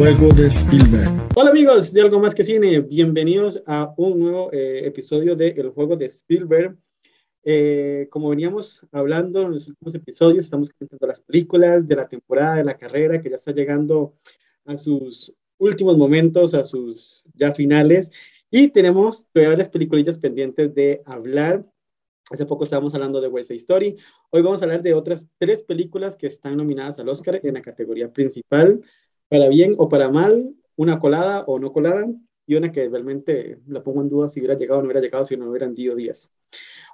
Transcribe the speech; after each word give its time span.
Juego 0.00 0.32
de 0.32 0.46
Spielberg. 0.46 1.28
Hola 1.34 1.50
amigos 1.50 1.92
de 1.92 2.00
Algo 2.00 2.20
Más 2.20 2.34
que 2.34 2.42
Cine, 2.42 2.80
bienvenidos 2.80 3.62
a 3.66 3.92
un 3.98 4.18
nuevo 4.18 4.50
eh, 4.50 4.86
episodio 4.86 5.36
de 5.36 5.48
El 5.48 5.68
juego 5.68 5.94
de 5.94 6.06
Spielberg. 6.06 6.74
Eh, 7.44 8.08
como 8.10 8.30
veníamos 8.30 8.86
hablando 8.92 9.42
en 9.42 9.52
los 9.52 9.68
últimos 9.68 9.94
episodios, 9.94 10.46
estamos 10.46 10.70
comentando 10.70 11.06
las 11.06 11.20
películas 11.20 11.86
de 11.86 11.96
la 11.96 12.08
temporada 12.08 12.56
de 12.56 12.64
la 12.64 12.78
carrera 12.78 13.20
que 13.20 13.28
ya 13.28 13.36
está 13.36 13.52
llegando 13.52 14.14
a 14.64 14.78
sus 14.78 15.34
últimos 15.58 15.98
momentos, 15.98 16.54
a 16.54 16.64
sus 16.64 17.22
ya 17.34 17.52
finales. 17.52 18.10
Y 18.50 18.68
tenemos 18.68 19.26
todavía 19.26 19.50
varias 19.50 19.68
peliculillas 19.68 20.18
pendientes 20.18 20.74
de 20.74 21.02
hablar. 21.04 21.62
Hace 22.30 22.46
poco 22.46 22.64
estábamos 22.64 22.94
hablando 22.94 23.20
de 23.20 23.28
West 23.28 23.48
Side 23.48 23.58
Story. 23.58 23.96
Hoy 24.30 24.40
vamos 24.40 24.62
a 24.62 24.64
hablar 24.64 24.82
de 24.82 24.94
otras 24.94 25.26
tres 25.36 25.62
películas 25.62 26.16
que 26.16 26.28
están 26.28 26.56
nominadas 26.56 26.98
al 26.98 27.08
Oscar 27.10 27.38
en 27.42 27.52
la 27.52 27.60
categoría 27.60 28.10
principal, 28.10 28.80
para 29.30 29.48
bien 29.48 29.76
o 29.78 29.88
para 29.88 30.10
mal, 30.10 30.52
una 30.74 30.98
colada 30.98 31.44
o 31.46 31.60
no 31.60 31.72
colada, 31.72 32.04
y 32.46 32.56
una 32.56 32.72
que 32.72 32.88
realmente 32.88 33.60
la 33.68 33.80
pongo 33.80 34.02
en 34.02 34.08
duda 34.08 34.28
si 34.28 34.40
hubiera 34.40 34.56
llegado 34.56 34.80
o 34.80 34.82
no 34.82 34.88
hubiera 34.88 35.00
llegado, 35.00 35.24
si 35.24 35.36
no 35.36 35.48
hubieran 35.48 35.72
dicho 35.72 35.94
días. 35.94 36.32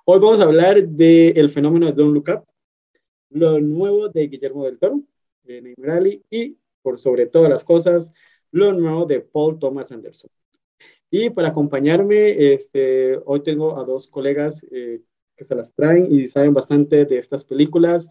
Hoy 0.04 0.20
vamos 0.20 0.40
a 0.40 0.44
hablar 0.44 0.86
del 0.86 1.50
fenómeno 1.50 1.86
de 1.86 1.92
Don't 1.92 2.12
Look 2.12 2.28
Up, 2.28 2.44
lo 3.30 3.58
nuevo 3.58 4.10
de 4.10 4.28
Guillermo 4.28 4.66
del 4.66 4.78
Toro, 4.78 5.00
de 5.44 5.62
Neymar 5.62 6.06
y, 6.28 6.58
por 6.82 7.00
sobre 7.00 7.24
todas 7.24 7.48
las 7.48 7.64
cosas, 7.64 8.12
lo 8.50 8.74
nuevo 8.74 9.06
de 9.06 9.20
Paul 9.20 9.58
Thomas 9.58 9.90
Anderson. 9.90 10.30
Y 11.10 11.30
para 11.30 11.48
acompañarme, 11.48 12.52
este, 12.52 13.18
hoy 13.24 13.42
tengo 13.42 13.78
a 13.78 13.84
dos 13.84 14.08
colegas 14.08 14.66
eh, 14.70 15.00
que 15.36 15.46
se 15.46 15.54
las 15.54 15.72
traen 15.72 16.12
y 16.12 16.28
saben 16.28 16.52
bastante 16.52 17.06
de 17.06 17.16
estas 17.16 17.44
películas. 17.44 18.10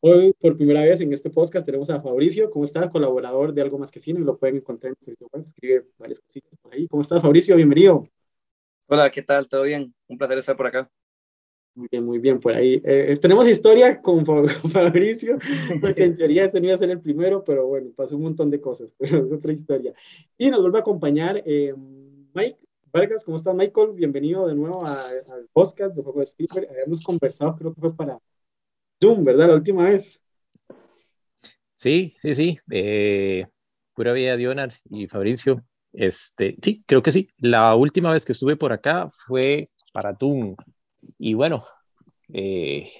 Hoy, 0.00 0.32
por 0.40 0.56
primera 0.56 0.82
vez 0.82 1.00
en 1.00 1.12
este 1.12 1.28
podcast, 1.28 1.66
tenemos 1.66 1.90
a 1.90 2.00
Fabricio. 2.00 2.50
¿Cómo 2.50 2.64
está? 2.64 2.88
Colaborador 2.88 3.52
de 3.52 3.62
Algo 3.62 3.78
Más 3.78 3.90
Que 3.90 3.98
Cine. 3.98 4.20
Lo 4.20 4.38
pueden 4.38 4.58
encontrar 4.58 4.92
en 4.92 4.96
el 5.00 5.04
sitio 5.04 5.28
web. 5.32 5.42
Escribe 5.44 5.86
varias 5.98 6.20
cositas 6.20 6.56
por 6.62 6.72
ahí. 6.72 6.86
¿Cómo 6.86 7.02
estás, 7.02 7.20
Fabricio? 7.20 7.56
Bienvenido. 7.56 8.06
Hola, 8.86 9.10
¿qué 9.10 9.22
tal? 9.22 9.48
¿Todo 9.48 9.62
bien? 9.64 9.92
Un 10.06 10.16
placer 10.16 10.38
estar 10.38 10.56
por 10.56 10.68
acá. 10.68 10.88
Muy 11.74 11.88
bien, 11.90 12.04
muy 12.04 12.18
bien, 12.20 12.38
por 12.38 12.54
ahí. 12.54 12.80
Eh, 12.84 13.18
tenemos 13.20 13.48
historia 13.48 14.00
con 14.02 14.24
Fabricio, 14.24 15.36
porque 15.80 16.04
en 16.04 16.14
teoría 16.14 16.44
este 16.44 16.60
no 16.60 16.66
iba 16.66 16.76
a 16.76 16.78
ser 16.78 16.90
el 16.90 17.00
primero, 17.00 17.42
pero 17.42 17.66
bueno, 17.66 17.90
pasó 17.96 18.14
un 18.14 18.22
montón 18.22 18.50
de 18.50 18.60
cosas, 18.60 18.94
pero 18.98 19.26
es 19.26 19.32
otra 19.32 19.52
historia. 19.52 19.92
Y 20.36 20.48
nos 20.48 20.60
vuelve 20.60 20.78
a 20.78 20.82
acompañar 20.82 21.42
eh, 21.44 21.74
Mike 22.34 22.58
Vargas, 22.92 23.24
¿cómo 23.24 23.36
estás, 23.36 23.54
Michael? 23.54 23.94
Bienvenido 23.94 24.46
de 24.46 24.54
nuevo 24.54 24.86
al 24.86 25.48
podcast 25.52 25.96
de 25.96 26.02
Juego 26.04 26.20
de 26.20 26.24
Spielberg. 26.24 26.68
Habíamos 26.70 27.02
conversado, 27.02 27.56
creo 27.56 27.74
que 27.74 27.80
fue 27.80 27.96
para 27.96 28.20
Doom, 29.00 29.24
¿verdad? 29.24 29.48
La 29.48 29.54
última 29.54 29.84
vez. 29.84 30.20
Sí, 31.76 32.16
sí, 32.20 32.34
sí. 32.34 32.58
Eh, 32.70 33.46
pura 33.94 34.12
vida, 34.12 34.36
Dionar 34.36 34.72
y 34.90 35.06
Fabricio. 35.06 35.64
Este, 35.92 36.56
sí, 36.62 36.82
creo 36.86 37.02
que 37.02 37.12
sí. 37.12 37.28
La 37.38 37.74
última 37.74 38.12
vez 38.12 38.24
que 38.24 38.32
estuve 38.32 38.56
por 38.56 38.72
acá 38.72 39.08
fue 39.10 39.70
para 39.92 40.12
Doom. 40.12 40.56
Y 41.18 41.34
bueno, 41.34 41.64
eh, 42.32 42.90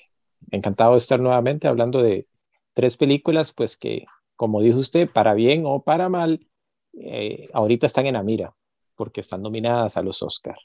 encantado 0.51 0.93
de 0.93 0.99
estar 0.99 1.21
nuevamente 1.21 1.69
hablando 1.69 2.03
de 2.03 2.27
tres 2.73 2.97
películas, 2.97 3.53
pues 3.53 3.77
que, 3.77 4.07
como 4.37 4.63
dijo 4.63 4.79
usted, 4.79 5.09
para 5.11 5.35
bien 5.35 5.65
o 5.67 5.83
para 5.83 6.09
mal, 6.09 6.47
eh, 6.93 7.49
ahorita 7.53 7.87
están 7.87 8.07
en 8.07 8.15
la 8.15 8.23
mira 8.23 8.55
porque 8.95 9.21
están 9.21 9.43
nominadas 9.43 9.97
a 9.97 10.03
los 10.03 10.23
Oscar. 10.23 10.57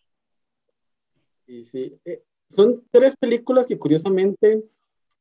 Sí, 1.45 1.65
sí. 1.71 1.99
Eh, 2.05 2.23
son 2.49 2.83
tres 2.91 3.15
películas 3.15 3.67
que 3.67 3.77
curiosamente 3.77 4.63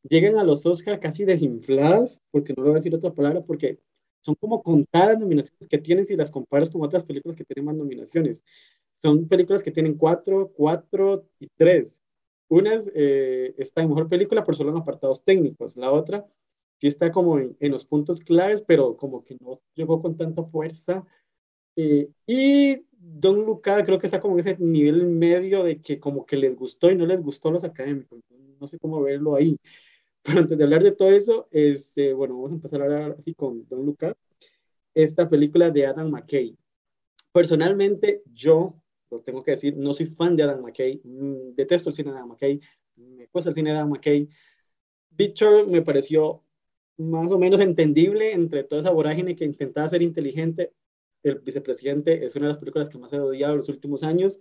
llegan 0.08 0.38
a 0.38 0.44
los 0.44 0.66
Oscar 0.66 1.00
casi 1.00 1.24
desinfladas, 1.24 2.20
porque 2.30 2.54
no 2.56 2.62
le 2.62 2.70
voy 2.70 2.76
a 2.76 2.80
decir 2.80 2.94
otra 2.94 3.12
palabra, 3.12 3.42
porque 3.42 3.78
son 4.20 4.34
como 4.36 4.62
contadas 4.62 5.18
nominaciones 5.18 5.68
que 5.68 5.78
tienen 5.78 6.06
si 6.06 6.16
las 6.16 6.30
comparas 6.30 6.70
con 6.70 6.82
otras 6.82 7.04
películas 7.04 7.36
que 7.36 7.44
tienen 7.44 7.64
más 7.66 7.76
nominaciones. 7.76 8.44
Son 9.00 9.26
películas 9.28 9.62
que 9.62 9.72
tienen 9.72 9.94
cuatro, 9.96 10.52
cuatro 10.54 11.26
y 11.40 11.48
tres. 11.56 11.96
Una 12.48 12.82
eh, 12.94 13.54
está 13.58 13.82
en 13.82 13.88
mejor 13.88 14.08
película, 14.08 14.44
por 14.44 14.56
solo 14.56 14.70
en 14.70 14.78
apartados 14.78 15.24
técnicos. 15.24 15.76
La 15.76 15.90
otra 15.90 16.26
sí 16.80 16.86
está 16.86 17.10
como 17.10 17.38
en, 17.38 17.56
en 17.60 17.72
los 17.72 17.84
puntos 17.84 18.20
claves, 18.20 18.62
pero 18.62 18.96
como 18.96 19.24
que 19.24 19.36
no 19.40 19.60
llegó 19.74 20.00
con 20.00 20.16
tanta 20.16 20.44
fuerza. 20.44 21.04
Eh, 21.76 22.08
y 22.26 22.84
Don 22.92 23.44
Luca 23.44 23.84
creo 23.84 23.98
que 23.98 24.06
está 24.06 24.20
como 24.20 24.34
en 24.34 24.40
ese 24.40 24.56
nivel 24.58 25.06
medio 25.06 25.64
de 25.64 25.80
que 25.80 25.98
como 25.98 26.24
que 26.26 26.36
les 26.36 26.54
gustó 26.54 26.90
y 26.90 26.96
no 26.96 27.06
les 27.06 27.20
gustó 27.20 27.50
los 27.50 27.64
académicos. 27.64 28.20
No 28.60 28.68
sé 28.68 28.78
cómo 28.78 29.02
verlo 29.02 29.34
ahí. 29.34 29.58
Pero 30.24 30.38
antes 30.38 30.56
de 30.56 30.64
hablar 30.64 30.82
de 30.82 30.92
todo 30.92 31.10
eso, 31.10 31.48
este, 31.50 32.12
bueno, 32.12 32.34
vamos 32.34 32.52
a 32.52 32.54
empezar 32.54 32.80
a 32.80 32.84
hablar 32.84 33.16
así 33.18 33.34
con 33.34 33.66
Don 33.68 33.84
Luca. 33.84 34.16
Esta 34.94 35.28
película 35.28 35.70
de 35.70 35.86
Adam 35.86 36.10
McKay. 36.10 36.56
Personalmente, 37.32 38.22
yo, 38.32 38.80
lo 39.10 39.20
tengo 39.20 39.42
que 39.42 39.52
decir, 39.52 39.76
no 39.76 39.94
soy 39.94 40.06
fan 40.06 40.36
de 40.36 40.44
Adam 40.44 40.62
McKay. 40.62 41.00
Mm, 41.02 41.54
detesto 41.54 41.90
el 41.90 41.96
cine 41.96 42.12
de 42.12 42.18
Adam 42.18 42.28
McKay. 42.28 42.60
Me 42.96 43.28
cuesta 43.28 43.50
el 43.50 43.56
cine 43.56 43.70
de 43.70 43.76
Adam 43.76 43.90
McKay. 43.90 44.28
Victor 45.10 45.66
me 45.66 45.82
pareció 45.82 46.44
más 46.98 47.32
o 47.32 47.38
menos 47.38 47.60
entendible 47.60 48.32
entre 48.32 48.64
toda 48.64 48.82
esa 48.82 48.90
vorágine 48.90 49.34
que 49.34 49.44
intentaba 49.44 49.88
ser 49.88 50.02
inteligente 50.02 50.72
el 51.22 51.38
vicepresidente 51.38 52.24
es 52.24 52.34
una 52.36 52.46
de 52.46 52.52
las 52.52 52.58
películas 52.58 52.88
que 52.88 52.98
más 52.98 53.12
he 53.12 53.20
odiado 53.20 53.52
en 53.52 53.58
los 53.58 53.68
últimos 53.68 54.02
años. 54.02 54.40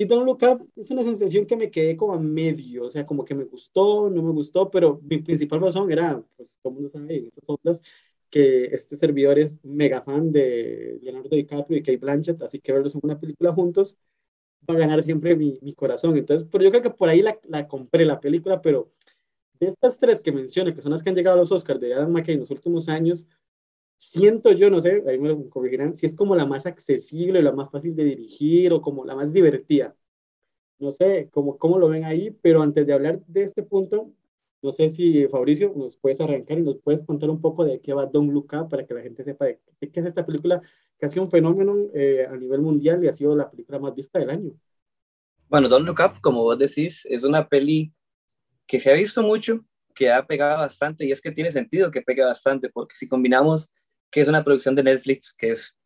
Y 0.00 0.06
Don't 0.06 0.24
Look 0.24 0.38
Up 0.50 0.66
es 0.76 0.90
una 0.90 1.04
sensación 1.04 1.44
que 1.44 1.56
me 1.56 1.70
quedé 1.70 1.94
como 1.94 2.14
a 2.14 2.18
medio, 2.18 2.84
o 2.84 2.88
sea, 2.88 3.04
como 3.04 3.22
que 3.22 3.34
me 3.34 3.44
gustó, 3.44 4.08
no 4.08 4.22
me 4.22 4.32
gustó, 4.32 4.70
pero 4.70 4.98
mi 5.02 5.18
principal 5.18 5.60
razón 5.60 5.92
era, 5.92 6.24
pues 6.38 6.58
todo 6.62 6.70
el 6.70 6.74
mundo 6.76 6.90
sabe 6.90 7.18
en 7.18 7.26
estas 7.26 7.44
ondas, 7.46 7.82
que 8.30 8.64
este 8.72 8.96
servidor 8.96 9.38
es 9.38 9.62
mega 9.62 10.00
fan 10.00 10.32
de 10.32 10.98
Leonardo 11.02 11.36
DiCaprio 11.36 11.76
y 11.76 11.82
Kate 11.82 11.98
Blanchett, 11.98 12.40
así 12.40 12.60
que 12.60 12.72
verlos 12.72 12.94
en 12.94 13.02
una 13.02 13.20
película 13.20 13.52
juntos 13.52 13.98
va 14.66 14.72
a 14.74 14.78
ganar 14.78 15.02
siempre 15.02 15.36
mi, 15.36 15.58
mi 15.60 15.74
corazón. 15.74 16.16
Entonces, 16.16 16.48
pero 16.50 16.64
yo 16.64 16.70
creo 16.70 16.82
que 16.82 16.90
por 16.90 17.10
ahí 17.10 17.20
la, 17.20 17.38
la, 17.46 17.68
compré 17.68 18.06
la 18.06 18.20
película, 18.20 18.62
pero 18.62 18.90
de 19.60 19.66
estas 19.66 19.98
tres 19.98 20.22
que 20.22 20.32
mencioné, 20.32 20.72
que 20.72 20.80
son 20.80 20.92
las 20.92 21.02
que 21.02 21.10
han 21.10 21.16
llegado 21.16 21.36
a 21.36 21.40
los 21.40 21.52
Oscars 21.52 21.78
de 21.78 21.92
Adam 21.92 22.10
McKay 22.10 22.36
en 22.36 22.40
los 22.40 22.50
últimos 22.50 22.88
años, 22.88 23.28
siento 24.00 24.50
yo, 24.52 24.70
no 24.70 24.80
sé, 24.80 25.04
ahí 25.06 25.18
me 25.18 25.28
lo 25.28 25.50
corregirán, 25.50 25.94
si 25.94 26.06
es 26.06 26.14
como 26.14 26.34
la 26.34 26.46
más 26.46 26.64
accesible, 26.64 27.42
la 27.42 27.52
más 27.52 27.70
fácil 27.70 27.94
de 27.94 28.04
dirigir 28.04 28.72
o 28.72 28.80
como 28.80 29.04
la 29.04 29.14
más 29.14 29.30
divertida. 29.30 29.94
No 30.78 30.90
sé 30.90 31.28
cómo, 31.30 31.58
cómo 31.58 31.78
lo 31.78 31.90
ven 31.90 32.04
ahí, 32.06 32.30
pero 32.40 32.62
antes 32.62 32.86
de 32.86 32.94
hablar 32.94 33.20
de 33.26 33.42
este 33.42 33.62
punto, 33.62 34.10
no 34.62 34.72
sé 34.72 34.88
si 34.88 35.26
Fabricio 35.28 35.74
nos 35.76 35.98
puedes 35.98 36.18
arrancar 36.18 36.58
y 36.58 36.62
nos 36.62 36.78
puedes 36.78 37.04
contar 37.04 37.28
un 37.28 37.42
poco 37.42 37.62
de 37.62 37.80
qué 37.82 37.92
va 37.92 38.06
Don 38.06 38.28
Luca 38.28 38.66
para 38.68 38.86
que 38.86 38.94
la 38.94 39.02
gente 39.02 39.22
sepa 39.22 39.44
de 39.44 39.60
qué 39.78 40.00
es 40.00 40.06
esta 40.06 40.24
película 40.24 40.62
que 40.98 41.04
ha 41.04 41.10
sido 41.10 41.24
un 41.24 41.30
fenómeno 41.30 41.76
eh, 41.94 42.26
a 42.26 42.34
nivel 42.36 42.62
mundial 42.62 43.04
y 43.04 43.08
ha 43.08 43.12
sido 43.12 43.36
la 43.36 43.50
película 43.50 43.78
más 43.78 43.94
vista 43.94 44.18
del 44.18 44.30
año. 44.30 44.52
Bueno, 45.46 45.68
Don 45.68 45.84
Look 45.84 45.98
Up, 46.00 46.20
como 46.22 46.42
vos 46.42 46.58
decís, 46.58 47.06
es 47.10 47.22
una 47.22 47.46
peli 47.48 47.92
que 48.66 48.80
se 48.80 48.90
ha 48.90 48.94
visto 48.94 49.22
mucho, 49.22 49.60
que 49.94 50.10
ha 50.10 50.26
pegado 50.26 50.56
bastante 50.58 51.04
y 51.04 51.12
es 51.12 51.20
que 51.20 51.32
tiene 51.32 51.50
sentido 51.50 51.90
que 51.90 52.00
pegue 52.00 52.24
bastante 52.24 52.70
porque 52.70 52.94
si 52.94 53.06
combinamos 53.06 53.74
que 54.10 54.20
es 54.20 54.28
una 54.28 54.44
producción 54.44 54.74
de 54.74 54.82
Netflix, 54.82 55.34
que 55.36 55.50
es 55.50 55.78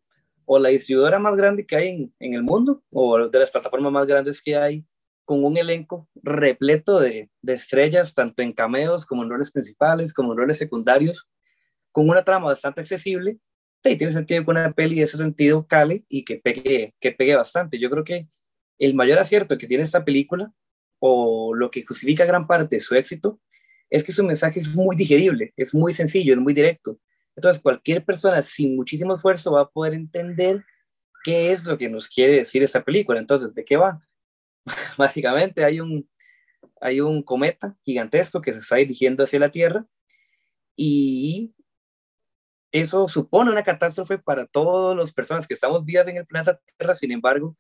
o 0.47 0.59
la 0.59 0.69
distribuidora 0.69 1.19
más 1.19 1.37
grande 1.37 1.65
que 1.67 1.77
hay 1.77 2.13
en, 2.19 2.35
el 2.35 2.43
mundo, 2.43 2.83
o 2.91 3.29
de 3.29 3.39
las 3.39 3.51
plataformas 3.51 3.93
más 3.93 4.07
grandes 4.07 4.43
que 4.43 4.57
hay, 4.57 4.85
con 5.25 5.43
un 5.43 5.57
elenco 5.57 6.09
repleto 6.23 7.01
de, 7.01 7.31
de, 7.41 7.55
estrellas, 7.55 8.15
tanto 8.15 8.43
en 8.43 8.53
cameos 8.53 9.07
como 9.07 9.23
en 9.23 9.31
roles 9.31 9.51
principales, 9.51 10.13
como 10.13 10.33
en 10.33 10.39
roles 10.39 10.59
secundarios, 10.59 11.31
con 11.93 12.09
una 12.11 12.23
trama 12.23 12.49
bastante 12.49 12.83
accesible, 12.83 13.39
y 13.91 13.97
tiene 13.97 14.13
sentido 14.13 14.45
que 14.45 14.51
una 14.51 14.73
peli 14.73 14.97
de 14.97 15.03
ese 15.03 15.19
sentido 15.19 15.67
cale 15.67 16.05
y 16.09 16.25
que 16.25 16.37
pegue, 16.37 16.95
que 17.01 17.13
pegue 17.13 17.37
bastante. 17.37 17.79
Yo 17.79 17.91
creo 17.91 18.05
que 18.05 18.29
el 18.79 18.95
mayor 18.95 19.19
acierto 19.19 19.59
que 19.59 19.67
tiene 19.67 19.85
esta 19.85 20.05
película, 20.05 20.53
o 20.99 21.55
lo 21.55 21.71
que 21.71 21.85
justifica 21.85 22.25
gran 22.25 22.47
parte 22.47 22.77
de 22.77 22.81
su 22.81 22.95
éxito, 22.95 23.41
es 23.91 24.03
que 24.03 24.13
su 24.13 24.25
mensaje 24.25 24.59
es 24.59 24.69
muy 24.75 24.97
digerible, 24.97 25.53
es 25.57 25.75
muy 25.75 25.93
sencillo, 25.93 26.33
es 26.35 26.41
muy 26.41 26.55
directo. 26.55 26.99
Entonces, 27.37 27.63
cualquier 27.63 28.05
persona 28.05 28.43
sin 28.43 28.77
muchísimo 28.77 29.15
esfuerzo 29.15 29.53
va 29.53 29.63
a 29.63 29.69
poder 29.69 29.95
entender 29.95 30.65
qué 31.25 31.53
es 31.53 31.65
lo 31.65 31.77
que 31.79 31.89
nos 31.89 32.09
quiere 32.09 32.35
decir 32.35 32.63
esta 32.63 32.85
película. 32.85 33.19
Entonces, 33.19 33.55
¿de 33.55 33.65
qué 33.65 33.77
va? 33.77 34.01
Básicamente 34.99 35.65
hay 35.65 35.81
un, 35.81 36.09
hay 36.81 37.01
un 37.01 37.23
cometa 37.23 37.77
gigantesco 37.83 38.41
que 38.41 38.53
se 38.53 38.59
está 38.61 38.77
dirigiendo 38.77 39.25
hacia 39.25 39.41
la 39.41 39.51
Tierra 39.51 39.87
y 40.77 41.55
eso 42.73 43.09
supone 43.09 43.51
una 43.51 43.63
catástrofe 43.63 44.19
para 44.19 44.47
todas 44.47 44.97
las 44.97 45.13
personas 45.13 45.47
que 45.47 45.55
estamos 45.55 45.85
vivas 45.85 46.09
en 46.09 46.17
el 46.17 46.27
planeta 46.27 46.61
Tierra. 46.77 46.95
Sin 46.95 47.13
embargo, 47.13 47.57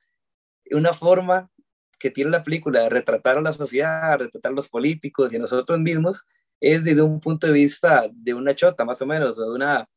una 0.71 0.93
forma 0.93 1.51
que 1.99 2.11
tiene 2.11 2.31
la 2.31 2.43
película 2.43 2.83
de 2.83 2.89
retratar 2.91 3.39
a 3.39 3.41
la 3.41 3.53
sociedad, 3.53 4.19
retratar 4.19 4.53
a 4.53 4.55
los 4.55 4.69
políticos 4.69 5.33
y 5.33 5.37
a 5.37 5.39
nosotros 5.39 5.79
mismos, 5.79 6.27
es 6.73 6.85
desde 6.85 7.03
un 7.03 7.21
punto 7.21 7.47
de 7.47 7.53
vista 7.53 8.09
de 8.11 8.33
una 8.33 8.55
chota, 8.55 8.85
más 8.85 9.01
o 9.03 9.07
menos, 9.07 9.39
o 9.39 9.45
de 9.45 9.55
una 9.55 9.89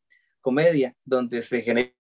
comedia, 0.42 0.94
donde 1.06 1.42
se 1.42 1.62
genera 1.62 1.92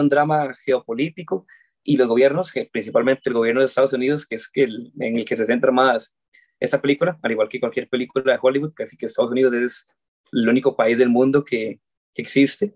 un 0.00 0.08
drama 0.08 0.54
geopolítico 0.64 1.46
y 1.82 1.96
los 1.96 2.08
gobiernos, 2.08 2.52
principalmente 2.72 3.30
el 3.30 3.34
gobierno 3.34 3.60
de 3.60 3.66
Estados 3.66 3.92
Unidos, 3.94 4.26
que 4.26 4.34
es 4.34 4.50
que 4.50 4.64
el, 4.64 4.92
en 5.00 5.16
el 5.16 5.24
que 5.24 5.36
se 5.36 5.46
centra 5.46 5.72
más 5.72 6.14
esta 6.60 6.80
película, 6.80 7.18
al 7.22 7.32
igual 7.32 7.48
que 7.48 7.60
cualquier 7.60 7.88
película 7.88 8.32
de 8.32 8.38
Hollywood, 8.40 8.74
casi 8.74 8.96
que 8.96 9.06
Estados 9.06 9.30
Unidos 9.30 9.54
es 9.54 9.86
el 10.32 10.48
único 10.48 10.76
país 10.76 10.98
del 10.98 11.08
mundo 11.08 11.44
que, 11.44 11.80
que 12.14 12.22
existe. 12.22 12.74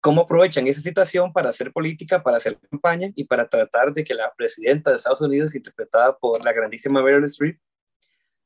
cómo 0.00 0.22
aprovechan 0.22 0.66
esa 0.66 0.80
situación 0.80 1.32
para 1.32 1.50
hacer 1.50 1.72
política, 1.72 2.22
para 2.22 2.38
hacer 2.38 2.58
campaña 2.70 3.10
y 3.14 3.24
para 3.24 3.48
tratar 3.48 3.92
de 3.92 4.04
que 4.04 4.14
la 4.14 4.32
presidenta 4.36 4.90
de 4.90 4.96
Estados 4.96 5.20
Unidos, 5.20 5.54
interpretada 5.54 6.16
por 6.16 6.44
la 6.44 6.52
grandísima 6.52 7.02
Meryl 7.02 7.24
Streep, 7.24 7.58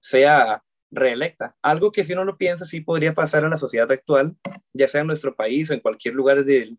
sea 0.00 0.62
reelecta. 0.92 1.56
Algo 1.62 1.90
que 1.90 2.04
si 2.04 2.12
uno 2.12 2.24
lo 2.24 2.36
piensa, 2.36 2.64
sí 2.64 2.80
podría 2.80 3.14
pasar 3.14 3.42
en 3.42 3.50
la 3.50 3.56
sociedad 3.56 3.90
actual, 3.90 4.36
ya 4.72 4.86
sea 4.86 5.00
en 5.00 5.08
nuestro 5.08 5.34
país 5.34 5.70
o 5.70 5.74
en 5.74 5.80
cualquier 5.80 6.14
lugar 6.14 6.44
del, 6.44 6.78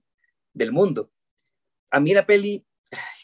del 0.53 0.71
mundo. 0.71 1.11
A 1.91 1.99
mí 1.99 2.13
la 2.13 2.25
peli, 2.25 2.65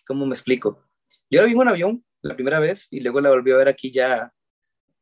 ¿cómo 0.06 0.26
me 0.26 0.34
explico? 0.34 0.84
Yo 1.30 1.42
la 1.42 1.46
vi 1.46 1.54
en 1.54 1.60
un 1.60 1.68
avión 1.68 2.06
la 2.22 2.36
primera 2.36 2.60
vez 2.60 2.88
y 2.92 3.00
luego 3.00 3.22
la 3.22 3.30
volví 3.30 3.52
a 3.52 3.58
ver 3.58 3.70
aquí 3.70 3.92
ya 3.92 4.34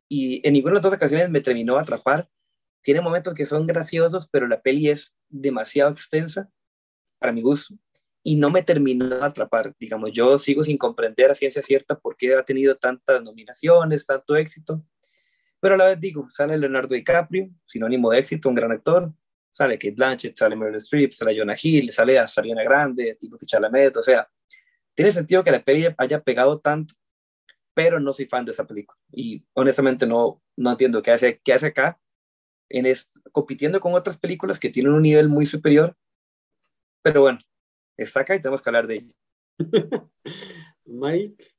y 0.10 0.46
en 0.48 0.54
ninguna 0.54 0.74
de 0.74 0.76
las 0.76 0.84
dos 0.84 0.94
ocasiones 0.94 1.30
me 1.30 1.42
terminó 1.42 1.76
de 1.76 1.82
atrapar. 1.82 2.30
Tiene 2.82 3.02
momentos 3.02 3.34
que 3.34 3.46
son 3.46 3.68
graciosos, 3.68 4.30
pero 4.30 4.48
la 4.48 4.62
peli 4.62 4.90
es 4.90 5.16
demasiado 5.28 5.92
extensa 5.92 6.50
para 7.20 7.34
mi 7.34 7.42
gusto 7.42 7.76
y 8.24 8.36
no 8.36 8.50
me 8.50 8.64
terminó 8.64 9.08
de 9.08 9.24
atrapar. 9.24 9.74
Digamos, 9.80 10.12
yo 10.14 10.38
sigo 10.38 10.64
sin 10.64 10.78
comprender 10.78 11.32
a 11.32 11.36
ciencia 11.36 11.62
cierta 11.62 11.98
por 11.98 12.16
qué 12.16 12.36
ha 12.36 12.44
tenido 12.44 12.76
tantas 12.76 13.24
nominaciones, 13.24 14.06
tanto 14.06 14.36
éxito, 14.36 14.84
pero 15.60 15.76
a 15.76 15.78
la 15.78 15.86
vez 15.86 16.00
digo, 16.00 16.30
sale 16.30 16.58
Leonardo 16.58 16.94
DiCaprio, 16.94 17.50
sinónimo 17.66 18.12
de 18.12 18.20
éxito, 18.20 18.50
un 18.50 18.56
gran 18.56 18.72
actor, 18.72 19.12
sale 19.52 19.78
Kate 19.78 19.96
Blanchett, 19.96 20.36
sale 20.36 20.56
Meryl 20.56 20.76
Streep, 20.76 21.14
sale 21.14 21.38
Jonah 21.38 21.56
Hill, 21.62 21.92
sale 21.92 22.20
a 22.20 22.28
Sarina 22.28 22.64
Grande, 22.64 23.18
tipo 23.20 23.38
Chalamet, 23.44 23.98
o 23.98 24.02
sea, 24.02 24.28
tiene 24.94 25.12
sentido 25.12 25.44
que 25.44 25.52
la 25.52 25.64
peli 25.64 25.88
haya 25.98 26.22
pegado 26.22 26.60
tanto, 26.60 26.94
pero 27.74 28.00
no 28.00 28.14
soy 28.14 28.26
fan 28.26 28.46
de 28.46 28.52
esa 28.52 28.66
película 28.66 28.98
y 29.12 29.46
honestamente 29.54 30.06
no, 30.06 30.42
no 30.56 30.72
entiendo 30.72 31.02
qué 31.02 31.12
hace, 31.12 31.40
qué 31.44 31.54
hace 31.54 31.68
acá 31.68 32.00
en 32.70 32.86
compitiendo 33.32 33.80
con 33.80 33.94
otras 33.94 34.18
películas 34.18 34.60
que 34.60 34.70
tienen 34.70 34.94
un 34.94 35.02
nivel 35.02 35.30
muy 35.30 35.46
superior, 35.46 35.96
pero 37.02 37.22
bueno, 37.22 37.40
está 37.96 38.22
acá 38.22 38.36
y 38.36 38.42
tenemos 38.42 38.62
que 38.62 38.70
hablar 38.70 38.88
de 38.88 38.96
ella. 38.96 39.16
Mike. 40.86 41.57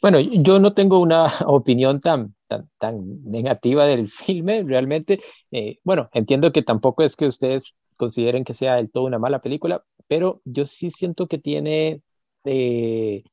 Bueno, 0.00 0.20
yo 0.20 0.60
no 0.60 0.74
tengo 0.74 1.00
una 1.00 1.26
opinión 1.46 2.00
tan, 2.00 2.34
tan, 2.46 2.70
tan 2.78 3.22
negativa 3.24 3.86
del 3.86 4.08
filme, 4.08 4.62
realmente. 4.62 5.20
Eh, 5.50 5.78
bueno, 5.84 6.08
entiendo 6.12 6.52
que 6.52 6.62
tampoco 6.62 7.02
es 7.02 7.16
que 7.16 7.26
ustedes 7.26 7.64
consideren 7.96 8.44
que 8.44 8.54
sea 8.54 8.76
del 8.76 8.90
todo 8.90 9.04
una 9.04 9.18
mala 9.18 9.40
película, 9.40 9.84
pero 10.06 10.40
yo 10.44 10.64
sí 10.66 10.90
siento 10.90 11.26
que 11.26 11.38
tiene, 11.38 12.02
eh, 12.44 13.24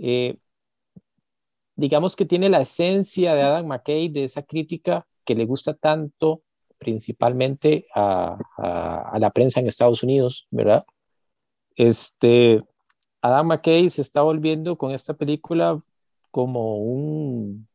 eh, 0.00 0.36
digamos 1.76 2.16
que 2.16 2.24
tiene 2.26 2.48
la 2.48 2.60
esencia 2.60 3.34
de 3.34 3.42
Adam 3.42 3.66
McKay, 3.66 4.08
de 4.08 4.24
esa 4.24 4.42
crítica 4.42 5.06
que 5.24 5.34
le 5.34 5.46
gusta 5.46 5.74
tanto 5.74 6.42
principalmente 6.78 7.86
a, 7.94 8.36
a, 8.58 9.18
la 9.18 9.30
prensa 9.30 9.60
en 9.60 9.68
Estados 9.68 10.02
Unidos, 10.02 10.46
¿verdad? 10.50 10.84
Este, 11.76 12.62
Adam 13.24 13.46
McKay 13.46 13.88
se 13.88 14.02
está 14.02 14.20
volviendo 14.20 14.76
con 14.76 14.90
esta 14.90 15.14
película 15.14 15.82
como 16.30 16.76
un, 16.76 17.66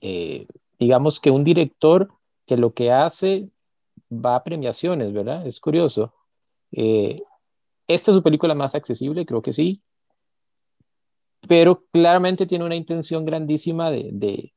eh, 0.00 0.48
digamos 0.80 1.20
que 1.20 1.30
un 1.30 1.44
director 1.44 2.08
que 2.44 2.56
lo 2.56 2.74
que 2.74 2.90
hace 2.90 3.50
va 4.10 4.34
a 4.34 4.42
premiaciones, 4.42 5.12
¿verdad? 5.12 5.46
Es 5.46 5.60
curioso. 5.60 6.12
Eh, 6.72 7.22
esta 7.86 8.10
es 8.10 8.16
su 8.16 8.22
película 8.24 8.56
más 8.56 8.74
accesible, 8.74 9.24
creo 9.26 9.42
que 9.42 9.52
sí, 9.52 9.80
pero 11.46 11.84
claramente 11.92 12.44
tiene 12.44 12.64
una 12.64 12.74
intención 12.74 13.24
grandísima 13.24 13.92
de, 13.92 14.10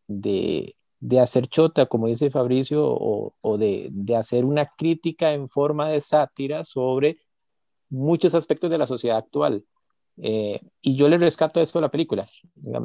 de, 0.08 0.76
de, 0.98 1.20
hacer 1.20 1.46
chota, 1.46 1.86
como 1.86 2.08
dice 2.08 2.32
Fabricio, 2.32 2.88
o, 2.88 3.36
o 3.40 3.58
de, 3.60 3.90
de, 3.92 4.16
hacer 4.16 4.46
una 4.46 4.66
crítica 4.76 5.34
en 5.34 5.48
forma 5.48 5.90
de 5.90 6.02
sátira 6.02 6.64
sobre 6.64 7.20
muchos 7.90 8.34
aspectos 8.34 8.72
de 8.72 8.80
la 8.80 8.88
sociedad 8.88 9.18
actual. 9.20 9.64
Eh, 10.18 10.62
y 10.82 10.96
yo 10.96 11.10
le 11.10 11.18
rescato 11.18 11.62
esto 11.62 11.80
a 11.80 11.82
la 11.82 11.92
película. 11.92 12.28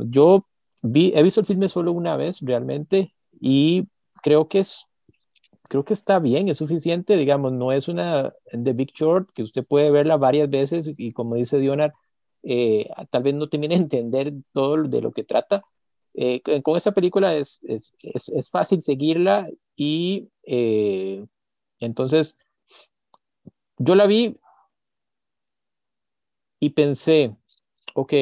yo 0.08 0.46
vi, 0.82 1.12
he 1.14 1.23
visto 1.23 1.40
el 1.40 1.46
filme 1.46 1.69
solo 1.69 1.93
una 1.93 2.17
vez 2.17 2.38
realmente 2.40 3.14
y 3.40 3.88
creo 4.23 4.49
que 4.49 4.61
es 4.61 4.87
creo 5.69 5.84
que 5.84 5.94
está 5.94 6.19
bien, 6.19 6.49
es 6.49 6.58
suficiente, 6.58 7.17
digamos, 7.17 7.52
no 7.52 7.73
es 7.73 7.88
una 7.88 8.32
The 8.50 8.73
Big 8.73 8.93
Short 8.93 9.31
que 9.32 9.43
usted 9.43 9.64
puede 9.64 9.90
verla 9.90 10.17
varias 10.17 10.49
veces 10.49 10.93
y 10.96 11.12
como 11.12 11.34
dice 11.34 11.58
Dionar, 11.58 11.93
eh, 12.43 12.88
tal 13.11 13.23
vez 13.23 13.34
no 13.34 13.49
termine 13.49 13.75
de 13.75 13.82
entender 13.82 14.32
todo 14.52 14.84
de 14.84 15.00
lo 15.00 15.12
que 15.12 15.25
trata. 15.25 15.64
Eh, 16.14 16.40
con 16.62 16.76
esta 16.76 16.93
película 16.93 17.34
es, 17.34 17.61
es, 17.64 17.94
es, 18.00 18.50
fácil 18.50 18.81
seguirla 18.81 19.50
y 19.75 20.31
eh, 20.44 21.26
entonces 21.78 22.38
yo 23.76 23.94
la 23.94 24.06
vi 24.06 24.38
y 26.66 26.70
pensé, 26.70 27.36
ok, 27.94 28.12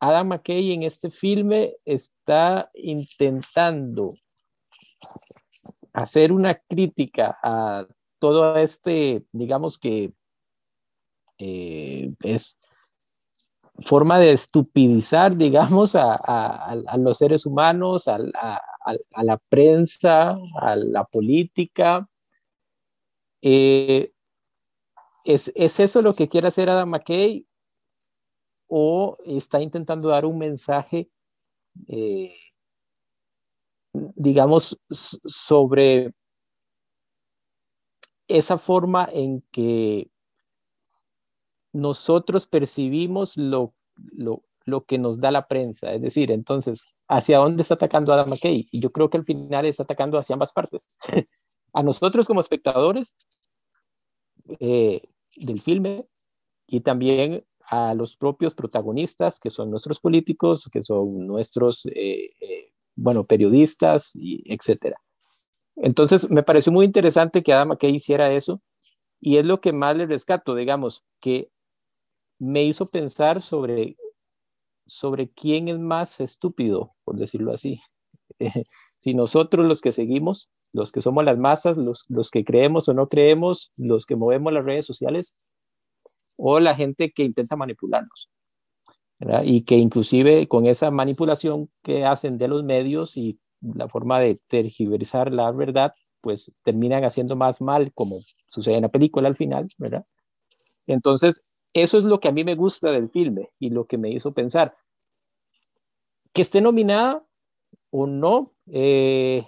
Adam 0.00 0.28
McKay 0.28 0.72
en 0.72 0.82
este 0.82 1.10
filme 1.10 1.76
está 1.84 2.68
intentando 2.74 4.14
hacer 5.92 6.32
una 6.32 6.58
crítica 6.68 7.38
a 7.40 7.86
todo 8.18 8.56
este, 8.56 9.24
digamos 9.30 9.78
que 9.78 10.12
eh, 11.38 12.12
es 12.24 12.58
forma 13.84 14.18
de 14.18 14.32
estupidizar, 14.32 15.36
digamos, 15.36 15.94
a, 15.94 16.74
los 16.98 17.16
seres 17.16 17.46
humanos, 17.46 18.08
a, 18.08 18.18
la 18.18 19.38
prensa, 19.48 20.36
a 20.60 20.74
la 20.74 21.04
política. 21.04 22.08
Eh, 23.40 24.10
¿es, 25.26 25.52
eso 25.54 26.02
lo 26.02 26.14
que 26.14 26.28
quiere 26.28 26.48
hacer 26.48 26.70
Adam 26.70 26.90
McKay? 26.90 27.46
¿O 28.68 29.16
está 29.24 29.60
intentando 29.60 30.08
dar 30.08 30.24
un 30.24 30.38
mensaje, 30.38 31.10
eh, 31.88 32.34
digamos, 33.92 34.78
sobre 34.90 36.12
esa 38.28 38.58
forma 38.58 39.08
en 39.12 39.42
que 39.52 40.10
nosotros 41.72 42.46
percibimos 42.46 43.36
lo, 43.36 43.74
lo, 43.96 44.42
lo, 44.64 44.84
que 44.84 44.98
nos 44.98 45.20
da 45.20 45.30
la 45.30 45.46
prensa. 45.46 45.92
Es 45.92 46.02
decir, 46.02 46.32
entonces, 46.32 46.84
¿hacia 47.06 47.38
dónde 47.38 47.62
está 47.62 47.74
atacando 47.74 48.12
Adam 48.12 48.30
McKay? 48.30 48.68
Y 48.72 48.80
yo 48.80 48.90
creo 48.90 49.10
que 49.10 49.18
al 49.18 49.24
final 49.24 49.66
está 49.66 49.84
atacando 49.84 50.18
hacia 50.18 50.34
ambas 50.34 50.52
partes. 50.52 50.98
a 51.72 51.82
nosotros 51.82 52.26
como 52.26 52.40
espectadores 52.40 53.14
eh, 54.60 55.02
del 55.36 55.60
filme 55.60 56.06
y 56.66 56.80
también 56.80 57.44
a 57.68 57.94
los 57.94 58.16
propios 58.16 58.54
protagonistas, 58.54 59.40
que 59.40 59.50
son 59.50 59.70
nuestros 59.70 60.00
políticos, 60.00 60.68
que 60.72 60.82
son 60.82 61.26
nuestros, 61.26 61.86
eh, 61.86 62.30
eh, 62.40 62.72
bueno, 62.94 63.26
periodistas, 63.26 64.12
y 64.14 64.42
etcétera. 64.52 65.00
Entonces, 65.76 66.30
me 66.30 66.42
pareció 66.42 66.72
muy 66.72 66.86
interesante 66.86 67.42
que 67.42 67.52
Adam 67.52 67.68
McKay 67.68 67.94
hiciera 67.94 68.32
eso, 68.32 68.62
y 69.20 69.38
es 69.38 69.44
lo 69.44 69.60
que 69.60 69.72
más 69.72 69.96
le 69.96 70.06
rescato, 70.06 70.54
digamos, 70.54 71.04
que 71.20 71.50
me 72.38 72.64
hizo 72.64 72.90
pensar 72.90 73.42
sobre, 73.42 73.96
sobre 74.86 75.30
quién 75.30 75.68
es 75.68 75.78
más 75.78 76.20
estúpido, 76.20 76.94
por 77.04 77.16
decirlo 77.16 77.52
así. 77.52 77.80
si 78.98 79.14
nosotros 79.14 79.66
los 79.66 79.80
que 79.80 79.92
seguimos, 79.92 80.50
los 80.72 80.92
que 80.92 81.00
somos 81.00 81.24
las 81.24 81.38
masas, 81.38 81.76
los, 81.76 82.04
los 82.08 82.30
que 82.30 82.44
creemos 82.44 82.88
o 82.88 82.94
no 82.94 83.08
creemos, 83.08 83.72
los 83.76 84.06
que 84.06 84.16
movemos 84.16 84.52
las 84.52 84.64
redes 84.64 84.86
sociales, 84.86 85.36
o 86.36 86.60
la 86.60 86.74
gente 86.74 87.12
que 87.12 87.24
intenta 87.24 87.56
manipularnos. 87.56 88.30
Y 89.44 89.62
que 89.62 89.76
inclusive 89.76 90.46
con 90.46 90.66
esa 90.66 90.90
manipulación 90.90 91.70
que 91.82 92.04
hacen 92.04 92.36
de 92.36 92.48
los 92.48 92.64
medios 92.64 93.16
y 93.16 93.38
la 93.62 93.88
forma 93.88 94.20
de 94.20 94.38
tergiversar 94.46 95.32
la 95.32 95.50
verdad, 95.52 95.94
pues 96.20 96.52
terminan 96.62 97.04
haciendo 97.04 97.34
más 97.36 97.60
mal, 97.60 97.92
como 97.94 98.20
sucede 98.46 98.76
en 98.76 98.82
la 98.82 98.90
película 98.90 99.28
al 99.28 99.36
final. 99.36 99.68
Entonces, 100.86 101.44
eso 101.72 101.98
es 101.98 102.04
lo 102.04 102.20
que 102.20 102.28
a 102.28 102.32
mí 102.32 102.44
me 102.44 102.54
gusta 102.54 102.92
del 102.92 103.10
filme 103.10 103.50
y 103.58 103.70
lo 103.70 103.86
que 103.86 103.98
me 103.98 104.10
hizo 104.10 104.32
pensar. 104.32 104.76
Que 106.32 106.42
esté 106.42 106.60
nominada 106.60 107.25
o 107.98 108.06
no, 108.06 108.52
eh, 108.66 109.42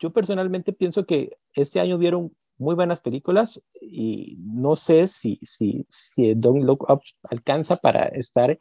yo 0.00 0.12
personalmente 0.12 0.72
pienso 0.72 1.06
que 1.06 1.38
este 1.52 1.78
año 1.78 1.98
vieron 1.98 2.36
muy 2.58 2.74
buenas 2.74 2.98
películas 2.98 3.62
y 3.80 4.36
no 4.40 4.74
sé 4.74 5.06
si, 5.06 5.38
si, 5.42 5.86
si 5.88 6.34
Don't 6.34 6.64
Look 6.64 6.84
Up 6.90 7.02
alcanza 7.30 7.76
para 7.76 8.06
estar, 8.06 8.58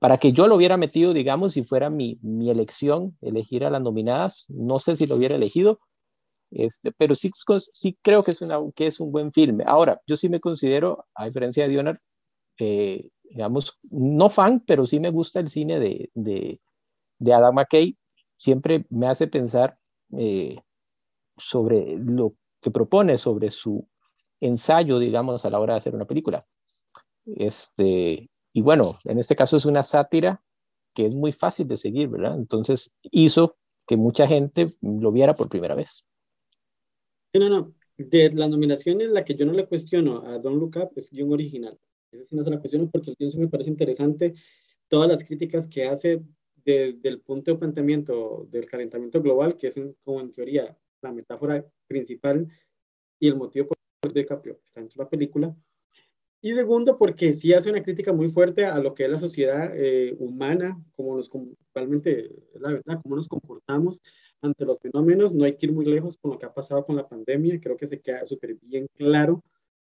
para 0.00 0.18
que 0.18 0.32
yo 0.32 0.48
lo 0.48 0.56
hubiera 0.56 0.76
metido, 0.76 1.12
digamos, 1.12 1.52
si 1.52 1.62
fuera 1.62 1.90
mi, 1.90 2.18
mi 2.22 2.50
elección, 2.50 3.16
elegir 3.20 3.64
a 3.64 3.70
las 3.70 3.82
nominadas, 3.82 4.46
no 4.48 4.80
sé 4.80 4.96
si 4.96 5.06
lo 5.06 5.14
hubiera 5.14 5.36
elegido, 5.36 5.78
este, 6.50 6.90
pero 6.90 7.14
sí, 7.14 7.30
sí 7.72 7.96
creo 8.02 8.24
que 8.24 8.32
es, 8.32 8.42
una, 8.42 8.58
que 8.74 8.88
es 8.88 8.98
un 8.98 9.12
buen 9.12 9.32
filme. 9.32 9.62
Ahora, 9.64 10.00
yo 10.08 10.16
sí 10.16 10.28
me 10.28 10.40
considero, 10.40 11.06
a 11.14 11.26
diferencia 11.26 11.62
de 11.62 11.68
Dionar, 11.68 12.00
eh, 12.58 13.10
digamos, 13.22 13.78
no 13.90 14.28
fan, 14.28 14.60
pero 14.66 14.86
sí 14.86 14.98
me 14.98 15.10
gusta 15.10 15.38
el 15.38 15.48
cine 15.48 15.78
de, 15.78 16.10
de, 16.14 16.60
de 17.20 17.32
Adam 17.32 17.54
McKay. 17.54 17.96
Siempre 18.36 18.86
me 18.90 19.06
hace 19.06 19.28
pensar 19.28 19.78
eh, 20.18 20.56
sobre 21.36 21.96
lo 21.98 22.34
que 22.60 22.70
propone, 22.72 23.16
sobre 23.18 23.50
su 23.50 23.86
ensayo, 24.40 24.98
digamos, 24.98 25.44
a 25.44 25.50
la 25.50 25.60
hora 25.60 25.74
de 25.74 25.78
hacer 25.78 25.94
una 25.94 26.06
película. 26.06 26.44
Este, 27.26 28.28
y 28.52 28.62
bueno, 28.62 28.96
en 29.04 29.18
este 29.18 29.36
caso 29.36 29.56
es 29.56 29.64
una 29.64 29.82
sátira 29.82 30.42
que 30.94 31.06
es 31.06 31.14
muy 31.14 31.32
fácil 31.32 31.68
de 31.68 31.76
seguir, 31.76 32.08
¿verdad? 32.08 32.34
Entonces 32.34 32.92
hizo 33.02 33.56
que 33.86 33.96
mucha 33.96 34.26
gente 34.26 34.74
lo 34.80 35.12
viera 35.12 35.36
por 35.36 35.48
primera 35.48 35.74
vez. 35.74 36.06
no, 37.34 37.48
no. 37.48 37.74
De 37.96 38.32
las 38.32 38.48
nominaciones, 38.48 39.10
la 39.10 39.26
que 39.26 39.34
yo 39.34 39.44
no 39.44 39.52
le 39.52 39.66
cuestiono 39.66 40.26
a 40.26 40.38
Don 40.38 40.58
Look 40.58 40.76
Up 40.76 40.92
es 40.96 41.10
guion 41.10 41.32
original. 41.34 41.78
Esa 42.10 42.24
sí 42.24 42.34
no 42.34 42.42
se 42.42 42.50
la 42.50 42.58
cuestiono 42.58 42.88
porque 42.90 43.10
el 43.10 43.16
guion 43.18 43.42
me 43.42 43.48
parece 43.48 43.68
interesante. 43.68 44.34
Todas 44.88 45.06
las 45.06 45.22
críticas 45.22 45.68
que 45.68 45.86
hace 45.86 46.22
desde 46.64 47.08
el 47.08 47.20
punto 47.20 47.52
de 47.52 47.58
planteamiento 47.58 48.46
del 48.50 48.66
calentamiento 48.66 49.22
global, 49.22 49.56
que 49.56 49.68
es 49.68 49.80
como 50.04 50.20
en 50.20 50.32
teoría 50.32 50.76
la 51.02 51.12
metáfora 51.12 51.64
principal 51.86 52.48
y 53.18 53.28
el 53.28 53.36
motivo 53.36 53.68
por 53.68 53.78
el 54.16 54.26
que 54.26 54.50
está 54.64 54.80
en 54.80 54.88
la 54.96 55.08
película. 55.08 55.54
Y 56.42 56.54
segundo, 56.54 56.96
porque 56.96 57.34
sí 57.34 57.52
hace 57.52 57.68
una 57.68 57.82
crítica 57.82 58.14
muy 58.14 58.30
fuerte 58.30 58.64
a 58.64 58.78
lo 58.78 58.94
que 58.94 59.04
es 59.04 59.10
la 59.10 59.18
sociedad 59.18 59.72
eh, 59.76 60.16
humana, 60.18 60.82
como 60.92 61.16
nos, 61.16 61.30
realmente, 61.74 62.30
la 62.58 62.70
verdad, 62.72 62.98
cómo 63.02 63.16
nos 63.16 63.28
comportamos 63.28 64.00
ante 64.40 64.64
los 64.64 64.78
fenómenos. 64.80 65.34
No 65.34 65.44
hay 65.44 65.56
que 65.56 65.66
ir 65.66 65.72
muy 65.72 65.84
lejos 65.84 66.16
con 66.16 66.30
lo 66.30 66.38
que 66.38 66.46
ha 66.46 66.54
pasado 66.54 66.86
con 66.86 66.96
la 66.96 67.06
pandemia. 67.06 67.60
Creo 67.60 67.76
que 67.76 67.88
se 67.88 68.00
queda 68.00 68.24
súper 68.24 68.56
bien 68.62 68.88
claro 68.94 69.44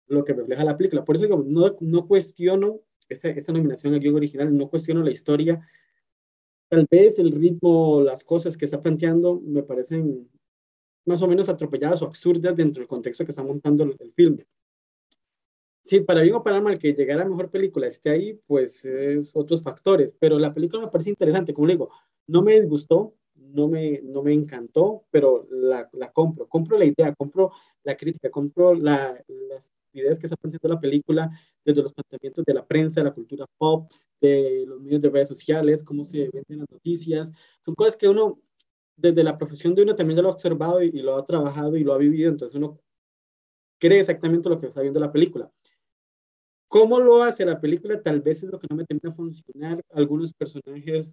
lo 0.07 0.25
que 0.25 0.33
refleja 0.33 0.65
la 0.65 0.79
película. 0.79 1.05
Por 1.05 1.17
eso 1.17 1.27
digo, 1.27 1.45
no, 1.47 1.77
no 1.81 2.09
cuestiono 2.09 2.81
esa, 3.11 3.29
esa 3.29 3.53
nominación 3.53 3.93
al 3.93 4.01
guion 4.01 4.15
original, 4.17 4.57
no 4.57 4.71
cuestiono 4.71 5.03
la 5.03 5.11
historia. 5.11 5.61
Tal 6.69 6.87
vez 6.91 7.19
el 7.19 7.33
ritmo, 7.33 8.03
las 8.03 8.25
cosas 8.25 8.57
que 8.57 8.65
está 8.65 8.83
planteando 8.83 9.41
me 9.41 9.63
parecen 9.63 10.29
más 11.07 11.23
o 11.23 11.29
menos 11.29 11.49
atropelladas 11.49 12.03
o 12.03 12.07
absurdas 12.07 12.55
dentro 12.55 12.81
del 12.81 12.89
contexto 12.89 13.25
que 13.25 13.33
está 13.33 13.43
montando 13.43 13.85
el, 13.85 13.97
el 13.99 14.13
filme. 14.13 14.47
Sí, 15.83 16.01
para 16.01 16.21
bien 16.21 16.35
o 16.35 16.43
para 16.43 16.61
mal 16.61 16.79
que 16.79 16.93
llegara 16.93 17.23
a 17.23 17.29
mejor 17.29 17.51
película 17.51 17.87
esté 17.87 18.11
ahí, 18.11 18.39
pues 18.47 18.85
es 18.85 19.31
otros 19.33 19.63
factores, 19.63 20.15
pero 20.19 20.39
la 20.39 20.53
película 20.53 20.83
me 20.83 20.91
parece 20.91 21.09
interesante, 21.09 21.55
como 21.55 21.67
le 21.67 21.75
digo, 21.75 21.91
no 22.27 22.43
me 22.43 22.61
disgustó, 22.61 23.15
no 23.55 23.69
me, 23.69 24.01
no 24.03 24.23
me 24.23 24.33
encantó, 24.33 25.05
pero 25.11 25.47
la, 25.51 25.89
la 25.93 26.13
compro, 26.13 26.47
compro 26.49 26.79
la 26.79 26.85
idea, 26.85 27.15
compro 27.15 27.53
la 27.85 27.97
crítica, 27.97 28.31
compro 28.31 28.75
la, 28.75 29.23
las 29.49 29.73
ideas 29.93 30.19
que 30.19 30.27
está 30.27 30.37
planteando 30.37 30.69
la 30.75 30.81
película 30.81 31.31
desde 31.65 31.83
los 31.83 31.93
planteamientos 31.93 32.45
de 32.45 32.55
la 32.55 32.67
prensa, 32.67 33.01
de 33.01 33.05
la 33.05 33.15
cultura 33.15 33.47
pop, 33.57 33.91
de 34.21 34.65
los 34.67 34.81
medios 34.81 35.03
de 35.03 35.11
redes 35.11 35.29
sociales, 35.29 35.85
cómo 35.85 36.05
se 36.05 36.29
venden 36.33 36.61
las 36.61 36.71
noticias, 36.71 37.33
son 37.65 37.75
cosas 37.75 37.97
que 37.97 38.09
uno, 38.09 38.41
desde 38.97 39.23
la 39.23 39.39
profesión 39.39 39.75
de 39.75 39.83
uno 39.83 39.95
también 39.95 40.21
lo 40.23 40.29
ha 40.29 40.33
observado 40.33 40.83
y, 40.83 40.91
lo 40.91 41.17
ha 41.17 41.25
trabajado 41.25 41.77
y 41.77 41.85
lo 41.85 41.95
ha 41.95 41.99
vivido, 41.99 42.31
entonces 42.31 42.57
uno 42.57 42.79
cree 43.79 44.01
exactamente 44.01 44.49
lo 44.49 44.59
que 44.59 44.67
está 44.67 44.81
viendo 44.81 45.01
la 45.01 45.13
película. 45.13 45.51
¿Cómo 46.69 47.01
lo 47.01 47.23
hace 47.23 47.47
la 47.47 47.61
película? 47.61 48.03
Tal 48.03 48.21
vez 48.21 48.43
es 48.43 48.51
lo 48.51 48.59
que 48.59 48.67
no 48.69 48.77
me 48.77 48.85
termina 48.85 49.15
funcionar. 49.15 49.81
Algunos 49.91 50.35
personajes 50.35 51.11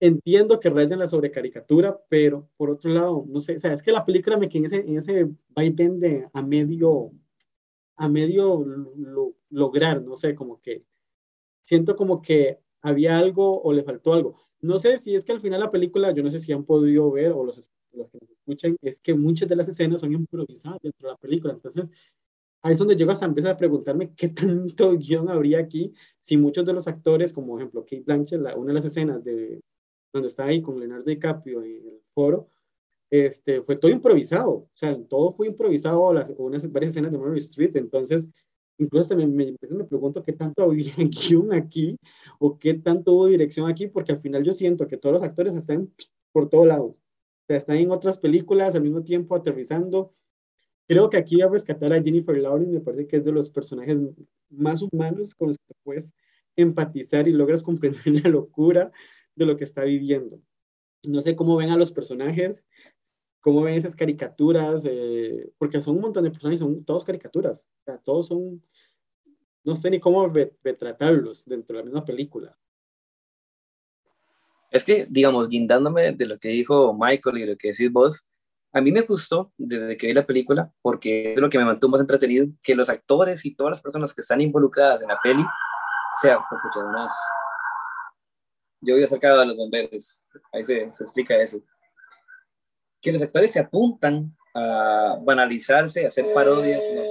entiendo 0.00 0.60
que 0.60 0.70
rayan 0.70 0.98
la 0.98 1.06
sobrecaricatura, 1.06 1.98
pero 2.08 2.48
por 2.56 2.70
otro 2.70 2.90
lado, 2.90 3.24
no 3.28 3.40
sé, 3.40 3.56
o 3.56 3.60
sea, 3.60 3.72
es 3.72 3.82
que 3.82 3.92
la 3.92 4.04
película 4.04 4.36
me 4.36 4.48
queda 4.48 4.60
en 4.60 4.66
ese, 4.66 4.76
en 4.76 4.98
ese 4.98 5.30
vaivén 5.48 5.98
de 5.98 6.28
a 6.32 6.42
medio, 6.42 7.12
a 7.96 8.08
medio 8.08 8.64
lo, 8.64 9.34
lograr, 9.50 10.02
no 10.02 10.16
sé, 10.16 10.34
como 10.34 10.60
que 10.60 10.82
siento 11.64 11.96
como 11.96 12.22
que 12.22 12.58
había 12.82 13.18
algo 13.18 13.62
o 13.62 13.72
le 13.72 13.82
faltó 13.82 14.12
algo. 14.12 14.36
No 14.60 14.78
sé 14.78 14.98
si 14.98 15.14
es 15.14 15.24
que 15.24 15.32
al 15.32 15.40
final 15.40 15.60
la 15.60 15.70
película, 15.70 16.12
yo 16.12 16.22
no 16.22 16.30
sé 16.30 16.38
si 16.38 16.52
han 16.52 16.64
podido 16.64 17.10
ver 17.10 17.32
o 17.32 17.44
los, 17.44 17.68
los 17.92 18.10
que 18.10 18.18
nos 18.20 18.30
escuchan, 18.30 18.76
es 18.82 19.00
que 19.00 19.14
muchas 19.14 19.48
de 19.48 19.56
las 19.56 19.68
escenas 19.68 20.00
son 20.00 20.12
improvisadas 20.12 20.80
dentro 20.82 21.08
de 21.08 21.12
la 21.14 21.18
película, 21.18 21.54
entonces 21.54 21.90
ahí 22.62 22.72
es 22.72 22.78
donde 22.78 22.96
llego 22.96 23.12
hasta 23.12 23.26
empezar 23.26 23.52
a 23.52 23.56
preguntarme 23.56 24.12
qué 24.16 24.28
tanto 24.28 24.96
guion 24.96 25.28
habría 25.28 25.60
aquí 25.60 25.92
si 26.20 26.36
muchos 26.36 26.66
de 26.66 26.72
los 26.72 26.86
actores, 26.88 27.32
como 27.32 27.58
ejemplo 27.58 27.82
Kate 27.82 28.02
Blanchett, 28.04 28.40
la, 28.40 28.56
una 28.56 28.68
de 28.68 28.74
las 28.74 28.84
escenas 28.84 29.24
de 29.24 29.60
donde 30.16 30.28
está 30.28 30.44
ahí 30.44 30.62
con 30.62 30.78
Leonardo 30.78 31.04
DiCaprio 31.04 31.62
en 31.62 31.86
el 31.86 32.00
foro, 32.14 32.48
este, 33.10 33.62
fue 33.62 33.76
todo 33.76 33.90
improvisado, 33.90 34.50
o 34.50 34.70
sea, 34.74 34.96
todo 35.08 35.32
fue 35.32 35.46
improvisado, 35.48 36.12
las, 36.12 36.30
unas 36.36 36.70
varias 36.72 36.90
escenas 36.90 37.12
de 37.12 37.18
Mary 37.18 37.38
Street, 37.38 37.76
entonces, 37.76 38.28
incluso 38.78 39.10
también 39.10 39.34
me, 39.34 39.54
me 39.70 39.84
pregunto 39.84 40.24
qué 40.24 40.32
tanto 40.32 40.62
habría 40.62 40.94
guion 40.96 41.52
aquí, 41.52 41.98
o 42.38 42.58
qué 42.58 42.74
tanto 42.74 43.12
hubo 43.12 43.26
dirección 43.26 43.70
aquí, 43.70 43.86
porque 43.86 44.12
al 44.12 44.20
final 44.20 44.42
yo 44.44 44.52
siento 44.52 44.88
que 44.88 44.96
todos 44.96 45.14
los 45.14 45.22
actores 45.22 45.54
están 45.54 45.92
por 46.32 46.48
todo 46.48 46.66
lado, 46.66 46.84
o 46.84 46.98
sea, 47.46 47.56
están 47.58 47.76
en 47.76 47.90
otras 47.90 48.18
películas 48.18 48.74
al 48.74 48.82
mismo 48.82 49.02
tiempo 49.02 49.36
aterrizando, 49.36 50.12
Creo 50.88 51.10
que 51.10 51.16
aquí 51.16 51.42
a 51.42 51.48
rescatar 51.48 51.92
a 51.92 52.02
Jennifer 52.02 52.36
Lawrence, 52.36 52.72
me 52.72 52.80
parece 52.80 53.08
que 53.08 53.16
es 53.16 53.24
de 53.24 53.32
los 53.32 53.50
personajes 53.50 53.98
más 54.50 54.80
humanos 54.82 55.34
con 55.34 55.48
los 55.48 55.56
que 55.66 55.74
puedes 55.82 56.12
empatizar 56.54 57.26
y 57.26 57.32
logras 57.32 57.62
comprender 57.62 58.02
la 58.24 58.30
locura 58.30 58.92
de 59.36 59.46
lo 59.46 59.56
que 59.56 59.64
está 59.64 59.84
viviendo. 59.84 60.40
No 61.04 61.20
sé 61.20 61.36
cómo 61.36 61.56
ven 61.56 61.70
a 61.70 61.76
los 61.76 61.92
personajes, 61.92 62.64
cómo 63.40 63.62
ven 63.62 63.74
esas 63.74 63.94
caricaturas, 63.94 64.84
eh, 64.84 65.52
porque 65.58 65.80
son 65.80 65.96
un 65.96 66.02
montón 66.02 66.24
de 66.24 66.30
personajes, 66.30 66.58
son 66.58 66.84
todos 66.84 67.04
caricaturas, 67.04 67.68
sea, 67.84 67.98
todos 67.98 68.26
son, 68.26 68.60
no 69.62 69.76
sé 69.76 69.90
ni 69.90 70.00
cómo 70.00 70.26
retratarlos 70.28 71.44
dentro 71.44 71.76
de 71.76 71.82
la 71.82 71.84
misma 71.84 72.04
película. 72.04 72.58
Es 74.70 74.84
que, 74.84 75.06
digamos, 75.08 75.48
guindándome 75.48 76.12
de 76.12 76.26
lo 76.26 76.38
que 76.38 76.48
dijo 76.48 76.92
Michael 76.92 77.38
y 77.38 77.46
lo 77.46 77.56
que 77.56 77.68
decís 77.68 77.92
vos, 77.92 78.26
a 78.72 78.80
mí 78.80 78.90
me 78.90 79.02
gustó 79.02 79.52
desde 79.56 79.96
que 79.96 80.08
vi 80.08 80.12
la 80.12 80.26
película, 80.26 80.72
porque 80.82 81.34
es 81.34 81.40
lo 81.40 81.48
que 81.48 81.58
me 81.58 81.64
mantuvo 81.64 81.92
más 81.92 82.00
entretenido, 82.00 82.48
que 82.62 82.74
los 82.74 82.88
actores 82.88 83.44
y 83.46 83.54
todas 83.54 83.70
las 83.70 83.82
personas 83.82 84.12
que 84.12 84.22
están 84.22 84.40
involucradas 84.40 85.02
en 85.02 85.08
la 85.08 85.18
peli 85.22 85.44
sean, 86.20 86.40
no. 86.74 87.08
Yo 88.80 88.94
voy 88.94 89.02
acercado 89.02 89.40
a 89.40 89.44
los 89.44 89.56
bomberos, 89.56 90.28
ahí 90.52 90.62
se, 90.62 90.92
se 90.92 91.04
explica 91.04 91.36
eso. 91.36 91.60
Que 93.00 93.12
los 93.12 93.22
actores 93.22 93.52
se 93.52 93.60
apuntan 93.60 94.36
a 94.54 95.18
banalizarse, 95.22 96.04
a 96.04 96.08
hacer 96.08 96.32
parodias. 96.32 96.82
¿no? 96.94 97.02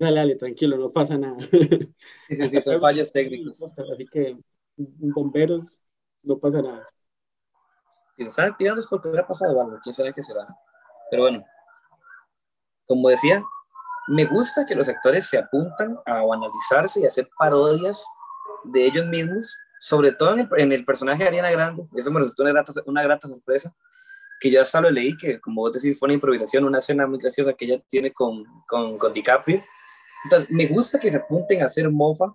Dale, 0.00 0.16
dale, 0.16 0.36
tranquilo, 0.36 0.78
no 0.78 0.88
pasa 0.88 1.18
nada. 1.18 1.36
Sí, 1.50 2.36
sí, 2.36 2.48
sí, 2.48 2.62
son 2.62 2.80
fallos 2.80 3.12
técnicos. 3.12 3.62
Así 3.62 4.06
que 4.06 4.36
bomberos 4.76 5.78
no 6.24 6.38
pasa 6.38 6.62
nada. 6.62 6.86
Si 8.16 8.22
se 8.22 8.30
están 8.30 8.50
activando 8.50 8.80
es 8.80 8.86
porque 8.86 9.08
hubiera 9.08 9.26
pasado 9.26 9.60
algo, 9.60 9.78
quién 9.82 9.92
sabe 9.92 10.14
qué 10.14 10.22
será. 10.22 10.48
Pero 11.10 11.24
bueno, 11.24 11.44
como 12.86 13.08
decía, 13.10 13.42
me 14.08 14.24
gusta 14.24 14.66
que 14.66 14.74
los 14.74 14.88
actores 14.88 15.26
se 15.26 15.38
apuntan 15.38 15.96
a 16.06 16.20
analizarse 16.20 17.00
y 17.00 17.06
hacer 17.06 17.28
parodias 17.38 18.04
de 18.64 18.86
ellos 18.86 19.06
mismos, 19.06 19.56
sobre 19.80 20.12
todo 20.12 20.34
en 20.34 20.40
el, 20.40 20.48
en 20.56 20.72
el 20.72 20.84
personaje 20.84 21.22
de 21.22 21.28
Ariana 21.28 21.50
Grande. 21.50 21.86
Eso 21.94 22.10
me 22.10 22.20
resultó 22.20 22.42
una 22.42 22.52
grata, 22.52 22.72
una 22.86 23.02
grata 23.02 23.28
sorpresa, 23.28 23.74
que 24.40 24.50
yo 24.50 24.60
hasta 24.60 24.80
lo 24.80 24.90
leí, 24.90 25.16
que 25.16 25.40
como 25.40 25.62
vos 25.62 25.72
decís, 25.72 25.98
fue 25.98 26.06
una 26.06 26.14
improvisación, 26.14 26.64
una 26.64 26.78
escena 26.78 27.06
muy 27.06 27.18
graciosa 27.18 27.52
que 27.52 27.66
ella 27.66 27.82
tiene 27.88 28.12
con, 28.12 28.44
con, 28.66 28.98
con 28.98 29.12
DiCaprio. 29.12 29.62
Entonces, 30.24 30.50
me 30.50 30.66
gusta 30.66 30.98
que 30.98 31.10
se 31.10 31.18
apunten 31.18 31.62
a 31.62 31.66
hacer 31.66 31.90
mofa 31.90 32.34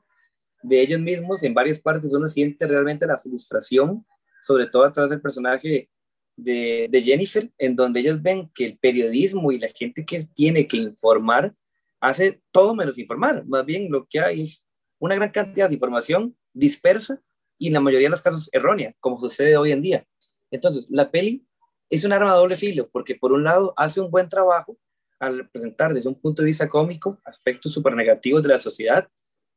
de 0.61 0.81
ellos 0.81 0.99
mismos, 0.99 1.43
en 1.43 1.53
varias 1.53 1.79
partes 1.79 2.13
uno 2.13 2.27
siente 2.27 2.65
realmente 2.67 3.05
la 3.05 3.17
frustración, 3.17 4.05
sobre 4.41 4.67
todo 4.67 4.83
a 4.83 4.91
través 4.91 5.11
del 5.11 5.21
personaje 5.21 5.89
de, 6.35 7.01
Jennifer, 7.03 7.49
en 7.57 7.75
donde 7.75 8.01
ellos 8.01 8.21
ven 8.21 8.49
que 8.53 8.65
el 8.65 8.77
periodismo 8.77 9.51
y 9.51 9.59
la 9.59 9.69
gente 9.69 10.05
que 10.05 10.23
tiene 10.33 10.67
que 10.67 10.77
informar 10.77 11.53
hace 11.99 12.41
todo 12.51 12.75
menos 12.75 12.97
informar. 12.97 13.45
Más 13.45 13.65
bien 13.65 13.91
lo 13.91 14.05
que 14.05 14.19
hay 14.19 14.41
es 14.41 14.65
una 14.99 15.15
gran 15.15 15.31
cantidad 15.31 15.67
de 15.69 15.75
información 15.75 16.35
dispersa 16.53 17.21
y 17.57 17.67
en 17.67 17.73
la 17.73 17.79
mayoría 17.79 18.07
de 18.07 18.11
los 18.11 18.21
casos 18.21 18.49
errónea, 18.51 18.93
como 18.99 19.19
sucede 19.19 19.57
hoy 19.57 19.71
en 19.71 19.81
día. 19.81 20.05
Entonces, 20.51 20.89
la 20.89 21.09
peli 21.09 21.45
es 21.89 22.03
un 22.03 22.11
arma 22.11 22.33
de 22.33 22.37
doble 22.37 22.55
filo, 22.55 22.89
porque 22.91 23.15
por 23.15 23.31
un 23.31 23.43
lado 23.43 23.73
hace 23.77 24.01
un 24.01 24.11
buen 24.11 24.29
trabajo 24.29 24.77
al 25.19 25.49
presentar 25.49 25.93
desde 25.93 26.09
un 26.09 26.19
punto 26.19 26.41
de 26.41 26.47
vista 26.47 26.67
cómico 26.67 27.19
aspectos 27.23 27.71
súper 27.71 27.95
negativos 27.95 28.43
de 28.43 28.49
la 28.49 28.57
sociedad 28.59 29.07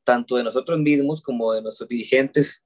tanto 0.08 0.36
de 0.36 0.42
nosotros 0.42 0.78
mismos 0.78 1.20
como 1.20 1.52
de 1.52 1.60
nuestros 1.60 1.86
dirigentes. 1.86 2.64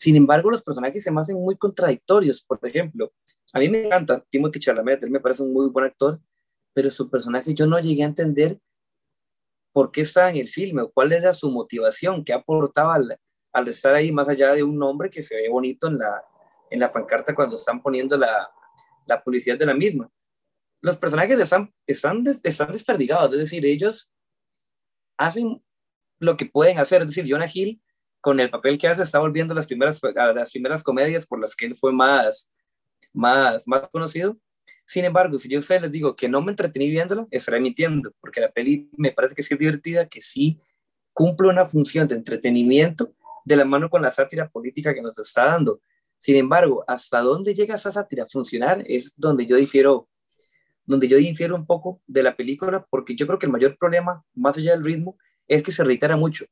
Sin 0.00 0.16
embargo, 0.16 0.50
los 0.50 0.62
personajes 0.62 1.04
se 1.04 1.10
me 1.10 1.20
hacen 1.20 1.36
muy 1.36 1.58
contradictorios. 1.58 2.42
Por 2.42 2.58
ejemplo, 2.62 3.12
a 3.52 3.58
mí 3.58 3.68
me 3.68 3.84
encanta 3.84 4.24
Timothy 4.30 4.58
Chalamet, 4.58 5.02
él 5.02 5.10
me 5.10 5.20
parece 5.20 5.42
un 5.42 5.52
muy 5.52 5.68
buen 5.68 5.84
actor, 5.84 6.18
pero 6.72 6.88
su 6.88 7.10
personaje 7.10 7.52
yo 7.52 7.66
no 7.66 7.78
llegué 7.78 8.02
a 8.02 8.06
entender 8.06 8.58
por 9.74 9.92
qué 9.92 10.00
estaba 10.00 10.30
en 10.30 10.36
el 10.36 10.48
filme 10.48 10.80
o 10.80 10.90
cuál 10.90 11.12
era 11.12 11.34
su 11.34 11.50
motivación, 11.50 12.24
qué 12.24 12.32
aportaba 12.32 12.94
al, 12.94 13.18
al 13.52 13.68
estar 13.68 13.94
ahí 13.94 14.10
más 14.10 14.26
allá 14.30 14.54
de 14.54 14.62
un 14.62 14.78
nombre 14.78 15.10
que 15.10 15.20
se 15.20 15.36
ve 15.36 15.50
bonito 15.50 15.88
en 15.88 15.98
la, 15.98 16.24
en 16.70 16.80
la 16.80 16.90
pancarta 16.90 17.34
cuando 17.34 17.56
están 17.56 17.82
poniendo 17.82 18.16
la, 18.16 18.50
la 19.04 19.22
publicidad 19.22 19.58
de 19.58 19.66
la 19.66 19.74
misma. 19.74 20.10
Los 20.80 20.96
personajes 20.96 21.38
están, 21.38 21.74
están, 21.86 22.24
están 22.42 22.72
desperdigados, 22.72 23.34
es 23.34 23.40
decir, 23.40 23.66
ellos 23.66 24.10
hacen 25.18 25.62
lo 26.20 26.38
que 26.38 26.46
pueden 26.46 26.78
hacer. 26.78 27.02
Es 27.02 27.08
decir, 27.08 27.30
Jonah 27.30 27.50
Hill 27.52 27.82
con 28.20 28.38
el 28.40 28.50
papel 28.50 28.78
que 28.78 28.88
hace 28.88 29.02
está 29.02 29.18
volviendo 29.18 29.54
las 29.54 29.66
primeras, 29.66 30.00
las 30.14 30.50
primeras 30.50 30.82
comedias 30.82 31.26
por 31.26 31.40
las 31.40 31.56
que 31.56 31.66
él 31.66 31.76
fue 31.76 31.92
más, 31.92 32.52
más, 33.12 33.66
más 33.66 33.88
conocido. 33.88 34.36
Sin 34.86 35.04
embargo, 35.04 35.38
si 35.38 35.48
yo 35.48 35.58
a 35.58 35.60
ustedes 35.60 35.82
les 35.82 35.92
digo 35.92 36.16
que 36.16 36.28
no 36.28 36.42
me 36.42 36.50
entretení 36.50 36.90
viéndolo, 36.90 37.28
estaré 37.30 37.60
mintiendo, 37.60 38.12
porque 38.20 38.40
la 38.40 38.50
peli 38.50 38.90
me 38.96 39.12
parece 39.12 39.34
que 39.34 39.42
sí 39.42 39.54
es 39.54 39.60
divertida, 39.60 40.08
que 40.08 40.20
sí 40.20 40.60
cumple 41.12 41.48
una 41.48 41.66
función 41.66 42.08
de 42.08 42.16
entretenimiento 42.16 43.14
de 43.44 43.56
la 43.56 43.64
mano 43.64 43.88
con 43.88 44.02
la 44.02 44.10
sátira 44.10 44.48
política 44.48 44.92
que 44.92 45.02
nos 45.02 45.18
está 45.18 45.44
dando. 45.44 45.80
Sin 46.18 46.36
embargo, 46.36 46.84
hasta 46.86 47.20
dónde 47.20 47.54
llega 47.54 47.76
esa 47.76 47.92
sátira 47.92 48.24
a 48.24 48.28
funcionar 48.28 48.84
es 48.86 49.14
donde 49.16 49.46
yo 49.46 49.56
difiero, 49.56 50.08
donde 50.84 51.08
yo 51.08 51.16
difiero 51.16 51.54
un 51.54 51.66
poco 51.66 52.02
de 52.06 52.22
la 52.22 52.36
película, 52.36 52.84
porque 52.90 53.14
yo 53.14 53.26
creo 53.26 53.38
que 53.38 53.46
el 53.46 53.52
mayor 53.52 53.78
problema, 53.78 54.24
más 54.34 54.56
allá 54.58 54.72
del 54.72 54.84
ritmo, 54.84 55.16
es 55.46 55.62
que 55.62 55.72
se 55.72 55.84
reitera 55.84 56.16
mucho 56.16 56.46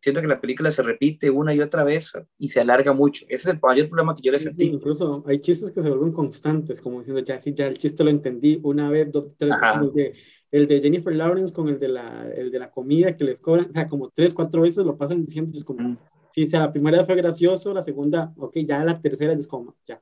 siento 0.00 0.20
que 0.20 0.26
la 0.26 0.40
película 0.40 0.70
se 0.70 0.82
repite 0.82 1.30
una 1.30 1.54
y 1.54 1.60
otra 1.60 1.84
vez 1.84 2.12
y 2.38 2.48
se 2.48 2.60
alarga 2.60 2.92
mucho. 2.92 3.24
Ese 3.28 3.48
es 3.50 3.54
el 3.54 3.60
mayor 3.60 3.88
problema 3.88 4.14
que 4.14 4.22
yo 4.22 4.32
le 4.32 4.38
sentí. 4.38 4.64
incluso 4.64 5.24
hay 5.26 5.40
chistes 5.40 5.72
que 5.72 5.82
se 5.82 5.88
vuelven 5.88 6.12
constantes, 6.12 6.80
como 6.80 7.00
diciendo, 7.00 7.22
ya, 7.22 7.40
ya 7.42 7.66
el 7.66 7.78
chiste 7.78 8.04
lo 8.04 8.10
entendí 8.10 8.60
una 8.62 8.90
vez, 8.90 9.10
dos, 9.10 9.34
tres, 9.36 9.50
veces. 9.94 10.16
el 10.50 10.68
de 10.68 10.80
Jennifer 10.80 11.14
Lawrence 11.14 11.52
con 11.52 11.68
el 11.68 11.78
de 11.78 11.88
la, 11.88 12.28
el 12.30 12.50
de 12.50 12.58
la 12.58 12.70
comida 12.70 13.16
que 13.16 13.24
les 13.24 13.38
cobran, 13.38 13.70
o 13.70 13.72
sea, 13.72 13.88
como 13.88 14.10
tres, 14.10 14.34
cuatro 14.34 14.62
veces 14.62 14.84
lo 14.84 14.96
pasan 14.96 15.24
diciendo, 15.24 15.52
es 15.54 15.64
como, 15.64 15.80
mm. 15.80 15.98
si 16.34 16.46
sea, 16.46 16.60
la 16.60 16.72
primera 16.72 17.04
fue 17.04 17.16
gracioso, 17.16 17.74
la 17.74 17.82
segunda, 17.82 18.32
ok, 18.36 18.58
ya 18.58 18.84
la 18.84 19.00
tercera 19.00 19.32
es 19.32 19.46
como, 19.46 19.76
ya. 19.84 20.00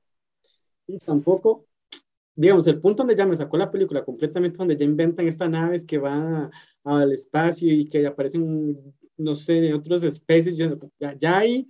Y 0.86 0.98
tampoco, 0.98 1.66
digamos, 2.34 2.66
el 2.66 2.80
punto 2.80 2.98
donde 2.98 3.16
ya 3.16 3.26
me 3.26 3.34
sacó 3.34 3.56
la 3.56 3.70
película 3.70 4.04
completamente, 4.04 4.58
donde 4.58 4.76
ya 4.76 4.84
inventan 4.84 5.26
estas 5.26 5.50
naves 5.50 5.84
que 5.84 5.98
van 5.98 6.50
al 6.84 7.12
espacio 7.12 7.72
y 7.72 7.88
que 7.88 8.06
aparecen 8.06 8.94
no 9.16 9.34
sé, 9.34 9.60
de 9.60 9.74
otras 9.74 10.02
especies, 10.02 10.56
ya, 10.56 11.14
ya 11.18 11.38
ahí 11.38 11.68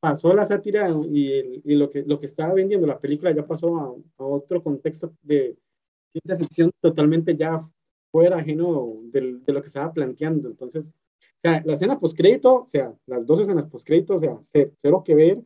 pasó 0.00 0.32
la 0.32 0.46
sátira 0.46 0.88
y, 1.10 1.62
y, 1.64 1.74
lo, 1.74 1.90
que, 1.90 2.02
lo 2.02 2.18
que 2.18 2.26
estaba 2.26 2.54
vendiendo 2.54 2.86
la 2.86 2.98
película 2.98 3.32
ya 3.32 3.46
pasó 3.46 3.78
a, 3.78 4.24
otro 4.24 4.62
contexto 4.62 5.14
de 5.22 5.56
ciencia 6.12 6.36
ficción 6.36 6.72
totalmente 6.80 7.36
ya 7.36 7.68
fuera 8.10 8.38
ajeno 8.38 9.00
de, 9.04 9.38
de 9.44 9.52
lo 9.52 9.60
que 9.60 9.68
estaba 9.68 9.92
planteando. 9.92 10.48
Entonces, 10.48 10.86
o 10.88 11.40
sea, 11.40 11.62
la 11.64 11.74
escena 11.74 11.98
postcrédito, 11.98 12.62
o 12.62 12.68
sea, 12.68 12.94
las 13.06 13.26
dos 13.26 13.40
escenas 13.40 13.66
postcrédito, 13.66 14.14
o 14.14 14.18
sea, 14.18 14.38
cero 14.78 15.02
que 15.04 15.14
ver, 15.14 15.42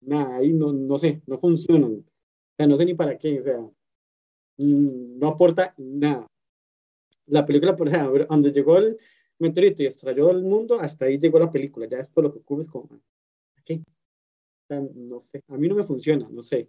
nada, 0.00 0.36
ahí 0.36 0.52
no, 0.52 0.72
no 0.72 0.98
sé, 0.98 1.22
no 1.26 1.38
funcionan. 1.38 1.92
O 1.92 2.54
sea, 2.56 2.66
no 2.66 2.76
sé 2.76 2.84
ni 2.84 2.94
para 2.94 3.16
qué, 3.18 3.40
o 3.40 3.44
sea, 3.44 3.58
mm, 4.58 5.18
no 5.18 5.28
aporta 5.28 5.74
nada. 5.76 6.26
La 7.26 7.46
película, 7.46 7.76
por 7.76 7.88
ejemplo, 7.88 8.26
donde 8.28 8.52
llegó 8.52 8.78
el, 8.78 8.98
meteorito 9.38 9.82
y 9.82 9.86
estrelló 9.86 10.30
el 10.30 10.42
mundo, 10.42 10.80
hasta 10.80 11.06
ahí 11.06 11.18
llegó 11.18 11.38
la 11.38 11.50
película. 11.50 11.86
Ya 11.86 11.98
esto 11.98 12.22
lo 12.22 12.32
que 12.32 12.38
ocurre 12.38 12.62
es 12.62 12.68
como, 12.68 12.88
¿qué? 13.64 13.82
no 14.68 15.22
sé, 15.24 15.42
a 15.48 15.56
mí 15.56 15.68
no 15.68 15.74
me 15.74 15.84
funciona, 15.84 16.28
no 16.30 16.42
sé. 16.42 16.68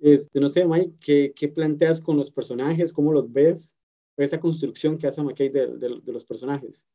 Este, 0.00 0.40
no 0.40 0.48
sé, 0.48 0.64
Mike, 0.64 0.94
¿qué, 1.00 1.32
¿qué, 1.36 1.48
planteas 1.48 2.00
con 2.00 2.16
los 2.16 2.30
personajes? 2.30 2.92
¿Cómo 2.92 3.12
los 3.12 3.30
ves? 3.30 3.74
Esa 4.16 4.40
construcción 4.40 4.98
que 4.98 5.06
hace 5.06 5.22
McKay 5.22 5.50
de, 5.50 6.02
los 6.06 6.24
personajes. 6.24 6.86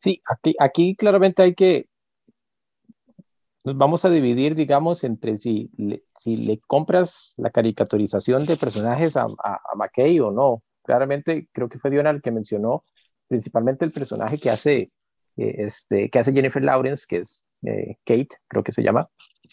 Sí, 0.00 0.20
aquí, 0.58 0.94
claramente 0.94 1.42
hay 1.42 1.54
que, 1.54 1.88
nos 3.64 3.76
vamos 3.76 4.04
a 4.04 4.10
dividir, 4.10 4.54
digamos, 4.54 5.02
entre 5.04 5.36
si 5.38 5.70
le, 5.76 6.04
si 6.16 6.36
le 6.36 6.58
compras 6.58 7.34
la 7.36 7.50
caricaturización 7.50 8.46
de 8.46 8.56
personajes 8.56 9.16
a, 9.16 9.22
a, 9.22 9.54
a 9.54 9.76
McKay 9.76 10.20
o 10.20 10.30
no 10.30 10.62
claramente 10.88 11.48
creo 11.52 11.68
que 11.68 11.78
fue 11.78 11.90
Diona 11.90 12.08
el 12.08 12.22
que 12.22 12.30
mencionó 12.30 12.82
principalmente 13.28 13.84
el 13.84 13.92
personaje 13.92 14.38
que 14.38 14.48
hace, 14.48 14.90
eh, 15.36 15.54
este, 15.58 16.08
que 16.08 16.18
hace 16.18 16.32
Jennifer 16.32 16.64
Lawrence, 16.64 17.04
que 17.06 17.18
es 17.18 17.44
eh, 17.62 17.96
Kate, 18.06 18.30
creo 18.48 18.64
que 18.64 18.72
se 18.72 18.82
llama, 18.82 19.06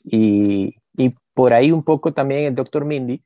y, 0.05 0.75
y, 0.95 1.13
por 1.33 1.53
ahí 1.53 1.73
un 1.73 1.83
poco 1.83 2.13
también 2.13 2.45
el 2.45 2.55
Dr. 2.55 2.85
Mindy, 2.85 3.21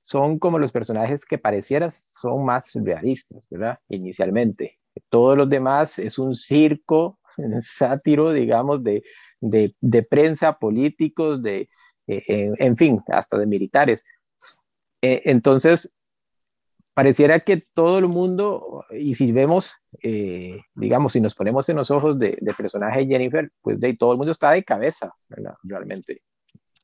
son 0.00 0.38
como 0.38 0.60
los 0.60 0.70
personajes 0.70 1.24
que 1.24 1.38
parecieras 1.38 2.12
son 2.20 2.44
más 2.44 2.72
realistas, 2.74 3.48
¿verdad? 3.50 3.80
Inicialmente. 3.88 4.78
Todos 5.08 5.36
los 5.36 5.48
demás 5.48 5.98
es 5.98 6.20
un 6.20 6.36
circo, 6.36 7.18
sátiro, 7.60 8.32
digamos, 8.32 8.84
de, 8.84 9.02
de, 9.40 9.74
de 9.80 10.02
prensa, 10.04 10.56
políticos, 10.56 11.42
de, 11.42 11.68
eh, 12.06 12.22
en, 12.28 12.54
en, 12.58 12.76
fin, 12.76 13.00
hasta 13.08 13.38
de 13.38 13.46
militares. 13.46 14.04
entonces, 15.02 15.92
pareciera 16.94 17.40
que 17.40 17.66
todo 17.74 17.98
el 17.98 18.08
mundo, 18.08 18.84
y 18.90 19.14
si 19.14 19.32
vemos, 19.32 19.74
eh, 20.02 20.60
digamos, 20.74 21.12
si 21.12 21.20
nos 21.20 21.34
ponemos 21.34 21.68
en 21.68 21.76
los 21.76 21.90
ojos 21.90 22.18
de, 22.18 22.38
de 22.40 22.54
personaje 22.54 23.06
Jennifer, 23.06 23.50
pues 23.62 23.80
de 23.80 23.96
todo 23.96 24.12
el 24.12 24.18
mundo 24.18 24.32
está 24.32 24.50
de 24.50 24.64
cabeza, 24.64 25.14
¿verdad? 25.28 25.54
Realmente, 25.62 26.22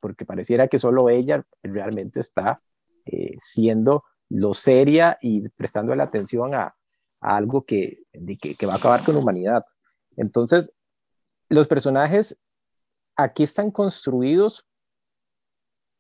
porque 0.01 0.25
pareciera 0.25 0.69
que 0.69 0.79
solo 0.79 1.09
ella 1.09 1.45
realmente 1.63 2.21
está 2.21 2.61
eh, 3.05 3.37
siendo 3.39 4.05
lo 4.29 4.55
seria 4.55 5.19
y 5.21 5.49
prestando 5.51 5.95
la 5.95 6.05
atención 6.05 6.55
a, 6.55 6.75
algo 7.21 7.65
que, 7.65 8.05
que, 8.41 8.55
que, 8.55 8.67
va 8.67 8.75
a 8.75 8.77
acabar 8.77 9.03
con 9.03 9.15
la 9.15 9.21
humanidad. 9.21 9.65
Entonces, 10.17 10.71
los 11.49 11.67
personajes 11.67 12.39
aquí 13.17 13.43
están 13.43 13.71
construidos 13.71 14.67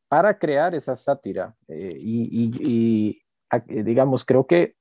para 0.08 0.38
crear 0.38 0.74
esa 0.74 0.94
sátira 0.94 1.56
eh, 1.68 1.96
y, 1.98 3.22
digamos, 3.66 4.24
creo 4.24 4.46
que 4.46 4.74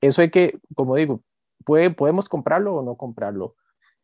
eso 0.00 0.20
hay 0.20 0.30
que, 0.30 0.58
como 0.74 0.96
digo, 0.96 1.22
puede, 1.64 1.90
podemos 1.90 2.28
comprarlo 2.28 2.76
o 2.76 2.82
no 2.82 2.96
comprarlo. 2.96 3.54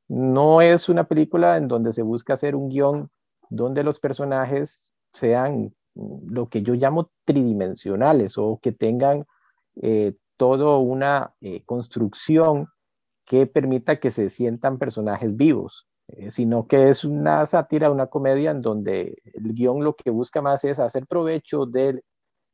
No 0.08 0.62
es 0.62 0.88
una 0.88 1.04
película 1.04 1.56
en 1.56 1.68
donde 1.68 1.92
se 1.92 2.02
busca 2.02 2.32
hacer 2.32 2.54
un 2.54 2.68
guion 2.70 3.10
donde 3.50 3.84
los 3.84 3.98
personajes 3.98 4.92
sean 5.12 5.74
lo 5.94 6.48
que 6.48 6.62
yo 6.62 6.74
llamo 6.74 7.10
tridimensionales 7.24 8.38
o 8.38 8.60
que 8.62 8.72
tengan 8.72 9.26
eh, 9.82 10.14
toda 10.36 10.78
una 10.78 11.34
eh, 11.40 11.64
construcción 11.64 12.68
que 13.26 13.46
permita 13.46 13.98
que 13.98 14.10
se 14.10 14.30
sientan 14.30 14.78
personajes 14.78 15.36
vivos, 15.36 15.86
sino 16.28 16.66
que 16.66 16.88
es 16.88 17.04
una 17.04 17.44
sátira, 17.44 17.90
una 17.90 18.06
comedia 18.06 18.50
en 18.50 18.62
donde 18.62 19.20
el 19.34 19.52
guion 19.52 19.84
lo 19.84 19.94
que 19.94 20.08
busca 20.08 20.40
más 20.40 20.64
es 20.64 20.78
hacer 20.78 21.06
provecho 21.06 21.66
del 21.66 22.02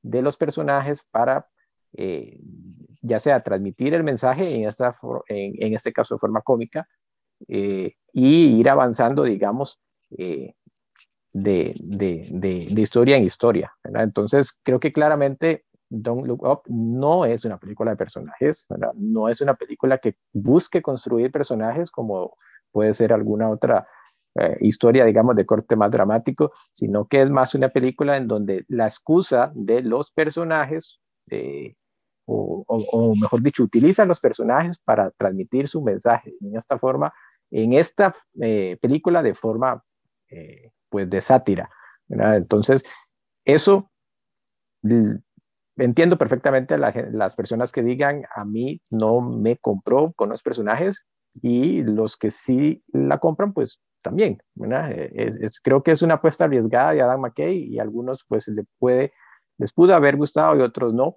de 0.05 0.23
los 0.23 0.37
personajes 0.37 1.03
para, 1.11 1.49
eh, 1.95 2.39
ya 3.01 3.19
sea 3.19 3.43
transmitir 3.43 3.95
el 3.95 4.05
mensaje, 4.05 4.55
en, 4.55 4.69
esta, 4.69 4.97
en, 5.29 5.75
este 5.75 5.93
caso 5.93 6.15
de 6.15 6.19
forma 6.21 6.43
cómica, 6.43 6.87
eh, 7.49 7.95
y 8.13 8.61
ir 8.61 8.69
avanzando, 8.69 9.25
digamos, 9.25 9.81
eh, 10.17 10.55
de, 11.33 11.75
de, 11.81 12.29
de, 12.31 12.81
historia 12.81 13.17
en 13.17 13.25
historia. 13.25 13.73
Entonces, 13.83 14.61
creo 14.63 14.79
que 14.79 14.93
claramente 14.93 15.65
Don't 15.89 16.27
Look 16.27 16.47
Up 16.47 16.63
no 16.67 17.25
es 17.25 17.45
una 17.45 17.59
película 17.59 17.93
de 17.93 17.97
personajes, 17.97 18.67
no 18.95 19.29
es 19.29 19.41
una 19.41 19.55
película 19.55 19.99
que 19.99 20.17
busque 20.33 20.83
construir 20.83 21.33
personajes 21.33 21.91
como 21.91 22.37
puede 22.71 22.93
ser 22.93 23.13
alguna 23.13 23.51
otra 23.51 23.87
eh, 24.37 24.57
historia, 24.61 25.05
digamos, 25.05 25.37
de 25.37 25.47
corte 25.47 25.77
más 25.77 25.91
dramático, 25.91 26.53
sino 26.73 27.07
que 27.07 27.23
es 27.23 27.31
más 27.31 27.55
una 27.55 27.69
película 27.69 28.17
en 28.17 28.27
donde 28.27 28.65
la 28.69 28.87
excusa 28.87 29.53
de 29.55 29.83
los 29.83 30.11
personajes, 30.11 31.01
eh, 31.31 31.75
o, 32.27 33.15
mejor 33.21 33.43
dicho, 33.43 33.63
utilizan 33.63 34.09
los 34.09 34.19
personajes 34.19 34.79
para 34.79 35.11
transmitir 35.13 35.69
su 35.69 35.83
mensaje 35.83 36.35
en 36.41 36.57
esta 36.57 36.79
forma, 36.79 37.13
en 37.51 37.75
esta 37.75 38.15
eh, 38.41 38.79
película 38.81 39.23
de 39.23 39.35
forma, 39.35 39.85
pues, 40.89 41.09
de 41.09 41.21
sátira. 41.21 41.71
Entonces, 42.09 42.85
eso 43.45 43.91
entiendo 45.77 46.19
perfectamente 46.19 46.75
a 46.75 46.79
las 46.79 47.37
personas 47.37 47.73
que 47.73 47.83
digan, 47.83 48.25
a 48.35 48.45
mí 48.45 48.81
no 48.91 49.21
me 49.21 49.59
compró 49.59 50.13
con 50.15 50.31
los 50.31 50.43
personajes 50.43 51.05
y 51.41 51.83
los 51.83 52.17
que 52.17 52.31
sí 52.31 52.83
la 52.89 53.19
compran, 53.19 53.53
pues 53.53 53.81
también, 54.05 54.39
eh, 54.63 55.39
Es, 55.41 55.61
creo 55.61 55.83
que 55.83 55.93
es 55.93 56.03
una 56.03 56.15
apuesta 56.15 56.45
arriesgada 56.45 56.93
de 56.93 57.01
Adam 57.01 57.23
McKay 57.23 57.57
y 57.57 57.79
algunos 57.79 58.23
pues 58.29 58.47
le 58.49 58.65
puede, 58.79 59.15
les 59.57 59.73
pudo 59.73 59.95
haber 59.95 60.17
gustado 60.17 60.55
y 60.57 60.61
otros 60.61 60.93
no. 60.93 61.17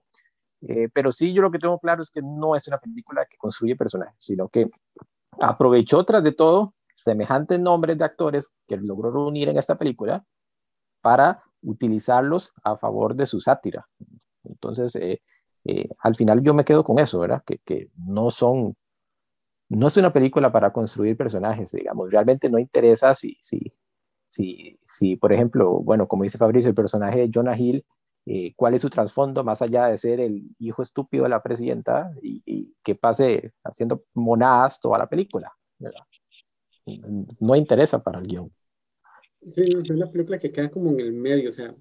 Eh, 0.61 0.87
pero 0.93 1.11
sí, 1.11 1.33
yo 1.33 1.41
lo 1.41 1.51
que 1.51 1.59
tengo 1.59 1.77
claro 1.79 2.01
es 2.01 2.09
que 2.09 2.21
no 2.23 2.55
es 2.55 2.65
una 2.67 2.77
película 2.79 3.25
que 3.25 3.37
construye 3.37 3.75
personajes, 3.75 4.15
sino 4.17 4.47
que 4.47 4.69
aprovechó 5.41 6.03
tras 6.05 6.23
de 6.23 6.31
todo 6.31 6.73
semejantes 6.95 7.59
nombres 7.59 7.97
de 7.97 8.05
actores 8.05 8.53
que 8.67 8.77
logró 8.77 9.11
reunir 9.11 9.49
en 9.49 9.57
esta 9.57 9.77
película 9.77 10.25
para 11.01 11.43
utilizarlos 11.61 12.53
a 12.63 12.77
favor 12.77 13.15
de 13.15 13.25
su 13.25 13.41
sátira. 13.41 13.85
Entonces, 14.45 14.95
eh, 14.95 15.19
al 15.99 16.15
final 16.15 16.41
yo 16.41 16.53
me 16.53 16.63
quedo 16.63 16.85
con 16.85 16.99
eso, 16.99 17.19
¿verdad? 17.19 17.43
Que, 17.45 17.59
que 17.59 17.91
no 17.97 18.31
son 18.31 18.77
no 19.69 19.87
es 19.87 19.97
una 19.97 20.13
película 20.13 20.51
para 20.51 20.71
construir 20.71 21.17
personajes, 21.17 21.71
digamos, 21.71 22.11
realmente 22.11 22.49
no 22.49 22.59
interesa 22.59 23.13
si, 23.13 23.37
si, 23.41 23.73
si, 24.27 24.79
si 24.85 25.15
por 25.15 25.33
ejemplo, 25.33 25.79
bueno, 25.79 26.07
como 26.07 26.23
dice 26.23 26.37
Fabricio, 26.37 26.69
el 26.69 26.75
personaje 26.75 27.19
de 27.19 27.31
Jonah 27.33 27.57
Hill, 27.57 27.85
eh, 28.25 28.53
cuál 28.55 28.73
es 28.73 28.81
su 28.81 28.89
trasfondo 28.89 29.43
más 29.43 29.61
allá 29.61 29.87
de 29.87 29.97
ser 29.97 30.19
el 30.19 30.43
hijo 30.59 30.81
estúpido 30.81 31.23
de 31.23 31.29
la 31.29 31.41
presidenta 31.41 32.11
y, 32.21 32.73
que 32.83 32.95
pase 32.95 33.53
haciendo 33.63 34.03
monadas 34.13 34.79
toda 34.81 34.97
la 34.97 35.07
película. 35.07 35.53
no 37.39 37.55
interesa 37.55 38.03
para 38.03 38.19
el 38.19 38.27
guion. 38.27 38.51
Sí, 39.45 39.63
es 39.63 39.89
una 39.89 40.11
película 40.11 40.39
que 40.39 40.51
queda 40.51 40.69
como 40.69 40.91
en 40.91 40.99
el 40.99 41.13
medio, 41.13 41.49
o 41.49 41.53
sea, 41.53 41.73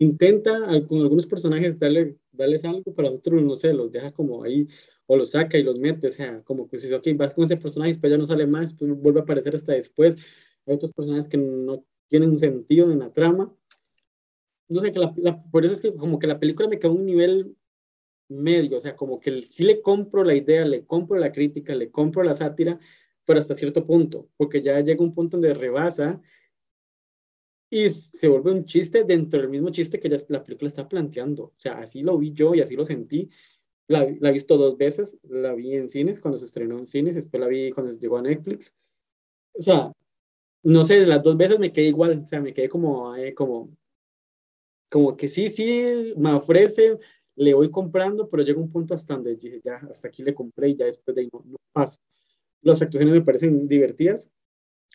intenta 0.00 0.58
con 0.88 1.00
algunos 1.00 1.26
personajes 1.26 1.78
darle, 1.78 2.16
darles 2.32 2.64
algo, 2.64 2.94
pero 2.94 3.12
otros, 3.12 3.42
no 3.42 3.54
sé, 3.54 3.72
los 3.74 3.92
deja 3.92 4.10
como 4.12 4.42
ahí, 4.42 4.66
o 5.06 5.16
los 5.16 5.32
saca 5.32 5.58
y 5.58 5.62
los 5.62 5.78
mete, 5.78 6.08
o 6.08 6.12
sea, 6.12 6.42
como 6.42 6.68
que 6.68 6.78
si, 6.78 6.92
ok, 6.92 7.06
vas 7.16 7.34
con 7.34 7.44
ese 7.44 7.58
personaje, 7.58 7.96
pero 8.00 8.14
ya 8.14 8.18
no 8.18 8.24
sale 8.24 8.46
más, 8.46 8.74
pues 8.74 8.90
vuelve 8.92 9.20
a 9.20 9.22
aparecer 9.24 9.54
hasta 9.54 9.74
después. 9.74 10.16
Hay 10.66 10.74
otros 10.74 10.92
personajes 10.92 11.28
que 11.28 11.36
no 11.36 11.84
tienen 12.08 12.30
un 12.30 12.38
sentido 12.38 12.90
en 12.90 13.00
la 13.00 13.12
trama. 13.12 13.54
No 14.68 14.80
sé, 14.80 14.90
que 14.90 14.98
la, 14.98 15.42
por 15.50 15.64
eso 15.64 15.74
es 15.74 15.80
que 15.82 15.94
como 15.94 16.18
que 16.18 16.26
la 16.26 16.38
película 16.38 16.68
me 16.68 16.78
quedó 16.78 16.92
a 16.92 16.94
un 16.94 17.04
nivel 17.04 17.56
medio, 18.28 18.78
o 18.78 18.80
sea, 18.80 18.96
como 18.96 19.20
que 19.20 19.42
sí 19.50 19.64
le 19.64 19.82
compro 19.82 20.24
la 20.24 20.34
idea, 20.34 20.64
le 20.64 20.86
compro 20.86 21.18
la 21.18 21.32
crítica, 21.32 21.74
le 21.74 21.90
compro 21.90 22.22
la 22.22 22.34
sátira, 22.34 22.78
pero 23.26 23.38
hasta 23.38 23.54
cierto 23.54 23.86
punto, 23.86 24.28
porque 24.36 24.62
ya 24.62 24.80
llega 24.80 25.04
un 25.04 25.14
punto 25.14 25.36
donde 25.36 25.52
rebasa 25.52 26.22
y 27.70 27.88
se 27.90 28.28
vuelve 28.28 28.50
un 28.50 28.64
chiste 28.66 29.04
dentro 29.04 29.40
del 29.40 29.48
mismo 29.48 29.70
chiste 29.70 30.00
que 30.00 30.08
ya 30.08 30.18
la 30.28 30.42
película 30.42 30.68
está 30.68 30.88
planteando. 30.88 31.44
O 31.44 31.52
sea, 31.56 31.78
así 31.78 32.02
lo 32.02 32.18
vi 32.18 32.32
yo 32.32 32.54
y 32.54 32.60
así 32.60 32.74
lo 32.74 32.84
sentí. 32.84 33.30
La, 33.86 34.06
la 34.20 34.30
he 34.30 34.32
visto 34.32 34.56
dos 34.56 34.76
veces, 34.76 35.16
la 35.22 35.54
vi 35.54 35.74
en 35.74 35.88
cines 35.88 36.20
cuando 36.20 36.38
se 36.38 36.46
estrenó 36.46 36.78
en 36.78 36.86
cines, 36.86 37.14
después 37.14 37.40
la 37.40 37.46
vi 37.46 37.70
cuando 37.70 37.92
llegó 37.92 38.18
a 38.18 38.22
Netflix. 38.22 38.74
O 39.54 39.62
sea, 39.62 39.92
no 40.62 40.84
sé, 40.84 41.06
las 41.06 41.22
dos 41.22 41.36
veces 41.36 41.58
me 41.58 41.72
quedé 41.72 41.86
igual, 41.86 42.22
o 42.24 42.26
sea, 42.26 42.40
me 42.40 42.52
quedé 42.52 42.68
como, 42.68 43.14
eh, 43.16 43.34
como, 43.34 43.70
como 44.88 45.16
que 45.16 45.28
sí, 45.28 45.48
sí, 45.48 46.12
me 46.16 46.32
ofrece, 46.34 46.98
le 47.36 47.54
voy 47.54 47.70
comprando, 47.70 48.28
pero 48.28 48.42
llega 48.42 48.60
un 48.60 48.70
punto 48.70 48.94
hasta 48.94 49.14
donde 49.14 49.36
dije, 49.36 49.60
ya, 49.64 49.76
hasta 49.90 50.08
aquí 50.08 50.22
le 50.22 50.34
compré 50.34 50.70
y 50.70 50.76
ya 50.76 50.86
después 50.86 51.14
de 51.14 51.22
ahí 51.22 51.30
no, 51.32 51.42
no 51.46 51.56
paso. 51.72 51.98
Las 52.62 52.82
actuaciones 52.82 53.14
me 53.14 53.24
parecen 53.24 53.66
divertidas, 53.68 54.28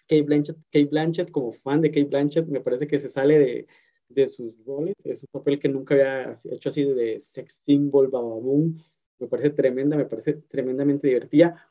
Kate 0.07 0.23
Blanchett, 0.23 0.57
Kate 0.71 0.85
Blanchett, 0.85 1.31
como 1.31 1.53
fan 1.53 1.81
de 1.81 1.89
Kate 1.89 2.05
Blanchett, 2.05 2.47
me 2.47 2.61
parece 2.61 2.87
que 2.87 2.99
se 2.99 3.09
sale 3.09 3.39
de, 3.39 3.67
de 4.09 4.27
sus 4.27 4.53
roles. 4.65 4.95
Es 5.03 5.23
un 5.23 5.29
papel 5.31 5.59
que 5.59 5.69
nunca 5.69 5.95
había 5.95 6.39
hecho 6.51 6.69
así 6.69 6.83
de 6.83 7.21
sex 7.21 7.61
symbol, 7.65 8.07
bababoom. 8.07 8.77
Me 9.19 9.27
parece 9.27 9.51
tremenda, 9.51 9.97
me 9.97 10.05
parece 10.05 10.33
tremendamente 10.33 11.07
divertida. 11.07 11.67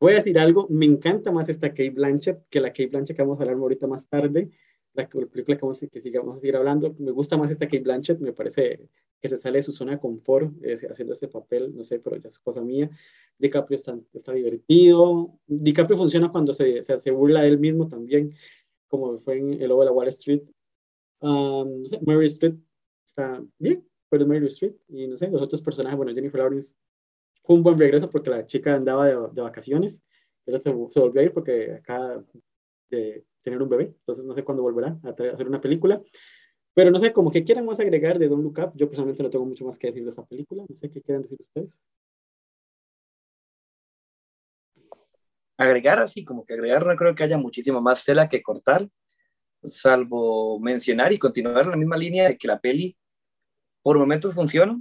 Voy 0.00 0.12
a 0.12 0.16
decir 0.16 0.38
algo, 0.38 0.66
me 0.70 0.86
encanta 0.86 1.30
más 1.30 1.48
esta 1.48 1.70
Kate 1.70 1.90
Blanchett 1.90 2.46
que 2.48 2.60
la 2.60 2.70
Kate 2.70 2.88
Blanchett 2.88 3.16
que 3.16 3.22
vamos 3.22 3.38
a 3.38 3.42
hablar 3.42 3.56
ahorita 3.56 3.86
más 3.86 4.08
tarde 4.08 4.50
la 4.94 5.08
película 5.08 5.56
que 5.56 5.62
vamos, 5.62 5.80
que 5.80 6.00
sigamos 6.00 6.36
a 6.36 6.38
seguir 6.40 6.56
hablando. 6.56 6.94
Me 6.98 7.10
gusta 7.10 7.36
más 7.36 7.50
esta 7.50 7.66
Kate 7.66 7.80
Blanchett, 7.80 8.20
me 8.20 8.32
parece 8.32 8.88
que 9.20 9.28
se 9.28 9.38
sale 9.38 9.58
de 9.58 9.62
su 9.62 9.72
zona 9.72 9.92
de 9.92 10.00
confort 10.00 10.52
eh, 10.62 10.78
haciendo 10.90 11.14
este 11.14 11.28
papel, 11.28 11.74
no 11.76 11.84
sé, 11.84 12.00
pero 12.00 12.16
ya 12.16 12.28
es 12.28 12.38
cosa 12.38 12.60
mía. 12.62 12.90
DiCaprio 13.38 13.76
está, 13.76 13.98
está 14.12 14.32
divertido. 14.32 15.38
DiCaprio 15.46 15.96
funciona 15.96 16.30
cuando 16.30 16.52
se, 16.54 16.82
se, 16.82 16.98
se, 16.98 17.10
burla 17.10 17.42
de 17.42 17.48
él 17.48 17.58
mismo 17.58 17.88
también, 17.88 18.34
como 18.88 19.18
fue 19.20 19.38
en 19.38 19.60
El 19.60 19.68
Lobo 19.68 19.82
de 19.82 19.86
la 19.86 19.92
Wall 19.92 20.08
Street. 20.08 20.42
Um, 21.20 21.84
Mary 22.02 22.26
Street 22.26 22.54
está 23.06 23.42
bien, 23.58 23.86
pero 24.08 24.26
Mary 24.26 24.46
Street. 24.46 24.74
Y 24.88 25.06
no 25.06 25.16
sé, 25.16 25.28
los 25.28 25.42
otros 25.42 25.62
personajes, 25.62 25.96
bueno, 25.96 26.14
Jennifer 26.14 26.40
Lawrence 26.40 26.74
fue 27.44 27.56
un 27.56 27.62
buen 27.62 27.78
regreso 27.78 28.10
porque 28.10 28.30
la 28.30 28.46
chica 28.46 28.74
andaba 28.74 29.06
de, 29.06 29.16
de 29.32 29.42
vacaciones, 29.42 30.02
pero 30.44 30.58
se, 30.58 30.70
se, 30.92 31.00
volvió 31.00 31.20
a 31.20 31.24
ir 31.24 31.32
porque 31.32 31.74
acá 31.74 32.24
de, 32.90 33.24
tener 33.42 33.62
un 33.62 33.68
bebé, 33.68 33.94
entonces 33.98 34.24
no 34.24 34.34
sé 34.34 34.44
cuándo 34.44 34.62
volverá 34.62 34.98
a 35.04 35.10
hacer 35.10 35.48
una 35.48 35.60
película. 35.60 36.00
Pero 36.74 36.90
no 36.90 37.00
sé, 37.00 37.12
como 37.12 37.30
que 37.30 37.44
quieran 37.44 37.66
más 37.66 37.80
agregar 37.80 38.18
de 38.18 38.28
Don't 38.28 38.42
Look 38.42 38.58
Up, 38.58 38.72
yo 38.74 38.86
personalmente 38.88 39.22
no 39.22 39.30
tengo 39.30 39.44
mucho 39.44 39.64
más 39.64 39.76
que 39.76 39.88
decir 39.88 40.04
de 40.04 40.10
esta 40.10 40.24
película, 40.24 40.64
no 40.68 40.76
sé 40.76 40.90
qué 40.90 41.02
quieran 41.02 41.22
decir 41.22 41.38
ustedes. 41.40 41.70
Agregar 45.56 45.98
así, 45.98 46.24
como 46.24 46.44
que 46.44 46.54
agregar, 46.54 46.86
no 46.86 46.96
creo 46.96 47.14
que 47.14 47.22
haya 47.24 47.36
muchísima 47.36 47.80
más 47.80 48.04
tela 48.04 48.28
que 48.28 48.42
cortar, 48.42 48.88
salvo 49.68 50.58
mencionar 50.60 51.12
y 51.12 51.18
continuar 51.18 51.64
en 51.64 51.70
la 51.72 51.76
misma 51.76 51.96
línea 51.96 52.28
de 52.28 52.38
que 52.38 52.48
la 52.48 52.58
peli 52.60 52.96
por 53.82 53.98
momentos 53.98 54.34
funciona. 54.34 54.80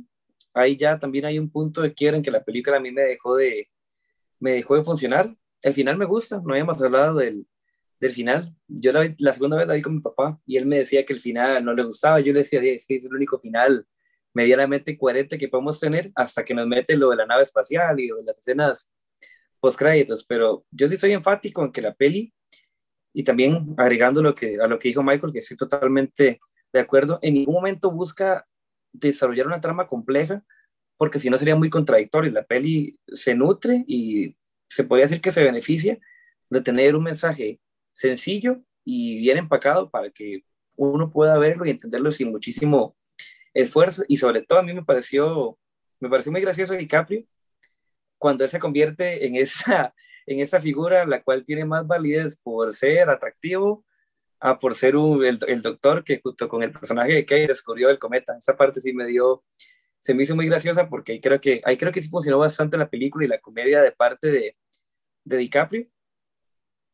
Ahí 0.54 0.78
ya 0.78 0.98
también 1.00 1.26
hay 1.26 1.40
un 1.40 1.50
punto 1.52 1.82
de 1.82 1.94
quiero 1.94 2.18
en 2.18 2.24
que 2.24 2.32
la 2.32 2.44
película 2.44 2.78
a 2.78 2.80
mí 2.80 2.92
me 2.92 3.02
dejó 3.02 3.36
de, 3.36 3.70
me 4.40 4.52
dejó 4.54 4.76
de 4.76 4.84
funcionar. 4.84 5.36
El 5.62 5.74
final 5.74 5.98
me 5.98 6.06
gusta, 6.06 6.42
no 6.44 6.52
habíamos 6.52 6.82
hablado 6.82 7.16
del, 7.18 7.46
del 8.00 8.12
final. 8.12 8.54
Yo 8.68 8.92
la, 8.92 9.14
la, 9.18 9.34
segunda 9.34 9.58
vez 9.58 9.68
la 9.68 9.74
vi 9.74 9.82
con 9.82 9.96
mi 9.96 10.02
papá 10.02 10.40
y 10.46 10.58
él 10.58 10.66
me 10.66 10.78
decía 10.80 11.06
que 11.06 11.14
el 11.14 11.20
final 11.20 11.64
no 11.64 11.74
le 11.74 11.84
gustaba. 11.84 12.20
Yo 12.20 12.34
le 12.34 12.40
decía, 12.40 12.62
es 12.62 12.86
que 12.86 12.96
es 12.96 13.06
el 13.06 13.14
único 13.14 13.40
final 13.40 13.86
medianamente 14.34 14.98
coherente 14.98 15.38
que 15.38 15.48
podemos 15.48 15.80
tener 15.80 16.12
hasta 16.16 16.46
que 16.46 16.54
nos 16.54 16.68
mete 16.68 16.96
lo 16.96 17.10
de 17.10 17.18
la 17.18 17.26
nave 17.26 17.44
espacial 17.44 18.00
y 18.00 18.08
de 18.08 18.24
las 18.24 18.38
escenas 18.38 18.92
post 19.60 19.78
créditos. 19.78 20.24
Pero 20.26 20.66
yo 20.72 20.88
sí 20.88 20.98
soy 20.98 21.14
enfático 21.14 21.64
en 21.64 21.72
que 21.72 21.82
la 21.82 21.94
peli, 21.94 22.34
y 23.14 23.24
también 23.24 23.74
agregando 23.78 24.22
lo 24.22 24.36
que, 24.36 24.60
a 24.62 24.68
lo 24.68 24.80
que 24.80 24.90
dijo 24.90 25.04
Michael, 25.04 25.34
que 25.34 25.40
estoy 25.40 25.58
totalmente 25.58 26.40
de 26.72 26.80
acuerdo, 26.80 27.20
en 27.22 27.34
ningún 27.34 27.56
momento 27.56 27.92
busca 27.92 28.46
desarrollar 28.94 29.48
una 29.48 29.62
trama 29.62 29.88
compleja, 29.88 30.44
porque 30.98 31.20
si 31.20 31.30
no 31.30 31.38
sería 31.38 31.56
muy 31.56 31.70
contradictorio. 31.70 32.32
La 32.32 32.46
peli 32.46 33.00
se 33.08 33.34
nutre 33.36 33.84
y 33.88 34.36
se 34.70 34.84
podría 34.84 35.06
decir 35.06 35.22
que 35.22 35.32
se 35.32 35.44
beneficia 35.44 35.98
de 36.50 36.62
tener 36.62 36.96
un 36.96 37.04
mensaje 37.04 37.60
sencillo 38.00 38.62
y 38.86 39.20
bien 39.20 39.38
empacado 39.38 39.90
para 39.90 40.10
que 40.10 40.44
uno 40.78 41.12
pueda 41.12 41.38
verlo 41.38 41.66
y 41.66 41.72
entenderlo 41.72 42.12
sin 42.12 42.32
muchísimo 42.32 42.96
esfuerzo. 43.54 44.04
Y 44.08 44.18
sobre 44.18 44.42
todo 44.42 44.60
a 44.60 44.64
mí 44.64 44.74
me 44.74 44.86
pareció, 44.86 45.58
me 46.00 46.10
pareció 46.10 46.32
muy 46.32 46.42
gracioso 46.42 46.74
DiCaprio 46.74 47.26
cuando 48.18 48.46
él 48.46 48.50
se 48.50 48.60
convierte 48.60 49.26
en 49.26 49.36
esa, 49.36 49.94
en 50.26 50.40
esa 50.40 50.62
figura 50.62 51.06
la 51.06 51.22
cual 51.22 51.44
tiene 51.44 51.66
más 51.66 51.86
validez 51.86 52.38
por 52.42 52.74
ser 52.74 53.10
atractivo 53.10 53.86
a 54.40 54.58
por 54.60 54.76
ser 54.76 54.96
el, 54.96 55.38
el, 55.48 55.62
doctor 55.62 56.06
que 56.06 56.22
junto 56.24 56.48
con 56.48 56.64
el 56.64 56.72
personaje 56.72 57.12
de 57.12 57.26
Kay 57.26 57.48
descubrió 57.48 57.90
el 57.90 58.00
cometa. 58.00 58.38
Esa 58.38 58.56
parte 58.56 58.80
sí 58.80 58.94
me 58.94 59.06
dio, 59.06 59.44
se 60.00 60.14
me 60.14 60.24
hizo 60.24 60.38
muy 60.38 60.46
graciosa 60.46 60.88
porque 60.88 61.20
creo 61.20 61.42
que, 61.42 61.60
ahí 61.66 61.76
creo 61.76 61.92
que 61.92 62.02
sí 62.02 62.08
funcionó 62.08 62.40
bastante 62.40 62.78
la 62.78 62.90
película 62.90 63.26
y 63.26 63.28
la 63.28 63.42
comedia 63.42 63.82
de 63.82 63.92
parte 63.92 64.32
de, 64.32 64.56
de 65.26 65.38
DiCaprio. 65.38 65.88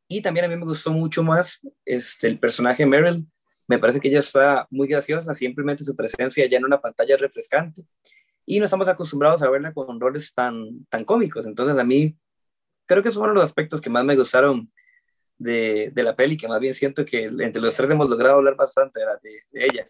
Y 0.08 0.22
también 0.22 0.46
a 0.46 0.50
mí 0.50 0.56
me 0.56 0.66
gustó 0.66 0.92
mucho 0.92 1.24
más 1.24 1.62
este, 1.84 2.28
el 2.28 2.40
personaje 2.40 2.86
Meryl. 2.86 3.26
Me 3.68 3.80
parece 3.80 4.00
que 4.00 4.08
ella 4.08 4.20
está 4.20 4.68
muy 4.70 4.88
graciosa, 4.88 5.34
simplemente 5.34 5.84
su 5.84 5.96
presencia 5.96 6.48
ya 6.48 6.58
en 6.58 6.66
una 6.66 6.80
pantalla 6.80 7.18
refrescante. 7.18 7.84
Y 8.46 8.60
no 8.60 8.66
estamos 8.66 8.88
acostumbrados 8.88 9.42
a 9.42 9.50
verla 9.50 9.74
con 9.74 10.00
roles 10.00 10.34
tan, 10.34 10.86
tan 10.86 11.04
cómicos. 11.04 11.48
Entonces 11.48 11.78
a 11.78 11.84
mí 11.84 12.16
creo 12.86 13.02
que 13.02 13.10
esos 13.10 13.20
fueron 13.20 13.36
los 13.36 13.46
aspectos 13.46 13.82
que 13.82 13.90
más 13.90 14.06
me 14.06 14.16
gustaron 14.16 14.72
de, 15.38 15.92
de 15.94 16.04
la 16.04 16.16
peli, 16.16 16.38
que 16.38 16.48
más 16.48 16.60
bien 16.60 16.74
siento 16.74 17.04
que 17.04 17.26
entre 17.26 17.62
los 17.62 17.76
tres 17.76 17.90
hemos 17.90 18.10
logrado 18.10 18.36
hablar 18.36 18.56
bastante 18.56 19.00
de, 19.00 19.42
de 19.52 19.66
ella. 19.66 19.90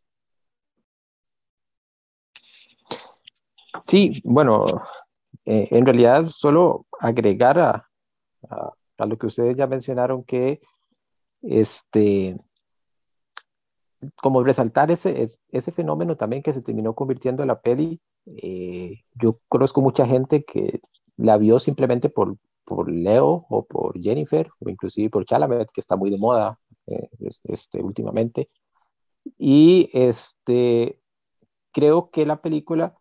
Sí, 3.82 4.22
bueno, 4.24 4.66
eh, 5.44 5.68
en 5.72 5.86
realidad 5.86 6.26
solo 6.26 6.88
agregar 7.00 7.60
a, 7.60 7.90
a, 8.50 8.72
a 8.98 9.06
lo 9.06 9.18
que 9.18 9.28
ustedes 9.28 9.58
ya 9.58 9.68
mencionaron 9.68 10.24
que 10.24 10.62
este 11.42 12.38
como 14.22 14.44
resaltar 14.44 14.92
ese, 14.92 15.30
ese 15.50 15.72
fenómeno 15.72 16.16
también 16.18 16.44
que 16.44 16.54
se 16.54 16.62
terminó 16.62 16.94
convirtiendo 16.94 17.44
en 17.44 17.48
la 17.48 17.62
peli. 17.62 18.02
Eh, 18.26 19.02
yo 19.14 19.40
conozco 19.48 19.82
mucha 19.82 20.06
gente 20.06 20.44
que 20.44 20.82
la 21.18 21.38
vio 21.38 21.60
simplemente 21.60 22.10
por, 22.10 22.38
por 22.66 22.92
Leo 22.92 23.46
o 23.50 23.66
por 23.66 24.00
Jennifer 24.02 24.50
o 24.60 24.70
inclusive 24.70 25.10
por 25.10 25.26
Chalamet, 25.26 25.72
que 25.72 25.82
está 25.82 25.96
muy 25.96 26.10
de 26.10 26.18
moda 26.18 26.60
eh, 26.88 27.10
este, 27.46 27.82
últimamente. 27.82 28.50
Y 29.38 29.90
este, 29.94 31.00
creo 31.72 32.10
que 32.12 32.26
la 32.26 32.42
película 32.42 32.96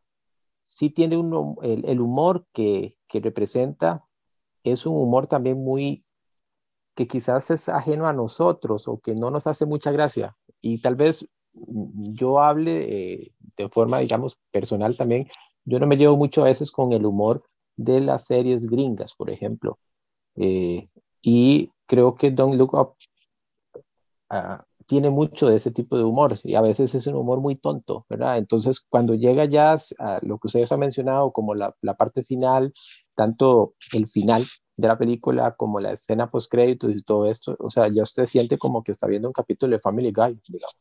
sí 0.62 0.90
tiene 0.90 1.16
un, 1.16 1.56
el, 1.62 1.84
el 1.84 2.00
humor 2.00 2.46
que, 2.52 2.96
que 3.06 3.20
representa 3.20 4.04
es 4.64 4.86
un 4.86 4.96
humor 4.96 5.26
también 5.28 5.62
muy 5.62 6.04
que 6.94 7.06
quizás 7.06 7.50
es 7.50 7.68
ajeno 7.68 8.06
a 8.06 8.12
nosotros 8.12 8.88
o 8.88 8.98
que 8.98 9.14
no 9.14 9.30
nos 9.30 9.46
hace 9.46 9.66
mucha 9.66 9.92
gracia. 9.92 10.36
Y 10.60 10.80
tal 10.80 10.96
vez 10.96 11.26
yo 11.52 12.40
hable 12.40 12.82
eh, 12.88 13.32
de 13.56 13.68
forma, 13.68 13.98
digamos, 13.98 14.38
personal 14.50 14.96
también. 14.96 15.28
Yo 15.64 15.78
no 15.78 15.86
me 15.86 15.96
llevo 15.96 16.16
mucho 16.16 16.42
a 16.42 16.46
veces 16.46 16.70
con 16.70 16.92
el 16.92 17.04
humor 17.06 17.44
de 17.76 18.00
las 18.00 18.26
series 18.26 18.66
gringas, 18.66 19.14
por 19.14 19.30
ejemplo. 19.30 19.78
Eh, 20.36 20.88
y 21.22 21.70
creo 21.86 22.14
que 22.14 22.30
Don't 22.30 22.54
Look 22.54 22.74
Up 22.74 22.94
uh, 24.30 24.62
tiene 24.86 25.10
mucho 25.10 25.48
de 25.48 25.56
ese 25.56 25.70
tipo 25.70 25.96
de 25.96 26.04
humor 26.04 26.38
y 26.44 26.54
a 26.54 26.60
veces 26.60 26.94
es 26.94 27.06
un 27.06 27.16
humor 27.16 27.40
muy 27.40 27.56
tonto, 27.56 28.06
¿verdad? 28.08 28.38
Entonces, 28.38 28.80
cuando 28.80 29.14
llega 29.14 29.44
ya 29.44 29.76
a 29.98 30.18
lo 30.22 30.38
que 30.38 30.46
ustedes 30.48 30.72
han 30.72 30.80
mencionado 30.80 31.32
como 31.32 31.54
la, 31.54 31.74
parte 31.98 32.22
final, 32.24 32.72
tanto 33.14 33.74
el 33.92 34.08
final 34.08 34.44
de 34.76 34.88
la 34.88 34.98
película 34.98 35.54
como 35.56 35.80
la 35.80 35.92
escena 35.92 36.30
post 36.30 36.50
créditos 36.50 36.96
y 36.96 37.02
todo 37.02 37.26
esto, 37.26 37.56
o 37.58 37.70
sea, 37.70 37.88
ya 37.88 38.02
usted 38.02 38.26
siente 38.26 38.58
como 38.58 38.82
que 38.82 38.92
está 38.92 39.06
viendo 39.06 39.28
un 39.28 39.32
capítulo 39.32 39.76
de 39.76 39.80
Family 39.80 40.12
Guy, 40.12 40.40
digamos, 40.48 40.80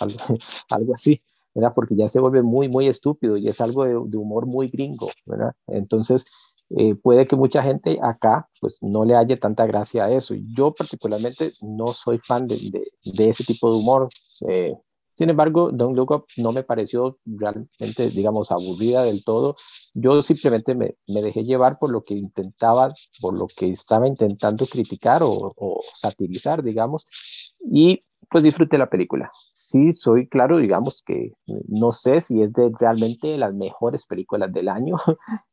algo, 0.00 0.18
algo 0.70 0.94
así, 0.94 1.22
¿verdad? 1.54 1.72
Porque 1.74 1.96
ya 1.96 2.08
se 2.08 2.20
vuelve 2.20 2.42
muy, 2.42 2.68
muy 2.68 2.86
estúpido 2.88 3.36
y 3.36 3.48
es 3.48 3.60
algo 3.60 3.84
de, 3.84 3.92
de 4.06 4.18
humor 4.18 4.46
muy 4.46 4.68
gringo, 4.68 5.08
¿verdad? 5.26 5.52
Entonces, 5.66 6.26
eh, 6.76 6.94
puede 6.96 7.26
que 7.26 7.36
mucha 7.36 7.62
gente 7.62 7.98
acá 8.02 8.48
pues 8.60 8.78
no 8.80 9.04
le 9.04 9.14
haya 9.14 9.36
tanta 9.36 9.66
gracia 9.66 10.04
a 10.04 10.12
eso. 10.12 10.34
Yo 10.56 10.74
particularmente 10.74 11.52
no 11.60 11.92
soy 11.94 12.18
fan 12.18 12.48
de, 12.48 12.58
de, 13.04 13.28
ese 13.28 13.44
tipo 13.44 13.70
de 13.70 13.78
humor. 13.78 14.08
Eh, 14.48 14.74
sin 15.14 15.30
embargo, 15.30 15.70
Don't 15.70 15.96
Look 15.96 16.10
Up 16.10 16.24
no 16.36 16.50
me 16.52 16.64
pareció 16.64 17.18
realmente, 17.24 18.10
digamos, 18.10 18.50
aburrida 18.50 19.04
del 19.04 19.22
todo. 19.22 19.56
Yo 19.92 20.22
simplemente 20.22 20.74
me, 20.74 20.96
me 21.06 21.22
dejé 21.22 21.44
llevar 21.44 21.78
por 21.78 21.90
lo 21.90 22.02
que 22.02 22.14
intentaba, 22.14 22.92
por 23.20 23.38
lo 23.38 23.46
que 23.46 23.70
estaba 23.70 24.08
intentando 24.08 24.66
criticar 24.66 25.22
o, 25.22 25.52
o 25.56 25.80
satirizar, 25.92 26.64
digamos, 26.64 27.06
y 27.60 28.02
pues 28.30 28.44
disfruté 28.44 28.78
la 28.78 28.90
película. 28.90 29.30
Sí, 29.52 29.92
soy 29.92 30.28
claro, 30.28 30.58
digamos 30.58 31.02
que 31.02 31.32
no 31.68 31.92
sé 31.92 32.20
si 32.20 32.42
es 32.42 32.52
de 32.52 32.70
realmente 32.78 33.36
las 33.36 33.54
mejores 33.54 34.06
películas 34.06 34.52
del 34.52 34.68
año, 34.68 34.96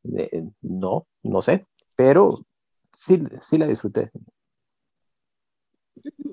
no, 0.61 1.07
no 1.23 1.41
sé, 1.41 1.65
pero 1.95 2.45
sí, 2.91 3.19
sí 3.39 3.57
la 3.57 3.67
disfruté. 3.67 4.11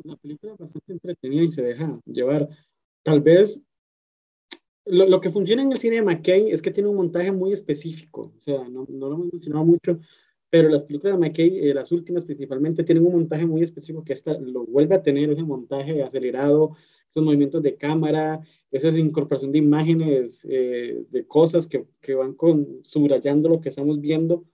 La 0.04 0.16
película 0.16 0.52
es 0.52 0.58
bastante 0.58 0.92
entretenida 0.92 1.42
y 1.42 1.50
se 1.50 1.62
deja 1.62 2.00
llevar. 2.06 2.48
Tal 3.02 3.20
vez 3.20 3.62
lo, 4.86 5.06
lo, 5.06 5.20
que 5.20 5.30
funciona 5.30 5.62
en 5.62 5.72
el 5.72 5.80
cine 5.80 5.96
de 5.96 6.02
McKay 6.02 6.50
es 6.50 6.62
que 6.62 6.70
tiene 6.70 6.88
un 6.88 6.96
montaje 6.96 7.30
muy 7.30 7.52
específico, 7.52 8.32
o 8.36 8.40
sea, 8.40 8.68
no, 8.68 8.86
no 8.88 9.08
lo 9.08 9.14
hemos 9.16 9.66
mucho, 9.66 10.00
pero 10.50 10.68
las 10.68 10.84
películas 10.84 11.18
de 11.18 11.26
McKay, 11.26 11.68
eh, 11.68 11.74
las 11.74 11.92
últimas 11.92 12.24
principalmente, 12.24 12.84
tienen 12.84 13.06
un 13.06 13.12
montaje 13.12 13.46
muy 13.46 13.62
específico 13.62 14.04
que 14.04 14.14
esta 14.14 14.38
lo 14.38 14.64
vuelve 14.64 14.94
a 14.94 15.02
tener, 15.02 15.30
ese 15.30 15.42
montaje 15.42 16.02
acelerado, 16.02 16.76
esos 17.10 17.24
movimientos 17.24 17.62
de 17.62 17.76
cámara, 17.76 18.40
esa 18.70 18.88
incorporación 18.88 19.52
de 19.52 19.58
imágenes, 19.58 20.46
eh, 20.48 21.04
de 21.10 21.26
cosas 21.26 21.66
que, 21.66 21.86
que, 22.00 22.14
van 22.14 22.34
con, 22.34 22.80
subrayando 22.82 23.48
lo 23.48 23.60
que 23.60 23.68
estamos 23.70 24.00
viendo. 24.00 24.44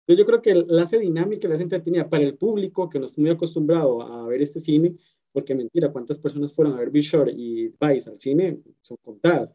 Entonces 0.00 0.18
yo 0.18 0.26
creo 0.26 0.42
que 0.42 0.54
la 0.54 0.82
hace 0.82 0.98
dinámica, 0.98 1.48
la 1.48 1.54
hace 1.54 1.64
entretenida 1.64 2.08
para 2.08 2.24
el 2.24 2.36
público 2.36 2.88
que 2.90 2.98
no 2.98 3.06
está 3.06 3.20
muy 3.20 3.30
acostumbrado 3.30 4.02
a 4.02 4.26
ver 4.26 4.42
este 4.42 4.60
cine, 4.60 4.96
porque 5.32 5.54
mentira, 5.54 5.92
¿cuántas 5.92 6.18
personas 6.18 6.52
fueron 6.52 6.74
a 6.74 6.78
ver 6.78 6.90
Bishop 6.90 7.28
y 7.28 7.68
Vice 7.68 8.10
al 8.10 8.20
cine? 8.20 8.60
Son 8.82 8.96
contadas. 9.02 9.54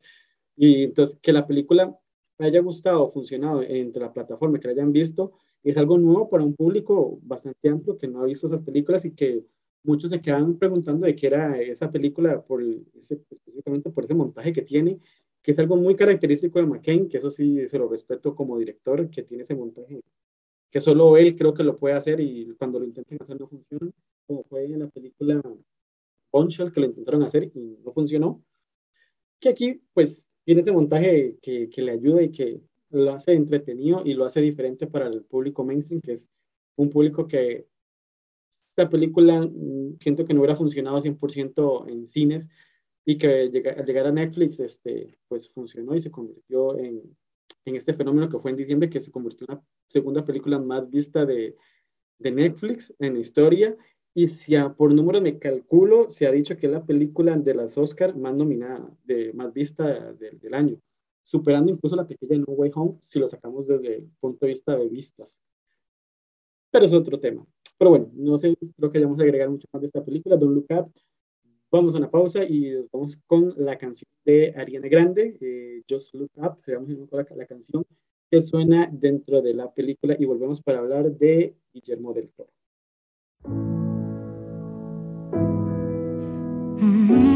Y 0.55 0.85
entonces 0.85 1.19
que 1.21 1.33
la 1.33 1.45
película 1.45 1.97
haya 2.39 2.61
gustado, 2.61 3.09
funcionado 3.09 3.61
entre 3.63 4.01
la 4.01 4.13
plataforma, 4.13 4.59
que 4.59 4.67
la 4.67 4.73
hayan 4.73 4.91
visto, 4.91 5.33
es 5.63 5.77
algo 5.77 5.97
nuevo 5.97 6.29
para 6.29 6.43
un 6.43 6.55
público 6.55 7.19
bastante 7.23 7.69
amplio 7.69 7.97
que 7.97 8.07
no 8.07 8.21
ha 8.21 8.25
visto 8.25 8.47
esas 8.47 8.61
películas 8.61 9.05
y 9.05 9.11
que 9.11 9.43
muchos 9.83 10.11
se 10.11 10.21
quedan 10.21 10.57
preguntando 10.57 11.05
de 11.05 11.15
qué 11.15 11.27
era 11.27 11.59
esa 11.59 11.91
película 11.91 12.41
por 12.41 12.61
ese, 12.61 13.21
específicamente 13.29 13.89
por 13.89 14.03
ese 14.03 14.13
montaje 14.13 14.53
que 14.53 14.61
tiene, 14.61 14.99
que 15.41 15.51
es 15.51 15.59
algo 15.59 15.77
muy 15.77 15.95
característico 15.95 16.59
de 16.59 16.65
McCain, 16.65 17.07
que 17.07 17.17
eso 17.17 17.29
sí 17.29 17.67
se 17.69 17.77
lo 17.77 17.87
respeto 17.87 18.35
como 18.35 18.57
director, 18.57 19.09
que 19.09 19.23
tiene 19.23 19.43
ese 19.43 19.55
montaje, 19.55 20.01
que 20.69 20.81
solo 20.81 21.17
él 21.17 21.37
creo 21.37 21.53
que 21.53 21.63
lo 21.63 21.77
puede 21.77 21.95
hacer 21.95 22.19
y 22.19 22.53
cuando 22.57 22.79
lo 22.79 22.85
intenten 22.85 23.21
hacer 23.21 23.39
no 23.39 23.47
funciona, 23.47 23.91
como 24.25 24.43
fue 24.43 24.65
en 24.65 24.79
la 24.79 24.87
película 24.87 25.41
Bombshell 26.31 26.71
que 26.73 26.81
lo 26.81 26.87
intentaron 26.87 27.23
hacer 27.23 27.49
y 27.55 27.77
no 27.83 27.93
funcionó, 27.93 28.43
que 29.39 29.49
aquí 29.49 29.81
pues 29.93 30.25
tiene 30.43 30.61
ese 30.61 30.71
montaje 30.71 31.37
que, 31.41 31.69
que 31.69 31.81
le 31.81 31.91
ayuda 31.93 32.21
y 32.23 32.31
que 32.31 32.61
lo 32.89 33.13
hace 33.13 33.33
entretenido 33.33 34.01
y 34.05 34.13
lo 34.13 34.25
hace 34.25 34.41
diferente 34.41 34.87
para 34.87 35.07
el 35.07 35.23
público 35.23 35.63
mainstream, 35.63 36.01
que 36.01 36.13
es 36.13 36.29
un 36.75 36.89
público 36.89 37.27
que 37.27 37.67
esta 38.69 38.89
película 38.89 39.41
mm, 39.41 39.97
siento 39.99 40.25
que 40.25 40.33
no 40.33 40.41
hubiera 40.41 40.55
funcionado 40.55 41.01
100% 41.01 41.89
en 41.89 42.07
cines 42.07 42.47
y 43.05 43.17
que 43.17 43.27
al 43.27 43.85
llegar 43.85 44.07
a 44.07 44.11
Netflix, 44.11 44.59
este, 44.59 45.17
pues 45.27 45.49
funcionó 45.49 45.95
y 45.95 46.01
se 46.01 46.11
convirtió 46.11 46.77
en, 46.77 47.01
en 47.65 47.75
este 47.75 47.93
fenómeno 47.93 48.29
que 48.29 48.39
fue 48.39 48.51
en 48.51 48.57
diciembre, 48.57 48.89
que 48.89 48.99
se 48.99 49.11
convirtió 49.11 49.47
en 49.49 49.55
la 49.55 49.63
segunda 49.87 50.25
película 50.25 50.59
más 50.59 50.89
vista 50.89 51.25
de, 51.25 51.55
de 52.19 52.31
Netflix 52.31 52.93
en 52.99 53.13
la 53.13 53.19
historia. 53.19 53.77
Y 54.13 54.27
si 54.27 54.55
por 54.77 54.93
número 54.93 55.21
me 55.21 55.39
calculo, 55.39 56.09
se 56.09 56.27
ha 56.27 56.31
dicho 56.31 56.57
que 56.57 56.65
es 56.65 56.71
la 56.71 56.85
película 56.85 57.37
de 57.37 57.53
las 57.53 57.77
Oscar 57.77 58.15
más 58.15 58.35
nominada, 58.35 58.89
de, 59.05 59.31
más 59.33 59.53
vista 59.53 60.11
del 60.13 60.53
año 60.53 60.81
superando 61.27 61.69
incluso 61.73 61.97
la 61.97 62.07
pequeña 62.07 62.37
No 62.37 62.53
Way 62.53 62.71
Home 62.75 62.99
si 63.01 63.19
lo 63.19 63.27
sacamos 63.27 63.67
desde 63.67 63.97
el 63.97 64.09
punto 64.21 64.45
de 64.45 64.53
vista 64.53 64.77
de 64.77 64.87
vistas. 64.87 65.35
Pero 66.71 66.85
es 66.85 66.93
otro 66.93 67.19
tema. 67.19 67.45
Pero 67.77 67.91
bueno, 67.91 68.09
no 68.13 68.37
sé, 68.37 68.55
creo 68.77 68.91
que 68.91 69.03
a 69.03 69.05
agregar 69.05 69.49
mucho 69.49 69.67
más 69.73 69.81
de 69.81 69.87
esta 69.87 70.03
película, 70.05 70.37
Don't 70.37 70.55
Look 70.55 70.67
Up. 70.69 70.89
Vamos 71.69 71.95
a 71.95 71.97
una 71.97 72.09
pausa 72.09 72.45
y 72.45 72.75
vamos 72.93 73.17
con 73.27 73.53
la 73.57 73.77
canción 73.77 74.09
de 74.23 74.53
Ariana 74.55 74.87
Grande, 74.87 75.37
eh, 75.41 75.83
Just 75.89 76.13
Look 76.13 76.31
Up, 76.37 76.59
se 76.63 76.71
llama 76.71 76.87
la, 77.11 77.27
la 77.35 77.45
canción 77.45 77.85
que 78.31 78.41
suena 78.41 78.89
dentro 78.89 79.41
de 79.41 79.53
la 79.53 79.69
película 79.73 80.15
y 80.17 80.23
volvemos 80.23 80.61
para 80.61 80.79
hablar 80.79 81.11
de 81.11 81.55
Guillermo 81.73 82.13
del 82.13 82.29
Toro. 82.29 82.49
Mm 86.79 87.09
-hmm. 87.09 87.26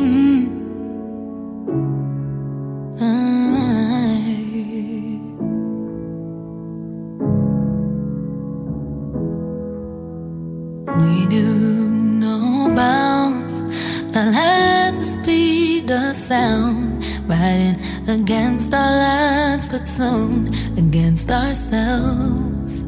Sound, 15.91 17.03
riding 17.27 17.77
against 18.07 18.73
our 18.73 18.79
lands, 18.79 19.67
but 19.67 19.85
soon 19.85 20.47
against 20.77 21.29
ourselves. 21.29 22.83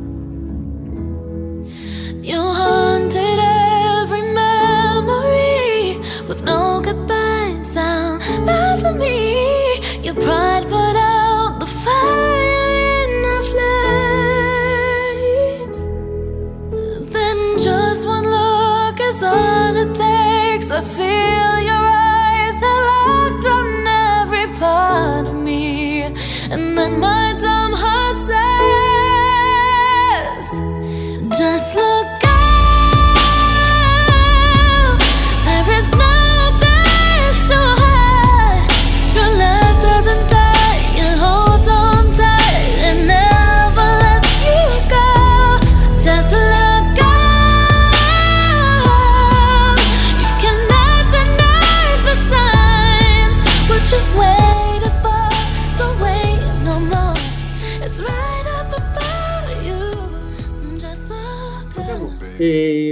You 2.23 2.39
haunted 2.39 3.39
every 3.99 4.21
memory 4.21 5.99
with 6.29 6.43
no 6.45 6.81
goodbye 6.81 7.61
sound. 7.61 8.23
Bad 8.45 8.79
for 8.79 8.93
me, 8.93 9.81
your 10.01 10.15
pride 10.15 10.63
put 10.63 10.95
out 10.95 11.59
the 11.59 11.65
fire 11.65 12.73
in 13.03 13.25
our 13.33 13.43
flames. 15.11 15.77
Then 17.11 17.57
just 17.57 18.07
one 18.07 18.23
look 18.23 18.97
is 19.01 19.21
all 19.23 19.75
it 19.75 19.93
takes. 19.93 20.71
I 20.71 20.81
feel 20.81 21.52
of 24.93 25.35
me, 25.35 26.03
and 26.51 26.77
then 26.77 26.99
my 26.99 27.22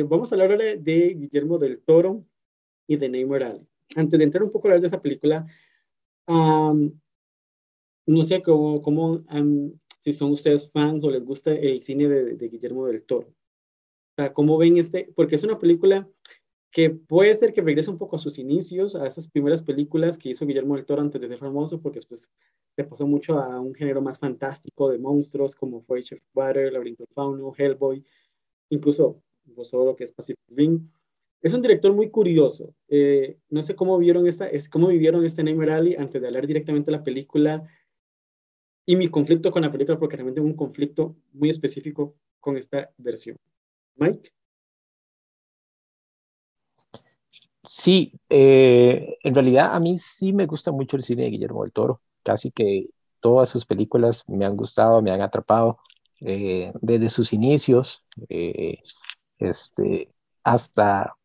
Eh, 0.02 0.04
vamos 0.04 0.32
a 0.32 0.36
hablar 0.36 0.52
ahora 0.52 0.76
de 0.76 1.14
Guillermo 1.14 1.60
del 1.60 1.80
Toro 1.80 2.26
y 2.88 2.98
de 2.98 3.08
Neymar 3.08 3.44
Ali. 3.44 3.68
Antes 3.96 4.18
de 4.18 4.24
entrar 4.24 4.44
un 4.44 4.52
poco 4.52 4.68
a 4.68 4.72
hablar 4.72 4.82
de 4.82 4.88
esa 4.88 5.02
película, 5.02 5.46
am, 6.26 7.00
no 8.08 8.24
sé 8.24 8.42
cómo, 8.42 8.82
cómo 8.82 9.24
am, 9.28 9.74
si 10.04 10.12
son 10.12 10.32
ustedes 10.32 10.72
fans 10.72 11.04
o 11.04 11.12
les 11.12 11.24
gusta 11.24 11.52
el 11.52 11.84
cine 11.84 12.08
de, 12.08 12.36
de 12.36 12.50
Guillermo 12.50 12.88
del 12.88 13.04
Toro. 13.04 13.28
O 13.28 14.16
sea, 14.16 14.34
¿cómo 14.34 14.58
ven 14.58 14.78
este? 14.78 15.12
Porque 15.16 15.36
es 15.36 15.44
una 15.44 15.60
película 15.60 16.10
que 16.72 16.90
puede 16.90 17.36
ser 17.36 17.54
que 17.54 17.62
regrese 17.62 17.92
un 17.92 18.00
poco 18.00 18.16
a 18.16 18.20
sus 18.20 18.40
inicios, 18.40 18.96
a 18.96 19.06
esas 19.06 19.28
primeras 19.30 19.62
películas 19.62 20.18
que 20.18 20.30
hizo 20.30 20.48
Guillermo 20.48 20.78
del 20.78 20.86
Toro 20.86 21.02
antes 21.02 21.22
de 21.22 21.28
ser 21.28 21.38
famoso, 21.38 21.80
porque 21.80 22.00
después 22.00 22.28
se 22.76 22.84
pasó 22.86 23.06
mucho 23.06 23.38
a 23.38 23.60
un 23.60 23.76
género 23.76 24.02
más 24.02 24.18
fantástico 24.18 24.90
de 24.90 24.98
monstruos, 24.98 25.54
como 25.54 25.82
fue 25.84 26.02
Chef 26.02 26.24
Water, 26.34 26.74
Laberinto 26.74 27.04
del 27.04 27.14
Fauno, 27.14 27.54
Hellboy, 27.56 28.04
incluso 28.70 29.22
lo 29.46 29.96
que 29.96 30.04
es 30.04 30.12
Pacific 30.12 30.40
Rim. 30.50 30.90
Es 31.42 31.54
un 31.54 31.62
director 31.62 31.92
muy 31.94 32.10
curioso. 32.10 32.76
Eh, 32.88 33.38
no 33.50 33.64
sé 33.64 33.76
cómo 33.76 33.98
vieron 33.98 34.28
esta, 34.28 34.48
es 34.48 34.70
cómo 34.70 34.88
vivieron 34.88 35.26
este 35.26 35.44
Name 35.44 35.66
Rally 35.66 35.96
antes 35.96 36.22
de 36.22 36.28
hablar 36.28 36.46
directamente 36.46 36.92
de 36.92 36.98
la 36.98 37.04
película 37.04 37.68
y 38.86 38.96
mi 38.96 39.10
conflicto 39.10 39.52
con 39.52 39.64
la 39.64 39.72
película, 39.72 39.98
porque 39.98 40.18
también 40.18 40.36
tengo 40.36 40.48
un 40.48 40.56
conflicto 40.56 41.16
muy 41.34 41.50
específico 41.50 42.16
con 42.40 42.58
esta 42.58 42.92
versión. 42.98 43.38
Mike. 43.96 44.32
Sí, 47.68 48.14
eh, 48.30 49.18
en 49.24 49.34
realidad 49.34 49.74
a 49.74 49.80
mí 49.80 49.98
sí 49.98 50.34
me 50.34 50.46
gusta 50.46 50.72
mucho 50.72 50.98
el 50.98 51.04
cine 51.04 51.24
de 51.24 51.30
Guillermo 51.30 51.64
del 51.64 51.72
Toro. 51.72 52.02
Casi 52.24 52.52
que 52.52 52.90
todas 53.20 53.50
sus 53.50 53.66
películas 53.66 54.24
me 54.28 54.46
han 54.46 54.58
gustado, 54.58 55.02
me 55.02 55.12
han 55.12 55.22
atrapado. 55.22 55.80
eh, 56.24 56.72
desde 56.82 57.10
sus 57.10 57.34
inicios 57.34 58.06
este, 59.42 60.14
hasta 60.44 61.16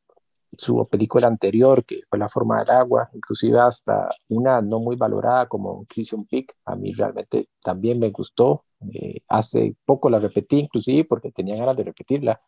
su 0.53 0.87
película 0.91 1.27
anterior, 1.27 1.85
que 1.85 2.01
fue 2.09 2.19
La 2.19 2.29
forma 2.29 2.61
del 2.61 2.71
agua, 2.71 3.11
inclusive 3.13 3.61
hasta 3.61 4.11
una 4.29 4.63
no 4.63 4.81
muy 4.81 4.97
valorada 4.97 5.47
como 5.47 5.85
Christian 5.87 6.25
Peak, 6.25 6.55
a 6.65 6.77
mí 6.77 6.93
realmente 6.93 7.49
también 7.63 7.99
me 7.99 8.11
gustó. 8.11 8.65
Eh, 8.93 9.21
hace 9.29 9.77
poco 9.85 10.11
la 10.11 10.19
repetí, 10.19 10.59
inclusive 10.59 11.05
porque 11.05 11.33
tenía 11.33 11.57
ganas 11.57 11.77
de 11.77 11.85
repetirla, 11.85 12.41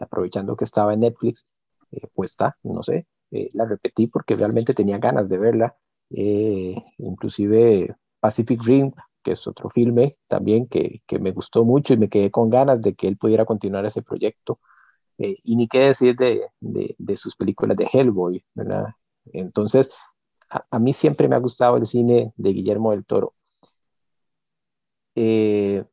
aprovechando 0.00 0.56
que 0.56 0.64
estaba 0.64 0.92
en 0.94 1.00
Netflix, 1.00 1.44
pues 2.14 2.30
está, 2.30 2.56
no 2.64 2.82
sé, 2.82 3.06
la 3.52 3.64
repetí 3.64 4.08
porque 4.08 4.36
realmente 4.36 4.74
tenía 4.74 4.98
ganas 4.98 5.28
de 5.28 5.38
verla. 5.38 5.76
inclusive 6.98 7.94
Pacific 8.20 8.62
Rim 8.62 8.92
que 9.24 9.32
es 9.32 9.46
otro 9.48 9.70
filme 9.70 10.18
también 10.28 10.66
que, 10.66 11.02
que, 11.06 11.18
me 11.18 11.32
gustó 11.32 11.64
mucho 11.64 11.94
y 11.94 11.96
me 11.96 12.08
quedé 12.08 12.30
con 12.30 12.50
ganas 12.50 12.80
de 12.80 12.94
que 12.94 13.08
él 13.08 13.16
pudiera 13.16 13.44
continuar 13.44 13.86
ese 13.86 14.02
proyecto. 14.02 14.60
Eh, 15.18 15.36
y 15.44 15.56
ni 15.56 15.68
qué 15.68 15.80
decir 15.80 16.16
de, 16.16 16.48
de, 16.60 17.16
sus 17.16 17.36
películas 17.36 17.76
de 17.76 17.88
Hellboy, 17.92 18.44
¿verdad? 18.54 18.86
Entonces, 19.26 19.90
a, 20.50 20.64
a, 20.70 20.78
mí 20.78 20.92
siempre 20.92 21.28
me 21.28 21.36
ha 21.36 21.38
gustado 21.38 21.76
el 21.76 21.86
cine 21.86 22.32
de 22.36 22.52
Guillermo 22.52 22.90
del 22.90 23.04
Toro. 23.04 23.34
Eh, 25.14 25.84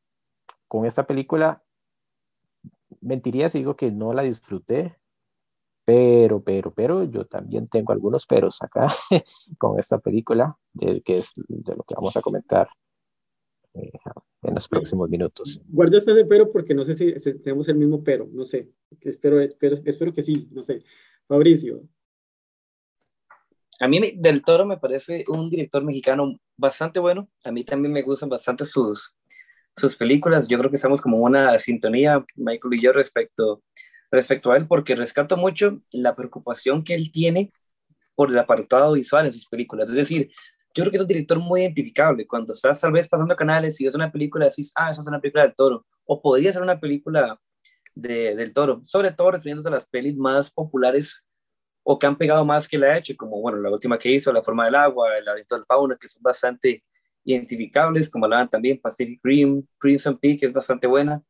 con 0.67 0.85
esta 0.85 1.05
película, 1.05 1.63
mentiría 3.01 3.49
si 3.49 3.59
digo 3.59 3.75
que 3.75 3.91
no 3.91 4.13
la 4.13 4.23
disfruté, 4.23 4.97
pero, 5.85 6.43
pero, 6.43 6.73
pero, 6.73 7.03
yo 7.03 7.25
también 7.27 7.67
tengo 7.67 7.93
algunos 7.93 8.25
peros 8.25 8.61
acá 8.61 8.87
con 9.59 9.79
esta 9.79 9.99
película, 9.99 10.57
que 10.79 11.17
es 11.17 11.33
de 11.35 11.75
lo 11.75 11.83
que 11.83 11.95
vamos 11.95 12.15
a 12.17 12.21
comentar 12.21 12.69
eh, 13.73 13.91
en 14.43 14.53
los 14.55 14.67
próximos 14.67 15.09
minutos. 15.09 15.61
Guarda 15.67 15.99
ese 15.99 16.25
pero 16.25 16.51
porque 16.51 16.73
no 16.73 16.83
sé 16.83 16.95
si, 16.95 17.13
tenemos 17.39 17.67
el 17.67 17.77
mismo 17.77 18.03
pero, 18.03 18.27
no 18.31 18.45
sé. 18.45 18.69
Espero, 19.01 19.39
espero, 19.39 19.75
espero 19.85 20.13
que 20.13 20.23
sí, 20.23 20.47
no 20.51 20.63
sé. 20.63 20.83
Fabricio. 21.27 21.83
A 23.79 23.87
mí 23.87 24.13
Del 24.15 24.43
Toro 24.43 24.65
me 24.65 24.77
parece 24.77 25.23
un 25.27 25.49
director 25.49 25.83
mexicano 25.83 26.39
bastante 26.55 26.99
bueno. 26.99 27.27
A 27.43 27.51
mí 27.51 27.63
también 27.63 27.91
me 27.91 28.03
gustan 28.03 28.29
bastante 28.29 28.65
sus, 28.65 29.15
sus 29.75 29.95
películas. 29.95 30.47
Yo 30.47 30.57
creo 30.59 30.69
que 30.69 30.75
estamos 30.75 31.01
como 31.01 31.17
una 31.17 31.57
sintonía, 31.57 32.23
Michael 32.35 32.75
y 32.75 32.81
yo, 32.81 32.91
respecto, 32.91 33.63
respecto 34.11 34.51
a 34.51 34.57
él, 34.57 34.67
porque 34.67 34.95
rescato 34.95 35.37
mucho 35.37 35.81
la 35.91 36.15
preocupación 36.15 36.83
que 36.83 36.93
él 36.93 37.11
tiene 37.11 37.51
por 38.13 38.29
el 38.29 38.37
apartado 38.37 38.93
visual 38.93 39.25
en 39.25 39.33
sus 39.33 39.47
películas. 39.47 39.89
Es 39.89 39.95
decir, 39.95 40.31
yo 40.73 40.83
creo 40.83 40.91
que 40.91 40.97
es 40.97 41.01
un 41.01 41.07
director 41.07 41.39
muy 41.39 41.61
identificable. 41.61 42.25
Cuando 42.27 42.53
estás 42.53 42.79
tal 42.79 42.91
vez 42.91 43.07
pasando 43.07 43.35
canales 43.35 43.79
y 43.79 43.85
ves 43.85 43.95
una 43.95 44.11
película, 44.11 44.45
decís, 44.45 44.71
ah, 44.75 44.89
esa 44.89 45.01
es 45.01 45.07
una 45.07 45.19
película 45.19 45.43
del 45.43 45.55
toro, 45.55 45.85
o 46.05 46.21
podría 46.21 46.53
ser 46.53 46.61
una 46.61 46.79
película 46.79 47.39
de, 47.95 48.35
del 48.35 48.53
toro, 48.53 48.81
sobre 48.85 49.11
todo 49.11 49.31
refiriéndose 49.31 49.67
a 49.67 49.71
las 49.71 49.87
pelis 49.87 50.15
más 50.15 50.51
populares 50.51 51.25
o 51.83 51.97
que 51.97 52.07
han 52.07 52.17
pegado 52.17 52.45
más 52.45 52.67
que 52.67 52.77
la 52.77 52.87
ha 52.87 52.97
hecho, 52.97 53.15
como 53.17 53.41
bueno, 53.41 53.59
la 53.59 53.69
última 53.71 53.97
que 53.97 54.11
hizo, 54.11 54.31
La 54.31 54.43
forma 54.43 54.65
del 54.65 54.75
agua, 54.75 55.17
El 55.17 55.25
laberinto 55.25 55.55
del 55.55 55.65
fauna, 55.65 55.97
que 55.99 56.07
son 56.09 56.21
bastante 56.21 56.83
identificables, 57.23 58.09
como 58.09 58.25
hablaban 58.25 58.49
también 58.49 58.79
Pacific 58.79 59.19
Rim, 59.23 59.65
Crimson 59.77 60.17
Peak, 60.17 60.39
que 60.39 60.45
es 60.47 60.53
bastante 60.53 60.87
buena. 60.87 61.21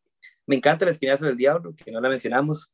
Me 0.45 0.55
encanta 0.55 0.85
El 0.85 0.91
espinazo 0.91 1.25
del 1.25 1.37
diablo, 1.37 1.73
que 1.75 1.91
no 1.91 2.01
la 2.01 2.09
mencionamos. 2.09 2.71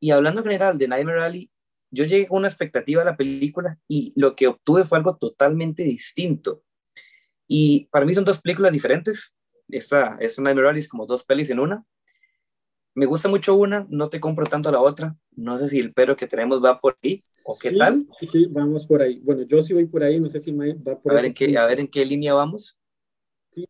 Y 0.00 0.10
hablando 0.12 0.40
en 0.40 0.44
general 0.46 0.78
de 0.78 0.88
Nightmare 0.88 1.24
Alley, 1.24 1.50
yo 1.90 2.04
llegué 2.04 2.26
con 2.26 2.38
una 2.38 2.48
expectativa 2.48 3.02
a 3.02 3.04
la 3.04 3.16
película 3.16 3.78
y 3.88 4.12
lo 4.16 4.36
que 4.36 4.46
obtuve 4.46 4.84
fue 4.84 4.98
algo 4.98 5.16
totalmente 5.16 5.82
distinto. 5.82 6.62
Y 7.46 7.86
para 7.86 8.04
mí 8.04 8.14
son 8.14 8.24
dos 8.24 8.40
películas 8.40 8.72
diferentes. 8.72 9.34
Esta 9.68 10.16
es 10.20 10.38
Nightmare 10.38 10.68
Alley, 10.68 10.80
es 10.80 10.88
como 10.88 11.06
dos 11.06 11.24
pelis 11.24 11.50
en 11.50 11.60
una. 11.60 11.84
Me 12.94 13.06
gusta 13.06 13.28
mucho 13.28 13.54
una, 13.54 13.86
no 13.88 14.08
te 14.08 14.20
compro 14.20 14.44
tanto 14.46 14.72
la 14.72 14.80
otra. 14.80 15.16
No 15.32 15.58
sé 15.58 15.68
si 15.68 15.78
el 15.78 15.92
pero 15.94 16.16
que 16.16 16.26
tenemos 16.26 16.62
va 16.62 16.80
por 16.80 16.96
ahí 17.02 17.20
o 17.46 17.56
qué 17.60 17.70
tal. 17.72 18.04
Sí, 18.20 18.46
vamos 18.50 18.86
por 18.86 19.02
ahí. 19.02 19.20
Bueno, 19.20 19.42
yo 19.42 19.62
sí 19.62 19.72
voy 19.72 19.86
por 19.86 20.02
ahí, 20.02 20.20
no 20.20 20.28
sé 20.28 20.40
si 20.40 20.52
va 20.52 20.98
por 21.00 21.12
a 21.12 21.16
ver 21.16 21.26
en 21.26 21.34
qué, 21.34 21.56
A 21.56 21.66
ver 21.66 21.80
en 21.80 21.88
qué 21.88 22.04
línea 22.04 22.34
vamos. 22.34 22.78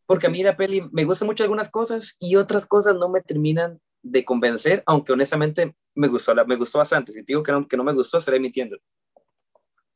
Porque 0.07 0.27
a 0.27 0.31
mí 0.31 0.43
la 0.43 0.57
peli 0.57 0.83
me 0.93 1.05
gusta 1.05 1.25
mucho 1.25 1.45
algunas 1.45 1.71
cosas 1.71 2.17
y 2.19 2.37
otras 2.37 2.67
cosas 2.67 2.97
no 2.97 3.09
me 3.09 3.21
terminan 3.21 3.81
de 4.03 4.25
convencer, 4.25 4.83
aunque 4.87 5.13
honestamente 5.13 5.75
me 5.99 6.09
gustó, 6.09 6.35
me 6.47 6.57
gustó 6.57 6.79
bastante. 6.79 7.13
Si 7.13 7.23
digo 7.23 7.43
que 7.43 7.53
no, 7.53 7.67
que 7.67 7.77
no 7.77 7.85
me 7.85 7.93
gustó, 7.93 8.19
estaré 8.19 8.39
mintiendo. 8.39 8.77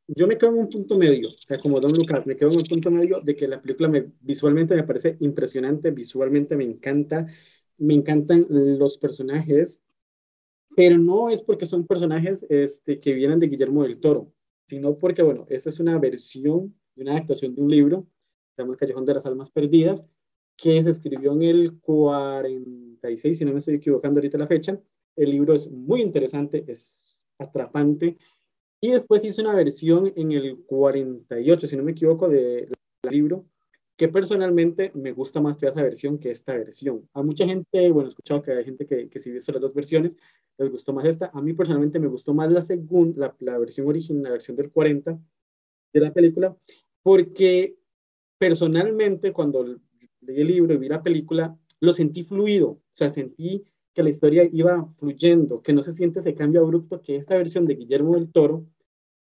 Yo 0.08 0.26
me 0.26 0.36
quedo 0.36 0.50
en 0.50 0.58
un 0.58 0.68
punto 0.68 0.98
medio, 0.98 1.28
o 1.28 1.46
sea, 1.46 1.58
como 1.58 1.80
Don 1.80 1.92
Lucas, 1.92 2.26
me 2.26 2.36
quedo 2.36 2.50
en 2.50 2.58
un 2.58 2.64
punto 2.64 2.90
medio 2.90 3.20
de 3.20 3.36
que 3.36 3.46
la 3.48 3.62
película 3.62 3.88
me, 3.88 4.12
visualmente 4.20 4.74
me 4.74 4.82
parece 4.82 5.16
impresionante, 5.20 5.90
visualmente 5.90 6.56
me 6.56 6.64
encanta, 6.64 7.26
me 7.78 7.94
encantan 7.94 8.46
los 8.50 8.98
personajes, 8.98 9.80
pero 10.76 10.98
no 10.98 11.30
es 11.30 11.40
porque 11.42 11.66
son 11.66 11.86
personajes 11.86 12.44
este, 12.50 13.00
que 13.00 13.14
vienen 13.14 13.38
de 13.38 13.46
Guillermo 13.46 13.84
del 13.84 14.00
Toro, 14.00 14.32
sino 14.68 14.98
porque, 14.98 15.22
bueno, 15.22 15.46
esta 15.48 15.70
es 15.70 15.78
una 15.78 15.98
versión 15.98 16.74
de 16.96 17.02
una 17.02 17.12
adaptación 17.12 17.54
de 17.54 17.62
un 17.62 17.70
libro, 17.70 18.06
se 18.54 18.62
llama 18.62 18.74
El 18.74 18.78
Callejón 18.78 19.06
de 19.06 19.14
las 19.14 19.24
Almas 19.24 19.50
Perdidas, 19.50 20.04
que 20.56 20.82
se 20.82 20.90
escribió 20.90 21.32
en 21.32 21.42
el 21.42 21.80
46, 21.80 23.38
si 23.38 23.44
no 23.44 23.52
me 23.52 23.60
estoy 23.60 23.76
equivocando 23.76 24.18
ahorita 24.18 24.36
la 24.36 24.46
fecha. 24.46 24.78
El 25.16 25.30
libro 25.30 25.54
es 25.54 25.70
muy 25.70 26.00
interesante, 26.00 26.64
es 26.66 27.20
atrapante. 27.38 28.16
Y 28.80 28.90
después 28.90 29.24
hice 29.24 29.42
una 29.42 29.54
versión 29.54 30.12
en 30.16 30.32
el 30.32 30.64
48, 30.64 31.66
si 31.66 31.76
no 31.76 31.84
me 31.84 31.92
equivoco, 31.92 32.28
del 32.28 32.68
libro, 33.08 33.46
que 33.96 34.08
personalmente 34.08 34.90
me 34.94 35.12
gusta 35.12 35.40
más 35.40 35.56
que 35.56 35.68
esa 35.68 35.82
versión 35.82 36.18
que 36.18 36.30
esta 36.30 36.54
versión. 36.54 37.08
A 37.12 37.22
mucha 37.22 37.46
gente, 37.46 37.90
bueno, 37.90 38.08
he 38.08 38.10
escuchado 38.10 38.42
que 38.42 38.52
hay 38.52 38.64
gente 38.64 38.86
que, 38.86 39.08
que 39.08 39.20
si 39.20 39.30
visto 39.30 39.52
las 39.52 39.60
dos 39.62 39.74
versiones, 39.74 40.16
les 40.58 40.70
gustó 40.70 40.92
más 40.92 41.04
esta. 41.04 41.30
A 41.32 41.40
mí 41.40 41.52
personalmente 41.52 42.00
me 42.00 42.08
gustó 42.08 42.34
más 42.34 42.50
la 42.50 42.62
segunda, 42.62 43.28
la, 43.38 43.52
la 43.52 43.58
versión 43.58 43.86
original, 43.86 44.24
la 44.24 44.30
versión 44.30 44.56
del 44.56 44.70
40 44.70 45.18
de 45.92 46.00
la 46.00 46.12
película, 46.12 46.56
porque 47.02 47.76
personalmente 48.38 49.32
cuando 49.32 49.64
leí 50.20 50.40
el 50.40 50.48
libro 50.48 50.74
y 50.74 50.78
vi 50.78 50.88
la 50.88 51.02
película, 51.02 51.56
lo 51.80 51.92
sentí 51.92 52.24
fluido, 52.24 52.70
o 52.70 52.82
sea, 52.92 53.10
sentí 53.10 53.64
que 53.94 54.02
la 54.02 54.10
historia 54.10 54.48
iba 54.50 54.88
fluyendo, 54.98 55.62
que 55.62 55.72
no 55.72 55.82
se 55.82 55.92
siente 55.92 56.20
ese 56.20 56.34
cambio 56.34 56.62
abrupto 56.62 57.02
que 57.02 57.16
esta 57.16 57.36
versión 57.36 57.66
de 57.66 57.74
Guillermo 57.74 58.14
del 58.14 58.30
Toro, 58.30 58.66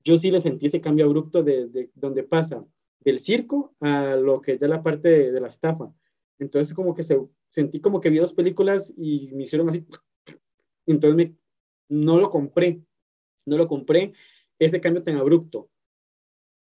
yo 0.04 0.16
sí 0.16 0.30
le 0.30 0.40
sentí 0.40 0.66
ese 0.66 0.80
cambio 0.80 1.06
abrupto 1.06 1.42
de, 1.42 1.68
de 1.68 1.90
donde 1.94 2.22
pasa 2.22 2.64
del 3.00 3.20
circo 3.20 3.74
a 3.80 4.16
lo 4.16 4.40
que 4.40 4.52
es 4.52 4.60
ya 4.60 4.68
la 4.68 4.82
parte 4.82 5.08
de, 5.08 5.32
de, 5.32 5.40
la 5.40 5.48
estafa. 5.48 5.92
Entonces 6.38 6.74
como 6.74 6.94
que 6.94 7.02
se, 7.02 7.20
sentí 7.50 7.80
como 7.80 8.00
que 8.00 8.10
vi 8.10 8.18
dos 8.18 8.32
películas 8.32 8.92
y 8.96 9.30
me 9.32 9.44
hicieron 9.44 9.68
así, 9.68 9.84
entonces 10.86 11.16
me, 11.16 11.34
no 11.88 12.18
lo 12.18 12.30
compré, 12.30 12.80
no 13.46 13.56
lo 13.56 13.66
compré, 13.66 14.12
ese 14.58 14.80
cambio 14.80 15.02
tan 15.02 15.16
abrupto. 15.16 15.68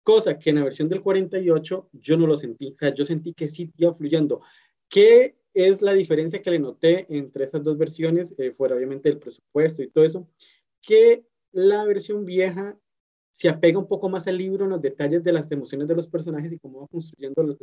Cosa 0.02 0.38
que 0.38 0.50
en 0.50 0.56
la 0.56 0.64
versión 0.64 0.88
del 0.88 1.02
48 1.02 1.90
yo 1.92 2.16
no 2.16 2.26
lo 2.26 2.36
sentí, 2.36 2.72
o 2.72 2.78
sea, 2.78 2.94
yo 2.94 3.04
sentí 3.04 3.34
que 3.34 3.48
sí 3.48 3.72
iba 3.76 3.94
fluyendo. 3.94 4.40
¿Qué 4.88 5.36
es 5.54 5.82
la 5.82 5.92
diferencia 5.92 6.42
que 6.42 6.50
le 6.50 6.58
noté 6.58 7.06
entre 7.08 7.44
estas 7.44 7.64
dos 7.64 7.76
versiones? 7.78 8.34
Eh, 8.38 8.52
fuera 8.52 8.76
obviamente 8.76 9.08
el 9.08 9.18
presupuesto 9.18 9.82
y 9.82 9.88
todo 9.90 10.04
eso, 10.04 10.28
que 10.82 11.24
la 11.52 11.84
versión 11.84 12.24
vieja 12.24 12.78
se 13.30 13.48
apega 13.48 13.78
un 13.78 13.86
poco 13.86 14.08
más 14.08 14.26
al 14.26 14.38
libro 14.38 14.64
en 14.64 14.70
los 14.70 14.82
detalles 14.82 15.22
de 15.22 15.32
las 15.32 15.50
emociones 15.52 15.86
de 15.88 15.94
los 15.94 16.08
personajes 16.08 16.52
y 16.52 16.58
cómo 16.58 16.80
va 16.80 16.88
construyendo 16.88 17.42
la, 17.42 17.54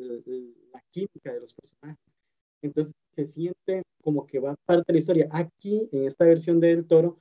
la 0.74 0.84
química 0.92 1.34
de 1.34 1.42
los 1.42 1.54
personajes. 1.54 2.18
Entonces 2.62 2.94
se 3.12 3.26
siente 3.26 3.84
como 4.02 4.26
que 4.26 4.40
va 4.40 4.56
parte 4.66 4.86
de 4.88 4.94
la 4.94 5.00
historia. 5.00 5.28
Aquí, 5.32 5.90
en 5.92 6.06
esta 6.06 6.26
versión 6.26 6.60
de 6.60 6.70
del 6.70 6.88
Toro, 6.88 7.20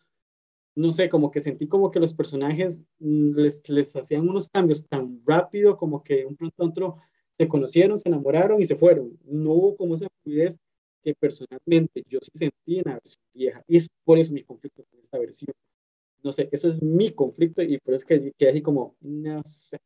no 0.76 0.92
sé, 0.92 1.08
como 1.08 1.30
que 1.30 1.40
sentí 1.40 1.66
como 1.66 1.90
que 1.90 2.00
los 2.00 2.14
personajes 2.14 2.82
mm, 2.98 3.34
les, 3.36 3.68
les 3.68 3.96
hacían 3.96 4.28
unos 4.28 4.48
cambios 4.48 4.86
tan 4.86 5.20
rápido, 5.26 5.76
como 5.76 6.02
que 6.04 6.26
un 6.26 6.36
pronto 6.36 6.64
otro 6.64 6.96
se 7.38 7.48
conocieron, 7.48 7.98
se 7.98 8.08
enamoraron 8.08 8.60
y 8.60 8.64
se 8.64 8.76
fueron. 8.76 9.18
No 9.24 9.52
hubo 9.52 9.76
como 9.76 9.94
esa 9.94 10.06
fluidez 10.22 10.56
que 11.02 11.14
personalmente 11.14 12.02
yo 12.08 12.18
sí 12.20 12.30
sentí 12.34 12.78
en 12.78 12.84
la 12.86 12.94
versión 12.94 13.22
vieja. 13.32 13.64
Y 13.68 13.76
es 13.76 13.88
por 14.04 14.18
eso 14.18 14.32
mi 14.32 14.42
conflicto 14.42 14.84
con 14.90 15.00
esta 15.00 15.18
versión. 15.18 15.54
No 16.22 16.32
sé, 16.32 16.48
eso 16.50 16.68
es 16.70 16.82
mi 16.82 17.12
conflicto 17.12 17.62
y 17.62 17.78
por 17.78 17.94
eso 17.94 18.02
es 18.02 18.04
que 18.04 18.32
quedé 18.36 18.50
así 18.50 18.62
como, 18.62 18.96
no 19.00 19.42
sé, 19.44 19.78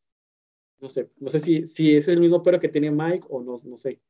no 0.81 0.89
sé, 0.89 1.11
no 1.19 1.29
sé 1.29 1.41
si, 1.41 1.67
si 1.67 1.97
es 1.97 2.09
el 2.09 2.21
mismo 2.21 2.43
pero 2.43 2.59
que 2.59 2.69
tiene 2.69 2.91
Mike 2.91 3.27
o 3.29 3.43
no, 3.43 3.57
no 3.63 3.77
sé. 3.77 4.01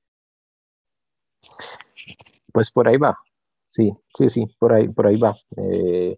Pues 2.53 2.71
por 2.71 2.87
ahí 2.87 2.97
va, 2.97 3.19
sí, 3.67 3.93
sí, 4.15 4.29
sí, 4.29 4.47
por 4.59 4.73
ahí, 4.73 4.89
por 4.89 5.07
ahí 5.09 5.17
va. 5.17 5.35
Eh, 5.57 6.17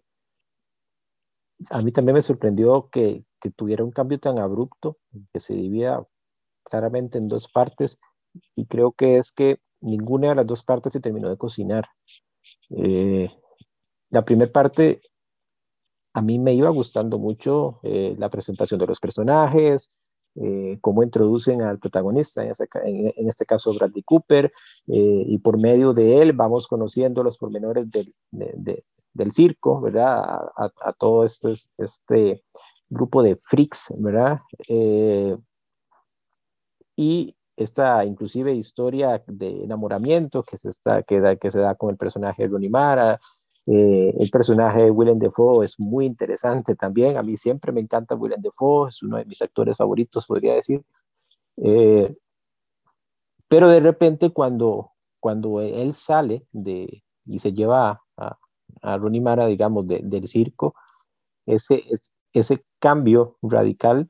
a 1.71 1.81
mí 1.81 1.91
también 1.91 2.15
me 2.15 2.21
sorprendió 2.21 2.89
que, 2.91 3.25
que, 3.39 3.49
tuviera 3.49 3.83
un 3.83 3.91
cambio 3.91 4.19
tan 4.19 4.37
abrupto, 4.37 4.97
que 5.31 5.39
se 5.39 5.55
dividía 5.55 6.05
claramente 6.63 7.17
en 7.17 7.27
dos 7.27 7.47
partes, 7.47 7.97
y 8.55 8.65
creo 8.65 8.91
que 8.91 9.17
es 9.17 9.31
que 9.31 9.57
ninguna 9.81 10.29
de 10.29 10.35
las 10.35 10.47
dos 10.47 10.63
partes 10.63 10.93
se 10.93 10.99
terminó 10.99 11.29
de 11.29 11.37
cocinar. 11.37 11.85
Eh, 12.69 13.29
la 14.09 14.25
primera 14.25 14.51
parte, 14.51 15.01
a 16.13 16.21
mí 16.21 16.39
me 16.39 16.53
iba 16.53 16.69
gustando 16.69 17.17
mucho 17.17 17.79
eh, 17.83 18.15
la 18.17 18.29
presentación 18.29 18.79
de 18.79 18.87
los 18.87 18.99
personajes, 18.99 20.03
eh, 20.35 20.79
cómo 20.81 21.03
introducen 21.03 21.61
al 21.61 21.77
protagonista, 21.77 22.43
en, 22.43 23.27
este 23.27 23.45
caso 23.45 23.73
Bradley 23.73 24.01
Cooper, 24.03 24.51
eh, 24.87 25.25
y 25.27 25.37
por 25.39 25.61
medio 25.61 25.93
de 25.93 26.21
él 26.21 26.33
vamos 26.33 26.67
conociendo 26.67 27.23
los 27.23 27.37
pormenores 27.37 27.85
del, 27.91 28.13
del 29.13 29.31
circo, 29.31 29.79
¿verdad? 29.79 30.41
A, 30.55 30.93
todo 30.93 31.23
este, 31.23 31.53
este 31.77 32.43
grupo 32.89 33.21
de 33.21 33.35
freaks, 33.35 33.93
¿verdad? 33.97 34.39
Eh, 34.67 35.37
y 36.95 37.35
esta 37.55 38.03
inclusive 38.05 38.53
historia 38.53 39.23
de 39.27 39.63
enamoramiento 39.63 40.43
que 40.43 40.57
se, 40.57 40.69
está, 40.69 41.03
que, 41.03 41.19
da, 41.19 41.35
que 41.35 41.51
se 41.51 41.59
da 41.61 41.75
con 41.75 41.91
el 41.91 41.97
personaje 41.97 42.43
de 42.43 42.49
Ronnie 42.49 42.69
Mara, 42.69 43.19
eh, 43.65 44.13
el 44.19 44.29
personaje 44.29 44.83
de 44.83 44.91
Willem 44.91 45.19
Dafoe 45.19 45.63
es 45.63 45.79
muy 45.79 46.05
interesante 46.05 46.75
también. 46.75 47.17
A 47.17 47.23
mí 47.23 47.37
siempre 47.37 47.71
me 47.71 47.81
encanta 47.81 48.15
Willem 48.15 48.41
Dafoe, 48.41 48.89
es 48.89 49.01
uno 49.03 49.17
de 49.17 49.25
mis 49.25 49.41
actores 49.41 49.77
favoritos, 49.77 50.25
podría 50.25 50.55
decir. 50.55 50.83
Eh, 51.57 52.15
pero 53.47 53.69
de 53.69 53.79
repente 53.79 54.31
cuando, 54.31 54.91
cuando 55.19 55.61
él 55.61 55.93
sale 55.93 56.47
de, 56.51 57.03
y 57.25 57.39
se 57.39 57.53
lleva 57.53 58.03
a, 58.17 58.37
a 58.81 58.97
Ronnie 58.97 59.21
Mara, 59.21 59.45
digamos, 59.45 59.85
del 59.87 60.27
circo, 60.27 60.75
ese, 61.45 61.83
ese 62.33 62.65
cambio 62.79 63.37
radical 63.41 64.07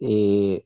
eh, 0.00 0.64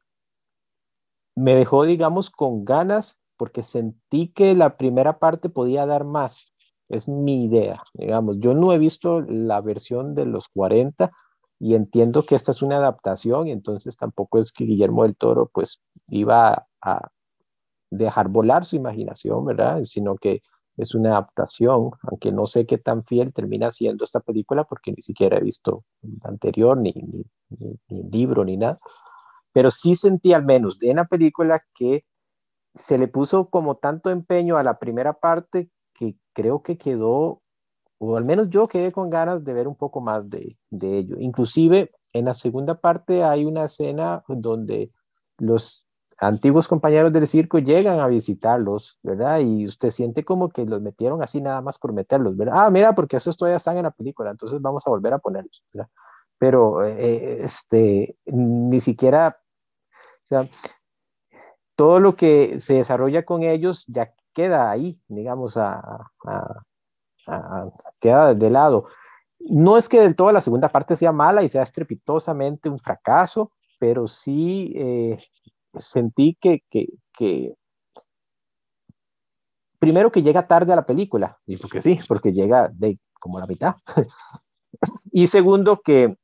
me 1.34 1.54
dejó, 1.54 1.84
digamos, 1.84 2.30
con 2.30 2.64
ganas 2.64 3.20
porque 3.36 3.62
sentí 3.62 4.28
que 4.28 4.54
la 4.54 4.76
primera 4.76 5.18
parte 5.18 5.48
podía 5.48 5.86
dar 5.86 6.04
más. 6.04 6.52
Es 6.88 7.08
mi 7.08 7.44
idea, 7.44 7.82
digamos. 7.94 8.36
Yo 8.38 8.54
no 8.54 8.72
he 8.72 8.78
visto 8.78 9.20
la 9.22 9.60
versión 9.60 10.14
de 10.14 10.26
los 10.26 10.48
40 10.48 11.10
y 11.58 11.74
entiendo 11.74 12.24
que 12.24 12.34
esta 12.34 12.50
es 12.50 12.60
una 12.62 12.76
adaptación 12.76 13.48
y 13.48 13.52
entonces 13.52 13.96
tampoco 13.96 14.38
es 14.38 14.52
que 14.52 14.64
Guillermo 14.64 15.04
del 15.04 15.16
Toro 15.16 15.48
pues 15.52 15.80
iba 16.08 16.66
a 16.80 17.08
dejar 17.90 18.28
volar 18.28 18.64
su 18.64 18.76
imaginación, 18.76 19.44
¿verdad? 19.44 19.82
Sino 19.84 20.16
que 20.16 20.42
es 20.76 20.94
una 20.94 21.10
adaptación, 21.10 21.90
aunque 22.02 22.32
no 22.32 22.46
sé 22.46 22.66
qué 22.66 22.78
tan 22.78 23.04
fiel 23.04 23.32
termina 23.32 23.70
siendo 23.70 24.04
esta 24.04 24.20
película 24.20 24.64
porque 24.64 24.92
ni 24.92 25.02
siquiera 25.02 25.38
he 25.38 25.42
visto 25.42 25.84
la 26.02 26.30
anterior, 26.30 26.78
ni, 26.78 26.92
ni, 26.92 27.24
ni, 27.88 28.02
libro, 28.10 28.44
ni 28.44 28.56
nada. 28.56 28.78
Pero 29.52 29.70
sí 29.70 29.94
sentí 29.94 30.32
al 30.32 30.44
menos 30.44 30.78
de 30.78 30.90
una 30.90 31.06
película 31.06 31.64
que 31.74 32.04
se 32.74 32.98
le 32.98 33.08
puso 33.08 33.50
como 33.50 33.76
tanto 33.76 34.10
empeño 34.10 34.56
a 34.56 34.62
la 34.62 34.78
primera 34.78 35.12
parte 35.14 35.70
que 35.94 36.16
creo 36.32 36.62
que 36.62 36.78
quedó, 36.78 37.42
o 37.98 38.16
al 38.16 38.24
menos 38.24 38.48
yo 38.50 38.68
quedé 38.68 38.92
con 38.92 39.10
ganas 39.10 39.44
de 39.44 39.52
ver 39.52 39.68
un 39.68 39.76
poco 39.76 40.00
más 40.00 40.28
de, 40.30 40.58
de 40.70 40.98
ello. 40.98 41.16
Inclusive 41.18 41.90
en 42.12 42.24
la 42.26 42.34
segunda 42.34 42.80
parte 42.80 43.24
hay 43.24 43.44
una 43.44 43.64
escena 43.64 44.24
donde 44.28 44.90
los 45.38 45.86
antiguos 46.18 46.68
compañeros 46.68 47.12
del 47.12 47.26
circo 47.26 47.58
llegan 47.58 47.98
a 48.00 48.06
visitarlos, 48.06 48.98
¿verdad? 49.02 49.40
Y 49.40 49.66
usted 49.66 49.90
siente 49.90 50.24
como 50.24 50.50
que 50.50 50.64
los 50.64 50.80
metieron 50.80 51.22
así 51.22 51.40
nada 51.40 51.60
más 51.60 51.78
por 51.78 51.92
meterlos, 51.92 52.36
¿verdad? 52.36 52.54
Ah, 52.56 52.70
mira, 52.70 52.94
porque 52.94 53.16
esos 53.16 53.36
todavía 53.36 53.56
están 53.56 53.76
en 53.76 53.84
la 53.84 53.90
película, 53.90 54.30
entonces 54.30 54.60
vamos 54.60 54.86
a 54.86 54.90
volver 54.90 55.12
a 55.14 55.18
ponerlos, 55.18 55.64
¿verdad? 55.72 55.90
Pero 56.38 56.84
eh, 56.84 57.42
este, 57.42 58.16
ni 58.26 58.80
siquiera, 58.80 59.40
o 60.24 60.26
sea, 60.26 60.48
todo 61.76 62.00
lo 62.00 62.14
que 62.14 62.58
se 62.58 62.74
desarrolla 62.74 63.24
con 63.24 63.42
ellos 63.42 63.84
ya 63.88 64.14
queda 64.32 64.70
ahí, 64.70 65.00
digamos, 65.08 65.56
a, 65.56 66.10
queda 68.00 68.34
de 68.34 68.50
lado. 68.50 68.86
No 69.40 69.76
es 69.76 69.88
que 69.88 70.00
del 70.00 70.14
todo 70.14 70.30
la 70.32 70.40
segunda 70.40 70.68
parte 70.68 70.96
sea 70.96 71.12
mala 71.12 71.42
y 71.42 71.48
sea 71.48 71.62
estrepitosamente 71.62 72.68
un 72.68 72.78
fracaso, 72.78 73.52
pero 73.78 74.06
sí 74.06 74.72
eh, 74.76 75.18
sentí 75.76 76.36
que, 76.40 76.62
que, 76.70 77.56
primero 79.78 80.12
que 80.12 80.22
llega 80.22 80.46
tarde 80.46 80.72
a 80.72 80.76
la 80.76 80.86
película, 80.86 81.40
y 81.46 81.56
porque 81.56 81.82
sí, 81.82 81.98
porque 82.06 82.32
llega 82.32 82.68
de 82.68 82.98
como 83.18 83.40
la 83.40 83.46
mitad. 83.46 83.76
y 85.12 85.26
segundo 85.26 85.80
que 85.80 86.16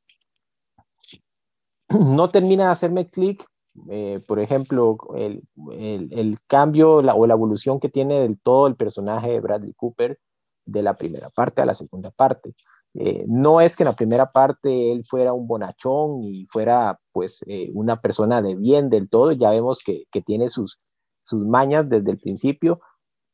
no 1.89 2.29
termina 2.29 2.65
de 2.65 2.71
hacerme 2.71 3.09
clic 3.09 3.45
eh, 3.89 4.21
por 4.27 4.39
ejemplo, 4.39 4.97
el, 5.15 5.43
el, 5.71 6.37
cambio 6.47 6.97
o 6.97 7.27
la 7.27 7.33
evolución 7.33 7.79
que 7.79 7.89
tiene 7.89 8.19
del 8.19 8.39
todo 8.39 8.67
el 8.67 8.75
personaje 8.75 9.31
de 9.31 9.39
Bradley 9.39 9.73
Cooper 9.73 10.19
de 10.65 10.83
la 10.83 10.97
primera 10.97 11.29
parte 11.29 11.61
a 11.61 11.65
la 11.65 11.73
segunda 11.73 12.11
parte. 12.11 12.55
Eh, 12.95 13.25
no 13.27 13.61
es 13.61 13.75
que 13.75 13.83
en 13.83 13.89
la 13.89 13.95
primera 13.95 14.31
parte 14.31 14.91
él 14.91 15.05
fuera 15.05 15.33
un 15.33 15.47
bonachón 15.47 16.23
y 16.23 16.47
fuera 16.47 16.99
pues 17.11 17.43
eh, 17.45 17.69
una 17.73 18.01
persona 18.01 18.41
de 18.41 18.55
bien 18.55 18.89
del 18.89 19.09
todo, 19.09 19.31
ya 19.31 19.51
vemos 19.51 19.79
que, 19.79 20.05
que, 20.11 20.21
tiene 20.21 20.49
sus, 20.49 20.79
sus 21.23 21.45
mañas 21.45 21.87
desde 21.87 22.11
el 22.11 22.17
principio, 22.17 22.81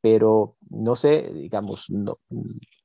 pero 0.01 0.57
no 0.69 0.95
sé, 0.95 1.31
digamos, 1.33 1.85
no, 1.89 2.19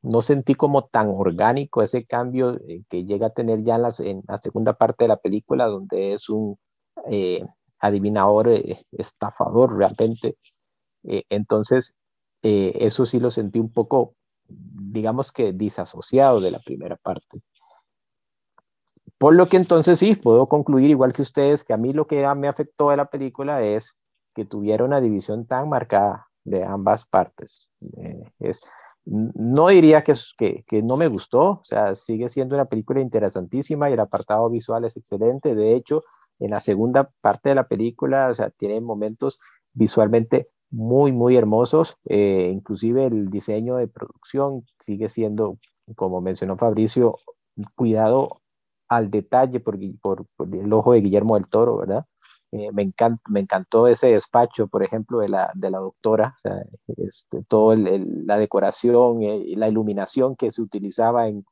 no 0.03 0.23
sentí 0.23 0.55
como 0.55 0.87
tan 0.87 1.09
orgánico 1.09 1.83
ese 1.83 2.07
cambio 2.07 2.59
que 2.89 3.05
llega 3.05 3.27
a 3.29 3.31
tener 3.31 3.63
ya 3.65 3.77
en, 3.99 4.23
la 4.27 4.37
segunda 4.37 4.75
parte 4.75 5.05
de 5.05 5.09
la 5.09 5.17
película, 5.17 5.67
donde 5.67 6.13
es 6.13 6.29
un, 6.29 6.57
eh, 7.07 7.45
adivinador, 7.81 8.49
eh, 8.49 8.85
estafador 8.93 9.77
realmente. 9.77 10.37
Eh, 11.05 11.25
entonces, 11.31 11.97
eso 12.43 13.05
sí 13.05 13.21
lo 13.21 13.31
sentí 13.31 13.59
un 13.59 13.71
poco, 13.71 14.15
digamos 14.49 15.31
que 15.31 15.53
disasociado 15.53 16.41
de 16.41 16.51
la 16.51 16.59
primera 16.59 16.97
parte. 16.97 17.43
Por 19.19 19.35
lo 19.35 19.49
que 19.49 19.59
entonces 19.59 19.99
sí, 19.99 20.15
puedo 20.15 20.49
concluir 20.49 20.89
igual 20.89 21.13
que 21.13 21.21
ustedes 21.21 21.65
que 21.65 21.75
a 21.75 21.77
mí 21.77 21.93
lo 21.93 22.07
que 22.07 22.27
me 22.37 22.49
afectó 22.49 22.89
de 22.91 22.97
la 22.97 23.11
película 23.11 23.63
es 23.63 23.95
que 24.35 24.47
tuviera 24.47 24.85
una 24.85 25.03
división 25.03 25.47
tan 25.47 25.69
marcada 25.69 26.29
de 26.45 26.65
ambas 26.65 27.05
partes. 27.05 27.71
es, 28.39 28.61
no 29.05 29.69
diría 29.69 30.03
que, 30.05 30.15
que, 30.39 30.65
que, 30.67 30.83
no 30.83 30.97
me 30.97 31.09
gustó, 31.09 31.43
o 31.43 31.65
sea, 31.65 31.95
sigue 31.95 32.29
siendo 32.29 32.55
una 32.55 32.67
película 32.67 33.01
interesantísima 33.01 33.91
y 33.91 33.95
el 33.95 34.01
apartado 34.01 34.49
visual 34.49 34.85
es 34.85 34.97
excelente. 34.97 35.55
De 35.55 35.75
hecho, 35.75 36.05
en 36.41 36.51
la 36.51 36.61
segunda 36.61 37.11
parte 37.21 37.51
de 37.51 37.55
la 37.55 37.69
película, 37.69 38.29
o 38.29 38.35
sea, 38.35 38.51
tiene 38.51 38.81
momentos 38.81 39.39
visualmente 39.73 40.49
muy, 40.71 41.13
muy 41.13 41.37
hermosos, 41.37 41.97
eh, 42.07 42.51
inclusive 42.53 43.07
el 43.07 43.29
diseño 43.29 43.77
de 43.77 43.89
producción 43.89 44.65
sigue 44.79 45.09
siendo, 45.09 45.59
como 45.97 46.21
mencionó 46.21 46.57
Fabricio, 46.57 47.17
cuidado 47.75 48.41
al 48.89 49.11
detalle 49.11 49.61
por, 49.61 49.79
por, 50.01 50.27
el 50.53 50.73
ojo 50.73 50.93
de 50.93 51.01
Guillermo 51.01 51.35
del 51.35 51.49
Toro, 51.49 51.79
¿verdad? 51.79 52.07
Eh, 52.53 52.71
me, 52.73 52.85
me 53.29 53.41
encantó 53.41 53.87
ese 53.87 54.09
despacho, 54.09 54.67
por 54.67 54.83
ejemplo, 54.83 55.19
de 55.19 55.29
la, 55.29 55.53
de 55.55 55.71
la 55.71 55.79
doctora, 55.79 56.35
o 56.39 56.41
sea, 56.41 56.63
este, 56.97 57.45
toda 57.45 57.77
la 57.77 58.39
decoración 58.39 59.23
eh, 59.23 59.55
la 59.57 59.69
iluminación 59.69 60.35
que 60.35 60.51
se 60.51 60.63
utilizaba 60.63 61.29
en, 61.29 61.45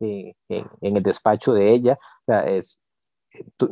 en, 0.00 0.34
en, 0.48 0.96
el 0.96 1.02
despacho 1.02 1.54
de 1.54 1.72
ella, 1.72 1.98
o 2.22 2.24
sea, 2.26 2.40
es, 2.40 2.82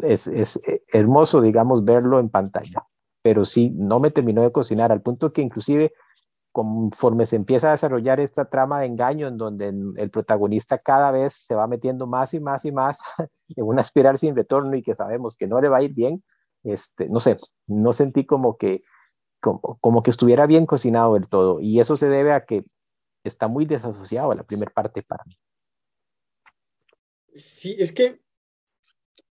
es, 0.02 0.26
es, 0.26 0.56
eh, 0.66 0.82
hermoso, 0.92 1.40
digamos, 1.40 1.84
verlo 1.84 2.18
en 2.18 2.30
pantalla, 2.30 2.86
pero 3.22 3.44
sí, 3.44 3.70
no 3.70 4.00
me 4.00 4.10
terminó 4.10 4.42
de 4.42 4.52
cocinar, 4.52 4.92
al 4.92 5.02
punto 5.02 5.32
que 5.32 5.42
inclusive 5.42 5.92
conforme 6.52 7.26
se 7.26 7.36
empieza 7.36 7.68
a 7.68 7.72
desarrollar 7.72 8.18
esta 8.18 8.46
trama 8.46 8.80
de 8.80 8.86
engaño 8.86 9.28
en 9.28 9.36
donde 9.36 9.68
el 9.68 10.10
protagonista 10.10 10.78
cada 10.78 11.12
vez 11.12 11.32
se 11.32 11.54
va 11.54 11.68
metiendo 11.68 12.08
más 12.08 12.34
y 12.34 12.40
más 12.40 12.64
y 12.64 12.72
más 12.72 13.02
en 13.56 13.64
una 13.64 13.82
espiral 13.82 14.18
sin 14.18 14.34
retorno 14.34 14.74
y 14.76 14.82
que 14.82 14.94
sabemos 14.94 15.36
que 15.36 15.46
no 15.46 15.60
le 15.60 15.68
va 15.68 15.78
a 15.78 15.82
ir 15.82 15.94
bien, 15.94 16.24
este, 16.64 17.08
no 17.08 17.20
sé, 17.20 17.38
no 17.66 17.92
sentí 17.92 18.26
como 18.26 18.56
que, 18.56 18.82
como, 19.40 19.78
como 19.80 20.02
que 20.02 20.10
estuviera 20.10 20.46
bien 20.46 20.66
cocinado 20.66 21.14
del 21.14 21.28
todo 21.28 21.60
y 21.60 21.78
eso 21.78 21.96
se 21.96 22.08
debe 22.08 22.32
a 22.32 22.44
que 22.44 22.64
está 23.22 23.48
muy 23.48 23.64
desasociado 23.64 24.32
a 24.32 24.34
la 24.34 24.42
primera 24.42 24.72
parte 24.72 25.02
para 25.02 25.24
mí. 25.26 25.38
Sí, 27.36 27.76
es 27.78 27.92
que 27.92 28.20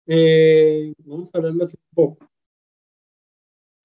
eh, 0.07 0.93
vamos 0.99 1.29
a 1.33 1.37
hablarlo 1.37 1.63
así 1.63 1.75
un 1.77 1.95
poco. 1.95 2.29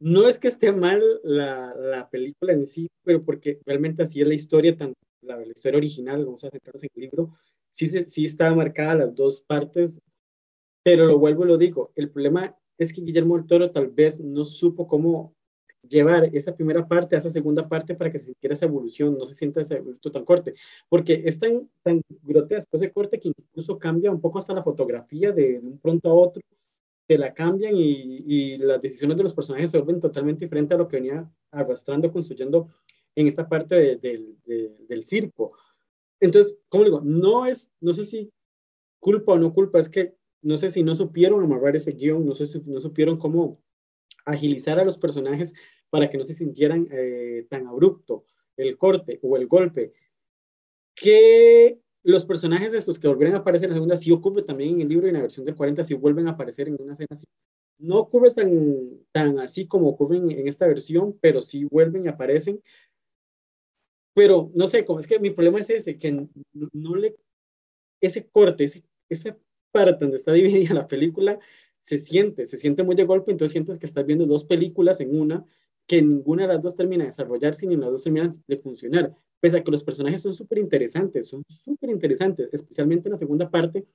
No 0.01 0.29
es 0.29 0.39
que 0.39 0.49
esté 0.49 0.73
mal 0.73 1.03
la, 1.25 1.75
la, 1.75 2.09
película 2.09 2.53
en 2.53 2.66
sí, 2.66 2.89
pero 3.03 3.25
porque 3.25 3.61
realmente 3.66 4.03
así 4.03 4.21
es 4.21 4.29
la 4.29 4.35
historia, 4.35 4.77
tanto 4.77 4.99
la, 5.23 5.45
historia 5.45 5.79
original, 5.79 6.25
vamos 6.25 6.45
a 6.45 6.51
centrarnos 6.51 6.85
en 6.85 6.91
el 6.95 7.03
libro, 7.03 7.35
sí, 7.73 7.89
sí 8.05 8.25
está 8.25 8.55
marcada 8.55 8.95
las 8.95 9.14
dos 9.14 9.41
partes, 9.41 10.01
pero 10.85 11.07
lo 11.07 11.19
vuelvo 11.19 11.45
y 11.45 11.49
lo 11.49 11.59
digo, 11.59 11.93
el 11.97 12.11
problema 12.11 12.57
es 12.79 12.93
que 12.93 13.01
Guillermo 13.01 13.37
del 13.37 13.47
Toro 13.47 13.73
tal 13.73 13.89
vez 13.89 14.21
no 14.21 14.45
supo 14.45 14.87
cómo 14.87 15.35
llevar 15.89 16.30
esa 16.34 16.55
primera 16.55 16.86
parte 16.86 17.16
a 17.16 17.18
esa 17.18 17.30
segunda 17.30 17.68
parte 17.68 17.95
para 17.95 18.12
que 18.12 18.18
se 18.18 18.26
sintiera 18.26 18.55
esa 18.55 18.66
evolución, 18.66 19.16
no 19.18 19.26
se 19.26 19.34
sienta 19.34 19.61
ese 19.61 19.82
tan 20.12 20.24
corte, 20.24 20.55
porque 20.89 21.22
es 21.24 21.39
tan, 21.39 21.68
tan 21.82 22.03
grotesco 22.22 22.76
ese 22.76 22.93
corte 22.93 23.18
que 23.18 23.28
incluso 23.28 23.78
cambia 23.78 24.11
un 24.11 24.20
poco 24.20 24.39
hasta 24.39 24.55
la 24.55 24.62
fotografía 24.62 25.32
de, 25.32 25.59
un 25.59 25.78
pronto 25.78 26.11
a 26.11 26.14
otro, 26.14 26.43
te 27.07 27.16
la 27.16 27.32
cambian 27.32 27.74
y, 27.74 28.22
y, 28.26 28.59
las 28.59 28.82
decisiones 28.82 29.16
de 29.16 29.22
los 29.22 29.34
personajes 29.34 29.70
se 29.70 29.78
vuelven 29.78 30.01
totalmente 30.01 30.45
diferentes 30.45 30.74
a 30.74 30.78
lo 30.78 30.89
que 30.89 30.99
venía 30.99 31.30
arrastrando, 31.51 32.12
construyendo 32.12 32.68
en 33.14 33.26
esta 33.26 33.49
parte 33.49 33.97
de, 33.97 34.36
del 34.89 35.05
circo. 35.05 35.53
Entonces, 36.20 36.59
como 36.68 36.84
digo, 36.84 37.01
no 37.03 37.47
es, 37.47 37.72
no 37.80 37.95
sé 37.95 38.05
si 38.05 38.30
culpa 39.01 39.32
o 39.32 39.39
no 39.39 39.53
culpa, 39.53 39.78
es 39.78 39.89
que 39.89 40.14
no 40.43 40.57
sé 40.57 40.70
si 40.70 40.82
no 40.82 40.95
supieron 40.95 41.43
amarrar 41.43 41.74
ese 41.74 41.93
guion, 41.93 42.24
no 42.24 42.34
sé 42.34 42.47
si 42.47 42.61
no 42.66 42.80
supieron 42.80 43.16
cómo 43.18 43.61
agilizar 44.24 44.78
a 44.78 44.84
los 44.84 44.99
personajes 44.99 45.53
para 45.91 46.11
que 46.11 46.18
no 46.18 46.24
se 46.24 46.34
sintieran 46.34 46.89
eh, 46.91 47.47
tan 47.49 47.66
abrupto 47.66 48.24
el 48.57 48.76
corte 48.76 49.18
o 49.22 49.36
el 49.36 49.47
golpe. 49.47 49.93
Que 50.95 51.80
los 52.03 52.24
personajes 52.26 52.72
de 52.72 52.78
estos 52.78 52.99
que 52.99 53.09
volvieron 53.09 53.36
a 53.36 53.39
aparecer 53.39 53.66
en 53.66 53.70
la 53.70 53.76
segunda 53.76 53.97
sí 53.97 54.11
ocurre 54.11 54.43
también 54.43 54.74
en 54.74 54.80
el 54.82 54.89
libro 54.89 55.07
y 55.07 55.11
en 55.11 55.16
la 55.16 55.22
versión 55.22 55.47
del 55.47 55.57
40 55.57 55.84
sí 55.84 55.95
vuelven 55.95 56.28
a 56.28 56.32
aparecer 56.32 56.68
en 56.68 56.76
una 56.80 56.95
escena 56.95 57.09
así. 57.11 57.26
No 57.78 57.99
ocurre 57.99 58.32
tan, 58.32 58.51
tan 59.12 59.39
así 59.39 59.66
como 59.66 59.89
ocurren 59.89 60.30
en 60.30 60.49
esta 60.49 60.66
versión, 60.66 61.16
pero 61.20 61.43
sí 61.43 61.64
vuelven 61.64 62.05
y 62.05 62.09
aparecen. 62.09 62.61
Pero 64.14 64.51
no 64.55 64.66
sé, 64.66 64.84
es 64.99 65.07
que 65.07 65.20
mi 65.20 65.30
problema 65.30 65.61
es 65.61 65.70
ese, 65.70 65.99
que 65.99 66.26
no, 66.72 66.97
le, 66.97 67.14
ese 68.01 68.28
corte, 68.28 68.64
ese, 68.64 68.82
esa 69.09 69.39
parte 69.70 70.05
donde 70.05 70.16
está 70.16 70.32
dividida 70.34 70.74
la 70.74 70.89
película, 70.89 71.39
se 71.80 71.99
siente, 71.99 72.47
se 72.47 72.57
siente 72.57 72.82
muy 72.82 72.97
de 72.97 73.05
golpe, 73.05 73.30
entonces 73.30 73.53
sientes 73.53 73.78
que 73.78 73.86
estás 73.86 74.05
viendo 74.07 74.26
dos 74.26 74.45
películas 74.45 75.01
en 75.01 75.18
una, 75.18 75.47
que 75.89 76.03
ninguna 76.03 76.43
de 76.43 76.55
las 76.55 76.62
dos 76.62 76.76
termina 76.76 77.05
de 77.05 77.11
desarrollarse 77.11 77.66
ni 77.66 77.74
las 77.74 77.91
dos 77.91 78.05
terminan 78.05 78.41
de 78.47 78.59
funcionar, 78.59 79.12
pese 79.41 79.57
a 79.57 79.64
que 79.64 79.70
los 79.70 79.82
personajes 79.82 80.20
son 80.20 80.34
súper 80.34 80.59
interesantes, 80.59 81.28
son 81.28 81.43
súper 81.49 81.89
interesantes, 81.89 82.51
especialmente 82.53 83.09
en 83.09 83.12
la 83.12 83.18
segunda 83.18 83.51
parte. 83.51 83.86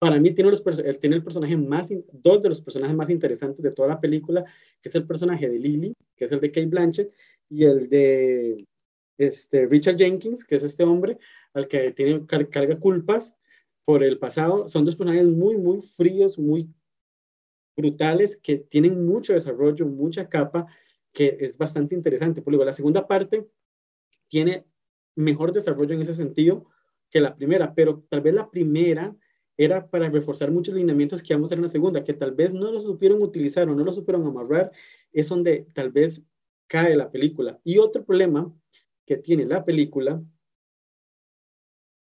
Para 0.00 0.18
mí 0.18 0.32
tiene, 0.34 0.52
tiene 1.00 1.16
el 1.16 1.22
personaje 1.22 1.56
más, 1.56 1.88
dos 2.12 2.42
de 2.42 2.48
los 2.48 2.60
personajes 2.60 2.96
más 2.96 3.08
interesantes 3.08 3.62
de 3.62 3.70
toda 3.70 3.88
la 3.88 4.00
película, 4.00 4.44
que 4.82 4.88
es 4.88 4.94
el 4.96 5.06
personaje 5.06 5.48
de 5.48 5.58
Lily, 5.58 5.94
que 6.16 6.24
es 6.24 6.32
el 6.32 6.40
de 6.40 6.50
Kate 6.50 6.66
Blanchett, 6.66 7.12
y 7.48 7.64
el 7.64 7.88
de 7.88 8.66
este, 9.16 9.66
Richard 9.66 9.96
Jenkins, 9.96 10.44
que 10.44 10.56
es 10.56 10.64
este 10.64 10.82
hombre 10.82 11.18
al 11.54 11.68
que 11.68 11.92
tiene, 11.92 12.26
carga 12.26 12.78
culpas 12.78 13.32
por 13.84 14.02
el 14.02 14.18
pasado. 14.18 14.68
Son 14.68 14.84
dos 14.84 14.96
personajes 14.96 15.26
muy, 15.26 15.56
muy 15.56 15.82
fríos, 15.82 16.36
muy 16.36 16.68
brutales, 17.76 18.36
que 18.36 18.56
tienen 18.56 19.06
mucho 19.06 19.34
desarrollo, 19.34 19.86
mucha 19.86 20.28
capa, 20.28 20.66
que 21.12 21.36
es 21.40 21.58
bastante 21.58 21.94
interesante. 21.94 22.42
Por 22.42 22.52
ejemplo, 22.52 22.66
la 22.66 22.74
segunda 22.74 23.06
parte 23.06 23.48
tiene 24.28 24.64
mejor 25.14 25.52
desarrollo 25.52 25.94
en 25.94 26.02
ese 26.02 26.14
sentido 26.14 26.66
que 27.10 27.20
la 27.20 27.34
primera, 27.34 27.74
pero 27.74 28.04
tal 28.08 28.20
vez 28.20 28.34
la 28.34 28.50
primera 28.50 29.16
era 29.56 29.88
para 29.90 30.08
reforzar 30.08 30.52
muchos 30.52 30.74
lineamientos 30.74 31.22
que 31.22 31.34
vamos 31.34 31.48
a 31.48 31.48
hacer 31.48 31.58
en 31.58 31.64
la 31.64 31.68
segunda, 31.68 32.04
que 32.04 32.14
tal 32.14 32.32
vez 32.32 32.54
no 32.54 32.70
lo 32.70 32.80
supieron 32.80 33.22
utilizar 33.22 33.68
o 33.68 33.74
no 33.74 33.84
lo 33.84 33.92
supieron 33.92 34.24
amarrar, 34.24 34.70
es 35.12 35.28
donde 35.28 35.66
tal 35.74 35.90
vez 35.90 36.22
cae 36.68 36.94
la 36.94 37.10
película. 37.10 37.60
Y 37.64 37.78
otro 37.78 38.04
problema 38.04 38.54
que 39.04 39.16
tiene 39.16 39.46
la 39.46 39.64
película, 39.64 40.22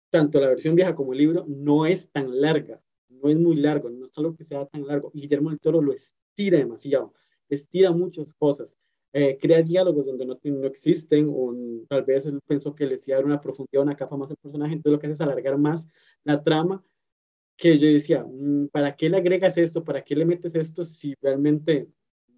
tanto 0.09 0.41
la 0.41 0.49
versión 0.49 0.75
vieja 0.75 0.95
como 0.95 1.13
el 1.13 1.19
libro, 1.19 1.45
no 1.47 1.85
es 1.85 2.09
tan 2.11 2.41
larga, 2.41 2.81
no 3.07 3.29
es 3.29 3.37
muy 3.37 3.55
largo, 3.55 3.89
no 3.89 4.07
es 4.07 4.17
algo 4.17 4.35
que 4.35 4.43
sea 4.43 4.65
tan 4.65 4.85
largo. 4.85 5.11
Guillermo 5.13 5.49
del 5.49 5.59
Toro 5.59 5.81
lo 5.81 5.93
estira 5.93 6.57
demasiado, 6.57 7.13
estira 7.47 7.91
muchas 7.91 8.33
cosas. 8.33 8.77
Eh, 9.19 9.35
crea 9.41 9.63
diálogos 9.63 10.05
donde 10.05 10.27
no, 10.27 10.39
no, 10.43 10.67
existen, 10.67 11.27
o 11.27 11.51
tal 11.89 12.03
vez 12.03 12.27
él 12.27 12.39
pensó 12.45 12.75
que 12.75 12.85
le 12.85 12.99
iba 13.03 13.15
a 13.15 13.17
dar 13.17 13.25
una 13.25 13.41
profundidad, 13.41 13.81
una 13.81 13.97
capa 13.97 14.15
más 14.15 14.29
al 14.29 14.37
personaje, 14.37 14.73
entonces 14.73 14.91
lo 14.91 14.99
que 14.99 15.07
hace 15.07 15.13
es 15.15 15.21
alargar 15.21 15.57
más 15.57 15.87
la 16.23 16.43
trama, 16.43 16.83
que 17.57 17.79
yo 17.79 17.87
decía, 17.87 18.23
mm, 18.23 18.67
¿para 18.67 18.95
qué 18.95 19.09
le 19.09 19.17
agregas 19.17 19.57
esto? 19.57 19.83
¿Para 19.83 20.03
qué 20.03 20.15
le 20.15 20.23
metes 20.23 20.53
esto 20.53 20.83
si 20.83 21.15
realmente 21.19 21.89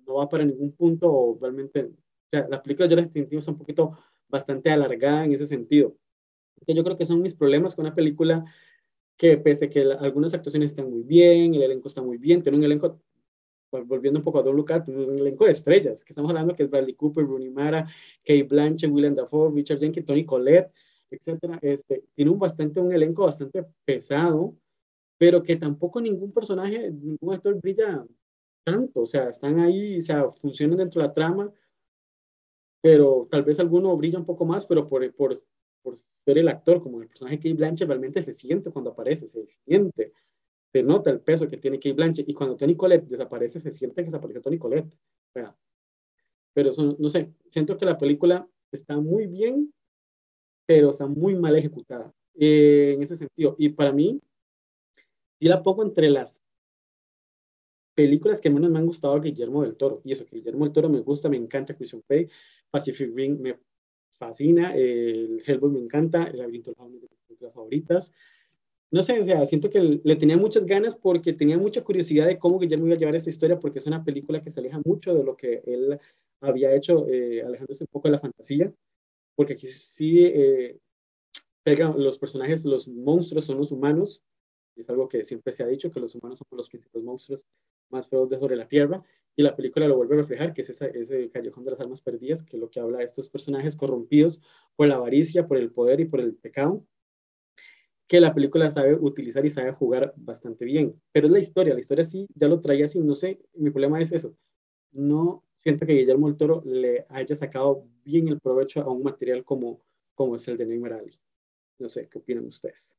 no 0.08 0.16
va 0.16 0.30
para 0.30 0.46
ningún 0.46 0.72
punto 0.72 1.12
o 1.12 1.38
realmente, 1.42 1.84
o 1.84 2.30
sea, 2.32 2.48
la 2.48 2.64
película 2.64 2.88
de 2.88 2.96
Jurassic 2.96 3.28
es 3.30 3.48
un 3.50 3.58
poquito 3.58 4.00
bastante 4.30 4.72
alargada 4.72 5.26
en 5.26 5.34
ese 5.34 5.48
sentido. 5.48 5.98
Yo 6.66 6.82
creo 6.82 6.96
que 6.96 7.06
son 7.06 7.22
mis 7.22 7.36
problemas 7.36 7.76
con 7.76 7.88
una 7.88 7.96
película 7.96 8.46
que 9.18 9.36
pese 9.36 9.66
a 9.66 9.70
que 9.70 9.82
algunas 9.82 10.34
actuaciones 10.34 10.70
están 10.70 10.90
muy 10.90 11.04
bien, 11.04 11.56
el 11.56 11.64
elenco 11.64 11.90
está 11.90 12.02
muy 12.02 12.18
bien, 12.18 12.42
tiene 12.42 12.58
un 12.58 12.64
elenco 12.64 13.02
volviendo 13.72 14.20
un 14.20 14.24
poco 14.24 14.40
a 14.40 14.44
Don 14.44 14.56
Luca, 14.56 14.84
un 14.88 15.20
elenco 15.20 15.46
de 15.46 15.52
estrellas, 15.52 16.04
que 16.04 16.14
estamos 16.14 16.30
hablando 16.30 16.56
que 16.56 16.64
es 16.64 16.70
Bradley 16.70 16.96
Cooper, 16.96 17.26
Rooney 17.26 17.50
Mara, 17.50 17.88
Kate 18.24 18.44
Blanchett, 18.44 18.92
Willem 18.92 19.16
Dafoe, 19.16 19.54
Richard 19.54 19.80
Jenkins, 19.80 20.06
Tony 20.06 20.26
Collette, 20.26 20.72
etcétera. 21.10 21.60
Este, 21.62 22.04
tiene 22.16 22.32
un 22.32 22.40
bastante, 22.40 22.80
un 22.80 22.94
elenco 22.94 23.26
bastante 23.26 23.66
pesado, 23.86 24.56
pero 25.18 25.44
que 25.44 25.56
tampoco 25.56 26.02
ningún 26.02 26.32
personaje, 26.32 26.92
ningún 26.92 27.34
actor 27.34 27.60
brilla 27.62 28.06
tanto, 28.64 29.02
o 29.02 29.08
sea, 29.08 29.30
están 29.30 29.60
ahí, 29.60 30.00
o 30.00 30.02
sea, 30.02 30.30
funcionan 30.32 30.78
dentro 30.78 31.02
de 31.02 31.08
la 31.08 31.14
trama, 31.14 31.52
pero 32.82 33.28
tal 33.30 33.44
vez 33.44 33.60
alguno 33.60 33.96
brilla 33.98 34.20
un 34.20 34.26
poco 34.26 34.46
más, 34.46 34.66
pero 34.66 34.88
por, 34.88 35.14
por, 35.16 35.42
por 35.82 36.00
ser 36.26 36.38
el 36.38 36.48
actor, 36.48 36.82
como 36.82 37.02
el 37.02 37.08
personaje 37.08 37.38
Kate 37.38 37.54
Blanchett, 37.54 37.88
realmente 37.88 38.22
se 38.22 38.34
siente 38.34 38.72
cuando 38.72 38.92
aparece, 38.92 39.28
se 39.28 39.46
siente 39.66 40.14
se 40.72 40.84
nota 40.84 41.10
el 41.10 41.22
peso 41.22 41.48
que 41.48 41.58
tiene 41.58 41.78
Kate 41.78 41.94
Blanchett 41.94 42.30
y 42.30 42.34
cuando 42.34 42.56
Tony 42.56 42.76
Colette 42.76 43.08
desaparece 43.08 43.60
se 43.60 43.72
siente 43.72 44.02
que 44.02 44.12
desapareció 44.12 44.42
Tony 44.42 44.58
Colette. 44.58 44.96
pero 46.54 46.72
no 46.98 47.10
sé, 47.10 47.34
siento 47.50 47.78
que 47.78 47.86
la 47.86 47.98
película 47.98 48.48
está 48.72 48.98
muy 48.98 49.28
bien, 49.28 49.74
pero 50.66 50.92
está 50.92 51.08
muy 51.08 51.36
mal 51.36 51.56
ejecutada 51.56 52.14
eh, 52.36 52.94
en 52.96 53.04
ese 53.04 53.18
sentido. 53.18 53.56
Y 53.58 53.70
para 53.70 53.92
mí, 53.92 54.22
sí 55.40 55.48
la 55.48 55.64
pongo 55.64 55.84
entre 55.84 56.10
las 56.10 56.42
películas 57.96 58.40
que 58.40 58.50
menos 58.50 58.70
me 58.70 58.80
han 58.80 58.86
gustado 58.86 59.16
a 59.16 59.20
Guillermo 59.20 59.64
del 59.64 59.76
Toro. 59.76 60.02
Y 60.04 60.12
eso, 60.12 60.26
que 60.26 60.38
Guillermo 60.38 60.66
del 60.66 60.74
Toro 60.74 60.90
me 60.90 61.00
gusta, 61.00 61.30
me 61.30 61.38
encanta 61.38 61.76
Christian 61.76 62.04
Pay, 62.06 62.30
Pacific 62.70 63.12
Ring 63.16 63.40
me 63.40 63.60
fascina, 64.14 64.76
el 64.76 65.42
Hellboy 65.46 65.72
me 65.72 65.80
encanta, 65.80 66.26
El 66.26 66.38
laberinto 66.38 66.72
de 66.72 67.08
películas 67.28 67.54
favoritas 67.54 68.12
no 68.92 69.04
sé, 69.04 69.20
o 69.20 69.26
sea, 69.26 69.46
siento 69.46 69.70
que 69.70 70.02
le 70.04 70.16
tenía 70.16 70.38
muchas 70.38 70.66
ganas 70.66 70.96
porque 70.96 71.34
tenía 71.34 71.58
mucha 71.58 71.84
curiosidad 71.84 72.26
de 72.26 72.40
cómo 72.40 72.60
Guillermo 72.60 72.88
iba 72.88 72.96
a 72.96 73.00
llevar 73.00 73.16
esta 73.16 73.30
historia, 73.30 73.60
porque 73.60 73.80
es 73.80 73.88
una 73.88 74.04
película 74.04 74.42
que 74.42 74.50
se 74.50 74.60
aleja 74.60 74.82
mucho 74.84 75.14
de 75.14 75.24
lo 75.24 75.36
que 75.38 75.62
él 75.66 76.00
había 76.42 76.74
hecho, 76.76 77.08
eh, 77.08 77.44
alejándose 77.44 77.84
un 77.84 77.90
poco 77.92 78.08
de 78.08 78.14
la 78.14 78.20
fantasía, 78.20 78.74
porque 79.36 79.54
aquí 79.54 79.68
sí 79.68 80.26
eh, 80.26 80.80
los 81.66 82.18
personajes, 82.18 82.66
los 82.66 82.88
monstruos 82.88 83.46
son 83.46 83.58
los 83.58 83.72
humanos, 83.72 84.24
es 84.76 84.90
algo 84.90 85.08
que 85.08 85.24
siempre 85.24 85.54
se 85.54 85.62
ha 85.62 85.68
dicho, 85.68 85.92
que 85.92 86.00
los 86.00 86.16
humanos 86.16 86.40
son 86.40 86.58
los 86.58 86.70
principales 86.70 87.06
monstruos 87.06 87.46
más 87.90 88.08
feos 88.08 88.30
de 88.30 88.40
sobre 88.40 88.56
la 88.56 88.68
Tierra, 88.68 89.04
y 89.36 89.44
la 89.44 89.56
película 89.56 89.88
lo 89.88 89.98
vuelve 89.98 90.16
a 90.16 90.20
reflejar, 90.20 90.54
que 90.54 90.64
es 90.64 90.70
ese 90.70 91.30
callejón 91.30 91.64
de 91.64 91.72
las 91.72 91.80
almas 91.80 92.02
perdidas, 92.02 92.44
que 92.44 92.58
es 92.58 92.60
lo 92.60 92.70
que 92.70 92.80
habla 92.80 93.00
de 93.00 93.06
estos 93.06 93.30
personajes 93.30 93.76
corrompidos 93.76 94.42
por 94.76 94.88
la 94.88 94.96
avaricia, 94.96 95.48
por 95.48 95.58
el 95.58 95.72
poder 95.72 96.00
y 96.00 96.06
por 96.06 96.20
el 96.20 96.36
pecado, 96.36 96.84
que 98.10 98.20
la 98.20 98.34
película 98.34 98.72
sabe 98.72 98.96
utilizar 98.96 99.46
y 99.46 99.52
sabe 99.52 99.72
jugar 99.72 100.14
bastante 100.18 100.66
bien. 100.66 101.00
Pero 101.12 101.28
es 101.28 101.32
la 101.32 101.40
historia, 101.40 101.76
la 101.76 101.80
historia 101.80 102.04
sí, 102.04 102.28
ya 102.34 102.48
lo 102.48 102.60
traía 102.60 102.88
así, 102.88 103.00
no 103.00 103.14
sé, 103.14 103.40
mi 103.54 103.70
problema 103.70 104.02
es 104.02 104.12
eso. 104.12 104.36
No 104.92 105.46
siento 105.58 105.86
que 105.86 105.94
Guillermo 105.94 106.32
del 106.32 106.62
le 106.66 107.06
haya 107.10 107.36
sacado 107.36 107.86
bien 108.04 108.28
el 108.28 108.40
provecho 108.40 108.82
a 108.82 108.92
un 108.92 109.04
material 109.04 109.46
como, 109.46 109.86
como 110.16 110.36
es 110.36 110.48
el 110.48 110.58
de 110.58 110.66
Neymar 110.66 110.94
Ali. 110.94 111.20
No 111.78 111.88
sé, 111.88 112.10
¿qué 112.10 112.18
opinan 112.18 112.48
ustedes? 112.48 112.96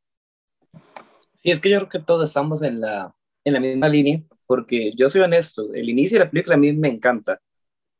Sí, 1.38 1.50
es 1.50 1.60
que 1.60 1.70
yo 1.70 1.78
creo 1.78 1.88
que 1.88 1.98
todos 1.98 2.28
estamos 2.28 2.62
en 2.62 2.80
la, 2.80 3.12
en 3.44 3.54
la 3.54 3.60
misma 3.60 3.88
línea, 3.88 4.22
porque 4.46 4.92
yo 4.94 5.08
soy 5.08 5.22
honesto, 5.22 5.74
el 5.74 5.88
inicio 5.88 6.20
de 6.20 6.24
la 6.26 6.30
película 6.30 6.54
a 6.54 6.58
mí 6.58 6.72
me 6.72 6.88
encanta. 6.88 7.40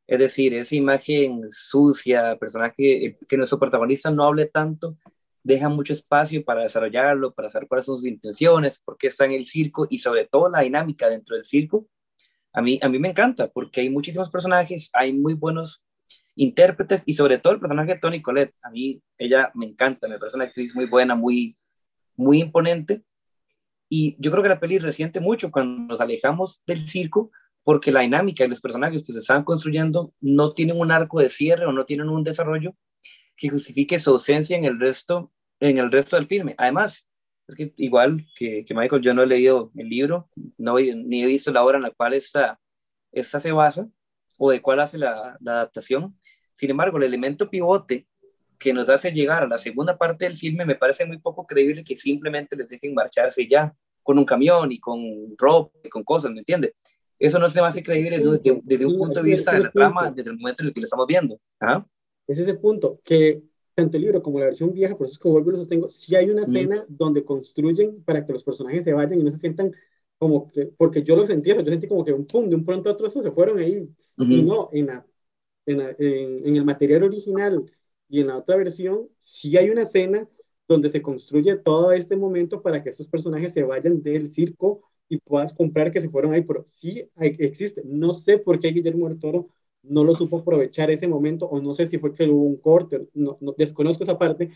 Es 0.06 0.18
decir, 0.20 0.54
esa 0.54 0.76
imagen 0.76 1.42
sucia, 1.50 2.36
personaje, 2.38 3.18
que 3.26 3.36
nuestro 3.36 3.58
protagonista 3.58 4.12
no 4.12 4.22
hable 4.22 4.46
tanto, 4.46 4.96
deja 5.42 5.68
mucho 5.68 5.92
espacio 5.92 6.44
para 6.44 6.62
desarrollarlo, 6.62 7.32
para 7.32 7.48
saber 7.48 7.68
cuáles 7.68 7.86
son 7.86 7.96
sus 7.96 8.06
intenciones, 8.06 8.80
por 8.84 8.96
qué 8.96 9.08
está 9.08 9.24
en 9.24 9.32
el 9.32 9.44
circo 9.44 9.86
y 9.88 9.98
sobre 9.98 10.26
todo 10.26 10.48
la 10.48 10.60
dinámica 10.60 11.08
dentro 11.08 11.36
del 11.36 11.44
circo. 11.44 11.86
A 12.52 12.62
mí, 12.62 12.78
a 12.82 12.88
mí 12.88 12.98
me 12.98 13.08
encanta 13.08 13.48
porque 13.48 13.80
hay 13.80 13.90
muchísimos 13.90 14.30
personajes, 14.30 14.90
hay 14.92 15.12
muy 15.12 15.34
buenos 15.34 15.84
intérpretes 16.34 17.02
y 17.06 17.14
sobre 17.14 17.38
todo 17.38 17.54
el 17.54 17.60
personaje 17.60 17.94
de 17.94 18.00
Tony 18.00 18.22
Colette. 18.22 18.54
A 18.62 18.70
mí 18.70 19.02
ella 19.18 19.50
me 19.54 19.66
encanta, 19.66 20.08
me 20.08 20.18
parece 20.18 20.36
una 20.36 20.46
actriz 20.46 20.74
muy 20.74 20.86
buena, 20.86 21.14
muy, 21.14 21.56
muy 22.16 22.40
imponente. 22.40 23.02
Y 23.88 24.16
yo 24.18 24.30
creo 24.30 24.42
que 24.42 24.48
la 24.48 24.60
peli 24.60 24.78
resiente 24.78 25.20
mucho 25.20 25.50
cuando 25.50 25.82
nos 25.82 26.00
alejamos 26.00 26.62
del 26.66 26.80
circo 26.80 27.30
porque 27.62 27.92
la 27.92 28.00
dinámica 28.00 28.44
y 28.44 28.48
los 28.48 28.60
personajes 28.60 29.04
que 29.04 29.12
se 29.12 29.18
están 29.18 29.44
construyendo 29.44 30.14
no 30.20 30.52
tienen 30.52 30.78
un 30.78 30.90
arco 30.90 31.20
de 31.20 31.28
cierre 31.28 31.66
o 31.66 31.72
no 31.72 31.84
tienen 31.84 32.08
un 32.08 32.24
desarrollo 32.24 32.74
que 33.40 33.48
justifique 33.48 33.98
su 33.98 34.10
ausencia 34.10 34.56
en 34.58 34.66
el 34.66 34.78
resto, 34.78 35.32
en 35.60 35.78
el 35.78 35.90
resto 35.90 36.16
del 36.16 36.26
filme. 36.26 36.54
Además, 36.58 37.08
es 37.48 37.56
que 37.56 37.72
igual 37.76 38.22
que, 38.36 38.66
que 38.66 38.74
Michael, 38.74 39.00
yo 39.00 39.14
no 39.14 39.22
he 39.22 39.26
leído 39.26 39.72
el 39.76 39.88
libro, 39.88 40.28
no, 40.58 40.76
ni 40.78 41.22
he 41.22 41.26
visto 41.26 41.50
la 41.50 41.64
obra 41.64 41.78
en 41.78 41.84
la 41.84 41.90
cual 41.90 42.12
esta, 42.12 42.60
esta 43.10 43.40
se 43.40 43.50
basa 43.50 43.88
o 44.36 44.50
de 44.50 44.60
cuál 44.60 44.80
hace 44.80 44.98
la, 44.98 45.38
la 45.40 45.52
adaptación. 45.52 46.14
Sin 46.54 46.70
embargo, 46.70 46.98
el 46.98 47.04
elemento 47.04 47.48
pivote 47.48 48.06
que 48.58 48.74
nos 48.74 48.90
hace 48.90 49.10
llegar 49.10 49.42
a 49.42 49.48
la 49.48 49.56
segunda 49.56 49.96
parte 49.96 50.26
del 50.26 50.36
filme 50.36 50.66
me 50.66 50.74
parece 50.74 51.06
muy 51.06 51.16
poco 51.16 51.46
creíble 51.46 51.82
que 51.82 51.96
simplemente 51.96 52.54
les 52.54 52.68
dejen 52.68 52.92
marcharse 52.92 53.48
ya 53.48 53.74
con 54.02 54.18
un 54.18 54.26
camión 54.26 54.70
y 54.70 54.78
con 54.78 55.00
ropa 55.38 55.78
y 55.82 55.88
con 55.88 56.04
cosas, 56.04 56.30
¿me 56.30 56.40
entiende? 56.40 56.74
Eso 57.18 57.38
no 57.38 57.48
se 57.48 57.62
me 57.62 57.68
hace 57.68 57.82
creíble 57.82 58.18
desde, 58.18 58.60
desde 58.62 58.86
un 58.86 58.98
punto 58.98 59.22
de 59.22 59.30
vista 59.30 59.52
de 59.52 59.60
la 59.60 59.70
trama, 59.70 60.10
desde 60.10 60.30
el 60.30 60.36
momento 60.36 60.62
en 60.62 60.68
el 60.68 60.74
que 60.74 60.80
lo 60.80 60.84
estamos 60.84 61.06
viendo. 61.06 61.40
¿Ah? 62.30 62.32
Es 62.32 62.38
ese 62.38 62.54
punto 62.54 63.00
que 63.04 63.42
tanto 63.74 63.96
el 63.96 64.02
libro 64.04 64.22
como 64.22 64.38
la 64.38 64.46
versión 64.46 64.72
vieja, 64.72 64.96
por 64.96 65.06
eso 65.06 65.14
es 65.14 65.18
que 65.18 65.28
vuelvo 65.28 65.50
y 65.50 65.52
lo 65.52 65.58
sostengo, 65.58 65.88
si 65.88 66.14
hay 66.14 66.30
una 66.30 66.42
escena 66.42 66.84
donde 66.88 67.24
construyen 67.24 68.02
para 68.04 68.26
que 68.26 68.32
los 68.32 68.44
personajes 68.44 68.84
se 68.84 68.92
vayan 68.92 69.20
y 69.20 69.24
no 69.24 69.30
se 69.30 69.38
sientan 69.38 69.72
como 70.18 70.48
que, 70.48 70.66
porque 70.66 71.02
yo 71.02 71.16
lo 71.16 71.26
sentí, 71.26 71.50
yo 71.50 71.64
sentí 71.64 71.88
como 71.88 72.04
que 72.04 72.12
un 72.12 72.26
pum, 72.26 72.48
de 72.48 72.56
un 72.56 72.64
pronto 72.64 72.90
a 72.90 72.92
otro 72.92 73.08
se 73.08 73.30
fueron 73.30 73.58
ahí. 73.58 73.88
Y 74.18 74.42
no, 74.42 74.68
en, 74.72 74.88
la, 74.88 75.06
en, 75.64 75.80
en, 75.98 76.56
el 76.56 76.64
material 76.64 77.04
original 77.04 77.64
y 78.06 78.20
en 78.20 78.26
la 78.26 78.36
otra 78.36 78.56
versión, 78.56 79.08
sí 79.16 79.56
hay 79.56 79.70
una 79.70 79.82
escena 79.82 80.28
donde 80.68 80.90
se 80.90 81.00
construye 81.00 81.56
todo 81.56 81.92
este 81.92 82.16
momento 82.16 82.60
para 82.60 82.82
que 82.82 82.90
estos 82.90 83.08
personajes 83.08 83.54
se 83.54 83.62
vayan 83.62 84.02
del 84.02 84.30
circo 84.30 84.82
y 85.08 85.18
puedas 85.18 85.54
comprar 85.54 85.90
que 85.90 86.02
se 86.02 86.10
fueron 86.10 86.34
ahí, 86.34 86.42
pero 86.42 86.64
sí 86.66 87.08
existe. 87.16 87.82
No 87.86 88.12
sé 88.12 88.38
por 88.38 88.60
qué 88.60 88.68
Guillermo 88.68 89.08
del 89.08 89.18
Toro 89.18 89.48
no 89.82 90.04
lo 90.04 90.14
supo 90.14 90.38
aprovechar 90.38 90.90
ese 90.90 91.08
momento, 91.08 91.46
o 91.46 91.60
no 91.60 91.74
sé 91.74 91.86
si 91.86 91.98
fue 91.98 92.14
que 92.14 92.24
hubo 92.28 92.44
un 92.44 92.56
corte, 92.58 93.08
no, 93.14 93.38
no, 93.40 93.52
desconozco 93.56 94.04
esa 94.04 94.18
parte, 94.18 94.50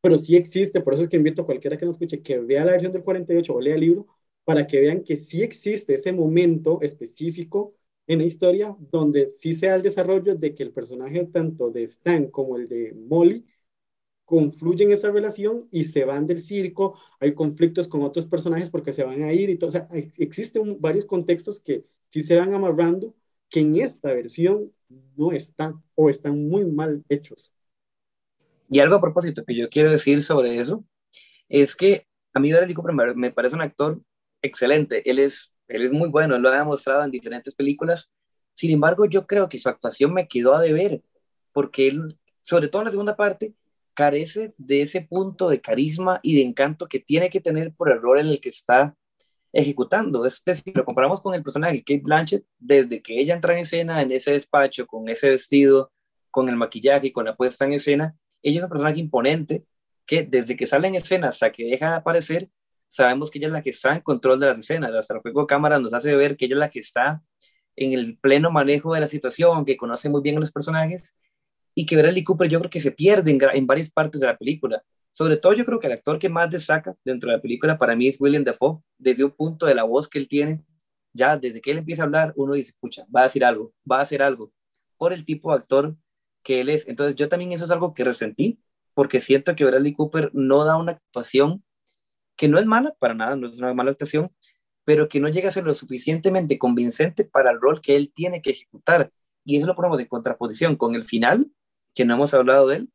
pero 0.00 0.18
sí 0.18 0.36
existe, 0.36 0.80
por 0.80 0.94
eso 0.94 1.02
es 1.04 1.08
que 1.08 1.16
invito 1.16 1.42
a 1.42 1.46
cualquiera 1.46 1.76
que 1.78 1.86
nos 1.86 1.94
escuche 1.96 2.22
que 2.22 2.38
vea 2.40 2.64
la 2.64 2.72
versión 2.72 2.92
del 2.92 3.04
48 3.04 3.54
o 3.54 3.60
lea 3.60 3.74
el 3.74 3.80
libro, 3.80 4.06
para 4.44 4.66
que 4.66 4.80
vean 4.80 5.04
que 5.04 5.16
sí 5.16 5.42
existe 5.42 5.94
ese 5.94 6.12
momento 6.12 6.80
específico 6.82 7.74
en 8.08 8.18
la 8.18 8.24
historia 8.24 8.76
donde 8.90 9.28
sí 9.28 9.54
se 9.54 9.66
da 9.68 9.76
el 9.76 9.82
desarrollo 9.82 10.34
de 10.34 10.54
que 10.54 10.62
el 10.64 10.72
personaje 10.72 11.24
tanto 11.26 11.70
de 11.70 11.84
Stan 11.84 12.26
como 12.30 12.56
el 12.56 12.68
de 12.68 12.92
Molly 12.94 13.46
confluyen 14.24 14.92
esa 14.92 15.10
relación 15.10 15.68
y 15.70 15.84
se 15.84 16.04
van 16.04 16.26
del 16.26 16.40
circo, 16.40 16.98
hay 17.20 17.34
conflictos 17.34 17.88
con 17.88 18.02
otros 18.02 18.26
personajes 18.26 18.70
porque 18.70 18.92
se 18.92 19.04
van 19.04 19.22
a 19.22 19.32
ir 19.32 19.50
y 19.50 19.58
todo, 19.58 19.68
o 19.68 19.72
sea, 19.72 19.88
existen 20.16 20.80
varios 20.80 21.04
contextos 21.06 21.60
que 21.60 21.84
sí 22.08 22.22
se 22.22 22.36
van 22.36 22.54
amarrando 22.54 23.14
que 23.52 23.60
en 23.60 23.78
esta 23.78 24.12
versión 24.12 24.72
no 25.16 25.30
están 25.30 25.82
o 25.94 26.08
están 26.08 26.48
muy 26.48 26.64
mal 26.64 27.04
hechos. 27.08 27.52
Y 28.70 28.80
algo 28.80 28.96
a 28.96 29.00
propósito 29.00 29.44
que 29.44 29.54
yo 29.54 29.68
quiero 29.68 29.90
decir 29.90 30.22
sobre 30.22 30.58
eso 30.58 30.84
es 31.50 31.76
que 31.76 32.06
a 32.32 32.40
mí 32.40 32.50
Bradley 32.50 32.74
Cooper 32.74 33.14
me 33.14 33.30
parece 33.30 33.54
un 33.54 33.60
actor 33.60 34.00
excelente. 34.40 35.08
Él 35.08 35.18
es, 35.18 35.52
él 35.68 35.82
es 35.82 35.92
muy 35.92 36.08
bueno, 36.08 36.38
lo 36.38 36.48
ha 36.48 36.56
demostrado 36.56 37.04
en 37.04 37.10
diferentes 37.10 37.54
películas. 37.54 38.10
Sin 38.54 38.70
embargo, 38.70 39.04
yo 39.04 39.26
creo 39.26 39.50
que 39.50 39.58
su 39.58 39.68
actuación 39.68 40.14
me 40.14 40.26
quedó 40.28 40.54
a 40.54 40.62
deber, 40.62 41.02
porque 41.52 41.88
él, 41.88 42.18
sobre 42.40 42.68
todo 42.68 42.80
en 42.80 42.86
la 42.86 42.90
segunda 42.90 43.16
parte, 43.16 43.54
carece 43.92 44.54
de 44.56 44.80
ese 44.80 45.02
punto 45.02 45.50
de 45.50 45.60
carisma 45.60 46.20
y 46.22 46.36
de 46.36 46.42
encanto 46.42 46.88
que 46.88 47.00
tiene 47.00 47.28
que 47.28 47.42
tener 47.42 47.74
por 47.74 47.90
el 47.92 48.00
rol 48.00 48.20
en 48.20 48.28
el 48.28 48.40
que 48.40 48.48
está 48.48 48.96
ejecutando. 49.52 50.24
Es 50.26 50.42
decir, 50.44 50.76
lo 50.76 50.84
comparamos 50.84 51.20
con 51.20 51.34
el 51.34 51.42
personaje 51.42 51.74
de 51.74 51.84
Kate 51.84 52.00
Blanchett, 52.02 52.44
desde 52.58 53.02
que 53.02 53.20
ella 53.20 53.34
entra 53.34 53.52
en 53.52 53.60
escena 53.60 54.02
en 54.02 54.12
ese 54.12 54.32
despacho, 54.32 54.86
con 54.86 55.08
ese 55.08 55.30
vestido, 55.30 55.92
con 56.30 56.48
el 56.48 56.56
maquillaje 56.56 57.12
con 57.12 57.26
la 57.26 57.36
puesta 57.36 57.64
en 57.64 57.74
escena, 57.74 58.16
ella 58.42 58.58
es 58.58 58.64
un 58.64 58.70
personaje 58.70 58.98
imponente 58.98 59.64
que 60.06 60.24
desde 60.24 60.56
que 60.56 60.66
sale 60.66 60.88
en 60.88 60.96
escena 60.96 61.28
hasta 61.28 61.52
que 61.52 61.64
deja 61.64 61.90
de 61.90 61.96
aparecer, 61.96 62.50
sabemos 62.88 63.30
que 63.30 63.38
ella 63.38 63.48
es 63.48 63.52
la 63.52 63.62
que 63.62 63.70
está 63.70 63.94
en 63.94 64.00
control 64.00 64.40
de 64.40 64.46
las 64.46 64.58
escenas. 64.58 64.92
Hasta 64.92 65.14
el 65.14 65.20
juego 65.20 65.42
de 65.42 65.46
cámara 65.46 65.78
nos 65.78 65.94
hace 65.94 66.14
ver 66.16 66.36
que 66.36 66.46
ella 66.46 66.56
es 66.56 66.58
la 66.58 66.70
que 66.70 66.80
está 66.80 67.22
en 67.76 67.92
el 67.92 68.18
pleno 68.18 68.50
manejo 68.50 68.94
de 68.94 69.00
la 69.00 69.08
situación, 69.08 69.64
que 69.64 69.76
conoce 69.76 70.08
muy 70.08 70.22
bien 70.22 70.36
a 70.36 70.40
los 70.40 70.50
personajes 70.50 71.16
y 71.74 71.86
que 71.86 71.96
Bradley 71.96 72.24
Cooper 72.24 72.48
yo 72.48 72.58
creo 72.58 72.70
que 72.70 72.80
se 72.80 72.92
pierde 72.92 73.38
en 73.54 73.66
varias 73.66 73.90
partes 73.90 74.20
de 74.20 74.26
la 74.26 74.36
película. 74.36 74.82
Sobre 75.12 75.36
todo 75.36 75.52
yo 75.52 75.64
creo 75.64 75.78
que 75.78 75.86
el 75.86 75.92
actor 75.94 76.18
que 76.18 76.28
más 76.28 76.50
destaca 76.50 76.94
dentro 77.04 77.30
de 77.30 77.36
la 77.36 77.42
película 77.42 77.78
para 77.78 77.94
mí 77.94 78.08
es 78.08 78.20
William 78.20 78.44
Dafoe, 78.44 78.80
desde 78.98 79.24
un 79.24 79.30
punto 79.32 79.66
de 79.66 79.74
la 79.74 79.84
voz 79.84 80.08
que 80.08 80.18
él 80.18 80.28
tiene, 80.28 80.64
ya 81.12 81.36
desde 81.36 81.60
que 81.60 81.70
él 81.70 81.78
empieza 81.78 82.02
a 82.02 82.06
hablar, 82.06 82.32
uno 82.36 82.54
dice, 82.54 82.70
escucha, 82.70 83.06
va 83.14 83.20
a 83.20 83.24
decir 83.24 83.44
algo, 83.44 83.72
va 83.90 83.98
a 83.98 84.02
hacer 84.02 84.22
algo, 84.22 84.52
por 84.96 85.12
el 85.12 85.24
tipo 85.24 85.50
de 85.50 85.58
actor 85.58 85.96
que 86.42 86.60
él 86.60 86.70
es. 86.70 86.88
Entonces 86.88 87.14
yo 87.16 87.28
también 87.28 87.52
eso 87.52 87.64
es 87.64 87.70
algo 87.70 87.92
que 87.94 88.04
resentí, 88.04 88.58
porque 88.94 89.20
siento 89.20 89.54
que 89.54 89.64
Bradley 89.64 89.94
Cooper 89.94 90.30
no 90.32 90.64
da 90.64 90.76
una 90.76 90.92
actuación 90.92 91.62
que 92.36 92.48
no 92.48 92.58
es 92.58 92.66
mala, 92.66 92.94
para 92.98 93.14
nada, 93.14 93.36
no 93.36 93.48
es 93.48 93.58
una 93.58 93.74
mala 93.74 93.90
actuación, 93.90 94.30
pero 94.84 95.08
que 95.08 95.20
no 95.20 95.28
llega 95.28 95.48
a 95.48 95.52
ser 95.52 95.64
lo 95.64 95.74
suficientemente 95.74 96.58
convincente 96.58 97.24
para 97.24 97.50
el 97.50 97.60
rol 97.60 97.80
que 97.80 97.96
él 97.96 98.12
tiene 98.14 98.42
que 98.42 98.50
ejecutar. 98.50 99.12
Y 99.44 99.56
eso 99.56 99.66
lo 99.66 99.76
ponemos 99.76 100.00
en 100.00 100.06
contraposición 100.06 100.76
con 100.76 100.94
el 100.94 101.04
final, 101.04 101.50
que 101.94 102.04
no 102.04 102.14
hemos 102.14 102.34
hablado 102.34 102.68
de 102.68 102.76
él, 102.76 102.92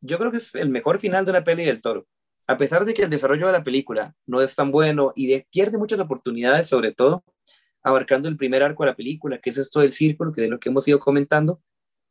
yo 0.00 0.18
creo 0.18 0.30
que 0.30 0.38
es 0.38 0.54
el 0.54 0.68
mejor 0.68 0.98
final 0.98 1.24
de 1.24 1.30
una 1.32 1.44
peli 1.44 1.64
del 1.64 1.82
toro. 1.82 2.06
A 2.46 2.58
pesar 2.58 2.84
de 2.84 2.94
que 2.94 3.02
el 3.02 3.10
desarrollo 3.10 3.46
de 3.46 3.52
la 3.52 3.64
película 3.64 4.14
no 4.26 4.42
es 4.42 4.54
tan 4.56 4.72
bueno 4.72 5.12
y 5.14 5.28
de, 5.28 5.46
pierde 5.50 5.78
muchas 5.78 6.00
oportunidades, 6.00 6.66
sobre 6.66 6.92
todo 6.92 7.24
abarcando 7.82 8.28
el 8.28 8.36
primer 8.36 8.62
arco 8.62 8.82
de 8.82 8.90
la 8.90 8.96
película, 8.96 9.38
que 9.38 9.50
es 9.50 9.58
esto 9.58 9.80
del 9.80 9.92
círculo, 9.92 10.32
que 10.32 10.42
de 10.42 10.48
lo 10.48 10.58
que 10.58 10.68
hemos 10.68 10.86
ido 10.86 10.98
comentando, 10.98 11.62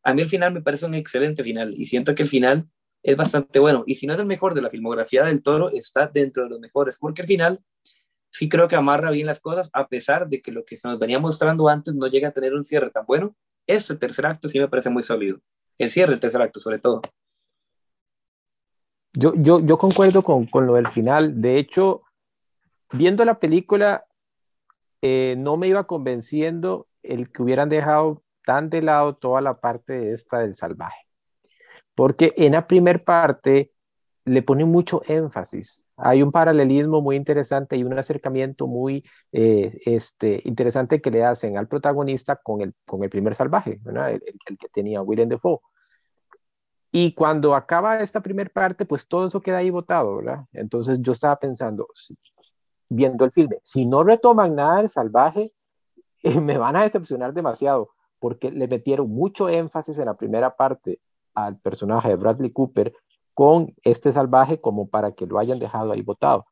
a 0.03 0.13
mí 0.13 0.21
el 0.21 0.29
final 0.29 0.53
me 0.53 0.61
parece 0.61 0.85
un 0.85 0.95
excelente 0.95 1.43
final 1.43 1.73
y 1.77 1.85
siento 1.85 2.15
que 2.15 2.23
el 2.23 2.29
final 2.29 2.67
es 3.03 3.15
bastante 3.15 3.59
bueno. 3.59 3.83
Y 3.85 3.95
si 3.95 4.07
no 4.07 4.13
es 4.13 4.19
el 4.19 4.25
mejor 4.25 4.53
de 4.53 4.61
la 4.61 4.69
filmografía 4.69 5.23
del 5.25 5.43
toro, 5.43 5.69
está 5.71 6.07
dentro 6.07 6.43
de 6.43 6.49
los 6.49 6.59
mejores, 6.59 6.97
porque 6.99 7.21
el 7.21 7.27
final 7.27 7.59
sí 8.31 8.49
creo 8.49 8.67
que 8.67 8.75
amarra 8.75 9.11
bien 9.11 9.27
las 9.27 9.39
cosas, 9.39 9.69
a 9.73 9.87
pesar 9.87 10.29
de 10.29 10.41
que 10.41 10.51
lo 10.51 10.65
que 10.65 10.75
se 10.75 10.87
nos 10.87 10.99
venía 10.99 11.19
mostrando 11.19 11.67
antes 11.67 11.93
no 11.95 12.07
llega 12.07 12.29
a 12.29 12.31
tener 12.31 12.53
un 12.53 12.63
cierre 12.63 12.89
tan 12.89 13.05
bueno. 13.05 13.35
Este 13.67 13.95
tercer 13.95 14.25
acto 14.25 14.47
sí 14.47 14.59
me 14.59 14.67
parece 14.67 14.89
muy 14.89 15.03
sólido. 15.03 15.39
El 15.77 15.89
cierre 15.89 16.11
del 16.11 16.19
tercer 16.19 16.41
acto, 16.41 16.59
sobre 16.59 16.79
todo. 16.79 17.01
Yo, 19.13 19.33
yo, 19.35 19.59
yo 19.59 19.77
concuerdo 19.77 20.23
con, 20.23 20.45
con, 20.45 20.65
lo 20.67 20.75
del 20.75 20.87
final. 20.87 21.41
De 21.41 21.57
hecho, 21.57 22.03
viendo 22.91 23.25
la 23.25 23.39
película, 23.39 24.05
eh, 25.01 25.35
no 25.37 25.57
me 25.57 25.67
iba 25.67 25.85
convenciendo 25.85 26.87
el 27.03 27.31
que 27.31 27.41
hubieran 27.41 27.69
dejado 27.69 28.23
tan 28.45 28.69
de 28.69 28.81
lado 28.81 29.15
toda 29.15 29.41
la 29.41 29.59
parte 29.59 30.11
esta 30.13 30.39
del 30.39 30.53
salvaje. 30.53 31.05
Porque 31.95 32.33
en 32.37 32.53
la 32.53 32.67
primera 32.67 33.03
parte 33.03 33.71
le 34.25 34.41
pone 34.41 34.65
mucho 34.65 35.01
énfasis. 35.07 35.83
Hay 35.97 36.21
un 36.21 36.31
paralelismo 36.31 37.01
muy 37.01 37.15
interesante 37.15 37.75
y 37.75 37.83
un 37.83 37.97
acercamiento 37.97 38.67
muy 38.67 39.03
eh, 39.31 39.79
este, 39.85 40.41
interesante 40.45 41.01
que 41.01 41.11
le 41.11 41.23
hacen 41.23 41.57
al 41.57 41.67
protagonista 41.67 42.37
con 42.37 42.61
el, 42.61 42.73
con 42.85 43.03
el 43.03 43.09
primer 43.09 43.35
salvaje, 43.35 43.79
el, 43.85 43.97
el, 43.97 44.57
que 44.57 44.69
tenía 44.71 45.01
Willem 45.01 45.29
Dafoe. 45.29 45.59
Y 46.91 47.13
cuando 47.13 47.55
acaba 47.55 47.99
esta 47.99 48.21
primera 48.21 48.49
parte, 48.49 48.85
pues 48.85 49.07
todo 49.07 49.27
eso 49.27 49.41
queda 49.41 49.57
ahí 49.57 49.69
botado, 49.69 50.17
¿verdad? 50.17 50.45
Entonces 50.53 50.99
yo 51.01 51.11
estaba 51.11 51.35
pensando, 51.37 51.87
viendo 52.89 53.25
el 53.25 53.31
filme, 53.31 53.57
si 53.63 53.85
no 53.85 54.03
retoman 54.03 54.55
nada 54.55 54.77
del 54.77 54.89
salvaje, 54.89 55.53
me 56.41 56.57
van 56.57 56.75
a 56.75 56.83
decepcionar 56.83 57.33
demasiado, 57.33 57.91
porque 58.19 58.51
le 58.51 58.67
metieron 58.67 59.09
mucho 59.09 59.49
énfasis 59.49 59.99
en 59.99 60.05
la 60.05 60.15
primera 60.15 60.55
parte 60.55 60.99
al 61.35 61.57
personaje 61.59 62.09
de 62.09 62.15
Bradley 62.15 62.51
Cooper 62.51 62.93
con 63.33 63.75
este 63.83 64.11
salvaje 64.11 64.59
como 64.59 64.89
para 64.89 65.13
que 65.13 65.27
lo 65.27 65.39
hayan 65.39 65.59
dejado 65.59 65.91
ahí 65.91 66.01
botado. 66.01 66.45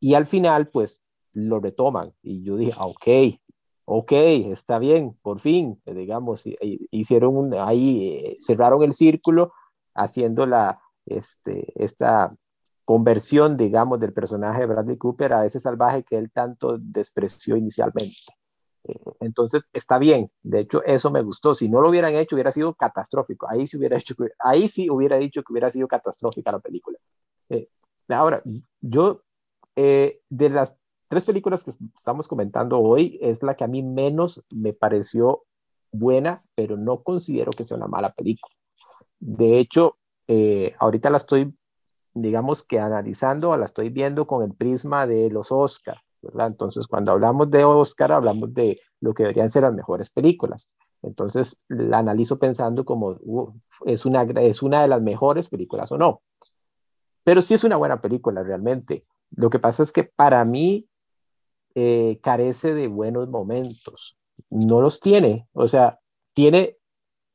Y 0.00 0.14
al 0.14 0.26
final, 0.26 0.68
pues 0.68 1.02
lo 1.32 1.60
retoman. 1.60 2.12
Y 2.22 2.42
yo 2.42 2.56
dije, 2.56 2.72
ah, 2.76 2.86
ok, 2.86 3.38
ok, 3.84 4.12
está 4.12 4.78
bien, 4.78 5.16
por 5.22 5.40
fin, 5.40 5.80
digamos, 5.86 6.44
hicieron 6.90 7.36
un, 7.36 7.54
ahí, 7.54 8.08
eh, 8.08 8.36
cerraron 8.40 8.82
el 8.82 8.92
círculo 8.92 9.52
haciendo 9.98 10.46
la, 10.46 10.80
este, 11.06 11.72
esta 11.82 12.34
conversión, 12.84 13.56
digamos, 13.56 14.00
del 14.00 14.14
personaje 14.14 14.60
de 14.60 14.66
Bradley 14.66 14.96
Cooper 14.96 15.34
a 15.34 15.44
ese 15.44 15.60
salvaje 15.60 16.04
que 16.04 16.16
él 16.16 16.30
tanto 16.32 16.78
despreció 16.78 17.56
inicialmente. 17.56 18.16
Eh, 18.84 18.98
entonces, 19.20 19.68
está 19.74 19.98
bien. 19.98 20.30
De 20.42 20.60
hecho, 20.60 20.82
eso 20.84 21.10
me 21.10 21.22
gustó. 21.22 21.54
Si 21.54 21.68
no 21.68 21.82
lo 21.82 21.90
hubieran 21.90 22.14
hecho, 22.14 22.34
hubiera 22.36 22.52
sido 22.52 22.74
catastrófico. 22.74 23.46
Ahí 23.50 23.66
sí 23.66 23.76
hubiera, 23.76 23.98
dicho 23.98 25.42
que 25.42 25.52
hubiera 25.52 25.70
sido 25.70 25.86
catastrófica 25.86 26.52
la 26.52 26.60
película. 26.60 26.98
Eh, 27.50 27.68
ahora, 28.08 28.42
yo, 28.80 29.22
eh, 29.76 30.22
de 30.30 30.48
las 30.48 30.78
tres 31.08 31.24
películas 31.24 31.64
que 31.64 31.72
estamos 31.96 32.28
comentando 32.28 32.78
hoy, 32.78 33.18
es 33.20 33.42
la 33.42 33.54
que 33.54 33.64
a 33.64 33.68
mí 33.68 33.82
menos 33.82 34.42
me 34.50 34.72
pareció 34.72 35.44
buena, 35.92 36.42
pero 36.54 36.76
no 36.76 37.02
considero 37.02 37.50
que 37.50 37.64
sea 37.64 37.76
una 37.76 37.86
mala 37.86 38.12
película. 38.12 38.54
De 39.20 39.58
hecho, 39.58 39.98
eh, 40.26 40.74
ahorita 40.78 41.10
la 41.10 41.16
estoy, 41.16 41.54
digamos 42.14 42.62
que 42.62 42.78
analizando, 42.78 43.56
la 43.56 43.64
estoy 43.64 43.90
viendo 43.90 44.26
con 44.26 44.44
el 44.44 44.54
prisma 44.54 45.06
de 45.06 45.30
los 45.30 45.50
Oscar. 45.50 45.98
Entonces, 46.22 46.86
cuando 46.86 47.12
hablamos 47.12 47.50
de 47.50 47.64
Oscar, 47.64 48.12
hablamos 48.12 48.52
de 48.52 48.80
lo 49.00 49.14
que 49.14 49.22
deberían 49.22 49.50
ser 49.50 49.62
las 49.62 49.74
mejores 49.74 50.10
películas. 50.10 50.72
Entonces, 51.02 51.56
la 51.68 51.98
analizo 51.98 52.38
pensando 52.38 52.84
como, 52.84 53.18
¿es, 53.86 54.04
una, 54.04 54.22
¿es 54.22 54.62
una 54.62 54.82
de 54.82 54.88
las 54.88 55.00
mejores 55.00 55.48
películas 55.48 55.92
o 55.92 55.98
no? 55.98 56.22
Pero 57.24 57.40
sí 57.40 57.54
es 57.54 57.64
una 57.64 57.76
buena 57.76 58.00
película 58.00 58.42
realmente. 58.42 59.04
Lo 59.30 59.50
que 59.50 59.58
pasa 59.58 59.82
es 59.82 59.92
que 59.92 60.04
para 60.04 60.44
mí 60.44 60.88
eh, 61.74 62.18
carece 62.22 62.74
de 62.74 62.88
buenos 62.88 63.28
momentos. 63.28 64.18
No 64.50 64.80
los 64.80 65.00
tiene. 65.00 65.46
O 65.52 65.68
sea, 65.68 66.00
tiene 66.32 66.78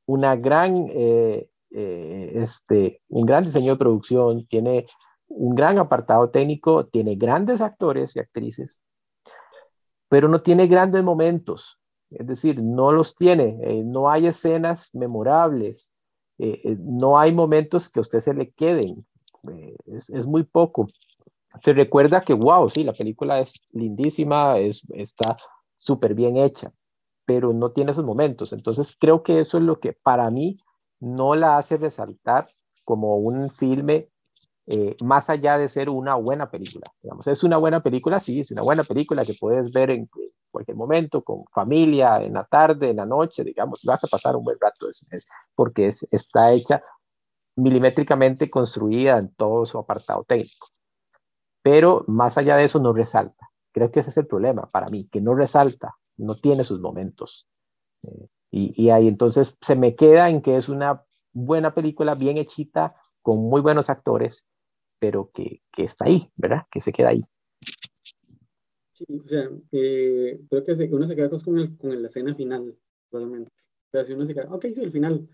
una 0.05 0.36
gran 0.36 0.88
eh, 0.89 1.47
eh, 1.76 2.32
este, 2.36 3.01
un 3.09 3.26
gran 3.26 3.43
diseño 3.43 3.71
de 3.71 3.80
producción, 3.80 4.45
tiene 4.45 4.86
un 5.28 5.55
gran 5.55 5.80
apartado 5.80 6.30
técnico, 6.30 6.86
tiene 6.86 7.15
grandes 7.15 7.61
actores 7.61 8.15
y 8.15 8.19
actrices, 8.19 8.84
pero 10.07 10.28
no 10.30 10.39
tiene 10.39 10.67
grandes 10.67 11.03
momentos. 11.03 11.80
Es 12.11 12.28
decir, 12.28 12.61
no 12.61 12.91
los 12.91 13.15
tiene, 13.15 13.57
eh, 13.63 13.84
no 13.84 14.11
hay 14.11 14.28
escenas 14.28 14.91
memorables, 14.93 15.91
eh, 16.38 16.78
no 16.80 17.17
hay 17.17 17.34
momentos 17.34 17.89
que 17.89 17.99
a 17.99 18.01
usted 18.01 18.19
se 18.19 18.36
le 18.36 18.51
queden, 18.51 19.03
es, 19.88 20.11
es, 20.11 20.28
muy 20.28 20.43
poco. 20.43 20.88
se 21.59 21.74
recuerda 21.74 22.21
que, 22.21 22.36
wow, 22.36 22.69
sí, 22.69 22.84
la 22.84 22.93
película 22.93 23.39
es 23.39 23.63
lindísima, 23.71 24.59
es, 24.59 24.84
está 24.93 25.38
súper 25.76 26.13
bien 26.13 26.38
hecha, 26.38 26.71
pero 27.26 27.51
no 27.51 27.71
tiene 27.71 27.91
esos 27.91 28.05
momentos. 28.05 28.53
Entonces 28.53 28.95
creo 28.99 29.24
que 29.24 29.39
eso 29.39 29.57
es 29.57 29.63
lo 29.63 29.80
que 29.80 29.93
para 29.93 30.30
mí 30.30 30.59
no 31.04 31.36
la 31.36 31.58
hace 31.58 31.78
resaltar 31.78 32.47
como 32.86 33.18
un 33.18 33.49
filme 33.49 34.10
eh, 34.66 34.95
más 35.04 35.30
allá 35.30 35.58
de 35.58 35.68
ser 35.68 35.89
una 35.89 36.16
buena 36.16 36.49
película. 36.49 36.86
Digamos, 37.01 37.28
es 37.28 37.43
una 37.43 37.58
buena 37.58 37.84
película, 37.84 38.20
sí, 38.20 38.39
es 38.39 38.51
una 38.51 38.62
buena 38.62 38.86
película 38.86 39.26
que 39.26 39.36
puedes 39.38 39.74
ver 39.74 39.89
en 39.89 40.10
cualquier 40.49 40.78
momento, 40.78 41.22
con 41.22 41.43
familia, 41.51 42.24
en 42.24 42.34
la 42.34 42.45
tarde, 42.45 42.91
en 42.91 42.97
la 42.97 43.06
noche, 43.06 43.43
digamos, 43.43 43.84
vas 43.84 44.04
a 44.06 44.08
pasar 44.08 44.38
un 44.38 44.45
buen 44.45 44.58
rato, 44.60 44.88
es, 44.88 45.06
porque 45.56 45.88
es, 45.88 46.08
está 46.12 46.54
hecha 46.54 46.82
milimétricamente 47.58 48.49
construida 48.49 49.18
en 49.18 49.34
todo 49.36 49.66
su 49.66 49.78
apartado 49.78 50.24
técnico. 50.24 50.70
Pero 51.62 52.06
más 52.08 52.38
allá 52.38 52.56
de 52.56 52.64
eso 52.64 52.80
no 52.80 52.93
resalta. 52.93 53.49
Creo 53.74 53.91
que 53.91 53.99
ese 53.99 54.12
es 54.12 54.18
el 54.18 54.28
problema 54.28 54.70
para 54.72 54.88
mí, 54.88 55.10
que 55.12 55.20
no 55.20 55.36
resalta, 55.36 55.97
no 56.16 56.36
tiene 56.36 56.64
sus 56.64 56.80
momentos. 56.80 57.47
Eh, 58.04 58.28
y, 58.54 58.72
y, 58.78 58.91
ahí 58.91 59.08
entonces 59.08 59.58
se 59.62 59.76
me 59.76 59.95
queda 59.95 60.30
en 60.30 60.39
que 60.43 60.56
es 60.56 60.70
una 60.70 61.04
buena 61.32 61.74
película, 61.74 62.14
bien 62.14 62.38
hechita, 62.38 62.95
con 63.24 63.39
muy 63.39 63.62
buenos 63.62 63.89
actores, 63.89 64.45
pero 64.99 65.32
que, 65.34 65.64
que 65.72 65.82
está 65.84 66.06
ahí, 66.06 66.30
¿verdad? 66.36 66.68
Que 66.70 66.80
se 66.80 66.91
queda 66.91 67.10
ahí. 67.10 67.24
Sí, 68.91 69.06
o 69.10 69.28
sea, 69.28 69.49
eh, 69.72 70.39
creo 70.47 70.64
que 70.64 70.89
uno 70.91 71.08
se 71.08 71.16
queda 71.16 71.32
con, 71.32 71.58
el, 71.58 71.76
con 71.78 71.99
la 71.99 72.08
escena 72.08 72.36
final, 72.36 72.78
probablemente. 73.10 73.51
O 73.88 73.91
sea, 73.91 74.06
si 74.06 74.14
uno 74.14 74.28
se 74.28 74.36
queda, 74.36 74.54
ok, 74.54 74.66
sí, 74.72 74.82
el 74.82 74.91
final, 74.91 75.28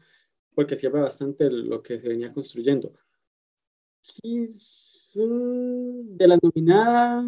porque 0.55 0.77
cierra 0.77 1.01
bastante 1.01 1.49
lo 1.49 1.83
que 1.83 1.99
se 1.99 2.07
venía 2.07 2.31
construyendo. 2.31 2.93
Sí, 4.01 4.49
de 5.13 6.25
la 6.25 6.39
nominada. 6.41 7.21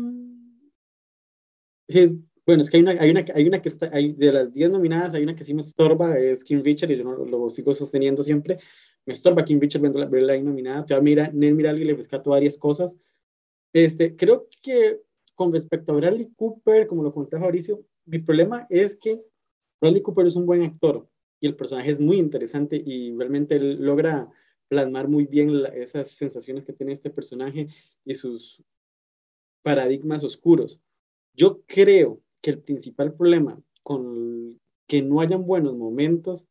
Sí, 1.89 2.24
bueno, 2.46 2.62
es 2.62 2.70
que 2.70 2.78
hay 2.78 2.84
una, 2.84 2.92
hay 2.92 3.12
una, 3.12 3.26
hay 3.36 3.48
una 3.48 3.62
que 3.62 3.70
está, 3.70 3.89
hay, 3.94 4.14
de 4.14 4.32
las 4.32 4.54
10 4.54 4.72
nominadas, 4.72 5.14
hay 5.14 5.24
una 5.24 5.36
que 5.36 5.44
sí 5.44 5.54
me 5.54 5.62
estorba, 5.62 6.18
es 6.18 6.44
Kim 6.44 6.64
Richard, 6.64 6.92
y 6.92 6.98
yo 6.98 7.04
no, 7.04 7.26
lo 7.26 7.50
sigo 7.50 7.74
sosteniendo 7.76 8.24
siempre. 8.24 8.60
Me 9.06 9.14
estorba 9.14 9.46
Kim 9.46 9.60
Richard 9.60 9.82
verla 9.82 10.34
ahí 10.34 10.44
nominada. 10.44 10.86
Te 10.86 10.94
va 10.94 11.00
a 11.00 11.04
mirar, 11.04 11.34
Nel 11.34 11.56
Miral 11.56 11.80
y 11.80 11.86
le 11.86 11.94
rescato 11.94 12.32
varias 12.32 12.58
cosas. 12.58 12.98
Este, 13.74 14.16
creo 14.16 14.48
que 14.62 15.02
con 15.36 15.54
respecto 15.54 15.92
a 15.92 15.96
Bradley 15.96 16.30
Cooper, 16.36 16.88
como 16.88 17.04
lo 17.04 17.14
conté 17.14 17.38
Mauricio, 17.38 17.84
mi 18.06 18.20
problema 18.20 18.68
es 18.70 18.96
que 18.96 19.22
Bradley 19.80 20.02
Cooper 20.02 20.28
es 20.28 20.36
un 20.36 20.46
buen 20.46 20.64
actor 20.64 21.08
y 21.39 21.48
el 21.48 21.56
personaje 21.56 21.92
es 21.92 22.00
muy 22.00 22.18
interesante 22.18 22.82
y 22.84 23.16
realmente 23.16 23.56
él 23.56 23.84
logra 23.84 24.30
plasmar 24.68 25.08
muy 25.08 25.26
bien 25.26 25.52
esas 25.74 26.12
sensaciones 26.12 26.64
que 26.64 26.74
tiene 26.74 26.94
este 26.94 27.10
personaje 27.10 27.68
y 28.06 28.16
sus 28.16 28.64
paradigmas 29.64 30.24
oscuros. 30.24 30.80
Yo 31.34 31.62
creo 31.66 32.22
que 32.42 32.52
el 32.52 32.60
principal 32.60 33.14
problema 33.14 33.62
con 33.84 34.60
que 34.88 35.02
no 35.02 35.22
hayan 35.22 35.46
buenos 35.46 35.76
momentos 35.76 36.46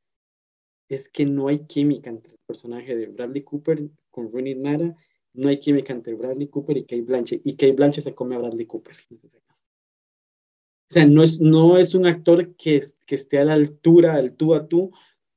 es 0.89 1.09
que 1.09 1.27
no 1.27 1.49
hay 1.49 1.67
química 1.67 2.11
entre 2.11 2.33
el 2.33 2.39
personaje 2.47 2.97
de 2.97 3.07
Bradley 3.07 3.43
Cooper 3.43 3.89
con 4.11 4.33
Rooney 4.33 4.55
Mara 4.55 4.97
no 5.35 5.49
hay 5.49 5.61
química 5.61 5.93
entre 5.93 6.15
Bradley 6.15 6.49
Cooper 6.49 6.77
y 6.77 6.83
Kate 6.83 7.03
Blanchett, 7.03 7.41
y 7.45 7.55
Kate 7.55 7.73
Blanchett 7.73 8.05
se 8.05 8.15
come 8.15 8.37
a 8.37 8.39
Bradley 8.39 8.67
Cooper. 8.67 8.97
O 9.13 10.93
sea, 10.93 11.07
no 11.07 11.23
es, 11.23 11.41
no 11.41 11.79
es 11.79 11.95
un 11.95 12.07
actor 12.07 12.55
que, 12.57 12.81
que 13.07 13.15
esté 13.15 13.39
a 13.39 13.45
la 13.45 13.55
altura 13.55 14.17
del 14.17 14.33
tú 14.33 14.55
a 14.55 14.67
tú 14.67 14.91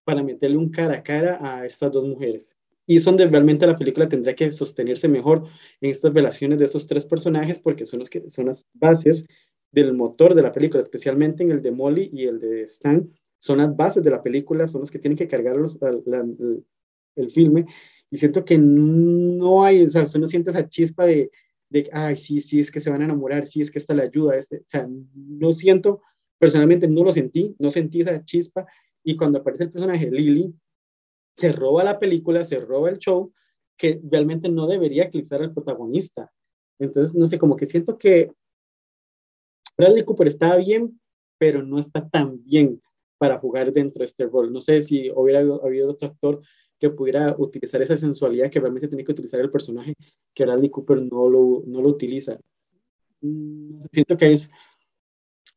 para 0.03 0.23
meterle 0.23 0.57
un 0.57 0.69
cara 0.69 0.95
a 0.95 1.03
cara 1.03 1.37
a 1.41 1.65
estas 1.65 1.91
dos 1.91 2.07
mujeres. 2.07 2.55
Y 2.85 2.97
es 2.97 3.05
donde 3.05 3.27
realmente 3.27 3.67
la 3.67 3.77
película 3.77 4.09
tendría 4.09 4.35
que 4.35 4.51
sostenerse 4.51 5.07
mejor 5.07 5.47
en 5.79 5.91
estas 5.91 6.13
relaciones 6.13 6.59
de 6.59 6.65
estos 6.65 6.87
tres 6.87 7.05
personajes, 7.05 7.59
porque 7.59 7.85
son, 7.85 7.99
los 7.99 8.09
que, 8.09 8.29
son 8.29 8.47
las 8.47 8.65
bases 8.73 9.27
del 9.73 9.93
motor 9.93 10.35
de 10.35 10.43
la 10.43 10.53
película, 10.53 10.81
especialmente 10.81 11.43
en 11.43 11.51
el 11.51 11.61
de 11.61 11.71
Molly 11.71 12.09
y 12.13 12.25
el 12.27 12.39
de 12.39 12.63
Stan, 12.63 13.11
son 13.39 13.57
las 13.57 13.75
bases 13.75 14.03
de 14.03 14.11
la 14.11 14.23
película, 14.23 14.67
son 14.67 14.81
los 14.81 14.91
que 14.91 14.99
tienen 14.99 15.17
que 15.17 15.27
cargar 15.27 15.57
los, 15.57 15.77
el, 15.81 16.63
el 17.15 17.31
filme. 17.31 17.65
Y 18.09 18.17
siento 18.17 18.45
que 18.45 18.57
no 18.57 19.63
hay, 19.63 19.83
o 19.83 19.89
sea, 19.89 20.03
usted 20.03 20.19
no 20.19 20.27
siente 20.27 20.51
esa 20.51 20.69
chispa 20.69 21.05
de, 21.05 21.31
de, 21.69 21.89
ay, 21.91 22.15
sí, 22.15 22.39
sí, 22.39 22.59
es 22.59 22.71
que 22.71 22.79
se 22.79 22.91
van 22.91 23.01
a 23.01 23.05
enamorar, 23.05 23.47
sí, 23.47 23.61
es 23.61 23.71
que 23.71 23.79
esta 23.79 23.95
le 23.95 24.03
ayuda, 24.03 24.37
este, 24.37 24.57
o 24.57 24.67
sea, 24.67 24.87
no 24.87 25.51
siento, 25.53 26.01
personalmente 26.37 26.87
no 26.87 27.03
lo 27.03 27.11
sentí, 27.11 27.55
no 27.57 27.71
sentí 27.71 28.01
esa 28.01 28.23
chispa, 28.23 28.67
y 29.03 29.17
cuando 29.17 29.39
aparece 29.39 29.63
el 29.63 29.71
personaje 29.71 30.11
Lily, 30.11 30.53
se 31.35 31.51
roba 31.51 31.83
la 31.83 31.97
película, 31.97 32.43
se 32.45 32.59
roba 32.59 32.91
el 32.91 32.99
show, 32.99 33.33
que 33.75 33.99
realmente 34.03 34.47
no 34.47 34.67
debería 34.67 35.05
eclipsar 35.05 35.41
al 35.41 35.51
protagonista. 35.51 36.31
Entonces, 36.77 37.15
no 37.15 37.27
sé, 37.27 37.39
como 37.39 37.55
que 37.55 37.65
siento 37.65 37.97
que 37.97 38.31
Bradley 39.77 40.03
Cooper 40.03 40.27
está 40.27 40.55
bien, 40.55 40.99
pero 41.37 41.63
no 41.63 41.79
está 41.79 42.07
tan 42.07 42.43
bien 42.43 42.81
para 43.17 43.39
jugar 43.39 43.71
dentro 43.71 43.99
de 43.99 44.05
este 44.05 44.25
rol. 44.25 44.51
No 44.51 44.61
sé 44.61 44.81
si 44.81 45.09
hubiera 45.11 45.39
habido 45.39 45.89
otro 45.89 46.09
actor 46.09 46.41
que 46.79 46.89
pudiera 46.89 47.35
utilizar 47.37 47.81
esa 47.81 47.95
sensualidad 47.95 48.51
que 48.51 48.59
realmente 48.59 48.87
tiene 48.87 49.05
que 49.05 49.11
utilizar 49.13 49.39
el 49.39 49.49
personaje, 49.49 49.95
que 50.33 50.43
Bradley 50.43 50.69
Cooper 50.69 51.01
no 51.01 51.29
lo, 51.29 51.63
no 51.65 51.81
lo 51.81 51.89
utiliza. 51.89 52.37
Mm, 53.21 53.79
siento 53.91 54.17
que 54.17 54.33
es, 54.33 54.51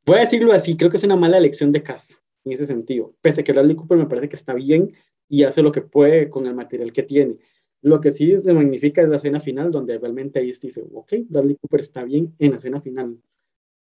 voy 0.04 0.18
a 0.18 0.20
decirlo 0.20 0.52
así, 0.52 0.76
creo 0.76 0.88
que 0.88 0.98
es 0.98 1.04
una 1.04 1.16
mala 1.16 1.38
elección 1.38 1.72
de 1.72 1.82
cast 1.82 2.12
en 2.44 2.52
ese 2.52 2.66
sentido, 2.66 3.16
pese 3.20 3.40
a 3.40 3.44
que 3.44 3.50
Bradley 3.50 3.74
Cooper 3.74 3.98
me 3.98 4.06
parece 4.06 4.28
que 4.28 4.36
está 4.36 4.54
bien 4.54 4.94
y 5.28 5.42
hace 5.42 5.62
lo 5.62 5.72
que 5.72 5.80
puede 5.80 6.30
con 6.30 6.46
el 6.46 6.54
material 6.54 6.92
que 6.92 7.02
tiene. 7.02 7.38
Lo 7.82 8.00
que 8.00 8.12
sí 8.12 8.38
se 8.38 8.52
magnifica 8.52 9.02
es 9.02 9.08
la 9.08 9.16
escena 9.16 9.40
final, 9.40 9.72
donde 9.72 9.98
realmente 9.98 10.38
ahí 10.38 10.52
se 10.54 10.68
dice, 10.68 10.84
ok, 10.92 11.12
Bradley 11.28 11.56
Cooper 11.56 11.80
está 11.80 12.04
bien 12.04 12.34
en 12.38 12.52
la 12.52 12.58
escena 12.58 12.80
final. 12.80 13.18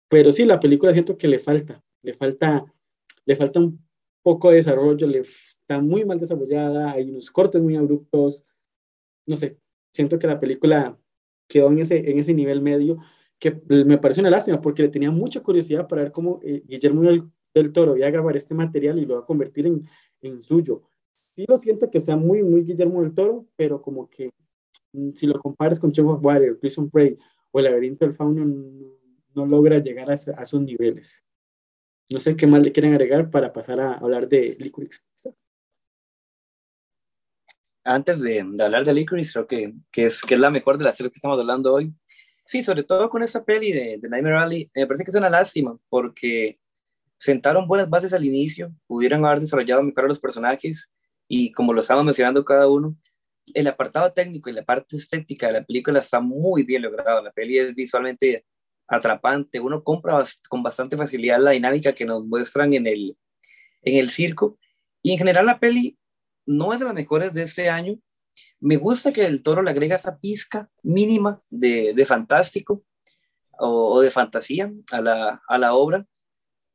Pero 0.10 0.32
sí, 0.32 0.43
la 0.45 0.60
película 0.60 0.91
siento 0.91 1.18
que 1.18 1.28
le 1.28 1.39
falta, 1.39 1.82
le 2.01 2.14
falta, 2.16 2.66
le 3.26 3.36
falta 3.36 3.60
un 3.60 3.80
poco 4.24 4.49
de 4.49 4.57
desarrollo, 4.57 5.07
le 5.07 5.20
está 5.20 5.80
muy 5.80 6.03
mal 6.03 6.20
desarrollada, 6.20 6.91
hay 6.91 7.10
unos 7.12 7.30
cortes 7.30 7.62
muy 7.62 7.76
abruptos, 7.76 8.43
no 9.28 9.38
sé, 9.38 9.60
siento 9.93 10.18
que 10.18 10.28
la 10.28 10.39
película 10.39 10.97
quedó 11.47 11.72
en 11.72 11.80
ese, 11.80 12.10
en 12.10 12.20
ese 12.20 12.34
nivel 12.34 12.62
medio, 12.62 12.97
que 13.38 13.62
me 13.68 13.97
parece 13.97 14.22
una 14.22 14.32
lástima 14.32 14.60
porque 14.60 14.82
le 14.82 14.89
tenía 14.89 15.12
mucha 15.12 15.41
curiosidad 15.41 15.88
para 15.88 16.03
ver 16.03 16.12
cómo 16.12 16.39
eh, 16.43 16.62
Guillermo 16.66 17.03
del, 17.03 17.74
Toro 17.74 17.95
iba 17.97 18.07
a 18.07 18.12
grabar 18.12 18.36
este 18.38 18.53
material 18.53 18.99
y 18.99 19.05
lo 19.05 19.16
va 19.16 19.22
a 19.22 19.26
convertir 19.26 19.68
en, 19.68 19.86
en 20.22 20.41
suyo. 20.41 20.84
Sí 21.20 21.45
lo 21.47 21.57
siento 21.57 21.89
que 21.89 22.01
sea 22.01 22.16
muy, 22.16 22.43
muy 22.43 22.64
Guillermo 22.64 23.01
del 23.01 23.14
Toro, 23.14 23.45
pero 23.55 23.82
como 23.82 24.10
que 24.10 24.32
mm, 24.93 25.12
si 25.12 25.28
lo 25.28 25.39
comparas 25.39 25.80
con 25.80 25.91
Shape 25.91 26.10
of 26.10 26.24
Water, 26.24 26.57
Prison 26.57 26.89
Prey 26.89 27.18
o 27.51 27.60
El 27.60 27.66
laberinto 27.66 28.05
del 28.05 28.16
fauno, 28.16 28.45
no, 29.36 29.45
logra 29.45 29.80
llegar 29.80 30.09
a, 30.09 30.13
a, 30.13 30.43
esos 30.43 30.61
niveles. 30.61 31.23
No 32.09 32.19
sé 32.19 32.36
qué 32.36 32.47
más 32.47 32.61
le 32.61 32.71
quieren 32.71 32.93
agregar 32.93 33.30
para 33.30 33.53
pasar 33.53 33.80
a 33.80 33.93
hablar 33.93 34.27
de 34.27 34.55
Licorice 34.59 34.99
antes 37.89 38.21
de, 38.21 38.39
hablar 38.39 38.86
de 38.86 38.93
Licorice, 38.93 39.34
creo 39.34 39.47
que, 39.47 39.73
que, 39.91 40.05
es, 40.05 40.21
que 40.21 40.36
es 40.36 40.39
la 40.39 40.51
mejor 40.51 40.77
de 40.77 40.84
las 40.84 40.95
series 40.95 41.11
que 41.11 41.17
estamos 41.17 41.39
hablando 41.39 41.73
hoy. 41.73 41.93
Sí, 42.45 42.63
sobre 42.63 42.84
todo 42.84 43.09
con 43.09 43.23
esta 43.23 43.43
peli 43.43 43.71
de, 43.71 43.97
de 43.99 44.09
Nightmare 44.09 44.38
Alley, 44.38 44.71
me 44.73 44.88
parece 44.88 45.03
que 45.03 45.11
es 45.11 45.15
una 45.15 45.30
lástima 45.30 45.77
porque 45.89 46.59
sentaron 47.17 47.67
buenas 47.67 47.89
bases 47.89 48.13
al 48.13 48.25
inicio, 48.25 48.71
pudieron 48.88 49.25
haber 49.25 49.39
desarrollado 49.39 49.84
mejor 49.84 50.07
los 50.07 50.19
personajes 50.19 50.93
y 51.27 51.51
como 51.51 51.73
lo 51.73 51.82
estamos 51.82 52.05
mencionando 52.05 52.43
cada 52.43 52.67
uno, 52.67 52.95
el 53.53 53.67
apartado 53.67 54.11
técnico 54.13 54.49
y 54.49 54.53
la 54.53 54.63
parte 54.63 54.95
estética 54.95 55.47
de 55.47 55.53
la 55.53 55.63
película 55.63 55.99
está 55.99 56.19
muy 56.19 56.63
bien 56.63 56.84
logrado. 56.84 57.21
La 57.21 57.32
peli 57.32 57.57
es 57.57 57.73
visualmente 57.73 58.45
atrapante, 58.89 59.59
uno 59.59 59.83
compra 59.83 60.23
con 60.49 60.63
bastante 60.63 60.97
facilidad 60.97 61.39
la 61.39 61.51
dinámica 61.51 61.93
que 61.93 62.05
nos 62.05 62.25
muestran 62.25 62.73
en 62.73 62.87
el, 62.87 63.17
en 63.83 63.97
el 63.97 64.09
circo 64.09 64.57
y 65.01 65.11
en 65.11 65.17
general 65.17 65.45
la 65.45 65.59
peli 65.59 65.97
no 66.45 66.73
es 66.73 66.79
de 66.79 66.85
las 66.85 66.93
mejores 66.93 67.33
de 67.33 67.43
este 67.43 67.69
año. 67.69 67.99
Me 68.59 68.77
gusta 68.77 69.13
que 69.13 69.25
el 69.25 69.43
toro 69.43 69.61
le 69.61 69.71
agrega 69.71 69.95
esa 69.95 70.17
pizca 70.17 70.69
mínima 70.81 71.41
de, 71.49 71.93
de 71.93 72.05
fantástico 72.05 72.83
o, 73.59 74.01
de 74.01 74.11
fantasía 74.11 74.71
a 74.91 75.01
la, 75.01 75.41
a 75.47 75.57
la 75.57 75.73
obra. 75.73 76.05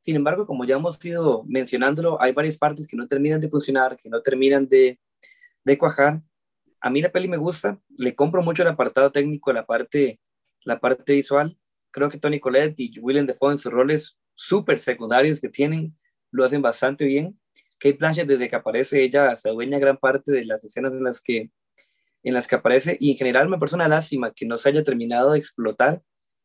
Sin 0.01 0.15
embargo, 0.15 0.45
como 0.45 0.65
ya 0.65 0.75
hemos 0.75 1.03
ido 1.03 1.43
mencionándolo, 1.45 2.21
hay 2.21 2.31
varias 2.31 2.57
partes 2.57 2.87
que 2.87 2.95
no 2.95 3.07
terminan 3.07 3.41
de 3.41 3.49
funcionar, 3.49 3.97
que 3.97 4.09
no 4.09 4.21
terminan 4.21 4.67
de, 4.67 4.99
de 5.63 5.77
cuajar. 5.77 6.21
A 6.79 6.89
mí 6.89 7.01
la 7.01 7.11
peli 7.11 7.27
me 7.27 7.37
gusta, 7.37 7.79
le 7.97 8.15
compro 8.15 8.43
mucho 8.43 8.61
el 8.61 8.69
apartado 8.69 9.11
técnico, 9.11 9.51
la 9.51 9.65
parte, 9.65 10.19
la 10.63 10.79
parte 10.79 11.13
visual. 11.13 11.57
Creo 11.95 12.09
que 12.09 12.19
Tony 12.19 12.41
Collette 12.41 12.77
y 12.77 12.99
Willem 12.99 13.25
Dafoe 13.25 13.53
en 13.53 13.57
sus 13.57 13.71
roles 13.71 14.17
súper 14.33 14.79
secundarios 14.79 15.39
que 15.39 15.47
tienen, 15.47 15.97
lo 16.29 16.43
hacen 16.43 16.61
bastante 16.61 17.05
bien. 17.05 17.39
Kate 17.79 17.95
Blanchett, 17.95 18.27
desde 18.27 18.49
que 18.49 18.55
aparece, 18.57 19.01
ella 19.01 19.33
se 19.37 19.47
adueña 19.47 19.79
gran 19.79 19.95
parte 19.95 20.33
de 20.33 20.43
las 20.43 20.61
escenas 20.65 20.93
en 20.93 21.05
las 21.05 21.21
que, 21.21 21.51
en 22.21 22.33
las 22.33 22.49
que 22.49 22.55
aparece 22.55 22.97
y 22.99 23.11
en 23.11 23.17
general 23.17 23.47
me 23.47 23.57
parece 23.57 23.77
una 23.77 23.87
lástima 23.87 24.33
que 24.33 24.45
no 24.45 24.57
se 24.57 24.67
haya 24.67 24.83
terminado 24.83 25.31
de 25.31 25.37
explotar 25.37 26.01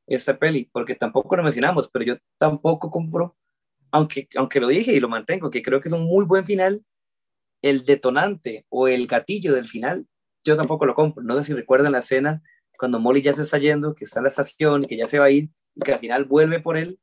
esta 0.06 0.38
peli, 0.38 0.70
porque 0.72 0.94
tampoco 0.94 1.34
lo 1.34 1.42
mencionamos, 1.42 1.90
pero 1.92 2.04
yo 2.04 2.16
tampoco 2.38 2.88
compro, 2.88 3.36
aunque, 3.90 4.28
aunque 4.36 4.60
lo 4.60 4.68
dije 4.68 4.92
y 4.92 5.00
lo 5.00 5.08
mantengo, 5.08 5.50
que 5.50 5.62
creo 5.62 5.80
que 5.80 5.88
es 5.88 5.92
un 5.92 6.04
muy 6.04 6.26
buen 6.26 6.46
final, 6.46 6.84
el 7.60 7.84
detonante 7.84 8.66
o 8.68 8.86
el 8.86 9.08
gatillo 9.08 9.52
del 9.52 9.66
final, 9.66 10.06
yo 10.44 10.56
tampoco 10.56 10.86
lo 10.86 10.94
compro. 10.94 11.24
No 11.24 11.34
sé 11.34 11.48
si 11.48 11.54
recuerdan 11.54 11.90
la 11.90 11.98
escena 11.98 12.40
cuando 12.80 12.98
Molly 12.98 13.20
ya 13.20 13.34
se 13.34 13.42
está 13.42 13.58
yendo, 13.58 13.94
que 13.94 14.04
está 14.04 14.20
en 14.20 14.24
la 14.24 14.30
estación 14.30 14.84
y 14.84 14.86
que 14.86 14.96
ya 14.96 15.04
se 15.04 15.18
va 15.18 15.26
a 15.26 15.30
ir, 15.30 15.50
y 15.74 15.80
que 15.82 15.92
al 15.92 16.00
final 16.00 16.24
vuelve 16.24 16.60
por 16.60 16.78
él, 16.78 16.98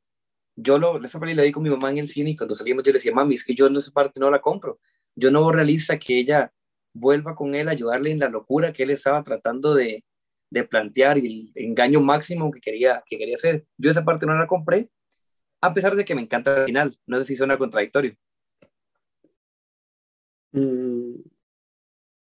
yo 0.56 0.76
lo, 0.76 1.00
esa 1.04 1.20
película 1.20 1.42
la 1.42 1.46
vi 1.46 1.52
con 1.52 1.62
mi 1.62 1.70
mamá 1.70 1.92
en 1.92 1.98
el 1.98 2.08
cine 2.08 2.30
y 2.30 2.36
cuando 2.36 2.56
salimos 2.56 2.82
yo 2.82 2.90
le 2.90 2.98
decía, 2.98 3.14
mami, 3.14 3.36
es 3.36 3.44
que 3.44 3.54
yo 3.54 3.68
en 3.68 3.76
esa 3.76 3.92
parte 3.92 4.18
no 4.18 4.28
la 4.28 4.40
compro. 4.40 4.80
Yo 5.14 5.30
no 5.30 5.52
realiza 5.52 5.96
que 5.96 6.18
ella 6.18 6.52
vuelva 6.92 7.36
con 7.36 7.54
él 7.54 7.68
a 7.68 7.70
ayudarle 7.70 8.10
en 8.10 8.18
la 8.18 8.28
locura 8.28 8.72
que 8.72 8.82
él 8.82 8.90
estaba 8.90 9.22
tratando 9.22 9.72
de, 9.72 10.04
de 10.50 10.64
plantear 10.64 11.16
y 11.18 11.52
el 11.54 11.64
engaño 11.64 12.00
máximo 12.00 12.50
que 12.50 12.60
quería, 12.60 13.04
que 13.06 13.16
quería 13.16 13.36
hacer. 13.36 13.64
Yo 13.76 13.88
esa 13.88 14.04
parte 14.04 14.26
no 14.26 14.36
la 14.36 14.48
compré, 14.48 14.90
a 15.60 15.72
pesar 15.72 15.94
de 15.94 16.04
que 16.04 16.16
me 16.16 16.22
encanta 16.22 16.62
el 16.62 16.66
final. 16.66 16.98
No 17.06 17.18
sé 17.18 17.24
si 17.24 17.36
suena 17.36 17.56
contradictorio. 17.56 18.16
Mm, 20.50 21.20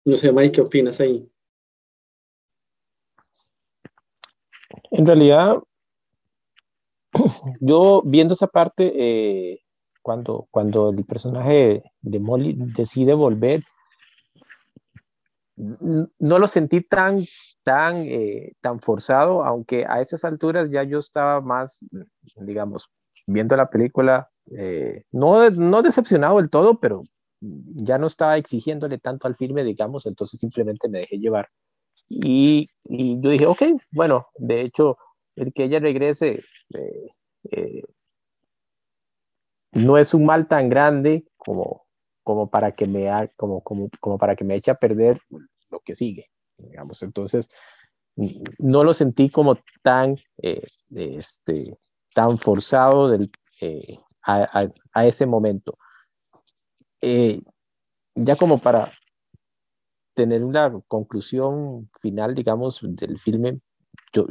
no 0.05 0.17
sé, 0.19 0.31
Mike, 0.31 0.53
¿qué 0.53 0.61
opinas 0.61 1.01
ahí? 1.01 1.27
En 4.97 5.05
realidad, 5.05 5.62
yo 7.61 8.03
viendo 8.07 8.32
esa 8.32 8.47
parte, 8.47 8.92
eh, 8.97 9.61
cuando, 10.01 10.49
cuando 10.51 10.88
el 10.88 11.05
personaje 11.05 11.82
de 12.01 12.18
Molly 12.18 12.55
decide 12.57 13.12
volver, 13.12 13.62
no 15.57 16.38
lo 16.38 16.49
sentí 16.49 16.80
tan, 16.80 17.26
tan, 17.62 17.99
eh, 18.07 18.55
tan 18.62 18.80
forzado, 18.80 19.44
aunque 19.44 19.84
a 19.86 20.01
esas 20.01 20.24
alturas 20.24 20.70
ya 20.70 20.82
yo 20.82 20.99
estaba 20.99 21.42
más, 21.42 21.80
digamos, 22.36 22.88
viendo 23.26 23.55
la 23.55 23.68
película, 23.68 24.30
eh, 24.57 25.03
no, 25.12 25.51
no 25.51 25.82
decepcionado 25.82 26.38
del 26.38 26.49
todo, 26.49 26.80
pero 26.80 27.03
ya 27.40 27.99
no 27.99 28.07
estaba 28.07 28.38
exigiéndole 28.38 28.97
tanto 28.97 29.26
al 29.26 29.36
filme, 29.36 29.62
digamos, 29.62 30.07
entonces 30.07 30.40
simplemente 30.40 30.88
me 30.88 31.01
dejé 31.01 31.18
llevar. 31.18 31.51
Y, 32.09 32.67
yo 32.85 33.31
dije, 33.31 33.47
ok, 33.47 33.63
bueno, 33.91 34.27
de 34.37 34.63
hecho, 34.63 34.97
el 35.35 35.53
que 35.53 35.65
ella 35.65 35.81
regrese 35.81 36.45
eh, 37.51 37.83
no 39.73 39.99
es 39.99 40.15
un 40.15 40.25
mal 40.25 40.49
tan 40.49 40.69
grande 40.69 41.25
como, 41.37 41.87
como 42.23 42.49
para 42.49 42.73
que 42.73 42.87
me 42.87 43.09
como, 43.37 43.63
como, 43.63 43.89
como 44.01 44.19
para 44.19 44.37
que 44.37 44.45
me 44.45 44.55
eche 44.55 44.71
a 44.71 44.77
perder 44.77 45.21
lo 45.71 45.81
que 45.81 45.95
sigue, 45.95 46.31
digamos. 46.57 47.03
Entonces, 47.03 47.51
no 48.59 48.85
lo 48.85 48.95
sentí 48.95 49.29
como 49.31 49.59
tan, 49.83 50.17
eh, 50.43 50.63
este, 50.95 51.77
tan 52.15 52.39
forzado 52.39 53.09
del, 53.09 53.31
eh, 53.61 53.99
a, 54.23 54.67
a, 54.93 55.07
ese 55.07 55.27
momento. 55.27 55.79
Eh, 57.01 57.41
ya 58.15 58.37
como 58.37 58.59
para 58.59 58.91
tener 60.17 60.43
una 60.43 60.73
conclusión 60.89 61.91
final, 62.01 62.35
digamos, 62.35 62.81
del 62.83 63.19
filme, 63.19 63.61
yo, 64.12 64.27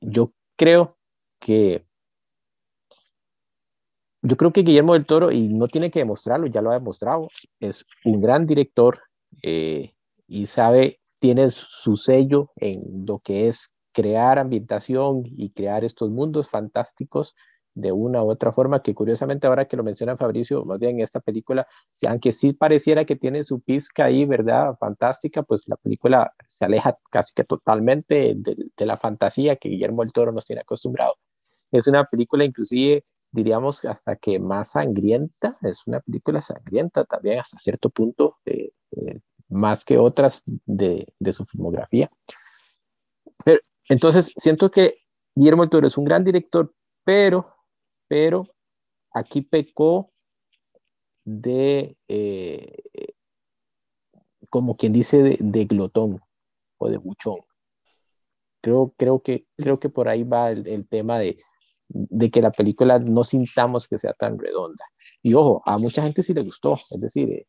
yo 0.00 0.32
creo 0.56 0.96
que 1.38 1.84
yo 4.22 4.36
creo 4.36 4.52
que 4.52 4.62
Guillermo 4.62 4.94
del 4.94 5.06
Toro, 5.06 5.32
y 5.32 5.48
no 5.48 5.68
tiene 5.68 5.90
que 5.90 6.00
demostrarlo, 6.00 6.46
ya 6.46 6.60
lo 6.60 6.70
ha 6.70 6.74
demostrado, 6.74 7.28
es 7.58 7.86
un 8.04 8.20
gran 8.20 8.46
director 8.46 9.00
eh, 9.42 9.92
y 10.26 10.46
sabe, 10.46 11.00
tiene 11.18 11.48
su 11.50 11.96
sello 11.96 12.50
en 12.56 13.06
lo 13.06 13.18
que 13.20 13.48
es 13.48 13.74
crear 13.92 14.38
ambientación 14.38 15.22
y 15.24 15.50
crear 15.50 15.84
estos 15.84 16.10
mundos 16.10 16.48
fantásticos 16.48 17.34
de 17.74 17.92
una 17.92 18.22
u 18.22 18.30
otra 18.30 18.52
forma, 18.52 18.82
que 18.82 18.94
curiosamente 18.94 19.46
ahora 19.46 19.66
que 19.66 19.76
lo 19.76 19.84
menciona 19.84 20.16
Fabricio, 20.16 20.64
más 20.64 20.78
bien 20.78 20.96
en 20.96 21.00
esta 21.02 21.20
película, 21.20 21.66
aunque 22.08 22.32
sí 22.32 22.52
pareciera 22.52 23.04
que 23.04 23.16
tiene 23.16 23.42
su 23.42 23.60
pizca 23.60 24.04
ahí, 24.06 24.24
¿verdad? 24.24 24.76
Fantástica, 24.78 25.42
pues 25.42 25.68
la 25.68 25.76
película 25.76 26.32
se 26.46 26.64
aleja 26.64 26.98
casi 27.10 27.32
que 27.34 27.44
totalmente 27.44 28.34
de, 28.36 28.86
la 28.86 28.96
fantasía 28.96 29.56
que 29.56 29.68
Guillermo 29.68 30.02
del 30.02 30.12
Toro 30.12 30.32
nos 30.32 30.46
tiene 30.46 30.62
acostumbrado. 30.62 31.14
Es 31.70 31.86
una 31.86 32.04
película 32.04 32.44
inclusive 32.44 33.04
diríamos 33.32 33.84
hasta 33.84 34.16
que 34.16 34.38
más 34.38 34.72
sangrienta, 34.72 35.56
es 35.62 35.86
una 35.86 36.00
película 36.00 36.42
sangrienta 36.42 37.04
también 37.04 37.38
hasta 37.38 37.58
cierto 37.58 37.90
punto, 37.90 38.38
eh, 38.44 38.70
eh, 38.96 39.20
más 39.48 39.84
que 39.84 39.98
otras 39.98 40.42
de, 40.66 41.06
su 41.30 41.44
filmografía. 41.44 42.10
Entonces, 43.88 44.32
siento 44.36 44.70
que 44.70 44.98
Guillermo 45.34 45.62
del 45.62 45.70
Toro 45.70 45.86
es 45.86 45.98
un 45.98 46.04
gran 46.04 46.24
director, 46.24 46.72
pero, 47.04 47.56
pero 48.10 48.48
aquí 49.14 49.40
pecó 49.40 50.10
de, 51.24 51.96
eh, 52.08 52.82
como 54.48 54.76
quien 54.76 54.92
dice, 54.92 55.22
de, 55.22 55.38
de, 55.38 55.64
glotón 55.66 56.20
o 56.78 56.88
de 56.88 56.96
buchón. 56.96 57.36
Creo, 58.62 58.92
creo, 58.96 59.22
que, 59.22 59.46
creo 59.56 59.78
que 59.78 59.90
por 59.90 60.08
ahí 60.08 60.24
va 60.24 60.50
el, 60.50 60.66
el 60.66 60.88
tema 60.88 61.20
de, 61.20 61.38
de 61.86 62.32
que 62.32 62.42
la 62.42 62.50
película 62.50 62.98
no 62.98 63.22
sintamos 63.22 63.86
que 63.86 63.96
sea 63.96 64.12
tan 64.14 64.40
redonda. 64.40 64.84
Y 65.22 65.34
ojo, 65.34 65.62
a 65.64 65.78
mucha 65.78 66.02
gente 66.02 66.24
sí 66.24 66.34
le 66.34 66.42
gustó, 66.42 66.80
es 66.90 67.00
decir, 67.00 67.30
eh, 67.30 67.46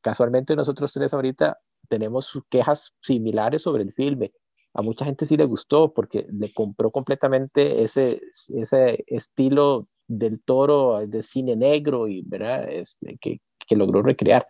casualmente 0.00 0.56
nosotros 0.56 0.92
tres 0.92 1.14
ahorita 1.14 1.56
tenemos 1.88 2.36
quejas 2.48 2.94
similares 3.00 3.62
sobre 3.62 3.84
el 3.84 3.92
filme. 3.92 4.32
A 4.74 4.82
mucha 4.82 5.04
gente 5.04 5.24
sí 5.24 5.36
le 5.36 5.44
gustó 5.44 5.94
porque 5.94 6.26
le 6.32 6.52
compró 6.52 6.90
completamente 6.90 7.84
ese, 7.84 8.20
ese 8.48 9.04
estilo 9.06 9.86
del 10.10 10.42
toro 10.42 11.06
de 11.06 11.22
cine 11.22 11.54
negro 11.54 12.08
y 12.08 12.22
¿verdad? 12.22 12.68
Este, 12.68 13.16
que, 13.20 13.40
que, 13.66 13.76
logró 13.76 14.02
recrear. 14.02 14.48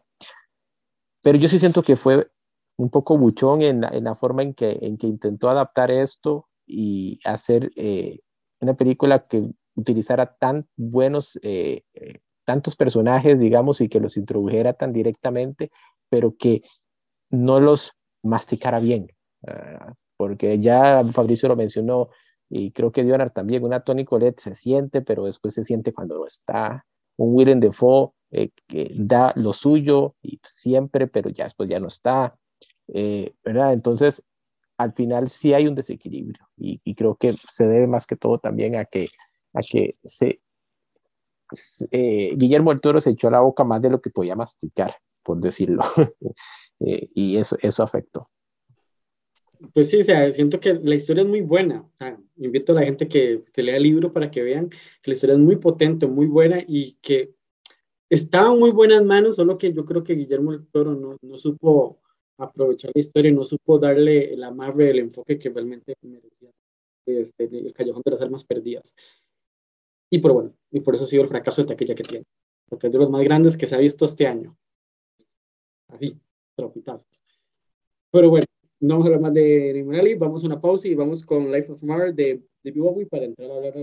Pero 1.22 1.36
yo 1.36 1.48
sí 1.48 1.58
siento 1.58 1.82
que 1.82 1.96
fue 1.96 2.30
un 2.78 2.88
poco 2.88 3.18
buchón 3.18 3.60
en, 3.60 3.84
en 3.84 4.04
la 4.04 4.14
forma 4.14 4.42
en 4.42 4.54
que, 4.54 4.78
en 4.80 4.96
que 4.96 5.06
intentó 5.06 5.50
adaptar 5.50 5.90
esto 5.90 6.48
y 6.66 7.20
hacer 7.24 7.70
eh, 7.76 8.20
una 8.60 8.74
película 8.74 9.26
que 9.26 9.50
utilizara 9.74 10.34
tan 10.36 10.66
buenos, 10.76 11.38
eh, 11.42 11.82
eh, 11.92 12.20
tantos 12.46 12.74
personajes, 12.74 13.38
digamos, 13.38 13.82
y 13.82 13.90
que 13.90 14.00
los 14.00 14.16
introdujera 14.16 14.72
tan 14.72 14.94
directamente, 14.94 15.70
pero 16.08 16.36
que 16.38 16.62
no 17.28 17.60
los 17.60 17.92
masticara 18.22 18.80
bien. 18.80 19.08
Uh, 19.42 19.92
porque 20.16 20.58
ya 20.58 21.02
Fabricio 21.04 21.48
lo 21.48 21.56
mencionó, 21.56 22.10
y 22.50 22.72
creo 22.72 22.90
que 22.90 23.04
Dionar 23.04 23.30
también, 23.30 23.64
una 23.64 23.80
Tony 23.80 24.04
Colette 24.04 24.40
se 24.40 24.54
siente, 24.54 25.00
pero 25.00 25.24
después 25.24 25.54
se 25.54 25.64
siente 25.64 25.94
cuando 25.94 26.18
no 26.18 26.26
está. 26.26 26.84
Un 27.16 27.34
Willem 27.34 27.60
Dafoe 27.60 28.10
eh, 28.32 28.50
que 28.66 28.90
da 28.96 29.32
lo 29.36 29.52
suyo 29.52 30.16
y 30.20 30.40
siempre, 30.42 31.06
pero 31.06 31.30
ya 31.30 31.44
después 31.44 31.70
ya 31.70 31.78
no 31.78 31.86
está. 31.88 32.36
Eh, 32.88 33.34
¿verdad? 33.44 33.72
Entonces, 33.72 34.24
al 34.76 34.92
final 34.94 35.28
sí 35.28 35.54
hay 35.54 35.68
un 35.68 35.74
desequilibrio 35.74 36.48
y, 36.56 36.94
creo 36.94 37.14
que 37.14 37.34
se 37.48 37.68
debe 37.68 37.86
más 37.86 38.06
que 38.06 38.16
todo 38.16 38.38
también 38.38 38.76
a 38.76 38.84
que, 38.84 39.08
a 39.52 39.60
que 39.60 39.96
se, 40.02 40.40
eh, 41.90 42.34
Guillermo 42.36 42.74
del 42.74 43.00
se 43.00 43.10
echó 43.10 43.30
la 43.30 43.40
boca 43.40 43.62
más 43.62 43.82
de 43.82 43.90
lo 43.90 44.00
que 44.00 44.10
podía 44.10 44.34
masticar, 44.36 44.96
por 45.22 45.38
decirlo, 45.38 45.82
eh, 46.80 47.08
y 47.14 47.36
eso, 47.36 47.56
eso 47.62 47.82
afectó. 47.82 48.30
Pues 49.74 49.90
sí, 49.90 50.00
o 50.00 50.02
sea, 50.02 50.32
siento 50.32 50.58
que 50.58 50.74
la 50.74 50.94
historia 50.94 51.22
es 51.22 51.28
muy 51.28 51.42
buena. 51.42 51.86
invito 52.36 52.72
a 52.72 52.76
la 52.76 52.82
gente 52.82 53.08
que, 53.08 53.44
que, 53.52 53.62
lea 53.62 53.76
el 53.76 53.82
libro 53.82 54.12
para 54.12 54.30
que 54.30 54.42
vean 54.42 54.70
que 54.70 55.10
la 55.10 55.14
historia 55.14 55.34
es 55.34 55.40
muy 55.40 55.56
potente, 55.56 56.06
muy 56.06 56.26
buena 56.26 56.64
y 56.66 56.94
que 57.02 57.34
estaba 58.08 58.52
en 58.52 58.58
muy 58.58 58.70
buenas 58.70 59.04
manos, 59.04 59.36
solo 59.36 59.58
que 59.58 59.72
yo 59.72 59.84
creo 59.84 60.02
que 60.02 60.14
Guillermo 60.14 60.52
del 60.52 60.66
Toro 60.68 60.94
no, 60.94 61.16
no 61.20 61.38
supo 61.38 62.00
aprovechar 62.38 62.90
la 62.94 63.00
historia 63.00 63.30
y 63.30 63.34
no 63.34 63.44
supo 63.44 63.78
darle 63.78 64.32
el 64.32 64.42
amarre, 64.42 64.90
el 64.90 64.98
enfoque 65.00 65.38
que 65.38 65.50
realmente 65.50 65.94
merecía 66.02 66.50
este, 67.06 67.44
el 67.44 67.72
Callejón 67.74 68.02
de 68.04 68.10
las 68.12 68.22
Almas 68.22 68.44
Perdidas. 68.44 68.94
Y 70.10 70.18
por 70.18 70.32
bueno, 70.32 70.54
y 70.70 70.80
por 70.80 70.94
eso 70.94 71.04
ha 71.04 71.06
sido 71.06 71.22
el 71.22 71.28
fracaso 71.28 71.62
de 71.62 71.68
taquilla 71.68 71.94
que 71.94 72.02
tiene, 72.02 72.24
porque 72.68 72.86
es 72.86 72.92
de 72.92 72.98
los 72.98 73.10
más 73.10 73.22
grandes 73.22 73.56
que 73.56 73.66
se 73.66 73.74
ha 73.74 73.78
visto 73.78 74.06
este 74.06 74.26
año. 74.26 74.56
Así, 75.88 76.18
tropitazos. 76.56 77.22
Pero 78.10 78.30
bueno, 78.30 78.46
no 78.80 79.00
más 79.20 79.34
de 79.34 80.16
vamos 80.18 80.42
a 80.42 80.46
una 80.46 80.60
pausa 80.60 80.88
y 80.88 80.94
vamos 80.94 81.24
con 81.24 81.52
Life 81.52 81.72
of 81.72 81.80
de, 82.14 82.40
de 82.64 82.72
Bowie 82.72 83.06
para 83.06 83.26
entrar 83.26 83.50
a 83.50 83.54
hablar. 83.54 83.74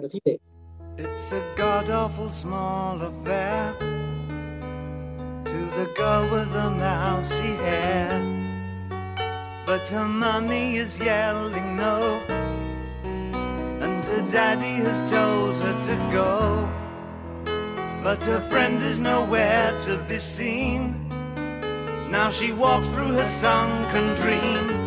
It's 1.00 1.32
a 1.32 1.41
god 1.56 1.91
awful 1.91 2.30
small 2.30 3.00
affair 3.00 3.76
to 5.45 5.58
the 5.78 5.86
girl 5.95 6.28
with 6.32 6.52
the 6.52 6.72
mousy 6.72 7.56
hair. 7.64 8.10
But 9.68 9.88
her 9.89 10.08
mummy 10.08 10.78
is 10.78 10.98
yelling 10.98 11.76
no, 11.76 12.20
and 13.04 14.04
her 14.06 14.28
daddy 14.32 14.82
has 14.82 15.08
told 15.12 15.56
her 15.58 15.80
to 15.84 15.95
go. 16.12 16.68
But 18.02 18.24
her 18.24 18.41
friend 18.50 18.82
is 18.82 19.00
nowhere 19.00 19.78
to 19.82 19.98
be 20.10 20.18
seen. 20.18 20.95
Now 22.10 22.32
she 22.32 22.54
walks 22.54 22.88
through 22.88 23.14
her 23.14 23.26
sunken 23.26 24.16
dream 24.16 24.87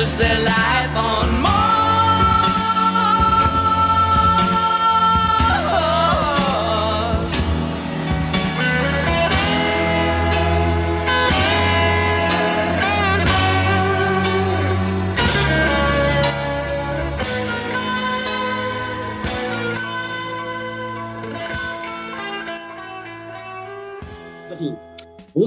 Is 0.00 0.16
there 0.16 0.40
life 0.40 0.96
on 0.96 1.39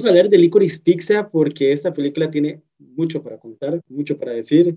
Vamos 0.03 0.15
a 0.15 0.19
hablar 0.19 0.29
de 0.29 0.37
Licorice 0.37 0.79
Pizza 0.79 1.29
porque 1.29 1.71
esta 1.71 1.93
película 1.93 2.29
tiene 2.29 2.61
mucho 2.77 3.23
para 3.23 3.37
contar, 3.37 3.79
mucho 3.87 4.17
para 4.17 4.33
decir. 4.33 4.75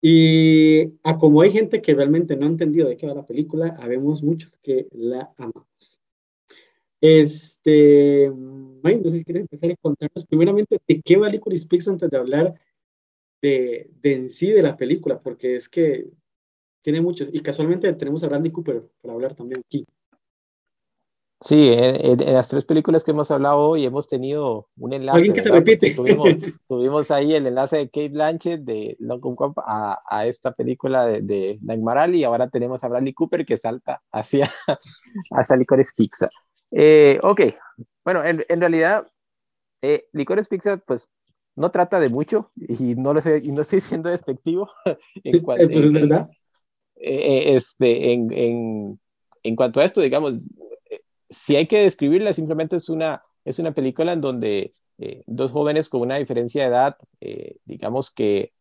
Y 0.00 0.94
a 1.04 1.16
como 1.16 1.42
hay 1.42 1.52
gente 1.52 1.80
que 1.80 1.94
realmente 1.94 2.34
no 2.34 2.46
ha 2.46 2.48
entendido 2.48 2.88
de 2.88 2.96
qué 2.96 3.06
va 3.06 3.14
la 3.14 3.24
película, 3.24 3.76
habemos 3.78 4.20
muchos 4.20 4.58
que 4.60 4.88
la 4.90 5.32
amamos. 5.36 6.00
Este, 7.00 8.32
Mike, 8.32 9.02
no 9.04 9.10
sé 9.10 9.18
si 9.18 9.24
quieres 9.24 9.42
empezar 9.42 9.70
a 9.70 9.76
contarnos 9.76 10.26
primeramente 10.26 10.80
de 10.88 11.00
qué 11.02 11.16
va 11.16 11.28
Licorice 11.28 11.68
Pizza 11.68 11.92
antes 11.92 12.10
de 12.10 12.16
hablar 12.16 12.60
de, 13.40 13.90
de 14.02 14.12
en 14.12 14.28
sí 14.28 14.50
de 14.50 14.62
la 14.62 14.76
película, 14.76 15.20
porque 15.22 15.54
es 15.54 15.68
que 15.68 16.10
tiene 16.82 17.00
muchos. 17.00 17.28
Y 17.32 17.38
casualmente 17.42 17.92
tenemos 17.92 18.24
a 18.24 18.28
Randy 18.28 18.50
Cooper 18.50 18.82
para 19.02 19.14
hablar 19.14 19.36
también 19.36 19.60
aquí. 19.64 19.86
Sí, 21.44 21.70
en, 21.72 22.32
las 22.32 22.48
tres 22.48 22.64
películas 22.64 23.02
que 23.02 23.10
hemos 23.10 23.30
hablado 23.30 23.58
hoy 23.58 23.84
hemos 23.84 24.06
tenido 24.06 24.68
un 24.76 24.92
enlace. 24.92 25.18
Alguien 25.18 25.34
que 25.34 25.42
se 25.42 25.50
repite. 25.50 25.90
Tuvimos, 25.94 26.28
tuvimos, 26.68 27.10
ahí 27.10 27.34
el 27.34 27.46
enlace 27.46 27.78
de 27.78 27.86
Kate 27.86 28.10
Blanchett 28.10 28.60
de 28.62 28.96
Long 29.00 29.20
Kong 29.20 29.52
a, 29.56 30.00
a, 30.08 30.26
esta 30.26 30.52
película 30.52 31.04
de, 31.04 31.20
de 31.22 31.58
Nagmaral 31.62 32.14
y 32.14 32.22
ahora 32.22 32.48
tenemos 32.48 32.84
a 32.84 32.88
Bradley 32.88 33.12
Cooper 33.12 33.44
que 33.44 33.56
salta 33.56 34.02
hacia, 34.12 34.48
hacia 35.32 35.56
Licorice 35.56 35.92
Pizza. 35.96 36.30
Eh, 36.70 37.18
ok, 37.22 37.40
bueno, 38.04 38.24
en, 38.24 38.44
en 38.48 38.60
realidad 38.60 39.06
eh, 39.82 40.06
Licorice 40.12 40.48
Pizza 40.48 40.76
pues 40.76 41.10
no 41.56 41.70
trata 41.70 41.98
de 41.98 42.08
mucho 42.08 42.52
y 42.56 42.94
no, 42.94 43.12
lo 43.12 43.18
estoy, 43.18 43.42
y 43.44 43.52
no 43.52 43.62
estoy 43.62 43.80
siendo 43.80 44.10
despectivo. 44.10 44.70
en 45.24 45.42
cuanto, 45.42 45.68
pues 45.68 45.84
es 45.84 45.92
verdad. 45.92 46.30
Eh, 46.96 47.56
este, 47.56 48.12
en, 48.12 48.32
en, 48.32 49.00
en 49.42 49.56
cuanto 49.56 49.80
a 49.80 49.84
esto, 49.84 50.00
digamos, 50.00 50.36
si 51.32 51.56
hay 51.56 51.66
que 51.66 51.80
describirla, 51.80 52.32
simplemente 52.32 52.76
es 52.76 52.88
una, 52.88 53.22
es 53.44 53.58
una 53.58 53.72
película 53.72 54.12
en 54.12 54.20
donde 54.20 54.74
eh, 54.98 55.22
dos 55.26 55.50
jóvenes 55.50 55.88
con 55.88 56.02
una 56.02 56.16
diferencia 56.16 56.62
de 56.62 56.68
edad, 56.68 56.96
eh, 57.20 57.56
digamos 57.64 58.10
que 58.10 58.52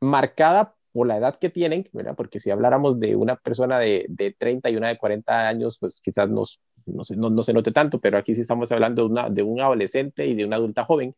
marcada 0.00 0.76
por 0.92 1.06
la 1.06 1.16
edad 1.16 1.36
que 1.36 1.50
tienen, 1.50 1.88
porque 2.16 2.40
si 2.40 2.50
habláramos 2.50 2.98
de 3.00 3.16
una 3.16 3.36
persona 3.36 3.78
de, 3.78 4.06
de 4.08 4.32
30 4.32 4.70
y 4.70 4.76
una 4.76 4.88
de 4.88 4.98
40 4.98 5.48
años, 5.48 5.78
pues 5.78 6.00
quizás 6.00 6.30
nos, 6.30 6.60
no, 6.86 7.04
se, 7.04 7.16
no, 7.16 7.42
se 7.42 7.52
note 7.52 7.72
tanto, 7.72 8.00
pero 8.00 8.16
aquí 8.16 8.34
sí 8.34 8.42
estamos 8.42 8.72
hablando 8.72 9.02
de, 9.02 9.08
una, 9.08 9.28
de 9.28 9.42
un 9.42 9.60
adolescente 9.60 10.26
y 10.26 10.34
de 10.34 10.44
una 10.44 10.56
adulta 10.56 10.84
joven 10.84 11.14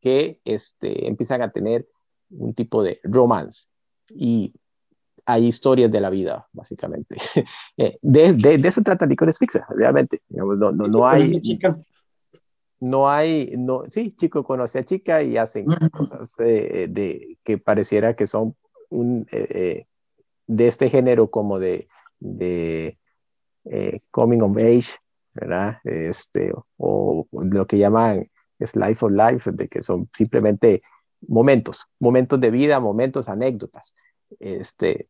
que 0.00 0.40
este, 0.44 1.06
empiezan 1.06 1.42
a 1.42 1.50
tener 1.50 1.88
un 2.30 2.54
tipo 2.54 2.82
de 2.82 3.00
romance. 3.04 3.68
Y 4.08 4.52
hay 5.24 5.46
historias 5.46 5.90
de 5.90 6.00
la 6.00 6.10
vida, 6.10 6.48
básicamente. 6.52 7.16
Eh, 7.78 7.98
de, 8.02 8.34
de, 8.34 8.58
de, 8.58 8.68
eso 8.68 8.82
trata 8.82 9.06
Licorice 9.06 9.38
Pizza, 9.38 9.66
realmente. 9.70 10.20
Digamos, 10.28 10.58
no, 10.58 10.72
no, 10.72 10.88
no 10.88 11.08
hay... 11.08 11.40
No 12.80 13.08
hay, 13.08 13.54
no, 13.56 13.84
sí, 13.90 14.10
chico 14.10 14.42
conoce 14.42 14.80
a 14.80 14.84
chica 14.84 15.22
y 15.22 15.36
hacen 15.36 15.66
cosas 15.92 16.34
eh, 16.40 16.88
de, 16.90 17.38
que 17.44 17.56
pareciera 17.56 18.16
que 18.16 18.26
son 18.26 18.56
un, 18.90 19.24
eh, 19.30 19.86
de 20.48 20.66
este 20.66 20.90
género 20.90 21.30
como 21.30 21.60
de, 21.60 21.86
de 22.18 22.98
eh, 23.66 24.00
coming 24.10 24.40
of 24.40 24.56
age, 24.56 24.96
¿verdad? 25.32 25.78
Este, 25.84 26.52
o 26.76 27.28
lo 27.30 27.66
que 27.68 27.78
llaman 27.78 28.28
es 28.58 28.74
life 28.74 29.04
of 29.04 29.12
life, 29.12 29.50
de 29.52 29.68
que 29.68 29.80
son 29.80 30.08
simplemente 30.12 30.82
momentos, 31.28 31.86
momentos 32.00 32.40
de 32.40 32.50
vida, 32.50 32.80
momentos, 32.80 33.28
anécdotas. 33.28 33.94
Este, 34.40 35.08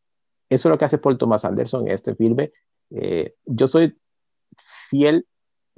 eso 0.49 0.69
es 0.69 0.71
lo 0.71 0.79
que 0.79 0.85
hace 0.85 0.99
Paul 0.99 1.19
Thomas 1.19 1.45
Anderson 1.45 1.87
en 1.87 1.95
este 1.95 2.15
filme. 2.15 2.53
Eh, 2.91 3.35
yo 3.47 3.67
soy 3.67 3.99
fiel 4.91 5.27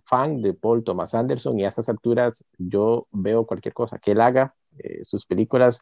fan 0.04 0.42
de 0.42 0.52
Paul 0.52 0.82
Thomas 0.84 1.14
Anderson 1.14 1.58
y 1.58 1.64
a 1.64 1.68
estas 1.68 1.88
alturas 1.88 2.44
yo 2.58 3.06
veo 3.12 3.46
cualquier 3.46 3.72
cosa 3.72 3.98
que 3.98 4.12
él 4.12 4.20
haga. 4.20 4.54
Eh, 4.78 5.04
sus 5.04 5.26
películas 5.26 5.80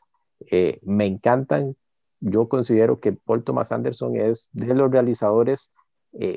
eh, 0.50 0.78
me 0.82 1.06
encantan. 1.06 1.76
Yo 2.20 2.48
considero 2.48 3.00
que 3.00 3.12
Paul 3.12 3.44
Thomas 3.44 3.72
Anderson 3.72 4.16
es 4.16 4.50
de 4.52 4.74
los 4.74 4.90
realizadores 4.90 5.72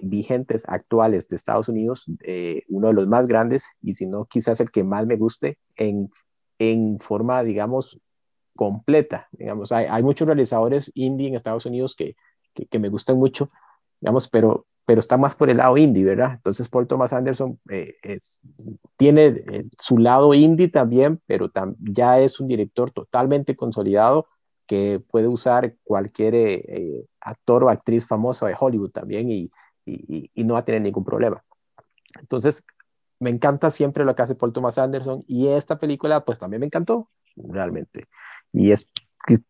vigentes 0.03 0.63
actuales 0.69 1.27
de 1.27 1.35
Estados 1.35 1.67
Unidos, 1.67 2.05
uno 2.69 2.87
de 2.87 2.93
los 2.93 3.07
más 3.07 3.27
grandes 3.27 3.67
y 3.81 3.93
si 3.95 4.05
no, 4.05 4.23
quizás 4.23 4.61
el 4.61 4.71
que 4.71 4.85
más 4.85 5.05
me 5.05 5.17
guste 5.17 5.59
en, 5.75 6.09
en 6.59 6.97
forma, 6.99 7.43
digamos, 7.43 7.99
completa. 8.55 9.27
Digamos, 9.31 9.71
hay, 9.71 9.85
hay 9.89 10.03
muchos 10.03 10.27
realizadores 10.27 10.91
indie 10.95 11.27
en 11.27 11.35
Estados 11.35 11.65
Unidos 11.65 11.95
que 11.95 12.15
que, 12.55 12.65
que 12.65 12.79
me 12.79 12.89
gustan 12.89 13.17
mucho, 13.17 13.51
digamos, 14.01 14.27
pero, 14.27 14.65
pero 14.85 14.99
está 14.99 15.17
más 15.17 15.35
por 15.35 15.51
el 15.51 15.57
lado 15.57 15.77
indie, 15.77 16.03
¿verdad? 16.03 16.33
Entonces 16.33 16.69
Paul 16.69 16.87
Thomas 16.87 17.13
Anderson 17.13 17.59
eh, 17.69 17.95
es, 18.01 18.39
tiene 18.97 19.25
eh, 19.25 19.65
su 19.77 19.99
lado 19.99 20.33
indie 20.33 20.69
también, 20.69 21.21
pero 21.27 21.49
tam, 21.51 21.75
ya 21.79 22.19
es 22.19 22.39
un 22.39 22.47
director 22.47 22.89
totalmente 22.89 23.55
consolidado 23.55 24.27
que 24.65 24.99
puede 24.99 25.27
usar 25.27 25.75
cualquier 25.83 26.33
eh, 26.33 27.05
actor 27.19 27.65
o 27.65 27.69
actriz 27.69 28.07
famosa 28.07 28.47
de 28.47 28.55
Hollywood 28.59 28.89
también 28.89 29.29
y, 29.29 29.51
y, 29.85 30.31
y, 30.33 30.43
no 30.43 30.55
va 30.55 30.61
a 30.61 30.65
tener 30.65 30.81
ningún 30.81 31.03
problema. 31.03 31.43
Entonces, 32.19 32.63
me 33.19 33.29
encanta 33.29 33.69
siempre 33.69 34.05
lo 34.05 34.15
que 34.15 34.23
hace 34.23 34.33
Paul 34.33 34.53
Thomas 34.53 34.79
Anderson 34.79 35.23
y 35.27 35.47
esta 35.49 35.77
película 35.77 36.25
pues 36.25 36.39
también 36.39 36.61
me 36.61 36.65
encantó 36.65 37.11
realmente. 37.35 38.05
Y 38.55 38.71
es 38.71 38.87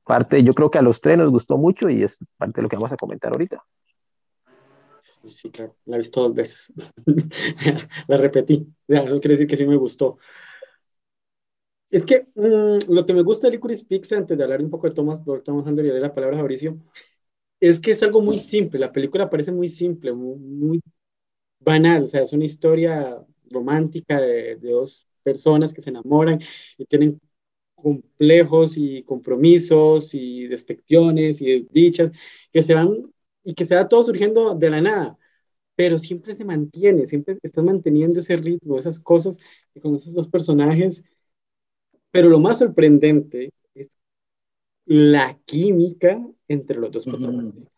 parte, 0.04 0.44
yo 0.44 0.54
creo 0.54 0.72
que 0.72 0.80
a 0.80 0.82
los 0.82 1.00
tres 1.00 1.18
nos 1.18 1.30
gustó 1.30 1.58
mucho 1.58 1.90
y 1.90 2.04
es 2.04 2.20
parte 2.38 2.60
de 2.60 2.64
lo 2.64 2.70
que 2.70 2.76
vamos 2.76 2.92
a 2.92 2.98
comentar 2.98 3.32
ahorita. 3.32 3.64
Sí, 5.32 5.50
claro, 5.50 5.76
la 5.86 5.96
he 5.96 6.00
visto 6.00 6.22
dos 6.22 6.34
veces. 6.34 6.74
la 8.08 8.18
repetí. 8.18 8.68
no 8.88 9.20
quiere 9.20 9.30
decir 9.30 9.48
que 9.48 9.58
sí 9.58 9.66
me 9.66 9.76
gustó. 9.76 10.18
Es 11.90 12.06
que 12.06 12.28
mmm, 12.36 12.92
lo 12.92 13.06
que 13.06 13.14
me 13.14 13.24
gusta 13.24 13.48
de 13.48 13.52
Licorice 13.54 13.86
Pizza, 13.86 14.18
antes 14.18 14.38
de 14.38 14.44
hablar 14.44 14.62
un 14.62 14.70
poco 14.70 14.88
de 14.88 14.96
Thomas, 14.96 15.22
Andrew 15.26 15.86
y 15.86 15.90
darle 15.90 16.02
la 16.02 16.14
palabra 16.14 16.38
a 16.38 16.40
Mauricio, 16.40 16.78
es 17.60 17.80
que 17.80 17.92
es 17.92 18.04
algo 18.04 18.22
muy 18.22 18.38
simple. 18.38 18.80
La 18.80 18.92
película 18.92 19.30
parece 19.30 19.52
muy 19.52 19.70
simple, 19.70 20.14
muy, 20.14 20.38
muy 20.38 20.82
banal. 21.60 22.04
O 22.04 22.08
sea, 22.08 22.24
es 22.24 22.34
una 22.34 22.46
historia 22.46 23.18
romántica 23.50 24.20
de, 24.22 24.58
de 24.58 24.72
dos 24.72 25.08
personas 25.24 25.74
que 25.74 25.82
se 25.82 25.90
enamoran 25.90 26.40
y 26.78 26.86
tienen 26.86 27.20
complejos 27.86 28.78
y 28.78 29.04
compromisos 29.04 30.16
y 30.16 30.48
despecciones 30.48 31.40
y 31.40 31.68
dichas 31.72 32.12
que 32.52 32.64
se 32.64 32.74
van 32.74 33.14
y 33.44 33.54
que 33.54 33.64
se 33.64 33.76
va 33.76 33.88
todo 33.88 34.04
surgiendo 34.04 34.56
de 34.56 34.72
la 34.72 34.82
nada, 34.82 35.20
pero 35.76 36.00
siempre 36.00 36.34
se 36.34 36.46
mantiene, 36.46 37.06
siempre 37.06 37.38
están 37.44 37.66
manteniendo 37.66 38.22
ese 38.22 38.38
ritmo, 38.38 38.80
esas 38.80 39.00
cosas 39.00 39.38
con 39.84 39.94
esos 39.98 40.16
dos 40.16 40.28
personajes. 40.28 41.06
Pero 42.10 42.28
lo 42.28 42.40
más 42.40 42.58
sorprendente 42.58 43.54
es 43.76 43.90
la 44.86 45.38
química 45.46 46.28
entre 46.48 46.80
los 46.80 46.92
dos 46.92 47.06
protagonistas. 47.06 47.72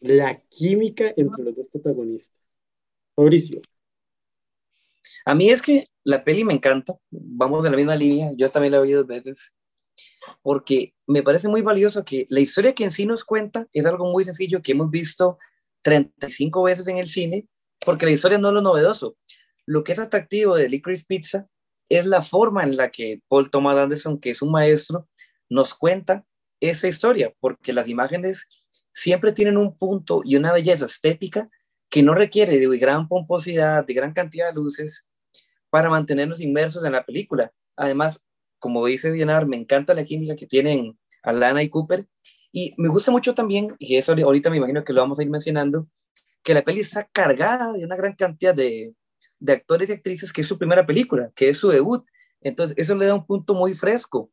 La 0.00 0.38
química 0.50 1.14
entre 1.16 1.44
los 1.44 1.56
dos 1.56 1.68
protagonistas. 1.68 2.36
Fabricio. 3.14 3.62
A 5.24 5.34
mí 5.34 5.50
es 5.50 5.62
que 5.62 5.88
la 6.04 6.24
peli 6.24 6.44
me 6.44 6.54
encanta, 6.54 6.96
vamos 7.10 7.64
en 7.64 7.72
la 7.72 7.76
misma 7.76 7.96
línea, 7.96 8.32
yo 8.36 8.48
también 8.48 8.72
la 8.72 8.78
he 8.78 8.80
oído 8.80 9.00
dos 9.00 9.08
veces, 9.08 9.52
porque 10.42 10.94
me 11.06 11.22
parece 11.22 11.48
muy 11.48 11.62
valioso 11.62 12.04
que 12.04 12.26
la 12.28 12.40
historia 12.40 12.74
que 12.74 12.84
en 12.84 12.90
sí 12.90 13.06
nos 13.06 13.24
cuenta 13.24 13.66
es 13.72 13.86
algo 13.86 14.10
muy 14.10 14.24
sencillo 14.24 14.62
que 14.62 14.72
hemos 14.72 14.90
visto 14.90 15.38
35 15.82 16.62
veces 16.62 16.88
en 16.88 16.98
el 16.98 17.08
cine, 17.08 17.46
porque 17.84 18.06
la 18.06 18.12
historia 18.12 18.38
no 18.38 18.48
es 18.48 18.54
lo 18.54 18.62
novedoso. 18.62 19.16
Lo 19.66 19.84
que 19.84 19.92
es 19.92 19.98
atractivo 19.98 20.54
de 20.56 20.68
Licorice 20.68 21.04
Pizza 21.06 21.46
es 21.88 22.06
la 22.06 22.22
forma 22.22 22.62
en 22.62 22.76
la 22.76 22.90
que 22.90 23.20
Paul 23.28 23.50
Thomas 23.50 23.76
Anderson, 23.76 24.18
que 24.18 24.30
es 24.30 24.42
un 24.42 24.50
maestro, 24.50 25.08
nos 25.48 25.74
cuenta 25.74 26.24
esa 26.60 26.88
historia, 26.88 27.32
porque 27.40 27.72
las 27.72 27.88
imágenes 27.88 28.46
siempre 28.94 29.32
tienen 29.32 29.56
un 29.56 29.76
punto 29.76 30.22
y 30.24 30.36
una 30.36 30.52
belleza 30.52 30.86
estética 30.86 31.48
que 31.92 32.02
no 32.02 32.14
requiere 32.14 32.58
de 32.58 32.78
gran 32.78 33.06
pomposidad, 33.06 33.84
de 33.84 33.92
gran 33.92 34.14
cantidad 34.14 34.48
de 34.48 34.54
luces, 34.54 35.06
para 35.68 35.90
mantenernos 35.90 36.40
inmersos 36.40 36.82
en 36.84 36.92
la 36.92 37.04
película. 37.04 37.52
Además, 37.76 38.24
como 38.58 38.86
dice 38.86 39.12
Diana, 39.12 39.44
me 39.44 39.58
encanta 39.58 39.92
la 39.92 40.02
química 40.02 40.34
que 40.34 40.46
tienen 40.46 40.98
Alana 41.22 41.62
y 41.62 41.68
Cooper. 41.68 42.06
Y 42.50 42.72
me 42.78 42.88
gusta 42.88 43.10
mucho 43.10 43.34
también, 43.34 43.76
y 43.78 43.96
eso 43.96 44.12
ahorita 44.14 44.48
me 44.48 44.56
imagino 44.56 44.82
que 44.84 44.94
lo 44.94 45.02
vamos 45.02 45.18
a 45.18 45.22
ir 45.22 45.28
mencionando, 45.28 45.86
que 46.42 46.54
la 46.54 46.62
peli 46.62 46.80
está 46.80 47.04
cargada 47.12 47.74
de 47.74 47.84
una 47.84 47.96
gran 47.96 48.14
cantidad 48.14 48.54
de, 48.54 48.94
de 49.38 49.52
actores 49.52 49.90
y 49.90 49.92
actrices 49.92 50.32
que 50.32 50.40
es 50.40 50.46
su 50.46 50.56
primera 50.56 50.86
película, 50.86 51.30
que 51.34 51.50
es 51.50 51.58
su 51.58 51.68
debut. 51.68 52.06
Entonces, 52.40 52.74
eso 52.78 52.94
le 52.94 53.04
da 53.04 53.14
un 53.14 53.26
punto 53.26 53.54
muy 53.54 53.74
fresco 53.74 54.30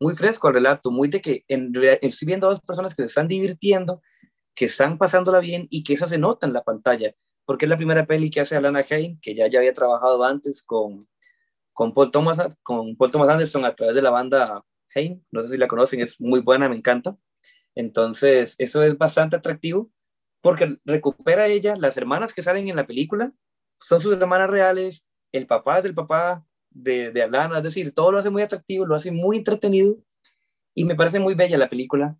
muy 0.00 0.14
fresco 0.14 0.48
al 0.48 0.54
relato, 0.54 0.90
muy 0.90 1.08
de 1.08 1.20
que 1.20 1.44
en, 1.48 1.72
estoy 2.02 2.26
viendo 2.26 2.46
a 2.46 2.50
dos 2.50 2.60
personas 2.60 2.94
que 2.94 3.02
se 3.02 3.06
están 3.06 3.28
divirtiendo, 3.28 4.02
que 4.56 4.64
están 4.64 4.98
pasándola 4.98 5.38
bien 5.38 5.68
y 5.70 5.84
que 5.84 5.92
eso 5.92 6.08
se 6.08 6.18
nota 6.18 6.46
en 6.46 6.54
la 6.54 6.64
pantalla, 6.64 7.14
porque 7.44 7.66
es 7.66 7.68
la 7.68 7.76
primera 7.76 8.06
peli 8.06 8.30
que 8.30 8.40
hace 8.40 8.56
Alana 8.56 8.84
Haim, 8.90 9.20
que 9.20 9.34
ya, 9.34 9.48
ya 9.48 9.60
había 9.60 9.74
trabajado 9.74 10.24
antes 10.24 10.62
con, 10.62 11.06
con, 11.74 11.94
Paul 11.94 12.10
Thomas, 12.10 12.38
con 12.62 12.96
Paul 12.96 13.10
Thomas 13.10 13.28
Anderson 13.28 13.64
a 13.66 13.74
través 13.74 13.94
de 13.94 14.02
la 14.02 14.10
banda 14.10 14.64
Haim, 14.94 15.22
no 15.30 15.42
sé 15.42 15.50
si 15.50 15.56
la 15.58 15.68
conocen, 15.68 16.00
es 16.00 16.18
muy 16.20 16.40
buena, 16.40 16.68
me 16.68 16.76
encanta. 16.76 17.16
Entonces, 17.74 18.56
eso 18.58 18.82
es 18.82 18.96
bastante 18.96 19.36
atractivo 19.36 19.90
porque 20.40 20.78
recupera 20.84 21.46
ella 21.48 21.76
las 21.76 21.96
hermanas 21.98 22.32
que 22.32 22.42
salen 22.42 22.68
en 22.68 22.76
la 22.76 22.86
película, 22.86 23.32
son 23.78 24.00
sus 24.00 24.14
hermanas 24.14 24.48
reales, 24.48 25.06
el 25.32 25.46
papá 25.46 25.78
es 25.78 25.84
del 25.84 25.94
papá 25.94 26.44
de, 26.70 27.10
de 27.12 27.22
Alana, 27.22 27.58
es 27.58 27.64
decir, 27.64 27.92
todo 27.92 28.12
lo 28.12 28.18
hace 28.18 28.30
muy 28.30 28.42
atractivo, 28.42 28.86
lo 28.86 28.94
hace 28.94 29.10
muy 29.10 29.36
entretenido 29.36 29.96
y 30.74 30.84
me 30.84 30.94
parece 30.94 31.20
muy 31.20 31.34
bella 31.34 31.58
la 31.58 31.68
película 31.68 32.16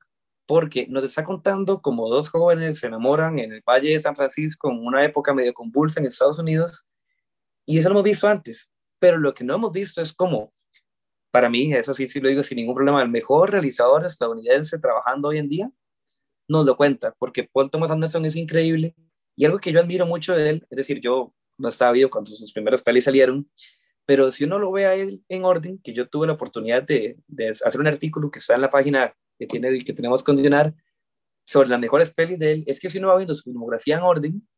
porque 0.46 0.86
nos 0.88 1.04
está 1.04 1.24
contando 1.24 1.82
como 1.82 2.08
dos 2.08 2.28
jóvenes 2.30 2.78
se 2.78 2.86
enamoran 2.86 3.38
en 3.38 3.52
el 3.52 3.62
Valle 3.68 3.90
de 3.90 4.00
San 4.00 4.14
Francisco 4.14 4.70
en 4.70 4.84
una 4.84 5.04
época 5.04 5.34
medio 5.34 5.52
convulsa 5.52 6.00
en 6.00 6.06
Estados 6.06 6.38
Unidos 6.38 6.86
y 7.66 7.78
eso 7.78 7.88
lo 7.88 7.96
hemos 7.96 8.04
visto 8.04 8.28
antes, 8.28 8.70
pero 8.98 9.18
lo 9.18 9.34
que 9.34 9.44
no 9.44 9.56
hemos 9.56 9.72
visto 9.72 10.00
es 10.00 10.12
cómo, 10.12 10.52
para 11.32 11.50
mí, 11.50 11.72
eso 11.74 11.92
sí, 11.94 12.06
sí 12.06 12.20
lo 12.20 12.28
digo 12.28 12.42
sin 12.42 12.56
ningún 12.56 12.76
problema, 12.76 13.02
el 13.02 13.08
mejor 13.08 13.50
realizador 13.50 14.04
estadounidense 14.04 14.78
trabajando 14.78 15.28
hoy 15.28 15.38
en 15.38 15.48
día 15.48 15.70
nos 16.48 16.64
lo 16.64 16.76
cuenta, 16.76 17.14
porque 17.18 17.48
Paul 17.52 17.70
Thomas 17.70 17.90
Anderson 17.90 18.24
es 18.24 18.36
increíble 18.36 18.94
y 19.34 19.44
algo 19.44 19.58
que 19.58 19.72
yo 19.72 19.80
admiro 19.80 20.06
mucho 20.06 20.34
de 20.34 20.50
él, 20.50 20.66
es 20.70 20.76
decir, 20.76 21.00
yo 21.00 21.34
no 21.58 21.68
estaba 21.68 21.92
vivo 21.92 22.10
cuando 22.10 22.30
sus 22.30 22.52
primeras 22.52 22.82
pelis 22.82 23.04
salieron, 23.04 23.50
pero 24.04 24.30
si 24.30 24.44
uno 24.44 24.58
lo 24.58 24.70
ve 24.70 24.86
a 24.86 24.94
él 24.94 25.22
en 25.28 25.44
orden, 25.44 25.80
que 25.82 25.92
yo 25.92 26.08
tuve 26.08 26.26
la 26.26 26.34
oportunidad 26.34 26.84
de, 26.84 27.18
hacer 27.64 27.80
un 27.80 27.88
artículo 27.88 28.30
que 28.30 28.38
está 28.38 28.54
en 28.54 28.60
la 28.60 28.70
página 28.70 29.14
que, 29.38 29.46
tiene, 29.46 29.78
que 29.80 29.92
tenemos 29.92 30.22
que 30.22 30.26
condicionar 30.26 30.74
sobre 31.44 31.68
las 31.68 31.80
mejores 31.80 32.12
pelis 32.12 32.38
de 32.38 32.52
él, 32.52 32.64
es 32.66 32.80
que 32.80 32.90
si 32.90 32.98
uno 32.98 33.08
va 33.08 33.16
viendo 33.16 33.34
su 33.34 33.44
filmografía 33.44 33.96
en 33.96 34.02
orden, 34.02 34.48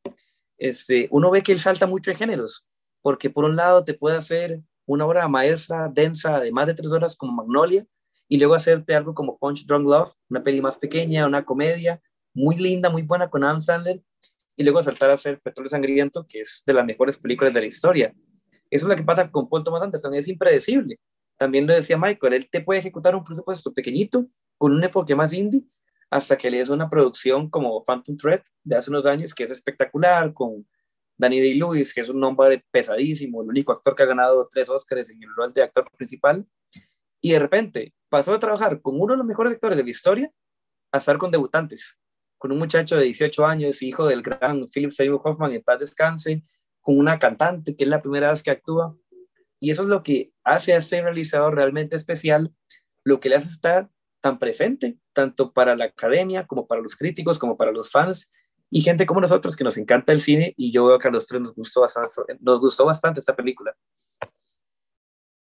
este, 0.57 1.09
uno 1.11 1.31
ve 1.31 1.43
que 1.43 1.53
él 1.53 1.59
salta 1.59 1.87
mucho 1.87 2.11
en 2.11 2.17
géneros, 2.17 2.67
porque 3.03 3.31
por 3.31 3.45
un 3.45 3.57
lado 3.57 3.85
te 3.85 3.95
puede 3.95 4.17
hacer 4.17 4.61
una 4.87 5.07
obra 5.07 5.29
maestra 5.29 5.91
densa 5.93 6.41
de 6.41 6.51
más 6.51 6.67
de 6.67 6.75
tres 6.75 6.91
horas 6.93 7.15
como 7.15 7.33
Magnolia, 7.33 7.87
y 8.29 8.39
luego 8.39 8.55
hacerte 8.55 8.95
algo 8.95 9.15
como 9.15 9.39
Punch 9.39 9.65
Drunk 9.67 9.87
Love, 9.87 10.13
una 10.29 10.43
peli 10.43 10.61
más 10.61 10.77
pequeña, 10.77 11.27
una 11.27 11.45
comedia 11.45 12.01
muy 12.35 12.57
linda, 12.57 12.91
muy 12.91 13.03
buena 13.03 13.29
con 13.29 13.43
Adam 13.45 13.63
Sandler, 13.63 14.03
y 14.57 14.65
luego 14.65 14.83
saltar 14.83 15.11
a 15.11 15.15
hacer 15.15 15.41
Petróleo 15.41 15.71
Sangriento, 15.71 16.27
que 16.27 16.41
es 16.41 16.63
de 16.67 16.73
las 16.73 16.85
mejores 16.85 17.17
películas 17.17 17.55
de 17.55 17.61
la 17.61 17.67
historia. 17.67 18.15
Eso 18.71 18.85
es 18.85 18.89
lo 18.89 18.97
que 18.97 19.03
pasa 19.03 19.31
con 19.31 19.49
Paul 19.49 19.65
Thomas 19.65 19.83
Anderson, 19.83 20.15
es 20.15 20.29
impredecible. 20.29 20.99
También 21.39 21.67
lo 21.67 21.73
decía 21.73 21.97
Michael, 21.97 22.35
él 22.35 22.49
te 22.51 22.61
puede 22.61 22.81
ejecutar 22.81 23.15
un 23.15 23.25
presupuesto 23.25 23.73
pequeñito, 23.73 24.27
con 24.59 24.73
un 24.73 24.85
enfoque 24.85 25.15
más 25.15 25.33
indie, 25.33 25.65
hasta 26.11 26.37
que 26.37 26.51
le 26.51 26.59
des 26.59 26.69
una 26.69 26.91
producción 26.91 27.49
como 27.49 27.85
Phantom 27.85 28.17
Thread 28.17 28.43
de 28.65 28.77
hace 28.77 28.91
unos 28.91 29.07
años, 29.07 29.35
que 29.35 29.45
es 29.45 29.51
espectacular, 29.51 30.33
con 30.35 30.67
Danny 31.17 31.41
Day-Lewis, 31.41 31.95
que 31.95 32.01
es 32.01 32.09
un 32.09 32.21
nombre 32.21 32.65
pesadísimo, 32.71 33.43
el 33.43 33.49
único 33.49 33.73
actor 33.73 33.95
que 33.95 34.03
ha 34.03 34.07
ganado 34.07 34.49
tres 34.51 34.69
Oscars 34.69 35.11
en 35.11 35.23
el 35.23 35.29
rol 35.35 35.53
de 35.53 35.63
actor 35.63 35.91
principal, 35.97 36.47
y 37.21 37.33
de 37.33 37.39
repente 37.39 37.95
pasó 38.09 38.35
a 38.35 38.39
trabajar 38.39 38.81
con 38.81 39.01
uno 39.01 39.15
de 39.15 39.19
los 39.19 39.27
mejores 39.27 39.55
actores 39.55 39.77
de 39.77 39.85
la 39.85 39.91
historia 39.91 40.31
a 40.93 40.99
estar 40.99 41.19
con 41.19 41.31
debutantes, 41.31 41.99
con 42.39 42.53
un 42.53 42.59
muchacho 42.59 42.97
de 42.97 43.05
18 43.05 43.45
años, 43.45 43.83
hijo 43.83 44.07
del 44.07 44.23
gran 44.23 44.69
Philip 44.69 44.93
Seymour 44.93 45.21
Hoffman, 45.25 45.53
en 45.53 45.63
paz 45.63 45.81
descanse, 45.81 46.45
con 46.81 46.99
una 46.99 47.19
cantante 47.19 47.77
que 47.77 47.85
es 47.85 47.91
la 47.91 48.01
primera 48.01 48.31
vez 48.31 48.43
que 48.43 48.53
actúa. 48.53 48.97
Y 49.61 49.71
eso 49.71 49.83
es 49.83 49.89
lo 49.89 50.05
que 50.05 50.33
hace 50.45 50.73
a 50.73 50.79
este 50.79 51.03
realizador 51.03 51.57
realmente 51.57 51.97
especial, 51.97 52.55
lo 53.03 53.19
que 53.19 53.29
le 53.29 53.35
hace 53.35 53.49
estar 53.49 53.91
tan 54.21 54.39
presente, 54.39 54.99
tanto 55.13 55.53
para 55.53 55.77
la 55.77 55.87
academia 55.87 56.47
como 56.47 56.67
para 56.67 56.81
los 56.81 56.97
críticos, 56.97 57.39
como 57.39 57.57
para 57.57 57.73
los 57.73 57.91
fans 57.91 58.33
y 58.71 58.81
gente 58.83 59.07
como 59.07 59.21
nosotros 59.21 59.57
que 59.57 59.65
nos 59.65 59.79
encanta 59.79 60.13
el 60.13 60.21
cine. 60.21 60.55
Y 60.57 60.73
yo 60.73 60.87
veo 60.87 60.99
que 60.99 61.09
a 61.09 61.11
los 61.11 61.27
tres 61.27 61.41
nos 61.41 61.55
gustó 61.55 61.83
bastante, 61.83 62.39
nos 62.41 62.61
gustó 62.61 62.85
bastante 62.85 63.21
esta 63.21 63.35
película. 63.37 63.77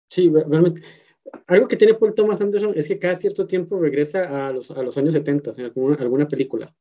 Sí, 0.09 0.29
realmente 0.29 0.81
algo 1.47 1.67
que 1.67 1.75
tiene 1.75 1.93
Paul 1.95 2.13
Thomas 2.13 2.41
Anderson 2.41 2.73
es 2.75 2.87
que 2.87 2.99
cada 2.99 3.15
cierto 3.15 3.47
tiempo 3.47 3.79
regresa 3.79 4.47
a 4.47 4.51
los, 4.51 4.69
a 4.71 4.81
los 4.81 4.97
años 4.97 5.13
70 5.13 5.53
en 5.57 5.65
alguna, 5.65 5.95
alguna 5.95 6.27
película. 6.27 6.73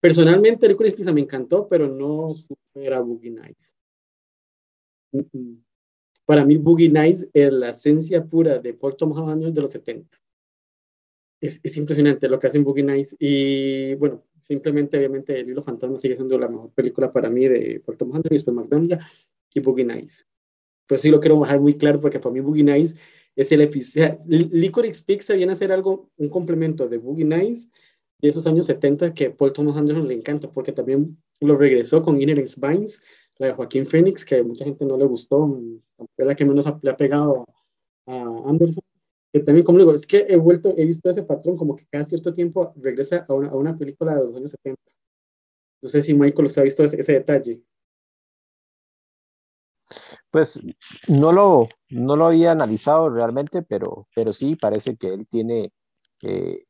Personalmente, 0.00 0.68
Licorice 0.68 0.96
Pizza 0.96 1.12
me 1.12 1.22
encantó, 1.22 1.68
pero 1.68 1.88
no 1.88 2.34
supera 2.34 3.00
Boogie 3.00 3.30
Nights. 3.30 3.74
Para 6.24 6.44
mí, 6.44 6.56
Boogie 6.56 6.88
Nights 6.88 7.26
es 7.32 7.52
la 7.52 7.70
esencia 7.70 8.24
pura 8.24 8.58
de 8.58 8.74
Paul 8.74 8.96
Thomas 8.96 9.18
Anderson 9.18 9.54
de 9.54 9.60
los 9.60 9.72
70. 9.72 10.16
Es, 11.40 11.60
es 11.62 11.76
impresionante 11.76 12.28
lo 12.28 12.38
que 12.38 12.48
hacen 12.48 12.64
Boogie 12.64 12.84
Nights. 12.84 13.16
Y 13.18 13.94
bueno, 13.94 14.24
simplemente, 14.42 14.96
obviamente, 14.96 15.38
El 15.38 15.50
Hilo 15.50 15.62
Fantasma 15.62 15.98
sigue 15.98 16.16
siendo 16.16 16.38
la 16.38 16.48
mejor 16.48 16.72
película 16.72 17.12
para 17.12 17.30
mí 17.30 17.46
de 17.46 17.82
Thomas 17.98 18.16
Anderson 18.16 18.32
y 18.32 18.36
después 18.36 18.56
McDonald's 18.56 19.04
y 19.54 19.60
Boogie 19.60 19.84
Nights. 19.84 20.26
Pues 20.86 21.02
sí 21.02 21.10
lo 21.10 21.20
quiero 21.20 21.40
dejar 21.40 21.60
muy 21.60 21.74
claro 21.74 22.00
porque 22.00 22.18
para 22.18 22.32
mí 22.32 22.40
Boogie 22.40 22.64
Nights 22.64 22.94
es 23.36 23.52
el 23.52 23.60
episodio. 23.60 24.18
Licorice 24.26 25.04
Pizza 25.04 25.34
viene 25.34 25.52
a 25.52 25.56
ser 25.56 25.70
algo, 25.70 26.10
un 26.16 26.28
complemento 26.28 26.88
de 26.88 26.98
Boogie 26.98 27.24
Nights 27.24 27.68
de 28.20 28.28
esos 28.28 28.46
años 28.46 28.66
70 28.66 29.14
que 29.14 29.30
Paul 29.30 29.52
Thomas 29.52 29.76
Anderson 29.76 30.08
le 30.08 30.14
encanta 30.14 30.50
porque 30.50 30.72
también 30.72 31.16
lo 31.40 31.54
regresó 31.56 32.02
con 32.02 32.20
Inner 32.20 32.42
Vines, 32.56 33.00
la 33.36 33.48
de 33.48 33.52
Joaquín 33.52 33.86
Phoenix, 33.86 34.24
que 34.24 34.38
a 34.38 34.42
mucha 34.42 34.64
gente 34.64 34.84
no 34.84 34.96
le 34.96 35.04
gustó, 35.04 35.60
es 36.16 36.26
la 36.26 36.34
que 36.34 36.44
menos 36.44 36.66
le 36.82 36.90
ha 36.90 36.96
pegado 36.96 37.44
a 38.06 38.42
Anderson. 38.46 38.82
Que 39.32 39.40
también, 39.40 39.64
como 39.64 39.78
digo, 39.78 39.92
es 39.92 40.06
que 40.06 40.26
he 40.28 40.36
vuelto, 40.36 40.74
he 40.76 40.84
visto 40.84 41.10
ese 41.10 41.22
patrón 41.22 41.56
como 41.56 41.76
que 41.76 41.86
cada 41.86 42.04
cierto 42.04 42.32
tiempo 42.32 42.72
regresa 42.76 43.26
a 43.28 43.34
una, 43.34 43.48
a 43.48 43.56
una 43.56 43.76
película 43.76 44.14
de 44.14 44.24
los 44.24 44.36
años 44.36 44.50
70. 44.52 44.80
No 45.82 45.88
sé 45.88 46.02
si 46.02 46.14
Michael 46.14 46.46
usted 46.46 46.62
ha 46.62 46.64
visto 46.64 46.82
ese, 46.84 47.12
detalle. 47.12 47.62
Pues 50.30 50.60
no 51.08 51.32
lo, 51.32 51.68
no 51.90 52.16
lo 52.16 52.26
había 52.26 52.52
analizado 52.52 53.10
realmente, 53.10 53.62
pero, 53.62 54.08
pero 54.14 54.32
sí 54.32 54.56
parece 54.56 54.96
que 54.96 55.08
él 55.08 55.26
tiene 55.28 55.72
eh, 56.22 56.64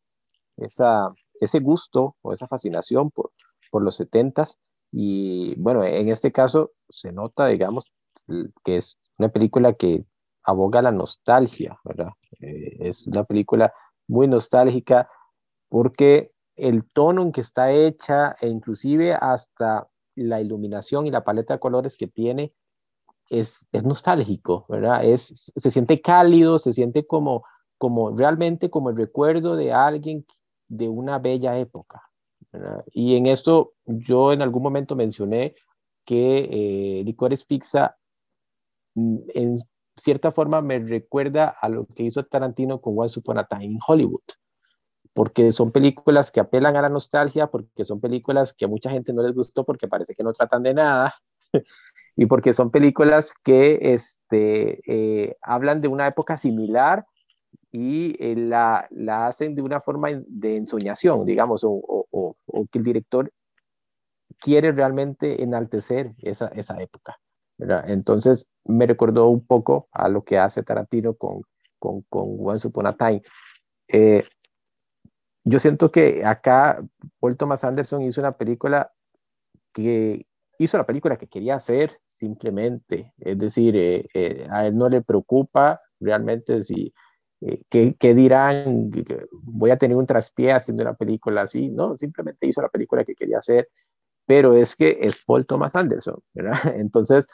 esa, 0.57 1.13
ese 1.41 1.61
gusto 1.61 2.17
o 2.23 2.33
esa 2.33 2.49
fascinación 2.49 3.11
por, 3.11 3.33
por 3.71 3.85
los 3.85 3.97
setentas. 3.97 4.59
Y 4.93 5.55
bueno, 5.61 5.85
en 5.85 6.09
este 6.09 6.33
caso 6.33 6.73
se 6.89 7.13
nota, 7.13 7.47
digamos, 7.47 7.91
que 8.65 8.77
es 8.77 8.99
una 9.17 9.29
película 9.31 9.75
que 9.75 10.05
aboga 10.49 10.81
la 10.81 10.93
nostalgia, 10.93 11.79
¿verdad? 11.85 12.09
Eh, 12.41 12.79
es 12.81 13.07
una 13.07 13.25
película 13.25 13.73
muy 14.07 14.27
nostálgica 14.27 15.11
porque 15.69 16.33
el 16.57 16.89
tono 16.89 17.21
en 17.21 17.33
que 17.33 17.43
está 17.43 17.71
hecha 17.71 18.35
e 18.41 18.49
inclusive 18.49 19.13
hasta 19.13 19.89
la 20.15 20.41
iluminación 20.41 21.07
y 21.07 21.11
la 21.11 21.23
paleta 21.23 21.55
de 21.55 21.61
colores 21.61 21.99
que 21.99 22.07
tiene 22.07 22.55
es, 23.29 23.67
nostálgico, 23.85 24.65
¿verdad? 24.71 25.05
Es, 25.05 25.53
se 25.55 25.71
siente 25.71 26.01
cálido, 26.01 26.59
se 26.59 26.73
siente 26.73 27.07
como, 27.07 27.45
como 27.77 28.17
realmente 28.17 28.71
como 28.71 28.89
el 28.89 28.97
recuerdo 28.97 29.55
de 29.55 29.75
alguien 29.75 30.25
de 30.67 30.89
una 30.89 31.19
bella 31.19 31.59
época. 31.59 32.03
Y 32.93 33.17
en 33.17 33.27
esto 33.27 33.75
yo 33.85 34.33
en 34.33 34.41
algún 34.41 34.63
momento 34.63 34.97
mencioné 34.97 35.55
que 36.07 36.49
eh, 36.51 37.05
Licores 37.05 37.45
Pizza 37.45 37.99
mm, 38.95 39.19
en 39.35 39.59
cierta 39.99 40.33
forma 40.33 40.61
me 40.63 40.79
recuerda 40.79 41.49
a 41.49 41.69
lo 41.69 41.87
que 41.87 42.05
hizo 42.05 42.25
Tarantino 42.25 42.81
con 42.81 42.95
Once 42.97 43.19
Upon 43.19 43.39
a 43.39 43.47
Time 43.47 43.65
in 43.65 43.79
Hollywood, 43.87 44.23
porque 45.13 45.53
son 45.53 45.73
películas 45.73 46.31
que 46.31 46.41
apelan 46.41 46.77
a 46.77 46.83
la 46.83 46.89
nostalgia, 46.89 47.49
porque 47.49 47.85
son 47.85 48.01
películas 48.01 48.55
que 48.55 48.65
a 48.65 48.69
mucha 48.69 48.91
gente 48.91 49.13
no 49.13 49.23
les 49.23 49.35
gustó 49.35 49.65
porque 49.65 49.89
parece 49.89 50.15
que 50.15 50.23
no 50.23 50.33
tratan 50.33 50.63
de 50.63 50.75
nada, 50.75 51.15
y 52.17 52.27
porque 52.27 52.53
son 52.53 52.71
películas 52.71 53.35
que 53.43 53.79
este, 53.81 54.81
eh, 54.87 55.37
hablan 55.43 55.81
de 55.81 55.89
una 55.89 56.07
época 56.07 56.37
similar 56.37 57.07
y 57.71 58.17
eh, 58.19 58.35
la, 58.37 58.87
la, 58.91 59.27
hacen 59.27 59.55
de 59.55 59.63
una 59.63 59.81
forma 59.81 60.09
de 60.27 60.57
ensoñación, 60.57 61.25
digamos, 61.25 61.65
o, 61.65 61.71
o, 61.71 62.37
o, 62.47 62.67
que 62.71 62.79
el 62.79 62.85
director 62.85 63.33
quiere 64.39 64.73
realmente 64.73 65.43
enaltecer 65.43 66.15
esa, 66.19 66.49
esa 66.49 66.81
época. 66.81 67.19
Entonces 67.59 68.49
me 68.65 68.87
recordó 68.87 69.29
un 69.29 69.45
poco 69.47 69.89
a 69.93 70.09
lo 70.09 70.25
que 70.25 70.39
hace 70.39 70.63
Tarantino 70.63 71.15
con, 71.15 71.43
con, 71.79 72.03
con 72.03 72.37
Once 72.41 72.69
Upon 72.69 72.87
a 72.87 72.97
Time. 72.97 73.23
Eh, 73.89 74.25
yo 75.45 75.59
siento 75.59 75.91
que 75.91 76.25
acá 76.25 76.83
Paul 77.21 77.37
Thomas 77.37 77.65
Anderson 77.65 78.03
hizo 78.03 78.21
una 78.21 78.37
película 78.37 78.93
que 79.73 80.27
hizo 80.59 80.77
la 80.77 80.87
película 80.87 81.17
que 81.17 81.29
quería 81.29 81.55
hacer 81.55 81.93
simplemente, 82.07 83.15
es 83.19 83.39
decir, 83.39 83.77
eh, 83.77 84.09
eh, 84.13 84.47
a 84.51 84.67
él 84.67 84.77
no 84.77 84.89
le 84.89 85.03
preocupa 85.03 85.81
realmente 86.01 86.61
si, 86.63 86.93
eh, 87.41 87.63
¿qué, 87.71 88.15
dirán, 88.15 88.91
voy 89.31 89.71
a 89.71 89.79
tener 89.79 89.97
un 89.97 90.07
traspié 90.07 90.53
haciendo 90.53 90.83
una 90.83 90.95
película 90.95 91.43
así, 91.43 91.69
no, 91.69 91.97
simplemente 91.97 92.47
hizo 92.47 92.61
la 92.61 92.69
película 92.69 93.05
que 93.05 93.15
quería 93.15 93.39
hacer, 93.39 93.69
pero 94.27 94.55
es 94.55 94.77
que 94.77 94.99
es 95.01 95.17
Paul 95.25 95.47
Thomas 95.47 95.77
Anderson. 95.77 96.21
Entonces, 96.75 97.27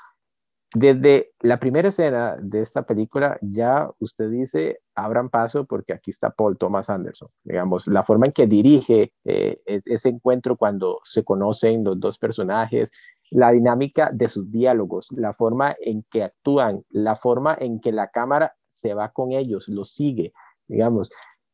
desde 0.75 1.31
la 1.41 1.59
primera 1.59 1.89
escena 1.89 2.37
de 2.43 2.61
esta 2.61 2.83
película 2.83 3.39
ya 3.41 3.89
usted 4.01 4.29
dice, 4.29 4.81
abran 4.97 5.31
paso 5.31 5.67
porque 5.67 5.93
aquí 5.93 6.11
está 6.11 6.31
Paul 6.31 6.59
Thomas 6.59 6.91
Anderson. 6.91 7.29
Digamos, 7.45 7.87
la 7.87 8.03
forma 8.03 8.27
en 8.27 8.33
que 8.33 8.49
dirige 8.49 9.13
eh, 9.25 9.61
ese 9.67 10.09
encuentro 10.09 10.57
cuando 10.57 10.99
se 11.05 11.23
conocen 11.23 11.85
los 11.85 12.01
dos 12.01 12.19
personajes, 12.19 12.91
la 13.31 13.53
dinámica 13.53 14.11
de 14.13 14.27
sus 14.27 14.51
diálogos, 14.51 15.09
la 15.13 15.33
forma 15.33 15.77
en 15.81 16.05
que 16.11 16.25
actúan, 16.25 16.83
la 16.91 17.15
forma 17.15 17.57
en 17.59 17.81
que 17.81 17.93
la 17.93 18.09
cámara 18.09 18.55
se 18.69 18.95
va 18.95 19.13
con 19.13 19.31
ellos, 19.31 19.69
los 19.69 19.95
sigue, 19.95 20.33
digamos, 20.67 21.09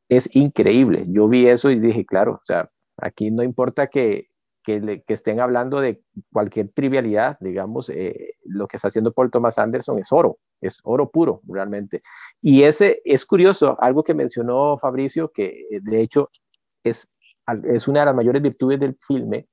es 0.09 0.35
increíble. 0.35 1.05
Yo 1.09 1.29
vi 1.29 1.47
eso 1.47 1.71
y 1.71 1.79
dije, 1.79 2.07
claro, 2.07 2.33
o 2.33 2.45
sea, 2.45 2.71
aquí 2.97 3.31
no 3.31 3.43
importa 3.43 3.89
que 3.89 4.30
que, 4.63 5.03
estén 5.09 5.41
hablando 5.41 5.81
de 5.81 6.03
cualquier 6.33 6.69
trivialidad, 6.69 7.39
digamos, 7.41 7.89
eh, 7.91 8.35
lo 8.45 8.69
que 8.69 8.77
está 8.77 8.89
haciendo 8.89 9.13
Paul 9.13 9.31
Thomas 9.31 9.59
Anderson 9.59 9.99
es 9.99 10.13
oro, 10.13 10.39
es 10.61 10.79
oro 10.85 11.11
puro 11.11 11.43
realmente. 11.47 12.03
Y 12.41 12.63
ese 12.63 13.01
es 13.05 13.27
curioso, 13.27 13.77
algo 13.81 14.05
que 14.05 14.15
mencionó 14.15 14.79
Fabricio, 14.79 15.31
que 15.33 15.67
eh, 15.71 15.81
de 15.81 16.01
hecho 16.01 16.31
es, 16.85 17.09
es 17.65 17.89
una 17.89 18.01
de 18.01 18.07
las 18.07 18.15
mayores 18.15 18.43
virtudes 18.43 18.79
del 18.81 18.97
filme, 19.07 19.49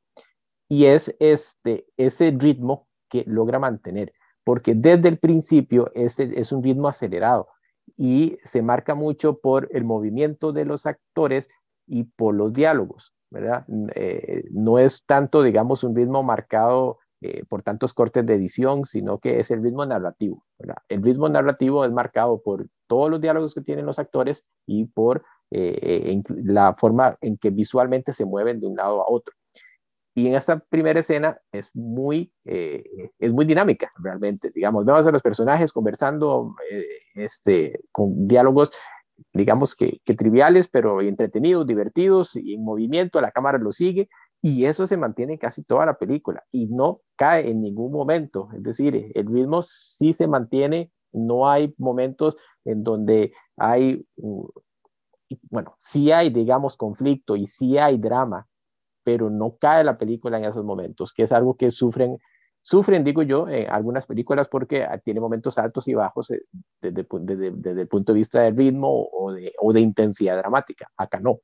y 0.69 0.85
es 0.85 1.15
este, 1.19 1.85
ese 1.95 2.35
ritmo 2.37 2.87
que 3.09 3.23
logra 3.25 3.59
mantener, 3.59 4.13
porque 4.43 4.75
desde 4.75 5.09
el 5.09 5.17
principio 5.17 5.91
es, 5.95 6.19
es 6.19 6.51
un 6.51 6.63
ritmo 6.63 6.87
acelerado 6.87 7.47
y 7.95 8.37
se 8.43 8.61
marca 8.61 8.95
mucho 8.95 9.39
por 9.39 9.69
el 9.71 9.85
movimiento 9.85 10.51
de 10.51 10.65
los 10.65 10.85
actores 10.85 11.49
y 11.85 12.03
por 12.03 12.35
los 12.35 12.51
diálogos. 12.51 13.13
Eh, 13.35 14.43
no 14.51 14.79
es 14.79 15.05
tanto, 15.05 15.43
digamos, 15.43 15.83
un 15.83 15.95
ritmo 15.95 16.23
marcado 16.23 16.99
eh, 17.21 17.43
por 17.45 17.61
tantos 17.61 17.93
cortes 17.93 18.25
de 18.25 18.35
edición, 18.35 18.85
sino 18.85 19.19
que 19.19 19.39
es 19.39 19.51
el 19.51 19.63
ritmo 19.63 19.85
narrativo. 19.85 20.45
El 20.87 21.03
ritmo 21.03 21.27
narrativo 21.29 21.83
es 21.83 21.91
marcado 21.91 22.41
por 22.41 22.67
todos 22.87 23.09
los 23.09 23.19
diálogos 23.19 23.53
que 23.53 23.61
tienen 23.61 23.85
los 23.85 23.99
actores 23.99 24.45
y 24.65 24.85
por 24.85 25.23
eh, 25.51 26.21
la 26.27 26.75
forma 26.77 27.17
en 27.21 27.37
que 27.37 27.49
visualmente 27.49 28.13
se 28.13 28.25
mueven 28.25 28.59
de 28.59 28.67
un 28.67 28.75
lado 28.75 29.01
a 29.01 29.09
otro. 29.09 29.33
Y 30.15 30.27
en 30.27 30.35
esta 30.35 30.57
primera 30.57 30.99
escena 30.99 31.39
es 31.51 31.69
muy, 31.75 32.33
es 32.43 33.33
muy 33.33 33.45
dinámica, 33.45 33.91
realmente. 33.99 34.49
Digamos, 34.49 34.83
vemos 34.83 35.05
a 35.05 35.11
los 35.11 35.21
personajes 35.21 35.71
conversando 35.71 36.55
este, 37.13 37.81
con 37.91 38.25
diálogos 38.25 38.71
digamos 39.33 39.75
que, 39.75 39.99
triviales, 40.05 40.67
pero 40.67 41.01
entretenidos, 41.01 41.65
divertidos 41.65 42.35
y 42.35 42.53
en 42.53 42.63
movimiento, 42.63 43.21
la 43.21 43.31
cámara 43.31 43.57
lo 43.57 43.71
sigue 43.71 44.09
y 44.41 44.65
eso 44.65 44.85
se 44.87 44.97
mantiene 44.97 45.39
casi 45.39 45.63
toda 45.63 45.85
la 45.85 45.97
película 45.97 46.43
y 46.51 46.67
no 46.67 47.01
cae 47.15 47.49
en 47.49 47.61
ningún 47.61 47.91
momento. 47.91 48.49
Es 48.55 48.63
decir, 48.63 49.11
el 49.13 49.27
ritmo 49.27 49.61
sí 49.63 50.13
se 50.13 50.27
mantiene, 50.27 50.91
no 51.11 51.49
hay 51.49 51.73
momentos 51.77 52.37
en 52.65 52.83
donde 52.83 53.33
hay, 53.57 54.05
bueno, 55.49 55.75
sí 55.77 56.11
hay, 56.11 56.29
digamos, 56.29 56.77
conflicto 56.77 57.35
y 57.35 57.47
sí 57.47 57.77
hay 57.77 57.97
drama, 57.97 58.47
pero 59.03 59.29
no 59.29 59.57
cae 59.57 59.83
la 59.83 59.97
película 59.97 60.37
en 60.37 60.45
esos 60.45 60.63
momentos, 60.63 61.13
que 61.13 61.23
es 61.23 61.31
algo 61.31 61.55
que 61.55 61.71
sufren 61.71 62.17
Sufren, 62.67 63.01
digo 63.01 63.23
yo, 63.23 63.47
en 63.47 63.69
algunas 63.69 64.05
películas 64.05 64.49
porque 64.49 64.83
ah, 64.83 64.97
tiene 64.97 65.21
momentos 65.21 65.57
altos 65.57 65.87
y 65.87 65.93
bajos 65.93 66.31
eh, 66.31 66.41
desde, 66.81 67.07
el 67.79 67.87
punto 67.87 68.11
de 68.11 68.17
vista 68.17 68.41
del 68.41 68.57
ritmo 68.57 69.07
o 69.09 69.31
de, 69.31 69.53
o 69.61 69.71
de 69.71 69.79
intensidad 69.79 70.35
dramática. 70.35 70.91
Acá 70.97 71.17
no. 71.21 71.39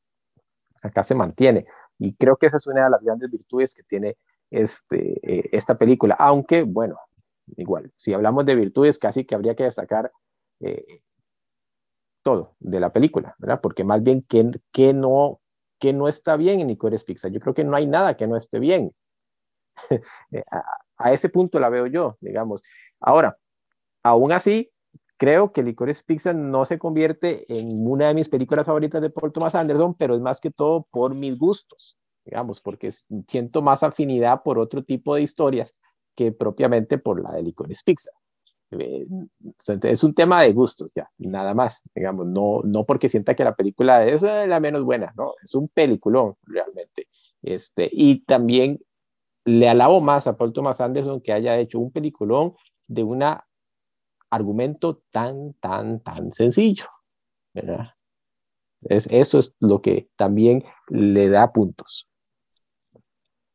Acá 0.81 1.01
se 1.01 1.15
mantiene. 1.15 1.65
Y 1.97 2.13
creo 2.15 2.35
que 2.35 2.47
esa 2.47 2.57
es 2.57 2.67
una 2.67 2.83
de 2.83 2.89
las 2.89 3.03
grandes 3.03 3.31
virtudes 3.31 3.73
que 3.73 3.83
tiene 3.83 4.17
este, 4.51 5.13
eh, 5.23 5.49
esta 5.53 5.77
película. 5.77 6.15
Aunque, 6.19 6.63
bueno, 6.63 6.97
igual, 7.55 7.89
si 7.95 8.13
hablamos 8.13 8.45
de 8.45 8.55
virtudes, 8.55 8.99
casi 8.99 9.23
que 9.23 9.35
habría 9.35 9.55
que 9.55 9.63
destacar 9.63 10.11
eh, 10.59 10.99
todo 12.21 12.57
de 12.59 12.81
la 12.81 12.91
película, 12.91 13.33
¿verdad? 13.37 13.61
Porque 13.61 13.85
más 13.85 14.03
bien, 14.03 14.25
¿qué, 14.27 14.51
qué 14.73 14.93
no, 14.93 15.39
no 15.81 16.07
está 16.09 16.35
bien 16.35 16.59
en 16.59 16.67
Licorice 16.67 17.05
Pizza? 17.05 17.29
Yo 17.29 17.39
creo 17.39 17.53
que 17.53 17.63
no 17.63 17.77
hay 17.77 17.87
nada 17.87 18.17
que 18.17 18.27
no 18.27 18.35
esté 18.35 18.59
bien. 18.59 18.91
A 20.97 21.11
ese 21.13 21.29
punto 21.29 21.59
la 21.59 21.69
veo 21.69 21.87
yo, 21.87 22.17
digamos. 22.21 22.63
Ahora, 22.99 23.37
aún 24.03 24.31
así, 24.31 24.71
creo 25.17 25.51
que 25.51 25.63
Licorice 25.63 26.03
Pizza 26.05 26.33
no 26.33 26.65
se 26.65 26.77
convierte 26.77 27.45
en 27.47 27.87
una 27.87 28.07
de 28.07 28.13
mis 28.13 28.29
películas 28.29 28.65
favoritas 28.65 29.01
de 29.01 29.09
Paul 29.09 29.31
Thomas 29.31 29.55
Anderson, 29.55 29.95
pero 29.95 30.15
es 30.15 30.21
más 30.21 30.39
que 30.39 30.51
todo 30.51 30.87
por 30.91 31.15
mis 31.15 31.37
gustos, 31.37 31.97
digamos, 32.25 32.61
porque 32.61 32.91
siento 33.27 33.61
más 33.61 33.83
afinidad 33.83 34.43
por 34.43 34.59
otro 34.59 34.83
tipo 34.83 35.15
de 35.15 35.21
historias 35.21 35.79
que 36.15 36.31
propiamente 36.31 36.97
por 36.97 37.21
la 37.21 37.33
de 37.33 37.43
Licorice 37.43 37.81
Pizza. 37.85 38.11
Eh, 38.71 39.05
es 39.83 40.03
un 40.03 40.13
tema 40.13 40.41
de 40.41 40.51
gustos, 40.51 40.91
ya, 40.95 41.09
nada 41.17 41.53
más, 41.53 41.81
digamos, 41.93 42.27
no, 42.27 42.61
no 42.63 42.85
porque 42.85 43.09
sienta 43.09 43.35
que 43.35 43.43
la 43.43 43.55
película 43.55 44.05
es 44.05 44.23
la 44.23 44.59
menos 44.59 44.83
buena, 44.83 45.13
no, 45.15 45.33
es 45.43 45.53
un 45.55 45.69
peliculón 45.69 46.35
realmente. 46.43 47.07
Este, 47.41 47.89
y 47.91 48.21
también 48.25 48.79
le 49.45 49.69
alabo 49.69 50.01
más 50.01 50.27
a 50.27 50.37
Paul 50.37 50.53
Thomas 50.53 50.81
Anderson 50.81 51.21
que 51.21 51.33
haya 51.33 51.57
hecho 51.59 51.79
un 51.79 51.91
peliculón 51.91 52.53
de 52.87 53.03
un 53.03 53.23
argumento 54.29 55.01
tan, 55.11 55.53
tan, 55.53 56.01
tan 56.01 56.31
sencillo. 56.31 56.85
¿verdad? 57.53 57.89
Es, 58.81 59.07
eso 59.07 59.39
es 59.39 59.55
lo 59.59 59.81
que 59.81 60.09
también 60.15 60.63
le 60.89 61.29
da 61.29 61.51
puntos. 61.51 62.09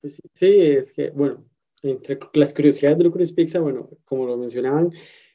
Pues 0.00 0.14
sí, 0.34 0.60
es 0.60 0.92
que, 0.92 1.10
bueno, 1.10 1.44
entre 1.82 2.18
las 2.34 2.54
curiosidades 2.54 2.98
de 2.98 3.04
Lucas 3.04 3.32
Pizza, 3.32 3.60
bueno, 3.60 3.90
como 4.04 4.26
lo 4.26 4.36
mencionaban, 4.36 4.92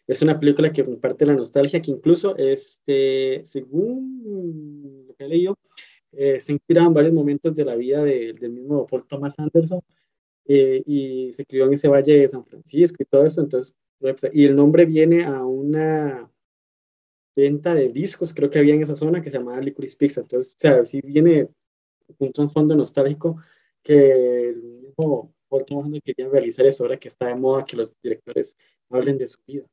es 0.07 0.21
una 0.21 0.39
película 0.39 0.71
que 0.71 0.85
comparte 0.85 1.25
la 1.25 1.34
nostalgia, 1.34 1.81
que 1.81 1.91
incluso, 1.91 2.35
este, 2.38 3.41
según 3.45 5.05
lo 5.07 5.13
que 5.15 5.25
he 5.25 5.27
leído, 5.27 5.57
eh, 6.11 6.39
se 6.39 6.53
inspira 6.53 6.84
en 6.84 6.93
varios 6.93 7.13
momentos 7.13 7.55
de 7.55 7.65
la 7.65 7.75
vida 7.75 8.03
del 8.03 8.51
mismo 8.51 8.85
Paul 8.85 9.05
Thomas 9.07 9.34
Anderson, 9.38 9.81
eh, 10.45 10.84
y 10.86 11.34
se 11.34 11.45
crió 11.45 11.65
en 11.65 11.74
ese 11.74 11.88
valle 11.88 12.20
de 12.20 12.30
San 12.30 12.45
Francisco 12.45 12.98
y 12.99 13.06
todo 13.06 13.26
eso, 13.26 13.41
entonces, 13.41 13.76
y 14.34 14.45
el 14.45 14.56
nombre 14.56 14.86
viene 14.86 15.24
a 15.26 15.45
una 15.45 16.30
venta 17.36 17.74
de 17.74 17.90
discos, 17.90 18.34
creo 18.34 18.49
que 18.49 18.60
había 18.60 18.76
en 18.76 18.84
esa 18.84 18.95
zona 18.95 19.22
que 19.22 19.32
se 19.32 19.38
llamaba 19.38 19.61
Licorice 19.61 19.98
Pizza, 19.98 20.22
entonces, 20.22 20.53
o 20.53 20.60
sea, 20.60 20.86
sí 20.86 21.02
viene 21.02 21.49
un 22.20 22.32
trasfondo 22.34 22.76
nostálgico 22.76 23.38
que 23.82 24.49
el 24.49 24.64
mismo 24.64 25.34
Paul 25.49 25.65
Thomas 25.65 26.02
quería 26.03 26.30
realizar 26.30 26.65
eso 26.65 26.84
ahora 26.84 26.98
que 26.98 27.10
está 27.10 27.28
de 27.28 27.36
moda 27.36 27.65
que 27.65 27.78
los 27.78 27.95
directores 28.02 28.56
hablen 28.90 29.18
de 29.18 29.28
su 29.28 29.40
vida, 29.45 29.65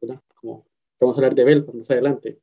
¿verdad? 0.00 0.20
Como 0.34 0.66
vamos 1.00 1.16
a 1.16 1.18
hablar 1.18 1.34
de 1.34 1.44
Bell 1.44 1.66
más 1.72 1.90
adelante 1.90 2.38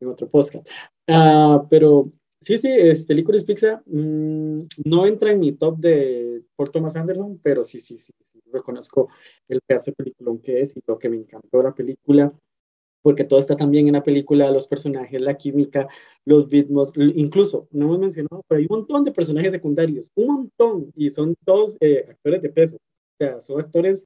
en 0.00 0.08
otro 0.08 0.28
podcast. 0.28 0.66
Uh, 1.08 1.66
pero 1.68 2.12
Sí, 2.42 2.58
sí, 2.58 2.68
este, 2.68 3.14
Licorice 3.14 3.46
Pizza 3.46 3.82
mm, 3.86 4.62
no 4.84 5.06
entra 5.06 5.30
en 5.30 5.40
mi 5.40 5.52
top 5.52 5.78
de 5.78 6.42
por 6.56 6.70
Thomas 6.70 6.96
Anderson, 6.96 7.38
pero 7.42 7.64
sí, 7.64 7.78
sí, 7.78 7.98
sí, 7.98 8.12
reconozco 8.52 9.08
el 9.48 9.60
pedazo 9.60 9.92
de 9.92 9.94
película 9.96 10.32
que 10.42 10.60
es 10.60 10.76
y 10.76 10.80
lo 10.86 10.98
que 10.98 11.08
me 11.08 11.16
encantó 11.16 11.62
la 11.62 11.72
película, 11.72 12.32
porque 13.00 13.24
todo 13.24 13.38
está 13.38 13.56
también 13.56 13.86
en 13.86 13.94
la 13.94 14.02
película, 14.02 14.50
los 14.50 14.66
personajes, 14.66 15.20
la 15.20 15.36
química, 15.36 15.88
los 16.24 16.50
ritmos, 16.50 16.92
incluso, 16.96 17.68
no 17.70 17.86
hemos 17.86 17.98
mencionado, 18.00 18.44
pero 18.48 18.58
hay 18.58 18.66
un 18.68 18.78
montón 18.78 19.04
de 19.04 19.12
personajes 19.12 19.52
secundarios, 19.52 20.10
un 20.16 20.26
montón, 20.26 20.92
y 20.96 21.10
son 21.10 21.36
todos 21.44 21.76
eh, 21.80 22.06
actores 22.08 22.42
de 22.42 22.48
peso, 22.50 22.76
o 22.76 23.16
sea, 23.18 23.40
son 23.40 23.60
actores 23.60 24.04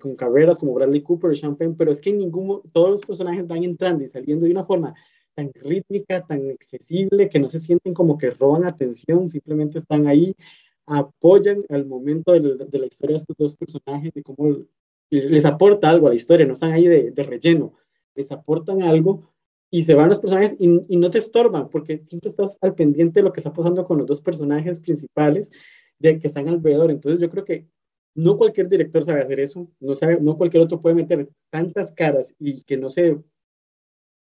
con 0.00 0.16
carreras 0.16 0.58
como 0.58 0.74
Bradley 0.74 1.02
Cooper 1.02 1.34
Champagne, 1.34 1.74
pero 1.76 1.90
es 1.90 2.00
que 2.00 2.12
ningún, 2.12 2.62
todos 2.72 2.90
los 2.90 3.00
personajes 3.02 3.46
van 3.46 3.64
entrando 3.64 4.04
y 4.04 4.08
saliendo 4.08 4.46
de 4.46 4.52
una 4.52 4.64
forma 4.64 4.94
tan 5.34 5.52
rítmica, 5.54 6.24
tan 6.24 6.50
accesible, 6.50 7.28
que 7.28 7.38
no 7.38 7.48
se 7.48 7.58
sienten 7.58 7.94
como 7.94 8.18
que 8.18 8.30
roban 8.30 8.64
atención, 8.64 9.28
simplemente 9.28 9.78
están 9.78 10.06
ahí, 10.06 10.34
apoyan 10.86 11.64
al 11.68 11.86
momento 11.86 12.32
de, 12.32 12.40
la 12.40 12.86
historia 12.86 13.14
de 13.14 13.18
estos 13.18 13.36
dos 13.36 13.56
personajes, 13.56 14.12
de 14.12 14.22
cómo 14.22 14.56
les 15.10 15.44
aporta 15.44 15.90
algo 15.90 16.06
a 16.06 16.10
la 16.10 16.16
historia, 16.16 16.46
no 16.46 16.54
están 16.54 16.72
ahí 16.72 16.86
de, 16.86 17.22
relleno, 17.22 17.74
les 18.14 18.30
aportan 18.32 18.82
algo 18.82 19.30
y 19.70 19.84
se 19.84 19.94
van 19.94 20.08
los 20.08 20.20
personajes 20.20 20.56
y, 20.58 20.96
no 20.96 21.10
te 21.10 21.18
estorban, 21.18 21.68
porque 21.68 22.04
siempre 22.08 22.30
estás 22.30 22.58
al 22.60 22.74
pendiente 22.74 23.20
de 23.20 23.24
lo 23.24 23.32
que 23.32 23.40
está 23.40 23.52
pasando 23.52 23.84
con 23.84 23.98
los 23.98 24.06
dos 24.06 24.20
personajes 24.20 24.80
principales 24.80 25.50
de 25.98 26.18
que 26.20 26.28
están 26.28 26.48
alrededor. 26.48 26.90
Entonces 26.90 27.20
yo 27.20 27.30
creo 27.30 27.44
que 27.44 27.66
no 28.14 28.36
cualquier 28.36 28.68
director 28.68 29.04
sabe 29.04 29.22
hacer 29.22 29.40
eso, 29.40 29.68
no, 29.80 29.94
sabe, 29.94 30.18
no 30.20 30.36
cualquier 30.36 30.62
otro 30.62 30.80
puede 30.80 30.94
meter 30.94 31.28
tantas 31.50 31.92
caras 31.92 32.34
y 32.38 32.62
que 32.62 32.76
no 32.76 32.90
se 32.90 33.18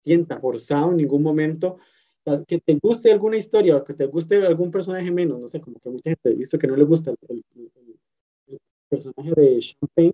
sienta 0.04 0.40
forzado 0.40 0.92
en 0.92 0.98
ningún 0.98 1.24
momento, 1.24 1.78
que 2.48 2.60
te 2.60 2.78
guste 2.82 3.12
alguna 3.12 3.38
historia 3.38 3.78
o 3.78 3.84
que 3.84 3.94
te 3.94 4.06
guste 4.06 4.46
algún 4.46 4.72
personaje 4.72 5.10
menos, 5.10 5.40
no 5.40 5.48
sé, 5.48 5.60
como 5.60 5.80
que 5.80 5.90
mucha 5.90 6.10
gente 6.10 6.30
ha 6.30 6.34
visto 6.34 6.60
que 6.60 6.68
no 6.68 6.76
le 6.76 6.84
gusta 6.84 7.14
el, 7.28 7.44
personaje 8.90 9.32
de 9.36 9.60
Champagne, 9.60 10.14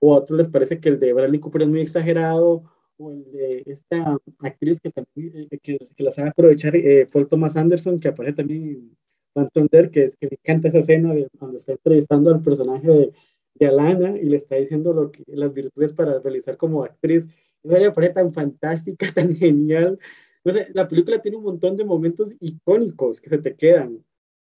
o 0.00 0.14
a 0.14 0.18
otros 0.18 0.38
les 0.38 0.48
parece 0.48 0.80
que 0.80 0.88
el 0.88 0.98
de 0.98 1.12
Bradley 1.12 1.40
Cooper 1.40 1.62
es 1.62 1.68
muy 1.68 1.80
exagerado, 1.80 2.64
o 2.96 3.10
el 3.10 3.30
de 3.32 3.62
esta 3.66 4.18
actriz 4.38 4.80
que 4.80 4.90
también 4.90 5.48
eh, 5.50 5.58
que, 5.62 5.78
que 5.94 6.02
la 6.02 6.10
sabe 6.10 6.30
aprovechar, 6.30 6.74
eh, 6.74 7.06
Paul 7.06 7.28
Thomas 7.28 7.56
Anderson, 7.56 8.00
que 8.00 8.08
aparece 8.08 8.36
también 8.36 8.62
en 8.62 8.96
Phantom 9.34 9.68
que, 9.68 10.04
es, 10.04 10.16
que 10.16 10.26
me 10.26 10.38
encanta 10.40 10.68
esa 10.68 10.78
escena 10.78 11.12
de 11.12 11.28
cuando 11.38 11.58
está 11.58 11.72
entrevistando 11.72 12.32
al 12.32 12.42
personaje 12.42 12.88
de, 12.88 13.12
de 13.54 13.66
Alana 13.66 14.16
y 14.16 14.24
le 14.24 14.36
está 14.36 14.56
diciendo 14.56 14.92
lo 14.92 15.10
que, 15.10 15.22
las 15.26 15.52
virtudes 15.52 15.92
para 15.92 16.18
realizar 16.20 16.56
como 16.56 16.84
actriz. 16.84 17.26
Eso 17.64 17.72
me 17.72 17.92
parece 17.92 18.14
tan 18.14 18.32
fantástica, 18.32 19.06
tan 19.14 19.34
genial. 19.34 19.98
No 20.44 20.52
sé, 20.52 20.68
la 20.74 20.86
película 20.86 21.20
tiene 21.20 21.38
un 21.38 21.44
montón 21.44 21.76
de 21.76 21.84
momentos 21.84 22.30
icónicos 22.40 23.20
que 23.20 23.30
se 23.30 23.38
te 23.38 23.56
quedan. 23.56 24.04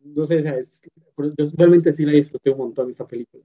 No 0.00 0.26
sé, 0.26 0.42
yo 0.42 1.44
realmente 1.56 1.92
sí 1.92 2.04
la 2.04 2.12
disfruté 2.12 2.50
un 2.50 2.58
montón 2.58 2.90
esa 2.90 3.06
película. 3.06 3.44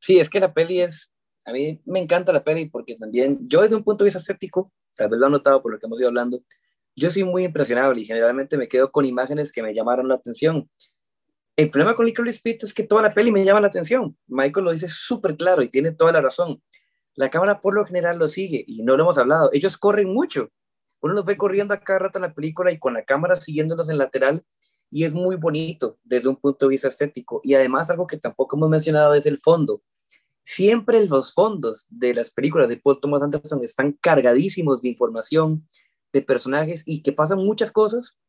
Sí, 0.00 0.18
es 0.18 0.30
que 0.30 0.40
la 0.40 0.52
peli 0.52 0.80
es, 0.80 1.10
a 1.44 1.52
mí 1.52 1.80
me 1.84 1.98
encanta 2.00 2.32
la 2.32 2.44
peli 2.44 2.68
porque 2.68 2.96
también, 2.96 3.48
yo 3.48 3.62
desde 3.62 3.76
un 3.76 3.84
punto 3.84 4.04
de 4.04 4.06
vista 4.06 4.20
estético, 4.20 4.72
tal 4.94 5.08
vez 5.08 5.18
lo 5.18 5.26
he 5.26 5.30
notado 5.30 5.62
por 5.62 5.72
lo 5.72 5.78
que 5.78 5.86
hemos 5.86 5.98
ido 5.98 6.08
hablando, 6.08 6.42
yo 6.94 7.10
soy 7.10 7.24
muy 7.24 7.44
impresionable 7.44 8.00
y 8.00 8.04
generalmente 8.04 8.56
me 8.56 8.68
quedo 8.68 8.90
con 8.90 9.04
imágenes 9.04 9.52
que 9.52 9.62
me 9.62 9.74
llamaron 9.74 10.08
la 10.08 10.14
atención. 10.14 10.68
El 11.58 11.70
problema 11.70 11.96
con 11.96 12.06
Licorice 12.06 12.40
Pizza 12.40 12.66
es 12.68 12.72
que 12.72 12.84
toda 12.84 13.02
la 13.02 13.12
peli 13.12 13.32
me 13.32 13.44
llama 13.44 13.60
la 13.60 13.66
atención. 13.66 14.16
Michael 14.28 14.64
lo 14.64 14.70
dice 14.70 14.86
súper 14.88 15.36
claro 15.36 15.60
y 15.60 15.68
tiene 15.68 15.90
toda 15.90 16.12
la 16.12 16.20
razón. 16.20 16.62
La 17.16 17.30
cámara 17.30 17.60
por 17.60 17.74
lo 17.74 17.84
general 17.84 18.16
lo 18.16 18.28
sigue 18.28 18.64
y 18.64 18.84
no 18.84 18.96
lo 18.96 19.02
hemos 19.02 19.18
hablado. 19.18 19.50
Ellos 19.52 19.76
corren 19.76 20.08
mucho. 20.08 20.50
Uno 21.00 21.14
los 21.14 21.24
ve 21.24 21.36
corriendo 21.36 21.74
a 21.74 21.80
cada 21.80 21.98
rato 21.98 22.18
en 22.18 22.22
la 22.22 22.32
película 22.32 22.70
y 22.70 22.78
con 22.78 22.94
la 22.94 23.04
cámara 23.04 23.34
siguiéndolos 23.34 23.90
en 23.90 23.98
lateral 23.98 24.44
y 24.88 25.02
es 25.02 25.12
muy 25.12 25.34
bonito 25.34 25.98
desde 26.04 26.28
un 26.28 26.36
punto 26.36 26.66
de 26.66 26.70
vista 26.70 26.86
estético. 26.86 27.40
Y 27.42 27.54
además 27.54 27.90
algo 27.90 28.06
que 28.06 28.18
tampoco 28.18 28.56
hemos 28.56 28.70
mencionado 28.70 29.12
es 29.14 29.26
el 29.26 29.40
fondo. 29.42 29.82
Siempre 30.44 31.04
los 31.08 31.34
fondos 31.34 31.86
de 31.88 32.14
las 32.14 32.30
películas 32.30 32.68
de 32.68 32.76
Paul 32.76 33.00
Thomas 33.00 33.20
Anderson 33.20 33.64
están 33.64 33.98
cargadísimos 34.00 34.80
de 34.80 34.90
información, 34.90 35.66
de 36.12 36.22
personajes 36.22 36.84
y 36.86 37.02
que 37.02 37.12
pasan 37.12 37.38
muchas 37.38 37.72
cosas. 37.72 38.20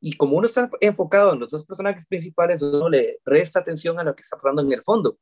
Y 0.00 0.16
como 0.16 0.36
uno 0.36 0.46
está 0.46 0.70
enfocado 0.80 1.32
en 1.32 1.40
los 1.40 1.50
dos 1.50 1.64
personajes 1.64 2.06
principales, 2.06 2.62
uno 2.62 2.88
le 2.88 3.18
resta 3.24 3.60
atención 3.60 3.98
a 3.98 4.04
lo 4.04 4.14
que 4.14 4.22
está 4.22 4.36
pasando 4.36 4.62
en 4.62 4.72
el 4.72 4.82
fondo. 4.82 5.18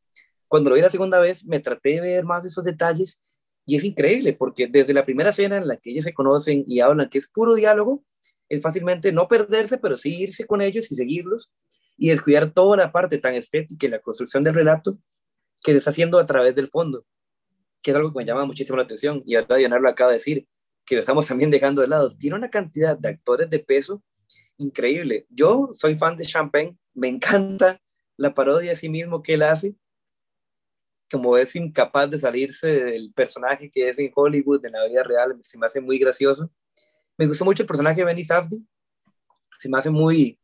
Cuando 0.48 0.70
lo 0.70 0.76
vi 0.76 0.82
la 0.82 0.90
segunda 0.90 1.18
vez, 1.18 1.46
me 1.46 1.60
traté 1.60 1.90
de 1.90 2.00
ver 2.00 2.24
más 2.24 2.44
esos 2.44 2.64
detalles 2.64 3.22
y 3.66 3.76
es 3.76 3.84
increíble 3.84 4.34
porque 4.34 4.66
desde 4.66 4.92
la 4.92 5.04
primera 5.04 5.30
escena 5.30 5.56
en 5.56 5.66
la 5.66 5.76
que 5.76 5.90
ellos 5.90 6.04
se 6.04 6.12
conocen 6.12 6.64
y 6.66 6.80
hablan, 6.80 7.08
que 7.08 7.18
es 7.18 7.28
puro 7.28 7.54
diálogo, 7.54 8.04
es 8.48 8.60
fácilmente 8.60 9.10
no 9.10 9.26
perderse, 9.26 9.78
pero 9.78 9.96
sí 9.96 10.14
irse 10.22 10.46
con 10.46 10.60
ellos 10.60 10.90
y 10.92 10.96
seguirlos 10.96 11.52
y 11.96 12.10
descuidar 12.10 12.50
toda 12.50 12.76
la 12.76 12.92
parte 12.92 13.18
tan 13.18 13.34
estética 13.34 13.86
y 13.86 13.90
la 13.90 14.00
construcción 14.00 14.44
del 14.44 14.54
relato 14.54 14.98
que 15.62 15.72
se 15.72 15.78
está 15.78 15.90
haciendo 15.90 16.18
a 16.18 16.26
través 16.26 16.54
del 16.54 16.68
fondo, 16.68 17.06
que 17.80 17.92
es 17.92 17.96
algo 17.96 18.12
que 18.12 18.18
me 18.18 18.26
llama 18.26 18.44
muchísimo 18.44 18.76
la 18.76 18.82
atención. 18.82 19.22
Y 19.24 19.36
ahora 19.36 19.56
Leonardo 19.56 19.82
lo 19.82 19.88
acaba 19.88 20.10
de 20.10 20.18
decir, 20.18 20.46
que 20.84 20.96
lo 20.96 21.00
estamos 21.00 21.26
también 21.26 21.50
dejando 21.50 21.80
de 21.80 21.88
lado. 21.88 22.14
Tiene 22.16 22.36
una 22.36 22.50
cantidad 22.50 22.98
de 22.98 23.08
actores 23.08 23.48
de 23.48 23.58
peso 23.58 24.02
increíble. 24.58 25.26
Yo 25.30 25.70
soy 25.72 25.96
fan 25.96 26.16
de 26.16 26.24
Champagne, 26.24 26.76
me 26.94 27.08
encanta 27.08 27.80
la 28.16 28.34
parodia 28.34 28.72
a 28.72 28.76
sí 28.76 28.88
mismo 28.88 29.22
que 29.22 29.34
él 29.34 29.42
hace, 29.42 29.74
como 31.10 31.36
es 31.36 31.54
incapaz 31.56 32.10
de 32.10 32.18
salirse 32.18 32.66
del 32.66 33.12
personaje 33.12 33.70
que 33.70 33.88
es 33.88 33.98
en 33.98 34.10
Hollywood, 34.14 34.64
en 34.64 34.72
la 34.72 34.86
vida 34.86 35.02
real, 35.02 35.36
se 35.42 35.58
me 35.58 35.66
hace 35.66 35.80
muy 35.80 35.98
gracioso. 35.98 36.50
Me 37.16 37.26
gustó 37.26 37.44
mucho 37.44 37.62
el 37.62 37.66
personaje 37.68 38.00
de 38.00 38.04
Benny 38.04 38.24
Safdie, 38.24 38.62
se 39.58 39.68
me 39.68 39.78
hace 39.78 39.90
muy, 39.90 40.38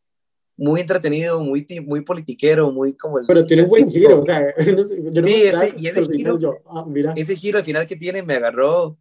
muy 0.56 0.80
entretenido, 0.80 1.40
muy, 1.40 1.66
muy 1.84 2.02
politiquero, 2.02 2.70
muy 2.70 2.94
como 2.94 3.18
el... 3.18 3.26
Pero 3.26 3.44
tiene 3.46 3.64
un 3.64 3.68
buen 3.68 3.90
giro, 3.90 4.20
o 4.20 4.24
sea, 4.24 4.54
yo 4.64 4.76
no 4.76 4.84
sí, 4.84 5.42
ese, 5.42 5.74
y 5.76 5.88
ese 5.88 6.04
giro, 6.04 6.38
yo, 6.38 6.58
ah, 6.66 6.84
mira. 6.86 7.14
ese 7.16 7.34
giro 7.34 7.58
al 7.58 7.64
final 7.64 7.86
que 7.86 7.96
tiene 7.96 8.22
me 8.22 8.36
agarró 8.36 8.98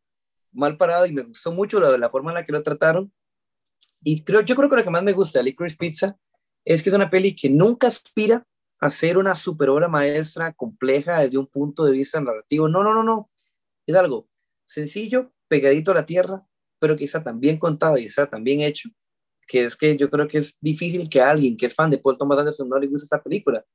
mal 0.52 0.78
parado 0.78 1.06
y 1.06 1.12
me 1.12 1.24
gustó 1.24 1.52
mucho 1.52 1.80
la, 1.80 1.98
la 1.98 2.10
forma 2.10 2.32
en 2.32 2.36
la 2.36 2.46
que 2.46 2.52
lo 2.52 2.64
trataron. 2.64 3.12
Y 4.02 4.24
creo, 4.24 4.42
yo 4.42 4.56
creo 4.56 4.70
que 4.70 4.76
lo 4.78 4.84
que 4.84 4.90
más 4.90 5.04
me 5.04 5.14
gusta 5.14 5.40
de 5.40 5.46
Licorice 5.46 5.78
Pizza 5.78 6.18
es 6.66 6.84
que 6.84 6.90
es 6.90 6.96
una 6.96 7.10
peli 7.10 7.36
que 7.36 7.50
nunca 7.50 7.88
aspira 7.88 8.46
a 8.80 8.90
ser 8.90 9.18
una 9.18 9.36
super 9.36 9.70
obra 9.70 9.88
maestra 9.88 10.54
compleja 10.54 11.20
desde 11.20 11.38
un 11.38 11.48
punto 11.48 11.86
de 11.86 11.92
vista 11.92 12.22
narrativo. 12.22 12.70
No, 12.70 12.84
no, 12.84 12.94
no, 12.94 13.04
no. 13.04 13.28
Es 13.86 13.96
algo 13.96 14.30
sencillo, 14.66 15.32
pegadito 15.48 15.92
a 15.92 15.96
la 15.96 16.06
tierra, 16.06 16.46
pero 16.80 16.96
que 16.96 17.06
está 17.06 17.24
tan 17.24 17.40
bien 17.40 17.58
contado 17.58 17.98
y 17.98 18.06
está 18.06 18.30
tan 18.30 18.44
bien 18.44 18.62
hecho, 18.62 18.90
que 19.48 19.66
es 19.66 19.76
que 19.76 19.98
yo 19.98 20.10
creo 20.10 20.28
que 20.28 20.38
es 20.38 20.58
difícil 20.62 21.10
que 21.10 21.22
alguien 21.22 21.58
que 21.58 21.66
es 21.66 21.74
fan 21.76 21.90
de 21.90 21.98
Paul 21.98 22.18
Thomas 22.18 22.40
Anderson 22.40 22.70
no 22.70 22.80
le 22.80 22.88
guste 22.88 23.06
esta 23.06 23.22
película. 23.22 23.66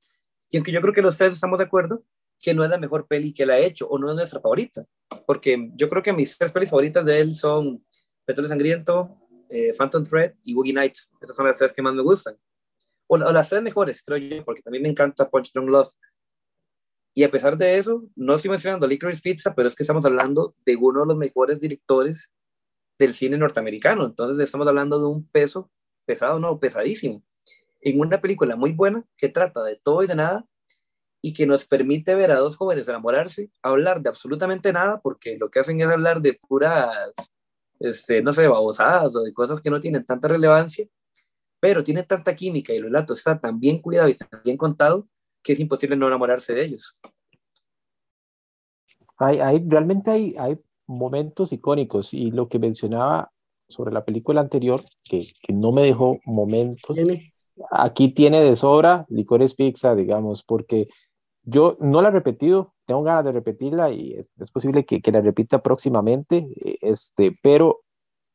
Y 0.49 0.57
aunque 0.57 0.73
yo 0.73 0.81
creo 0.81 0.95
que 0.95 1.03
los 1.03 1.19
tres 1.19 1.35
estamos 1.35 1.59
de 1.59 1.65
acuerdo 1.65 2.05
que 2.41 2.55
no 2.55 2.63
es 2.63 2.71
la 2.71 2.79
mejor 2.79 3.07
peli 3.07 3.33
que 3.33 3.43
él 3.43 3.51
ha 3.51 3.59
hecho 3.59 3.89
o 3.89 3.99
no 3.99 4.09
es 4.11 4.17
nuestra 4.17 4.41
favorita, 4.41 4.87
porque 5.27 5.71
yo 5.75 5.89
creo 5.89 6.03
que 6.03 6.13
mis 6.13 6.37
tres 6.39 6.53
pelis 6.53 6.71
favoritas 6.71 7.05
de 7.05 7.21
él 7.21 7.33
son 7.33 7.85
Petróleo 8.25 8.49
Sangriento, 8.49 9.19
eh, 9.55 9.73
Phantom 9.77 10.05
Thread 10.05 10.35
y 10.43 10.55
Boogie 10.55 10.73
Nights. 10.73 11.11
Esas 11.21 11.37
son 11.37 11.47
las 11.47 11.59
tres 11.59 11.73
que 11.73 11.83
más 11.83 11.95
me 11.95 12.03
gustan. 12.03 12.37
O, 13.07 13.17
las 13.17 13.49
tres 13.49 13.63
mejores, 13.63 14.03
creo 14.03 14.19
yo, 14.19 14.45
porque 14.45 14.63
también 14.63 14.83
me 14.83 14.89
encanta 14.89 15.29
Punch 15.29 15.53
Drunk 15.53 15.69
Love. 15.69 15.91
Y 17.15 17.23
a 17.23 17.31
pesar 17.31 17.57
de 17.57 17.79
eso, 17.79 18.05
no 18.17 18.35
estoy 18.35 18.51
mencionando 18.51 18.87
Licorice 18.87 19.23
Pizza, 19.23 19.55
pero 19.55 19.69
es 19.69 19.77
que 19.77 19.85
estamos 19.85 20.05
hablando 20.05 20.57
de 20.67 20.77
uno 20.77 21.01
de 21.01 21.07
los 21.07 21.17
mejores 21.17 21.61
directores 21.61 22.33
del 22.99 23.15
cine 23.15 23.39
norteamericano. 23.39 24.05
Entonces 24.05 24.43
estamos 24.43 24.67
hablando 24.67 24.99
de 24.99 25.07
un 25.07 25.29
peso 25.29 25.71
pesado, 26.05 26.41
no, 26.41 26.59
pesadísimo. 26.59 27.23
En 27.81 28.01
una 28.01 28.21
película 28.21 28.57
muy 28.57 28.73
buena 28.73 29.05
que 29.17 29.29
trata 29.29 29.63
de 29.63 29.77
todo 29.77 30.03
y 30.03 30.07
de 30.07 30.17
nada 30.17 30.47
y 31.23 31.33
que 31.33 31.47
nos 31.47 31.65
permite 31.65 32.15
ver 32.15 32.33
a 32.33 32.39
dos 32.39 32.57
jóvenes 32.57 32.89
enamorarse, 32.89 33.51
hablar 33.63 34.03
de 34.03 34.11
absolutamente 34.11 34.73
nada, 34.73 35.01
porque 35.01 35.39
lo 35.39 35.51
que 35.51 35.61
hacen 35.61 35.81
es 35.81 35.87
hablar 35.87 36.21
de 36.21 36.35
puras, 36.35 37.15
este, 37.85 38.23
no 38.23 38.33
sé, 38.33 38.47
babosadas 38.49 39.15
o 39.17 39.23
de 39.23 39.33
cosas 39.33 39.61
que 39.61 39.71
no 39.71 39.81
tienen 39.81 40.05
tanta 40.05 40.29
relevancia, 40.29 40.87
pero 41.61 41.85
tiene 41.85 42.03
tanta 42.03 42.35
química 42.35 42.73
y 42.73 42.77
el 42.77 42.85
relato 42.85 43.13
está 43.13 43.39
tan 43.39 43.59
bien 43.61 43.81
cuidado 43.81 44.09
y 44.09 44.17
tan 44.17 44.43
bien 44.43 44.57
contado 44.57 45.09
que 45.43 45.53
es 45.53 45.61
imposible 45.61 45.97
no 45.97 46.07
enamorarse 46.07 46.55
de 46.55 46.65
ellos. 46.65 46.99
Hay, 49.19 49.39
hay, 49.39 49.63
realmente 49.67 50.11
hay, 50.11 50.35
hay 50.39 50.59
momentos 50.87 51.53
icónicos 51.53 52.15
y 52.15 52.31
lo 52.31 52.49
que 52.49 52.59
mencionaba 52.59 53.31
sobre 53.69 53.93
la 53.93 54.05
película 54.05 54.41
anterior, 54.41 54.83
que, 55.05 55.27
que 55.43 55.53
no 55.53 55.73
me 55.73 55.83
dejó 55.83 56.19
momentos, 56.25 56.99
aquí 57.71 58.09
tiene 58.09 58.43
de 58.43 58.57
sobra 58.57 59.07
Licores 59.09 59.55
Pizza, 59.55 59.95
digamos, 59.95 60.43
porque 60.43 60.89
yo 61.45 61.77
no 61.81 62.03
la 62.03 62.09
he 62.09 62.13
repetido, 62.13 62.75
tengo 62.87 63.03
ganas 63.03 63.25
de 63.25 63.33
repetirla 63.33 63.91
y 63.91 64.15
es, 64.15 64.51
posible 64.51 64.85
que, 64.85 65.01
la 65.13 65.21
repita 65.21 65.63
próximamente, 65.63 66.49
este, 66.81 67.37
pero 67.43 67.81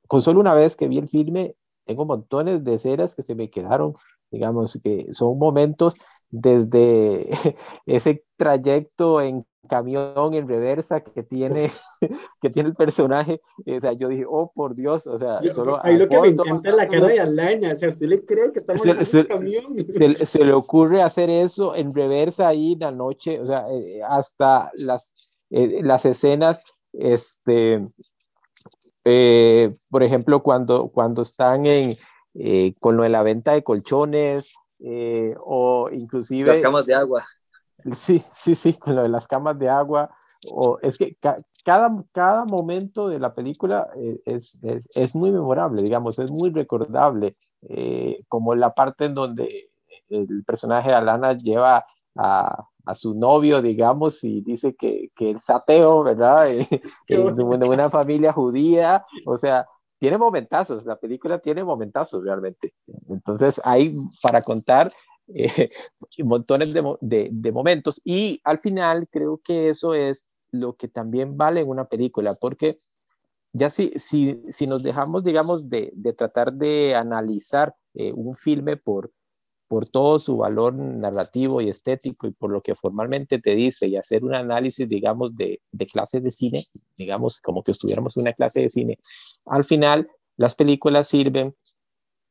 con 0.08 0.22
solo 0.22 0.40
una 0.40 0.54
vez 0.54 0.76
que 0.76 0.88
vi 0.88 0.98
el 0.98 1.10
filme, 1.10 1.56
tengo 1.86 2.06
montones 2.06 2.64
de 2.64 2.76
escenas 2.76 3.16
que 3.16 3.24
se 3.24 3.36
me 3.36 3.50
quedaron 3.50 3.96
digamos 4.32 4.80
que 4.84 5.14
son 5.14 5.38
momentos 5.38 5.96
desde 6.30 7.30
ese 7.86 8.24
trayecto 8.38 9.22
en 9.22 9.46
camión 9.70 10.34
en 10.34 10.48
reversa 10.48 11.02
que 11.02 11.24
tiene 11.24 11.72
que 12.42 12.50
tiene 12.50 12.68
el 12.70 12.76
personaje 12.76 13.40
o 13.66 13.80
sea 13.80 13.94
yo 13.94 14.10
dije 14.10 14.26
oh 14.28 14.52
por 14.54 14.76
Dios 14.76 15.08
o 15.08 15.18
sea 15.18 15.40
solo 15.50 15.80
ahí 15.82 15.96
lo 15.96 16.10
que 16.10 16.20
me 16.20 16.28
encanta 16.28 16.70
es 16.70 16.76
la 16.76 16.88
cara 16.88 17.08
de 17.08 17.20
Alaña 17.22 17.74
o 17.74 17.76
sea 17.78 17.90
usted 17.90 18.08
le 18.08 18.26
cree 18.26 18.52
que 18.52 18.60
estamos 18.60 18.86
en 18.86 18.98
un 18.98 19.28
camión 19.28 19.86
se, 19.88 20.26
se, 20.26 20.44
le 20.44 20.52
ocurre 20.64 21.02
hacer 21.02 21.30
eso 21.30 21.74
en 21.76 21.94
reversa 21.94 22.50
ahí 22.50 22.74
en 22.74 22.80
la 22.80 22.92
noche 22.92 23.40
o 23.40 23.46
sea 23.46 23.66
eh, 23.70 24.02
hasta 24.06 24.72
las 24.76 25.16
eh, 25.50 25.80
las 25.82 26.06
escenas 26.06 26.64
este 26.92 27.88
eh, 29.06 29.74
por 29.90 30.04
ejemplo 30.04 30.44
cuando 30.44 30.90
cuando 30.90 31.22
están 31.22 31.66
en 31.66 31.98
eh, 32.36 32.74
con 32.80 32.98
lo 32.98 33.04
de 33.04 33.10
la 33.10 33.24
venta 33.24 33.54
de 33.54 33.64
colchones 33.64 34.52
eh, 34.80 35.36
o 35.40 35.90
inclusive... 35.92 36.52
Las 36.52 36.62
camas 36.62 36.86
de 36.86 36.96
agua. 36.96 37.26
Sí, 37.94 38.24
sí, 38.32 38.56
sí, 38.56 38.74
con 38.74 38.96
lo 38.96 39.04
de 39.04 39.10
las 39.10 39.28
camas 39.28 39.58
de 39.58 39.70
agua. 39.70 40.10
O, 40.50 40.78
es 40.82 40.98
que 40.98 41.18
cada, 41.64 42.04
cada 42.14 42.46
momento 42.46 43.10
de 43.10 43.20
la 43.20 43.34
película 43.34 43.90
eh, 43.98 44.22
es, 44.26 44.60
es, 44.64 44.88
es, 44.94 45.16
muy 45.16 45.32
memorable, 45.32 45.82
digamos, 45.82 46.18
es 46.20 46.32
muy 46.32 46.52
recordable, 46.52 47.36
como 48.30 48.56
la 48.56 48.74
parte 48.74 49.06
en 49.06 49.14
donde 49.14 49.70
el 50.08 50.44
personaje 50.46 50.90
de 50.90 50.96
Alana 50.96 51.34
lleva 51.34 51.86
a, 52.16 52.64
a 52.90 52.96
su 52.96 53.14
novio, 53.14 53.62
digamos, 53.62 54.24
y 54.24 54.42
dice 54.42 54.76
que, 54.76 55.12
que 55.16 55.30
el 55.30 55.40
sateo, 55.40 56.04
¿verdad? 56.04 56.48
de 57.08 57.70
una 57.70 57.90
familia 57.90 58.34
judía, 58.34 59.06
o 59.26 59.38
sea, 59.38 59.68
tiene 60.00 60.18
momentazos, 60.18 60.86
la 60.86 60.96
película 60.96 61.40
tiene 61.40 61.64
momentazos 61.64 62.24
realmente. 62.24 62.74
Entonces 63.10 63.62
hay 63.64 63.96
para 64.24 64.42
contar 64.42 64.92
eh, 65.34 65.70
montones 66.24 66.74
de, 66.74 67.52
momentos 67.52 68.02
y 68.04 68.42
al 68.44 68.60
final 68.60 69.08
creo 69.10 69.40
que 69.44 69.70
eso 69.70 69.94
es 69.94 70.26
lo 70.52 70.76
que 70.76 70.88
también 70.88 71.38
vale 71.38 71.62
en 71.62 71.70
una 71.70 71.86
película, 71.86 72.36
porque 72.36 72.80
ya 73.54 73.70
si, 73.70 73.92
si, 73.96 74.42
si 74.48 74.68
nos 74.68 74.84
dejamos, 74.84 75.24
digamos, 75.24 75.70
de, 75.70 75.92
de 75.96 76.14
tratar 76.14 76.54
de 76.54 76.96
analizar 76.96 77.76
eh, 77.94 78.12
un 78.14 78.36
filme 78.36 78.78
por, 78.78 79.12
por 79.68 79.88
todo 79.88 80.18
su 80.18 80.38
valor 80.38 80.74
narrativo 80.74 81.62
y 81.62 81.70
estético 81.70 82.28
y 82.28 82.32
por 82.32 82.52
lo 82.52 82.62
que 82.62 82.76
formalmente 82.76 83.40
te 83.40 83.56
dice 83.56 83.88
y 83.88 83.98
hacer 83.98 84.24
un 84.24 84.34
análisis, 84.34 84.88
digamos, 84.88 85.36
de, 85.36 85.62
de 85.72 85.86
clases 85.86 86.24
de 86.24 86.32
cine, 86.32 86.66
digamos, 86.98 87.40
como 87.40 87.64
que 87.64 87.72
estuviéramos 87.72 88.18
en 88.18 88.22
una 88.22 88.34
clase 88.34 88.62
de 88.62 88.70
cine, 88.70 89.00
al 89.46 89.64
final 89.64 90.10
las 90.38 90.56
películas 90.56 91.08
sirven 91.08 91.56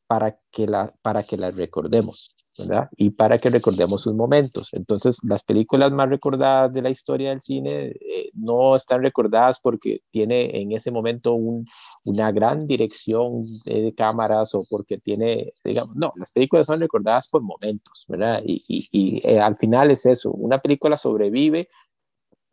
para 0.09 0.41
que, 0.51 0.66
la, 0.66 0.95
para 1.03 1.23
que 1.23 1.37
las 1.37 1.55
recordemos. 1.55 2.35
¿Verdad? 2.59 2.89
Y 2.97 3.10
para 3.10 3.39
que 3.39 3.51
recordemos 3.51 4.02
sus 4.02 4.14
momentos. 4.14 4.70
Entonces, 4.72 5.18
las 5.22 5.43
películas 5.43 5.93
más 5.93 6.09
recordadas 6.09 6.72
de 6.72 6.82
la 6.82 6.90
historia 6.90 7.30
del 7.30 7.40
cine 7.40 7.94
eh, 8.01 8.30
no 8.35 8.74
están 8.76 9.02
recordadas 9.02 9.60
porque 9.60 10.02
tiene 10.10 10.60
en 10.60 10.72
ese 10.72 10.90
momento 10.90 11.35
un, 11.35 11.66
una 12.05 12.32
gran 12.32 12.66
dirección 12.66 13.47
de 13.64 13.94
cámaras 13.97 14.55
o 14.55 14.64
porque 14.68 14.98
tiene, 14.98 15.52
digamos, 15.64 15.97
no, 15.97 16.12
las 16.16 16.32
películas 16.32 16.66
son 16.66 16.80
recordadas 16.80 17.28
por 17.28 17.43
momentos, 17.43 18.05
¿verdad? 18.09 18.43
Y, 18.44 18.64
y, 18.68 18.89
y 18.90 19.28
eh, 19.28 19.40
al 19.40 19.56
final 19.56 19.90
es 19.90 20.06
eso, 20.06 20.30
una 20.32 20.59
película 20.59 20.97
sobrevive 20.97 21.68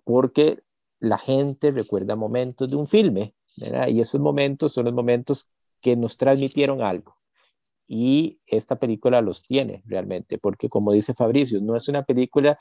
porque 0.03 0.61
la 0.99 1.17
gente 1.17 1.71
recuerda 1.71 2.15
momentos 2.15 2.69
de 2.69 2.75
un 2.75 2.87
filme, 2.87 3.35
¿verdad? 3.57 3.87
Y 3.87 4.01
esos 4.01 4.21
momentos 4.21 4.73
son 4.73 4.85
los 4.85 4.93
momentos 4.93 5.51
que 5.81 5.95
nos 5.95 6.17
transmitieron 6.17 6.81
algo 6.81 7.17
y 7.87 8.39
esta 8.47 8.77
película 8.77 9.21
los 9.21 9.43
tiene 9.43 9.83
realmente, 9.85 10.37
porque 10.37 10.69
como 10.69 10.91
dice 10.91 11.13
Fabricio, 11.13 11.61
no 11.61 11.75
es 11.75 11.87
una 11.87 12.03
película 12.03 12.57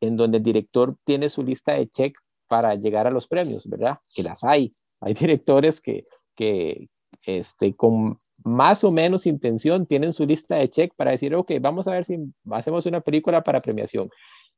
en 0.00 0.16
donde 0.16 0.38
el 0.38 0.42
director 0.42 0.96
tiene 1.04 1.28
su 1.28 1.42
lista 1.42 1.72
de 1.72 1.88
check 1.88 2.16
para 2.48 2.74
llegar 2.74 3.06
a 3.06 3.10
los 3.10 3.26
premios, 3.26 3.68
¿verdad? 3.68 3.98
Que 4.14 4.22
las 4.22 4.44
hay. 4.44 4.74
Hay 5.00 5.14
directores 5.14 5.80
que, 5.80 6.06
que 6.34 6.88
este, 7.24 7.74
con 7.74 8.20
más 8.44 8.84
o 8.84 8.92
menos 8.92 9.26
intención 9.26 9.86
tienen 9.86 10.12
su 10.12 10.26
lista 10.26 10.56
de 10.56 10.68
check 10.68 10.94
para 10.94 11.12
decir, 11.12 11.34
ok, 11.34 11.52
vamos 11.60 11.88
a 11.88 11.92
ver 11.92 12.04
si 12.04 12.18
hacemos 12.50 12.86
una 12.86 13.00
película 13.00 13.42
para 13.42 13.62
premiación. 13.62 14.10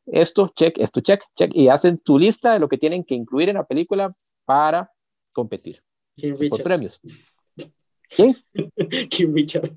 Esto, 0.06 0.52
check, 0.56 0.78
esto, 0.78 1.00
check, 1.00 1.22
check, 1.36 1.54
y 1.54 1.68
hacen 1.68 1.98
tu 1.98 2.18
lista 2.18 2.52
de 2.52 2.60
lo 2.60 2.68
que 2.68 2.78
tienen 2.78 3.04
que 3.04 3.14
incluir 3.14 3.48
en 3.50 3.56
la 3.56 3.64
película 3.64 4.14
para 4.44 4.90
competir 5.32 5.82
por 6.48 6.62
premios. 6.62 7.00
¿Quién? 8.08 8.36
Kim 9.10 9.34
Richard. 9.34 9.72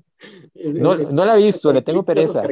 No, 0.54 0.96
no 0.96 1.24
la 1.24 1.38
he 1.38 1.42
visto, 1.42 1.72
le 1.72 1.82
tengo 1.82 2.04
pereza. 2.04 2.42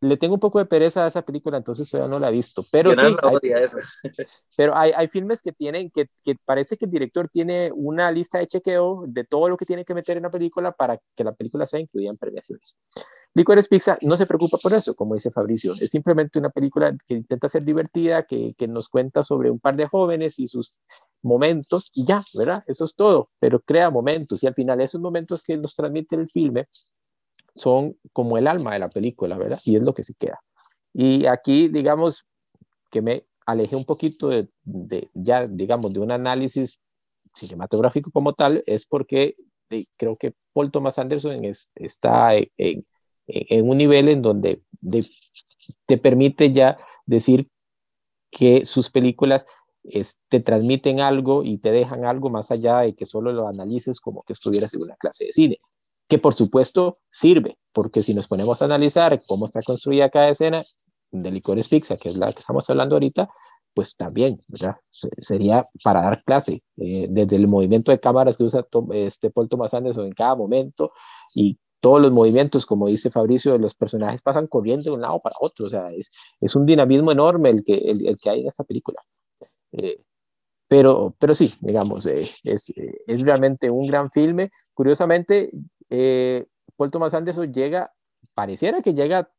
Le 0.00 0.16
tengo 0.16 0.34
un 0.34 0.40
poco 0.40 0.60
de 0.60 0.66
pereza 0.66 1.04
a 1.04 1.08
esa 1.08 1.22
película, 1.22 1.56
entonces 1.56 1.90
todavía 1.90 2.14
no 2.14 2.20
la 2.20 2.28
he 2.28 2.32
visto. 2.32 2.64
Pero 2.70 2.94
sí, 2.94 3.00
hay, 3.00 3.14
pero 4.56 4.76
hay, 4.76 4.92
hay, 4.94 5.08
filmes 5.08 5.42
que 5.42 5.50
tienen, 5.50 5.90
que, 5.90 6.06
que, 6.22 6.36
parece 6.44 6.76
que 6.76 6.84
el 6.84 6.90
director 6.90 7.28
tiene 7.28 7.72
una 7.74 8.12
lista 8.12 8.38
de 8.38 8.46
chequeo 8.46 9.04
de 9.08 9.24
todo 9.24 9.48
lo 9.48 9.56
que 9.56 9.66
tiene 9.66 9.84
que 9.84 9.94
meter 9.94 10.16
en 10.16 10.22
la 10.22 10.30
película 10.30 10.70
para 10.70 11.00
que 11.16 11.24
la 11.24 11.32
película 11.32 11.66
sea 11.66 11.80
incluida 11.80 12.10
en 12.10 12.16
premiaciones. 12.16 12.78
Licorice 13.34 13.68
Pizza 13.68 13.98
no 14.02 14.16
se 14.16 14.26
preocupa 14.26 14.58
por 14.58 14.72
eso, 14.72 14.94
como 14.94 15.14
dice 15.14 15.32
Fabricio. 15.32 15.72
Es 15.72 15.90
simplemente 15.90 16.38
una 16.38 16.50
película 16.50 16.96
que 17.04 17.14
intenta 17.14 17.48
ser 17.48 17.64
divertida, 17.64 18.22
que, 18.22 18.54
que 18.56 18.68
nos 18.68 18.88
cuenta 18.88 19.24
sobre 19.24 19.50
un 19.50 19.58
par 19.58 19.74
de 19.74 19.88
jóvenes 19.88 20.38
y 20.38 20.46
sus 20.46 20.80
momentos 21.22 21.90
y 21.94 22.04
ya, 22.04 22.24
¿verdad? 22.34 22.64
Eso 22.66 22.84
es 22.84 22.94
todo, 22.94 23.30
pero 23.38 23.60
crea 23.60 23.90
momentos 23.90 24.42
y 24.42 24.46
al 24.46 24.54
final 24.54 24.80
esos 24.80 25.00
momentos 25.00 25.42
que 25.42 25.56
nos 25.56 25.74
transmite 25.74 26.16
el 26.16 26.28
filme 26.28 26.66
son 27.54 27.96
como 28.12 28.38
el 28.38 28.46
alma 28.46 28.72
de 28.72 28.78
la 28.78 28.88
película, 28.88 29.36
¿verdad? 29.36 29.60
Y 29.64 29.76
es 29.76 29.82
lo 29.82 29.94
que 29.94 30.04
se 30.04 30.14
queda. 30.14 30.40
Y 30.92 31.26
aquí, 31.26 31.68
digamos, 31.68 32.26
que 32.90 33.02
me 33.02 33.24
alejé 33.46 33.76
un 33.76 33.84
poquito 33.84 34.28
de, 34.28 35.10
ya, 35.14 35.46
digamos, 35.46 35.92
de 35.92 36.00
un 36.00 36.12
análisis 36.12 36.80
cinematográfico 37.34 38.10
como 38.10 38.34
tal, 38.34 38.62
es 38.66 38.86
porque 38.86 39.36
eh, 39.70 39.86
creo 39.96 40.16
que 40.16 40.34
Paul 40.52 40.70
Thomas 40.70 40.98
Anderson 40.98 41.44
es, 41.44 41.70
está 41.74 42.34
en, 42.36 42.84
un 43.26 43.76
nivel 43.76 44.08
en 44.08 44.22
donde 44.22 44.62
de, 44.80 45.06
te 45.86 45.98
permite 45.98 46.52
ya 46.52 46.78
decir 47.06 47.48
que 48.30 48.64
sus 48.64 48.90
películas 48.90 49.46
te 50.28 50.40
transmiten 50.40 51.00
algo 51.00 51.44
y 51.44 51.58
te 51.58 51.70
dejan 51.70 52.04
algo 52.04 52.30
más 52.30 52.50
allá 52.50 52.80
de 52.80 52.94
que 52.94 53.06
solo 53.06 53.32
lo 53.32 53.48
analices 53.48 54.00
como 54.00 54.22
que 54.22 54.32
estuvieras 54.32 54.74
en 54.74 54.82
una 54.82 54.96
clase 54.96 55.26
de 55.26 55.32
cine, 55.32 55.58
que 56.08 56.18
por 56.18 56.34
supuesto 56.34 56.98
sirve, 57.08 57.58
porque 57.72 58.02
si 58.02 58.14
nos 58.14 58.26
ponemos 58.26 58.60
a 58.60 58.66
analizar 58.66 59.22
cómo 59.26 59.46
está 59.46 59.62
construida 59.62 60.10
cada 60.10 60.30
escena 60.30 60.64
de 61.10 61.30
Licores 61.30 61.68
Pizza, 61.68 61.96
que 61.96 62.08
es 62.10 62.16
la 62.16 62.32
que 62.32 62.40
estamos 62.40 62.68
hablando 62.68 62.96
ahorita, 62.96 63.28
pues 63.74 63.96
también, 63.96 64.42
¿verdad? 64.48 64.76
Sería 64.88 65.68
para 65.84 66.02
dar 66.02 66.24
clase, 66.24 66.62
eh, 66.78 67.06
desde 67.08 67.36
el 67.36 67.46
movimiento 67.48 67.92
de 67.92 68.00
cámaras 68.00 68.36
que 68.36 68.44
usa 68.44 68.66
este 68.92 69.30
Paul 69.30 69.48
Thomas 69.48 69.74
Anderson 69.74 70.06
en 70.06 70.12
cada 70.12 70.34
momento 70.34 70.92
y 71.34 71.58
todos 71.80 72.02
los 72.02 72.10
movimientos, 72.10 72.66
como 72.66 72.88
dice 72.88 73.10
Fabricio, 73.10 73.52
de 73.52 73.60
los 73.60 73.74
personajes 73.74 74.20
pasan 74.20 74.48
corriendo 74.48 74.84
de 74.84 74.96
un 74.96 75.02
lado 75.02 75.20
para 75.20 75.36
otro, 75.40 75.66
o 75.66 75.68
sea, 75.68 75.92
es, 75.92 76.10
es 76.40 76.56
un 76.56 76.66
dinamismo 76.66 77.12
enorme 77.12 77.50
el 77.50 77.62
que, 77.64 77.76
el 77.76 78.18
que 78.20 78.30
hay 78.30 78.40
en 78.40 78.48
esta 78.48 78.64
película. 78.64 79.00
Eh, 79.72 80.02
pero, 80.68 81.16
pero 81.18 81.34
sí, 81.34 81.52
digamos, 81.60 82.04
eh, 82.06 82.28
es, 82.44 82.70
eh, 82.76 82.98
es, 83.06 83.22
realmente 83.22 83.70
un 83.70 83.86
gran 83.86 84.10
filme. 84.10 84.50
Curiosamente, 84.74 85.50
eh, 85.88 86.46
Paul 86.76 86.90
Thomas 86.90 87.14
Anderson 87.14 87.52
llega, 87.52 87.92
pareciera 88.34 88.82
que 88.82 88.92
llega 88.92 89.30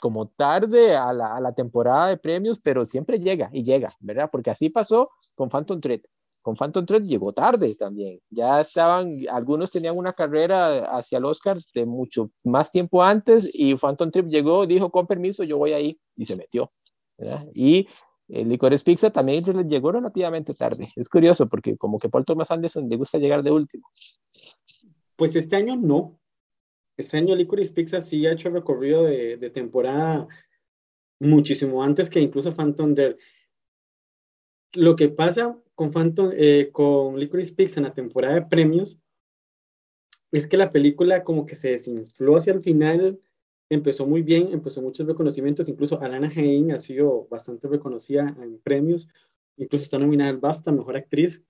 como 0.00 0.26
tarde 0.28 0.96
a 0.96 1.12
la, 1.12 1.36
a 1.36 1.40
la, 1.40 1.54
temporada 1.54 2.08
de 2.08 2.16
premios, 2.16 2.58
pero 2.58 2.84
siempre 2.84 3.20
llega 3.20 3.48
y 3.52 3.62
llega, 3.62 3.94
¿verdad? 4.00 4.28
Porque 4.30 4.50
así 4.50 4.70
pasó 4.70 5.10
con 5.36 5.48
Phantom 5.48 5.80
Thread. 5.80 6.00
Con 6.42 6.56
Phantom 6.56 6.84
Thread 6.84 7.04
llegó 7.04 7.32
tarde 7.32 7.76
también. 7.76 8.18
Ya 8.28 8.60
estaban, 8.60 9.20
algunos 9.30 9.70
tenían 9.70 9.96
una 9.96 10.12
carrera 10.12 10.96
hacia 10.96 11.18
el 11.18 11.24
Oscar 11.24 11.58
de 11.72 11.86
mucho 11.86 12.32
más 12.42 12.72
tiempo 12.72 13.04
antes 13.04 13.48
y 13.52 13.76
Phantom 13.76 14.10
Thread 14.10 14.26
llegó, 14.26 14.66
dijo, 14.66 14.90
con 14.90 15.06
permiso, 15.06 15.44
yo 15.44 15.58
voy 15.58 15.72
ahí 15.72 16.00
y 16.16 16.24
se 16.24 16.34
metió. 16.34 16.72
Y 17.54 17.86
el 18.28 18.48
Licores 18.48 18.82
Pizza 18.82 19.10
también 19.10 19.44
llegó 19.68 19.92
relativamente 19.92 20.54
tarde. 20.54 20.92
Es 20.96 21.08
curioso 21.08 21.48
porque 21.48 21.76
como 21.76 21.98
que 21.98 22.08
Paul 22.08 22.24
Thomas 22.24 22.50
Anderson 22.50 22.88
le 22.88 22.96
gusta 22.96 23.18
llegar 23.18 23.42
de 23.42 23.50
último. 23.50 23.88
Pues 25.16 25.36
este 25.36 25.56
año 25.56 25.76
no. 25.76 26.18
Este 26.96 27.16
año 27.16 27.34
Licorice 27.34 27.72
Pizza 27.72 28.00
sí 28.00 28.26
ha 28.26 28.32
hecho 28.32 28.50
recorrido 28.50 29.04
de, 29.04 29.36
de 29.36 29.50
temporada 29.50 30.28
muchísimo 31.20 31.82
antes 31.82 32.10
que 32.10 32.20
incluso 32.20 32.54
Phantom 32.54 32.94
Dare. 32.94 33.16
Lo 34.74 34.96
que 34.96 35.08
pasa 35.08 35.58
con 35.74 35.90
Phantom, 35.92 36.30
eh, 36.34 36.70
con 36.72 37.18
Licorice 37.18 37.54
Pizza 37.54 37.80
en 37.80 37.84
la 37.84 37.94
temporada 37.94 38.34
de 38.34 38.42
premios 38.42 38.98
es 40.30 40.46
que 40.46 40.56
la 40.56 40.72
película 40.72 41.24
como 41.24 41.44
que 41.46 41.56
se 41.56 41.70
desinfló 41.70 42.36
hacia 42.36 42.52
el 42.52 42.62
final 42.62 43.20
empezó 43.74 44.06
muy 44.06 44.22
bien, 44.22 44.48
empezó 44.52 44.82
muchos 44.82 45.06
reconocimientos, 45.06 45.68
incluso 45.68 46.00
Alana 46.00 46.30
Hain 46.34 46.72
ha 46.72 46.78
sido 46.78 47.26
bastante 47.30 47.68
reconocida 47.68 48.36
en 48.42 48.58
premios, 48.58 49.08
incluso 49.56 49.84
está 49.84 49.98
nominada 49.98 50.30
al 50.30 50.38
BAFTA, 50.38 50.72
Mejor 50.72 50.96
Actriz, 50.96 51.42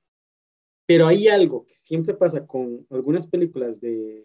pero 0.86 1.06
hay 1.06 1.28
algo 1.28 1.64
que 1.64 1.74
siempre 1.74 2.14
pasa 2.14 2.46
con 2.46 2.86
algunas 2.90 3.26
películas 3.26 3.80
de, 3.80 4.24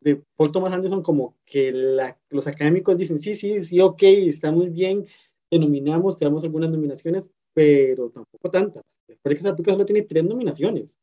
de 0.00 0.22
Paul 0.36 0.52
Thomas 0.52 0.72
Anderson, 0.72 1.02
como 1.02 1.36
que 1.44 1.72
la, 1.72 2.18
los 2.30 2.46
académicos 2.46 2.96
dicen, 2.96 3.18
sí, 3.18 3.34
sí, 3.34 3.62
sí, 3.62 3.80
ok, 3.80 4.02
está 4.02 4.52
muy 4.52 4.68
bien, 4.68 5.06
te 5.50 5.58
nominamos, 5.58 6.18
te 6.18 6.24
damos 6.24 6.44
algunas 6.44 6.70
nominaciones, 6.70 7.32
pero 7.52 8.10
tampoco 8.10 8.50
tantas. 8.50 9.00
Parece 9.22 9.42
que 9.42 9.48
esa 9.48 9.56
película 9.56 9.74
solo 9.74 9.86
tiene 9.86 10.02
tres 10.02 10.24
nominaciones. 10.24 10.96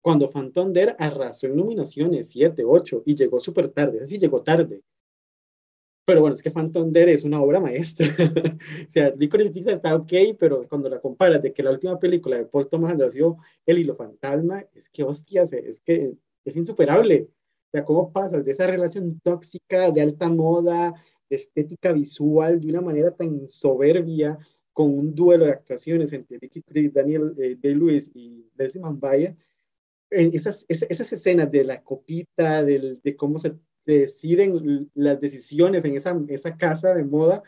Cuando 0.00 0.28
Phantom 0.28 0.72
Dare 0.72 0.96
arrasó 0.98 1.46
en 1.46 1.56
nominaciones, 1.56 2.30
siete, 2.30 2.64
ocho, 2.64 3.02
y 3.06 3.14
llegó 3.14 3.38
súper 3.38 3.68
tarde, 3.68 4.02
así 4.02 4.18
llegó 4.18 4.42
tarde. 4.42 4.82
Pero 6.12 6.20
bueno, 6.20 6.34
es 6.34 6.42
que 6.42 6.50
Phantom 6.50 6.92
Dare 6.92 7.14
es 7.14 7.24
una 7.24 7.40
obra 7.40 7.58
maestra. 7.58 8.06
o 8.86 8.90
sea, 8.90 9.14
Licorice 9.16 9.50
Pizza 9.50 9.72
está 9.72 9.96
ok, 9.96 10.12
pero 10.38 10.68
cuando 10.68 10.90
la 10.90 11.00
comparas 11.00 11.40
de 11.40 11.54
que 11.54 11.62
la 11.62 11.70
última 11.70 11.98
película 11.98 12.36
de 12.36 12.44
Paul 12.44 12.68
Thomas 12.68 12.92
Anderson, 12.92 13.36
El 13.64 13.78
hilo 13.78 13.96
fantasma, 13.96 14.62
es 14.74 14.90
que 14.90 15.04
hostias, 15.04 15.54
es 15.54 15.80
que 15.80 16.12
es 16.44 16.54
insuperable. 16.54 17.28
O 17.30 17.70
sea, 17.72 17.82
¿cómo 17.86 18.12
pasas 18.12 18.44
de 18.44 18.52
esa 18.52 18.66
relación 18.66 19.20
tóxica, 19.20 19.90
de 19.90 20.02
alta 20.02 20.28
moda, 20.28 20.92
de 21.30 21.36
estética 21.36 21.92
visual, 21.92 22.60
de 22.60 22.68
una 22.68 22.82
manera 22.82 23.10
tan 23.16 23.48
soberbia, 23.48 24.36
con 24.74 24.90
un 24.90 25.14
duelo 25.14 25.46
de 25.46 25.52
actuaciones 25.52 26.12
entre 26.12 26.36
Vicky 26.36 26.60
Chris, 26.60 26.92
Daniel 26.92 27.34
eh, 27.38 27.56
Day-Lewis 27.58 28.10
y 28.12 28.50
Leslie 28.58 28.82
Manvaya? 28.82 29.34
Esas, 30.10 30.66
esas, 30.68 30.90
esas, 30.90 31.10
escenas 31.10 31.50
de 31.50 31.64
la 31.64 31.82
copita, 31.82 32.62
del, 32.62 33.00
de 33.02 33.16
cómo 33.16 33.38
se 33.38 33.54
deciden 33.84 34.90
las 34.94 35.20
decisiones 35.20 35.84
en 35.84 35.96
esa, 35.96 36.18
esa 36.28 36.56
casa 36.56 36.94
de 36.94 37.04
moda 37.04 37.42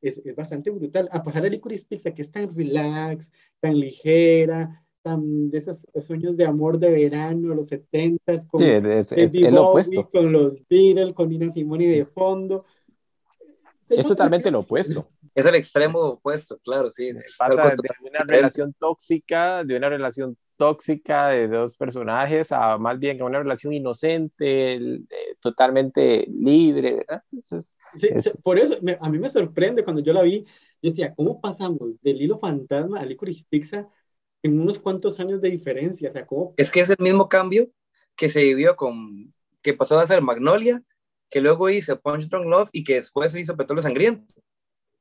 es, 0.00 0.18
es, 0.24 0.34
bastante 0.34 0.70
brutal. 0.70 1.08
A 1.12 1.22
pasar 1.22 1.44
a 1.44 1.48
Licorice 1.48 1.86
Pizza, 1.88 2.12
que 2.12 2.22
es 2.22 2.30
tan 2.30 2.54
relax, 2.54 3.26
tan 3.60 3.78
ligera, 3.78 4.82
tan 5.02 5.50
de 5.50 5.58
esos 5.58 5.86
sueños 6.06 6.36
de 6.36 6.46
amor 6.46 6.78
de 6.78 6.90
verano, 6.90 7.54
los 7.54 7.68
70 7.68 8.46
con, 8.48 8.60
sí, 8.60 8.66
es, 8.66 9.12
es, 9.12 9.34
es 9.34 9.52
lo 9.52 9.68
opuesto. 9.68 10.08
con 10.10 10.32
los 10.32 10.56
Beatles, 10.68 11.14
con 11.14 11.28
Nina 11.28 11.50
Simone 11.50 11.86
de 11.86 12.06
fondo. 12.06 12.64
Es 13.88 14.06
totalmente 14.06 14.50
lo 14.50 14.60
opuesto. 14.60 15.08
Es 15.34 15.44
el 15.44 15.54
extremo 15.54 16.00
opuesto, 16.00 16.58
claro, 16.58 16.90
sí. 16.90 17.10
Pasa 17.38 17.70
de 17.70 18.08
una 18.08 18.20
relación 18.24 18.72
tóxica, 18.78 19.64
de 19.64 19.76
una 19.76 19.88
relación 19.88 20.36
tóxica 20.60 21.28
de 21.28 21.48
dos 21.48 21.74
personajes 21.74 22.52
a 22.52 22.76
más 22.76 22.98
bien 22.98 23.22
a 23.22 23.24
una 23.24 23.38
relación 23.38 23.72
inocente, 23.72 24.74
eh, 24.74 25.00
totalmente 25.40 26.26
libre. 26.28 26.96
¿verdad? 26.96 27.22
Entonces, 27.32 27.74
sí, 27.94 28.08
es... 28.10 28.36
Por 28.42 28.58
eso 28.58 28.76
me, 28.82 28.98
a 29.00 29.08
mí 29.08 29.18
me 29.18 29.30
sorprende 29.30 29.82
cuando 29.82 30.02
yo 30.02 30.12
la 30.12 30.20
vi, 30.20 30.44
yo 30.44 30.90
decía, 30.90 31.14
¿cómo 31.14 31.40
pasamos 31.40 31.98
del 32.02 32.20
hilo 32.20 32.38
fantasma 32.38 33.00
a 33.00 33.06
Licorice 33.06 33.46
Pizza 33.48 33.88
en 34.42 34.60
unos 34.60 34.78
cuantos 34.78 35.18
años 35.18 35.40
de 35.40 35.48
diferencia? 35.48 36.10
O 36.10 36.12
sea, 36.12 36.26
¿cómo... 36.26 36.52
Es 36.58 36.70
que 36.70 36.80
es 36.80 36.90
el 36.90 36.98
mismo 36.98 37.26
cambio 37.30 37.70
que 38.14 38.28
se 38.28 38.42
vivió 38.42 38.76
con, 38.76 39.32
que 39.62 39.72
pasó 39.72 39.98
a 39.98 40.06
ser 40.06 40.20
Magnolia 40.20 40.82
que 41.30 41.40
luego 41.40 41.70
hizo 41.70 41.98
Punch 41.98 42.28
Drunk 42.28 42.46
Love 42.46 42.68
y 42.72 42.84
que 42.84 42.96
después 42.96 43.34
hizo 43.34 43.56
Petróleo 43.56 43.80
Sangriento. 43.80 44.34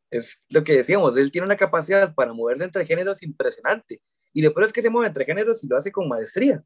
Es 0.09 0.41
lo 0.47 0.63
que 0.63 0.73
decíamos, 0.73 1.17
él 1.17 1.31
tiene 1.31 1.45
una 1.45 1.57
capacidad 1.57 2.13
para 2.15 2.33
moverse 2.33 2.63
entre 2.63 2.85
géneros 2.85 3.21
impresionante. 3.23 4.01
Y 4.33 4.41
lo 4.41 4.53
peor 4.53 4.65
es 4.65 4.73
que 4.73 4.81
se 4.81 4.89
mueve 4.89 5.07
entre 5.07 5.25
géneros 5.25 5.63
y 5.63 5.67
lo 5.67 5.77
hace 5.77 5.91
con 5.91 6.07
maestría. 6.07 6.63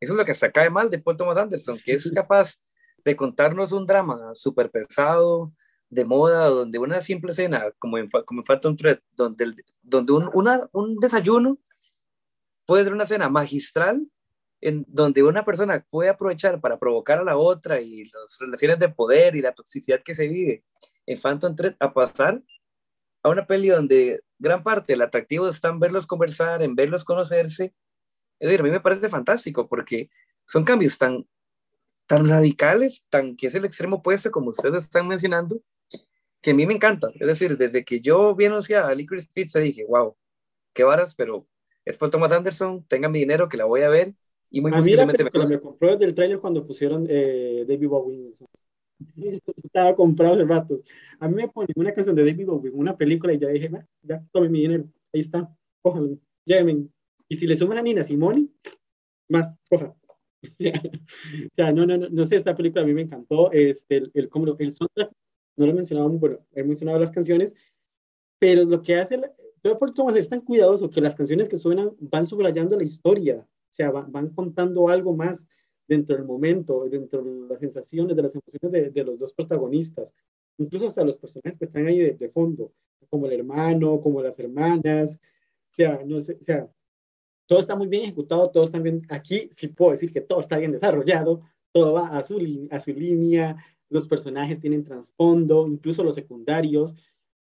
Eso 0.00 0.12
es 0.12 0.16
lo 0.16 0.24
que 0.24 0.34
se 0.34 0.52
cae 0.52 0.70
mal 0.70 0.90
de 0.90 0.98
Paul 0.98 1.16
Thomas 1.16 1.36
Anderson, 1.36 1.78
que 1.84 1.94
es 1.94 2.12
capaz 2.12 2.56
de 3.04 3.16
contarnos 3.16 3.72
un 3.72 3.86
drama 3.86 4.34
súper 4.34 4.70
pesado, 4.70 5.52
de 5.88 6.04
moda, 6.04 6.48
donde 6.48 6.78
una 6.78 7.00
simple 7.00 7.32
escena, 7.32 7.70
como 7.78 7.98
en, 7.98 8.08
como 8.10 8.40
en 8.40 8.44
Phantom 8.44 8.76
Thread, 8.76 8.98
donde, 9.12 9.54
donde 9.82 10.12
un, 10.12 10.30
una, 10.34 10.68
un 10.72 10.96
desayuno 10.96 11.58
puede 12.66 12.84
ser 12.84 12.92
una 12.92 13.04
escena 13.04 13.28
magistral 13.28 14.06
en 14.60 14.84
donde 14.88 15.22
una 15.22 15.44
persona 15.44 15.84
puede 15.88 16.08
aprovechar 16.08 16.60
para 16.60 16.78
provocar 16.78 17.20
a 17.20 17.24
la 17.24 17.36
otra 17.36 17.80
y 17.80 18.04
las 18.04 18.38
relaciones 18.40 18.78
de 18.78 18.88
poder 18.88 19.36
y 19.36 19.42
la 19.42 19.52
toxicidad 19.52 20.02
que 20.02 20.14
se 20.14 20.26
vive 20.26 20.64
en 21.06 21.20
Phantom 21.20 21.54
Thread 21.54 21.76
a 21.78 21.92
pasar 21.92 22.42
a 23.26 23.28
una 23.28 23.44
peli 23.44 23.68
donde 23.68 24.20
gran 24.38 24.62
parte 24.62 24.92
del 24.92 25.02
atractivo 25.02 25.48
está 25.48 25.68
en 25.68 25.80
verlos 25.80 26.06
conversar, 26.06 26.62
en 26.62 26.76
verlos 26.76 27.04
conocerse. 27.04 27.74
Es 28.38 28.48
decir, 28.48 28.60
a 28.60 28.62
mí 28.62 28.70
me 28.70 28.78
parece 28.78 29.08
fantástico 29.08 29.68
porque 29.68 30.10
son 30.44 30.62
cambios 30.62 30.96
tan, 30.96 31.26
tan 32.06 32.28
radicales, 32.28 33.04
tan 33.10 33.36
que 33.36 33.48
es 33.48 33.54
el 33.56 33.64
extremo 33.64 33.96
opuesto 33.96 34.30
como 34.30 34.50
ustedes 34.50 34.84
están 34.84 35.08
mencionando, 35.08 35.60
que 36.40 36.52
a 36.52 36.54
mí 36.54 36.66
me 36.66 36.74
encanta. 36.74 37.08
Es 37.14 37.26
decir, 37.26 37.56
desde 37.58 37.84
que 37.84 38.00
yo 38.00 38.32
vi 38.36 38.44
anunciada 38.44 38.90
a 38.90 38.94
Licorice 38.94 39.28
Pizza 39.32 39.58
dije, 39.58 39.84
wow, 39.88 40.16
qué 40.72 40.84
varas, 40.84 41.16
pero 41.16 41.48
es 41.84 41.98
por 41.98 42.10
Thomas 42.10 42.30
Anderson, 42.30 42.84
tenga 42.86 43.08
mi 43.08 43.18
dinero 43.18 43.48
que 43.48 43.56
la 43.56 43.64
voy 43.64 43.82
a 43.82 43.88
ver 43.88 44.14
y 44.50 44.60
muy 44.60 44.72
a 44.72 44.80
mí 44.80 44.92
la 44.92 45.04
me, 45.04 45.14
me 45.14 45.60
compró 45.60 45.90
desde 45.90 46.04
el 46.04 46.14
trailer 46.14 46.38
cuando 46.38 46.64
pusieron 46.64 47.08
eh, 47.10 47.64
David 47.66 47.88
Bowie. 47.88 48.34
Estaba 49.62 49.94
comprado 49.94 50.34
hace 50.34 50.44
ratos. 50.44 50.80
A 51.20 51.28
mí 51.28 51.34
me 51.34 51.48
ponen 51.48 51.72
una 51.76 51.92
canción 51.92 52.16
de 52.16 52.24
David 52.24 52.46
Bowie, 52.46 52.70
una 52.70 52.96
película 52.96 53.32
y 53.32 53.38
ya 53.38 53.48
dije, 53.48 53.70
ya, 54.02 54.24
tome 54.32 54.48
mi 54.48 54.60
dinero, 54.62 54.84
ahí 55.12 55.20
está, 55.20 55.54
cójalo, 55.82 56.18
llévenme. 56.44 56.88
Y 57.28 57.36
si 57.36 57.46
le 57.46 57.56
suman 57.56 57.78
a 57.78 57.82
Nina 57.82 58.04
Simone, 58.04 58.48
más, 59.28 59.54
coja. 59.68 59.94
o 60.42 61.54
sea, 61.54 61.72
no, 61.72 61.86
no, 61.86 61.96
no, 61.96 62.08
no 62.08 62.24
sé, 62.24 62.36
esta 62.36 62.54
película 62.54 62.82
a 62.82 62.86
mí 62.86 62.94
me 62.94 63.02
encantó. 63.02 63.50
Este, 63.52 63.96
el, 63.96 64.10
el, 64.14 64.28
como 64.28 64.56
el 64.58 64.72
soundtrack, 64.72 65.10
no 65.56 65.66
lo 65.66 65.72
he 65.72 65.74
mencionado, 65.74 66.08
bueno, 66.10 66.38
he 66.52 66.62
mencionado 66.62 66.98
las 66.98 67.10
canciones, 67.10 67.54
pero 68.38 68.64
lo 68.64 68.82
que 68.82 68.96
hace, 68.96 69.20
todo 69.62 69.78
por 69.78 69.92
Thomas 69.94 70.16
es 70.16 70.28
tan 70.28 70.40
cuidadoso 70.40 70.90
que 70.90 71.00
las 71.00 71.14
canciones 71.14 71.48
que 71.48 71.56
suenan 71.56 71.92
van 71.98 72.26
subrayando 72.26 72.76
la 72.76 72.84
historia, 72.84 73.38
o 73.38 73.72
sea, 73.72 73.90
van 73.90 74.30
contando 74.30 74.88
algo 74.88 75.14
más 75.16 75.46
dentro 75.88 76.16
del 76.16 76.24
momento, 76.24 76.84
dentro 76.88 77.22
de 77.22 77.48
las 77.48 77.60
sensaciones, 77.60 78.16
de 78.16 78.22
las 78.22 78.34
emociones 78.34 78.72
de, 78.72 78.90
de 78.90 79.04
los 79.04 79.18
dos 79.18 79.32
protagonistas, 79.32 80.14
incluso 80.58 80.86
hasta 80.86 81.04
los 81.04 81.18
personajes 81.18 81.58
que 81.58 81.64
están 81.64 81.86
ahí 81.86 81.98
de, 81.98 82.14
de, 82.14 82.28
fondo, 82.28 82.72
como 83.08 83.26
el 83.26 83.32
hermano, 83.32 84.00
como 84.00 84.22
las 84.22 84.38
hermanas, 84.38 85.18
o 85.70 85.74
sea, 85.74 86.02
no 86.04 86.20
sé, 86.20 86.38
o 86.40 86.44
sea, 86.44 86.68
todo 87.46 87.58
está 87.60 87.76
muy 87.76 87.86
bien 87.86 88.04
ejecutado, 88.04 88.50
todo 88.50 88.64
está 88.64 88.78
bien, 88.78 89.02
aquí 89.08 89.48
sí 89.52 89.68
puedo 89.68 89.92
decir 89.92 90.12
que 90.12 90.20
todo 90.20 90.40
está 90.40 90.58
bien 90.58 90.72
desarrollado, 90.72 91.42
todo 91.72 91.92
va 91.92 92.16
a 92.18 92.24
su, 92.24 92.68
a 92.70 92.80
su 92.80 92.92
línea, 92.92 93.56
los 93.88 94.08
personajes 94.08 94.60
tienen 94.60 94.84
trasfondo, 94.84 95.68
incluso 95.68 96.02
los 96.02 96.14
secundarios 96.14 96.96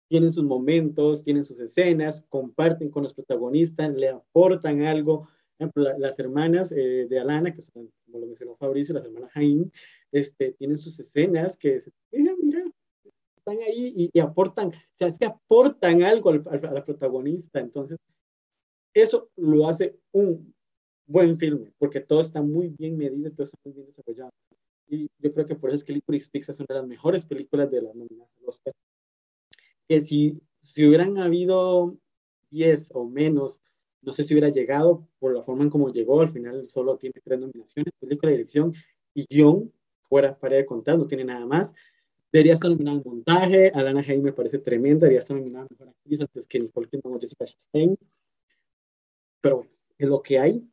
tienen 0.07 0.31
sus 0.31 0.43
momentos, 0.43 1.23
tienen 1.23 1.45
sus 1.45 1.59
escenas, 1.59 2.23
comparten 2.29 2.89
con 2.89 3.03
los 3.03 3.13
protagonistas, 3.13 3.93
le 3.95 4.09
aportan 4.09 4.81
algo. 4.83 5.27
Por 5.57 5.67
ejemplo, 5.67 5.97
las 5.97 6.19
hermanas 6.19 6.71
eh, 6.71 7.07
de 7.09 7.19
Alana, 7.19 7.53
que 7.53 7.61
son, 7.61 7.89
como 8.15 8.21
lo 8.21 8.27
mencionó 8.27 8.55
Fabricio, 8.55 8.93
las 8.93 9.03
hermanas 9.03 9.31
Jaime, 9.33 9.69
este, 10.11 10.53
tienen 10.53 10.77
sus 10.77 10.97
escenas 10.99 11.57
que, 11.57 11.83
mira, 12.13 12.33
mira, 12.41 12.63
están 13.35 13.57
ahí 13.67 13.93
y, 13.95 14.09
y, 14.13 14.19
aportan, 14.21 14.69
o 14.69 14.73
sea, 14.93 15.09
es 15.09 15.19
que 15.19 15.25
aportan 15.25 16.01
algo 16.01 16.29
al, 16.29 16.43
al, 16.49 16.65
a 16.65 16.71
la 16.71 16.85
protagonista. 16.85 17.59
Entonces, 17.59 17.97
eso 18.93 19.29
lo 19.35 19.67
hace 19.67 19.99
un 20.13 20.53
buen 21.05 21.37
filme, 21.37 21.73
porque 21.77 21.99
todo 21.99 22.21
está 22.21 22.41
muy 22.41 22.69
bien 22.69 22.97
medido, 22.97 23.31
todo 23.31 23.43
está 23.43 23.57
muy 23.65 23.73
bien 23.73 23.87
desarrollado. 23.87 24.31
Y 24.87 25.09
yo 25.19 25.33
creo 25.33 25.45
que 25.45 25.55
por 25.55 25.69
eso 25.69 25.77
es 25.77 25.83
que 25.83 25.93
Licorice 25.93 26.29
Pizza 26.31 26.53
es 26.53 26.59
una 26.59 26.67
de 26.69 26.75
las 26.75 26.87
mejores 26.87 27.25
películas 27.25 27.69
de 27.69 27.81
la 27.81 27.93
nominación 27.93 28.45
Oscar. 28.47 28.73
Que 29.89 29.99
si, 29.99 30.39
si 30.61 30.87
hubieran 30.87 31.17
habido 31.17 31.97
10 32.51 32.91
o 32.93 33.05
menos, 33.05 33.59
no 34.05 34.13
sé 34.13 34.23
si 34.23 34.33
hubiera 34.33 34.49
llegado 34.49 35.07
por 35.19 35.33
la 35.33 35.43
forma 35.43 35.63
en 35.63 35.69
cómo 35.69 35.91
llegó. 35.91 36.21
Al 36.21 36.31
final 36.31 36.65
solo 36.67 36.97
tiene 36.97 37.15
tres 37.23 37.39
nominaciones: 37.39 37.93
película, 37.99 38.31
dirección 38.31 38.73
y 39.13 39.25
guion. 39.25 39.71
Fuera, 40.07 40.37
para 40.37 40.55
de 40.55 40.65
contar, 40.65 40.97
no 40.97 41.07
tiene 41.07 41.25
nada 41.25 41.45
más. 41.45 41.73
Debería 42.31 42.53
estar 42.53 42.69
nominada 42.69 42.97
en 42.97 43.03
montaje. 43.05 43.71
Alana 43.73 44.01
Haim 44.01 44.21
me 44.21 44.33
parece 44.33 44.59
tremenda. 44.59 45.05
Debería 45.05 45.19
estar 45.19 45.35
nominada 45.35 45.67
mejor 45.69 45.89
actriz 45.89 46.21
antes 46.21 46.45
que 46.47 46.59
Nicole 46.59 46.87
Kidman 46.87 47.15
o 47.15 47.19
Jessica 47.19 47.45
Chastain. 47.45 47.97
Pero 49.41 49.57
bueno, 49.57 49.71
es 49.97 50.07
lo 50.07 50.21
que 50.21 50.39
hay 50.39 50.69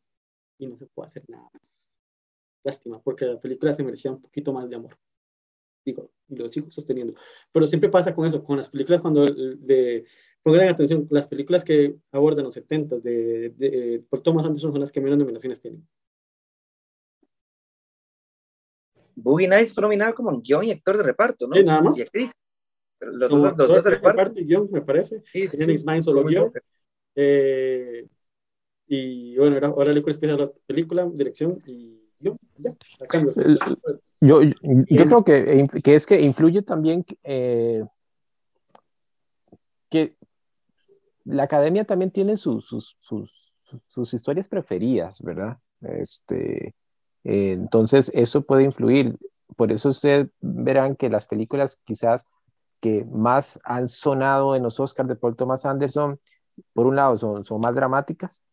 y 0.57 0.67
no 0.67 0.77
se 0.77 0.85
puede 0.87 1.07
hacer 1.07 1.23
nada 1.27 1.49
más. 1.53 1.89
Lástima, 2.63 3.01
porque 3.01 3.25
la 3.25 3.39
película 3.39 3.73
se 3.73 3.83
merecía 3.83 4.11
un 4.11 4.21
poquito 4.21 4.53
más 4.53 4.69
de 4.69 4.75
amor. 4.75 4.97
Digo, 5.85 6.11
y 6.33 6.37
lo 6.37 6.49
sigo 6.49 6.69
sosteniendo. 6.71 7.13
Pero 7.51 7.67
siempre 7.67 7.89
pasa 7.89 8.13
con 8.13 8.25
eso, 8.25 8.43
con 8.43 8.57
las 8.57 8.69
películas 8.69 9.01
cuando 9.01 9.25
de, 9.25 10.05
pongan 10.41 10.67
atención, 10.69 11.07
las 11.09 11.27
películas 11.27 11.63
que 11.63 11.95
abordan 12.11 12.45
los 12.45 12.53
70 12.53 12.99
de, 12.99 13.49
de, 13.57 14.03
por 14.09 14.21
Thomas 14.21 14.45
Anderson 14.45 14.71
son 14.71 14.81
las 14.81 14.91
que 14.91 15.01
menos 15.01 15.17
nominaciones 15.17 15.61
tienen. 15.61 15.87
Boogie 19.15 19.47
Nights 19.47 19.73
fue 19.73 19.81
nominado 19.83 20.13
como 20.15 20.41
guion 20.41 20.65
y 20.65 20.71
actor 20.71 20.97
de 20.97 21.03
reparto, 21.03 21.47
¿no? 21.47 21.55
Sí, 21.55 21.63
nada 21.63 21.81
más. 21.81 21.97
Y 21.97 22.01
actriz. 22.01 22.31
Los, 22.99 23.29
como 23.29 23.43
dos, 23.43 23.57
los 23.57 23.67
dos 23.67 23.83
de 23.83 23.89
reparto. 23.91 24.17
reparto 24.17 24.39
y 24.39 24.45
guion, 24.45 24.69
me 24.71 24.81
parece. 24.81 25.23
Sí, 25.31 25.47
sí, 25.47 25.57
Tienen 25.57 25.75
Ismael 25.75 26.03
solo 26.03 26.23
guion. 26.23 26.51
Eh, 27.15 28.07
y 28.87 29.37
bueno, 29.37 29.55
ahora, 29.55 29.67
ahora 29.67 29.93
le 29.93 29.99
empieza 29.99 30.35
la 30.35 30.51
película, 30.65 31.09
dirección 31.13 31.57
y 31.67 32.03
yo, 32.19 32.37
ya, 32.57 32.75
yo, 34.27 34.41
yo 34.41 35.05
creo 35.05 35.23
que, 35.23 35.67
que, 35.83 35.95
es 35.95 36.05
que 36.05 36.21
influye 36.21 36.61
también 36.61 37.05
eh, 37.23 37.83
que 39.89 40.15
la 41.25 41.43
academia 41.43 41.85
también 41.85 42.11
tiene 42.11 42.37
sus, 42.37 42.65
sus, 42.65 42.97
sus, 42.99 43.53
sus 43.87 44.13
historias 44.13 44.47
preferidas, 44.47 45.21
¿verdad? 45.21 45.57
Este, 45.81 46.73
eh, 47.23 47.51
entonces, 47.51 48.11
eso 48.13 48.41
puede 48.41 48.63
influir. 48.63 49.17
Por 49.55 49.71
eso 49.71 49.89
ustedes 49.89 50.27
verán 50.41 50.95
que 50.95 51.09
las 51.09 51.25
películas 51.25 51.79
quizás 51.83 52.25
que 52.79 53.05
más 53.05 53.59
han 53.63 53.87
sonado 53.87 54.55
en 54.55 54.63
los 54.63 54.79
Oscars 54.79 55.07
de 55.07 55.15
Paul 55.15 55.35
Thomas 55.35 55.65
Anderson, 55.65 56.19
por 56.73 56.87
un 56.87 56.95
lado, 56.95 57.15
son, 57.15 57.45
son 57.45 57.61
más 57.61 57.75
dramáticas, 57.75 58.43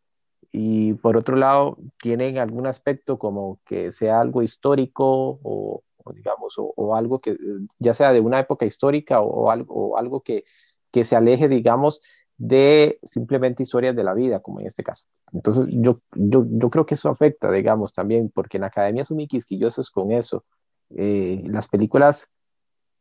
y 0.53 0.95
por 0.95 1.17
otro 1.17 1.37
lado 1.37 1.79
tienen 1.99 2.39
algún 2.39 2.67
aspecto 2.67 3.19
como 3.19 3.61
que 3.65 3.91
sea 3.91 4.21
algo 4.21 4.43
histórico 4.43 5.39
o, 5.43 5.83
digamos, 6.15 6.55
o, 6.59 6.97
algo 6.97 7.21
que 7.21 7.37
ya 7.79 7.95
sea 7.95 8.13
de 8.13 8.21
una 8.21 8.41
época 8.41 8.67
histórica 8.67 9.21
o, 9.21 9.51
algo, 9.51 9.97
algo 9.97 10.23
que, 10.23 10.45
que, 10.91 11.05
se 11.05 11.15
aleje, 11.15 11.49
digamos, 11.49 12.01
de 12.37 12.99
simplemente 13.03 13.63
historias 13.63 13.95
de 13.95 14.03
la 14.03 14.15
vida, 14.15 14.41
como 14.41 14.61
en 14.61 14.67
este 14.67 14.83
caso. 14.83 15.07
Entonces, 15.33 15.67
yo, 15.71 16.01
yo, 16.15 16.45
yo 16.49 16.71
creo 16.71 16.87
que 16.87 16.95
eso 16.95 17.11
afecta, 17.11 17.53
digamos, 17.53 17.93
también, 17.93 18.31
porque 18.35 18.57
en 18.57 18.63
la 18.63 18.69
academia 18.69 19.05
son 19.05 19.19
muy 19.19 19.29
quisquillosos 19.29 19.91
con 19.91 20.11
eso. 20.11 20.45
Eh, 20.97 21.43
las 21.47 21.69
películas 21.69 22.29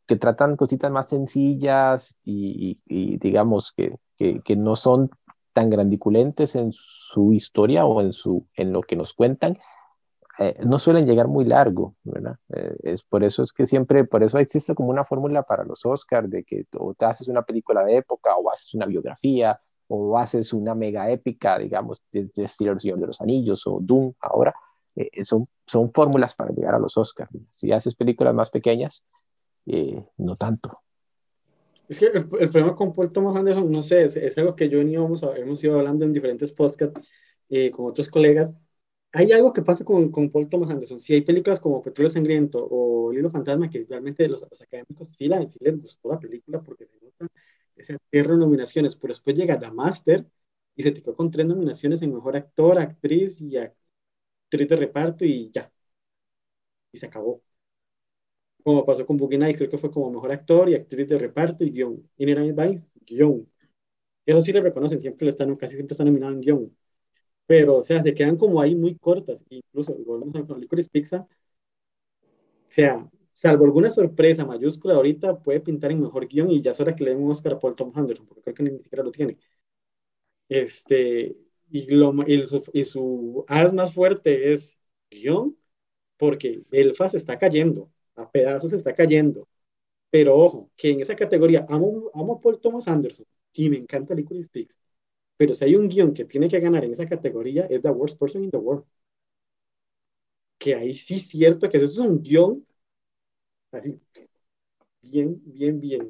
que 0.05 0.17
tratan 0.17 0.55
cositas 0.55 0.91
más 0.91 1.07
sencillas 1.07 2.15
y, 2.23 2.77
digamos, 3.17 3.71
que, 3.71 3.95
que 4.17 4.55
no 4.55 4.75
son 4.75 5.09
tan 5.59 5.69
grandiculentes 5.69 6.55
en 6.55 6.71
su 6.71 7.33
historia 7.33 7.83
o 7.83 7.99
en, 7.99 8.13
su, 8.13 8.47
en 8.55 8.71
lo 8.71 8.81
que 8.81 8.95
nos 8.95 9.13
cuentan, 9.13 9.57
eh, 10.37 10.55
no 10.65 10.79
suelen 10.79 11.05
llegar 11.05 11.27
muy 11.27 11.43
largo, 11.43 11.95
¿verdad? 12.03 12.37
Eh, 12.47 12.77
es 12.83 13.03
por 13.03 13.25
eso 13.25 13.41
es 13.41 13.51
que 13.51 13.65
siempre, 13.65 14.05
por 14.05 14.23
eso 14.23 14.37
existe 14.39 14.73
como 14.73 14.89
una 14.89 15.03
fórmula 15.03 15.43
para 15.43 15.65
los 15.65 15.85
Oscars 15.85 16.29
de 16.29 16.45
que 16.45 16.63
o 16.77 16.93
te 16.93 17.03
haces 17.03 17.27
una 17.27 17.41
película 17.41 17.83
de 17.83 17.97
época 17.97 18.37
o 18.37 18.49
haces 18.49 18.73
una 18.73 18.85
biografía 18.85 19.59
o 19.89 20.17
haces 20.17 20.53
una 20.53 20.75
mega 20.75 21.11
épica, 21.11 21.59
digamos, 21.59 22.03
de, 22.13 22.29
estilo 22.37 22.71
El 22.71 22.79
Señor 22.79 22.99
de 22.99 23.07
los 23.07 23.19
Anillos 23.19 23.67
o 23.67 23.79
Doom 23.81 24.13
ahora, 24.21 24.55
eh, 24.95 25.09
son, 25.23 25.45
son 25.65 25.91
fórmulas 25.91 26.35
para 26.35 26.53
llegar 26.53 26.73
a 26.73 26.79
los 26.79 26.95
Oscars. 26.95 27.31
Si 27.49 27.73
haces 27.73 27.95
películas 27.95 28.33
más 28.33 28.49
pequeñas, 28.49 29.03
no 30.17 30.37
tanto. 30.37 30.79
Es 31.89 31.99
que 31.99 32.05
el, 32.07 32.17
el, 32.39 32.49
problema 32.51 32.75
con 32.75 32.93
Paul 32.93 33.11
Thomas 33.11 33.35
Anderson, 33.35 33.71
no 33.71 33.81
sé, 33.83 34.03
es, 34.05 34.15
es 34.15 34.37
algo 34.37 34.55
que 34.55 34.69
yo 34.69 34.81
y 34.81 34.95
hemos, 34.95 35.23
hemos 35.23 35.63
ido 35.63 35.77
hablando 35.79 36.05
en 36.05 36.13
diferentes 36.13 36.51
podcasts 36.53 37.01
eh, 37.49 37.71
con 37.71 37.87
otros 37.87 38.09
colegas. 38.09 38.53
Hay 39.11 39.31
algo 39.31 39.53
que 39.53 39.63
pasa 39.63 39.83
con, 39.85 40.11
con, 40.11 40.31
Paul 40.31 40.49
Thomas 40.49 40.69
Anderson. 40.71 40.99
Si 41.01 41.13
hay 41.13 41.21
películas 41.21 41.59
como 41.59 41.81
Petróleo 41.81 42.09
Sangriento 42.09 42.63
o 42.63 43.11
El 43.11 43.19
Hilo 43.19 43.31
Fantasma, 43.31 43.69
que 43.69 43.85
realmente 43.89 44.27
los, 44.27 44.41
los 44.41 44.61
académicos 44.61 45.09
sí, 45.17 45.27
la, 45.27 45.41
sí 45.49 45.57
les 45.61 45.81
gustó 45.81 46.11
la 46.11 46.19
película 46.19 46.61
porque 46.61 46.85
se 46.85 46.97
nota 47.01 47.27
esa 47.75 47.97
tierra 48.09 48.35
nominaciones, 48.37 48.95
pero 48.95 49.13
después 49.13 49.35
llega 49.35 49.59
The 49.59 49.71
Master 49.71 50.25
y 50.75 50.83
se 50.83 50.93
quedó 50.93 51.15
con 51.15 51.31
tres 51.31 51.47
nominaciones 51.47 52.01
en 52.03 52.13
Mejor 52.13 52.37
Actor, 52.37 52.79
Actriz 52.79 53.41
y 53.41 53.57
Actriz 53.57 54.69
de 54.69 54.75
Reparto 54.75 55.25
y 55.25 55.51
ya. 55.51 55.71
Y 56.91 56.97
se 56.99 57.05
acabó. 57.07 57.41
Como 58.63 58.85
pasó 58.85 59.05
con 59.05 59.17
Boogie 59.17 59.37
Nights, 59.37 59.57
creo 59.57 59.69
que 59.69 59.77
fue 59.77 59.91
como 59.91 60.11
mejor 60.11 60.31
actor 60.31 60.69
y 60.69 60.75
actriz 60.75 61.07
de 61.09 61.17
reparto 61.17 61.63
y 61.63 61.71
guion. 61.71 62.09
Inherent 62.17 62.57
Vice, 62.57 62.85
guion. 63.05 63.47
Eso 64.25 64.41
sí 64.41 64.53
le 64.53 64.61
reconocen, 64.61 65.01
siempre 65.01 65.25
le 65.25 65.31
están, 65.31 65.55
casi 65.57 65.75
siempre 65.75 65.93
están 65.93 66.07
nominados 66.07 66.35
en 66.35 66.41
guion. 66.41 66.77
Pero, 67.47 67.77
o 67.77 67.83
sea, 67.83 68.03
se 68.03 68.13
quedan 68.15 68.37
como 68.37 68.61
ahí 68.61 68.75
muy 68.75 68.97
cortas. 68.97 69.45
Incluso, 69.49 69.95
volvemos 70.05 70.35
a 70.51 70.57
Licorice 70.57 70.89
Pizza. 70.91 71.27
O 72.69 72.71
sea, 72.71 73.09
salvo 73.33 73.65
alguna 73.65 73.89
sorpresa 73.89 74.45
mayúscula 74.45 74.95
ahorita, 74.95 75.39
puede 75.43 75.59
pintar 75.59 75.91
en 75.91 76.01
mejor 76.01 76.27
guion 76.27 76.51
y 76.51 76.61
ya 76.61 76.71
es 76.71 76.79
hora 76.79 76.95
que 76.95 77.03
le 77.03 77.11
den 77.11 77.23
un 77.23 77.31
Oscar 77.31 77.53
a 77.53 77.59
Paul 77.59 77.75
Thomas 77.75 77.97
Anderson, 77.97 78.25
porque 78.27 78.41
creo 78.43 78.55
que 78.55 78.63
ni 78.63 78.77
siquiera 78.79 79.03
lo 79.03 79.11
tiene. 79.11 79.37
Este, 80.49 81.35
y, 81.69 81.91
lo, 81.91 82.13
y, 82.27 82.47
su, 82.47 82.63
y 82.73 82.85
su 82.85 83.45
as 83.47 83.73
más 83.73 83.93
fuerte 83.93 84.53
es 84.53 84.77
guion, 85.11 85.57
porque 86.17 86.63
Belfast 86.69 87.15
está 87.15 87.39
cayendo, 87.39 87.91
a 88.19 88.29
pedazos 88.31 88.73
está 88.73 88.93
cayendo. 88.93 89.47
Pero 90.11 90.37
ojo, 90.37 90.71
que 90.77 90.91
en 90.91 91.01
esa 91.01 91.15
categoría 91.15 91.65
amo, 91.69 92.11
amo 92.13 92.33
a 92.35 92.41
Paul 92.41 92.59
Thomas 92.61 92.87
Anderson 92.87 93.25
y 93.53 93.69
me 93.69 93.77
encanta 93.77 94.15
Licorice 94.15 94.49
Pizza. 94.49 94.75
Pero 95.37 95.53
si 95.55 95.65
hay 95.65 95.75
un 95.75 95.89
guion 95.89 96.13
que 96.13 96.25
tiene 96.25 96.49
que 96.49 96.59
ganar 96.59 96.85
en 96.85 96.93
esa 96.93 97.07
categoría, 97.07 97.65
es 97.67 97.81
The 97.81 97.89
Worst 97.91 98.19
Person 98.19 98.43
in 98.43 98.51
the 98.51 98.57
World. 98.57 98.85
Que 100.57 100.75
ahí 100.75 100.95
sí 100.95 101.15
es 101.15 101.27
cierto 101.27 101.69
que 101.69 101.77
eso 101.77 101.85
es 101.85 101.97
un 101.97 102.21
guion 102.21 102.65
así, 103.71 103.99
bien, 105.01 105.41
bien, 105.45 105.79
bien. 105.79 106.09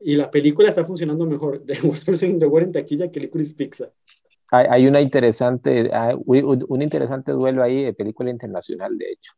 Y 0.00 0.14
la 0.14 0.30
película 0.30 0.68
está 0.68 0.84
funcionando 0.84 1.26
mejor, 1.26 1.62
The 1.66 1.80
Worst 1.82 2.06
Person 2.06 2.30
in 2.30 2.38
the 2.38 2.46
World 2.46 2.68
en 2.68 2.72
taquilla 2.72 3.10
que 3.10 3.20
Licorice 3.20 3.54
Pizza. 3.54 3.92
Hay, 4.50 4.66
hay 4.70 4.86
una 4.86 5.00
interesante, 5.00 5.90
hay 5.92 6.14
un 6.24 6.82
interesante 6.82 7.32
duelo 7.32 7.62
ahí 7.62 7.82
de 7.84 7.92
película 7.92 8.30
internacional, 8.30 8.96
de 8.96 9.12
hecho, 9.12 9.32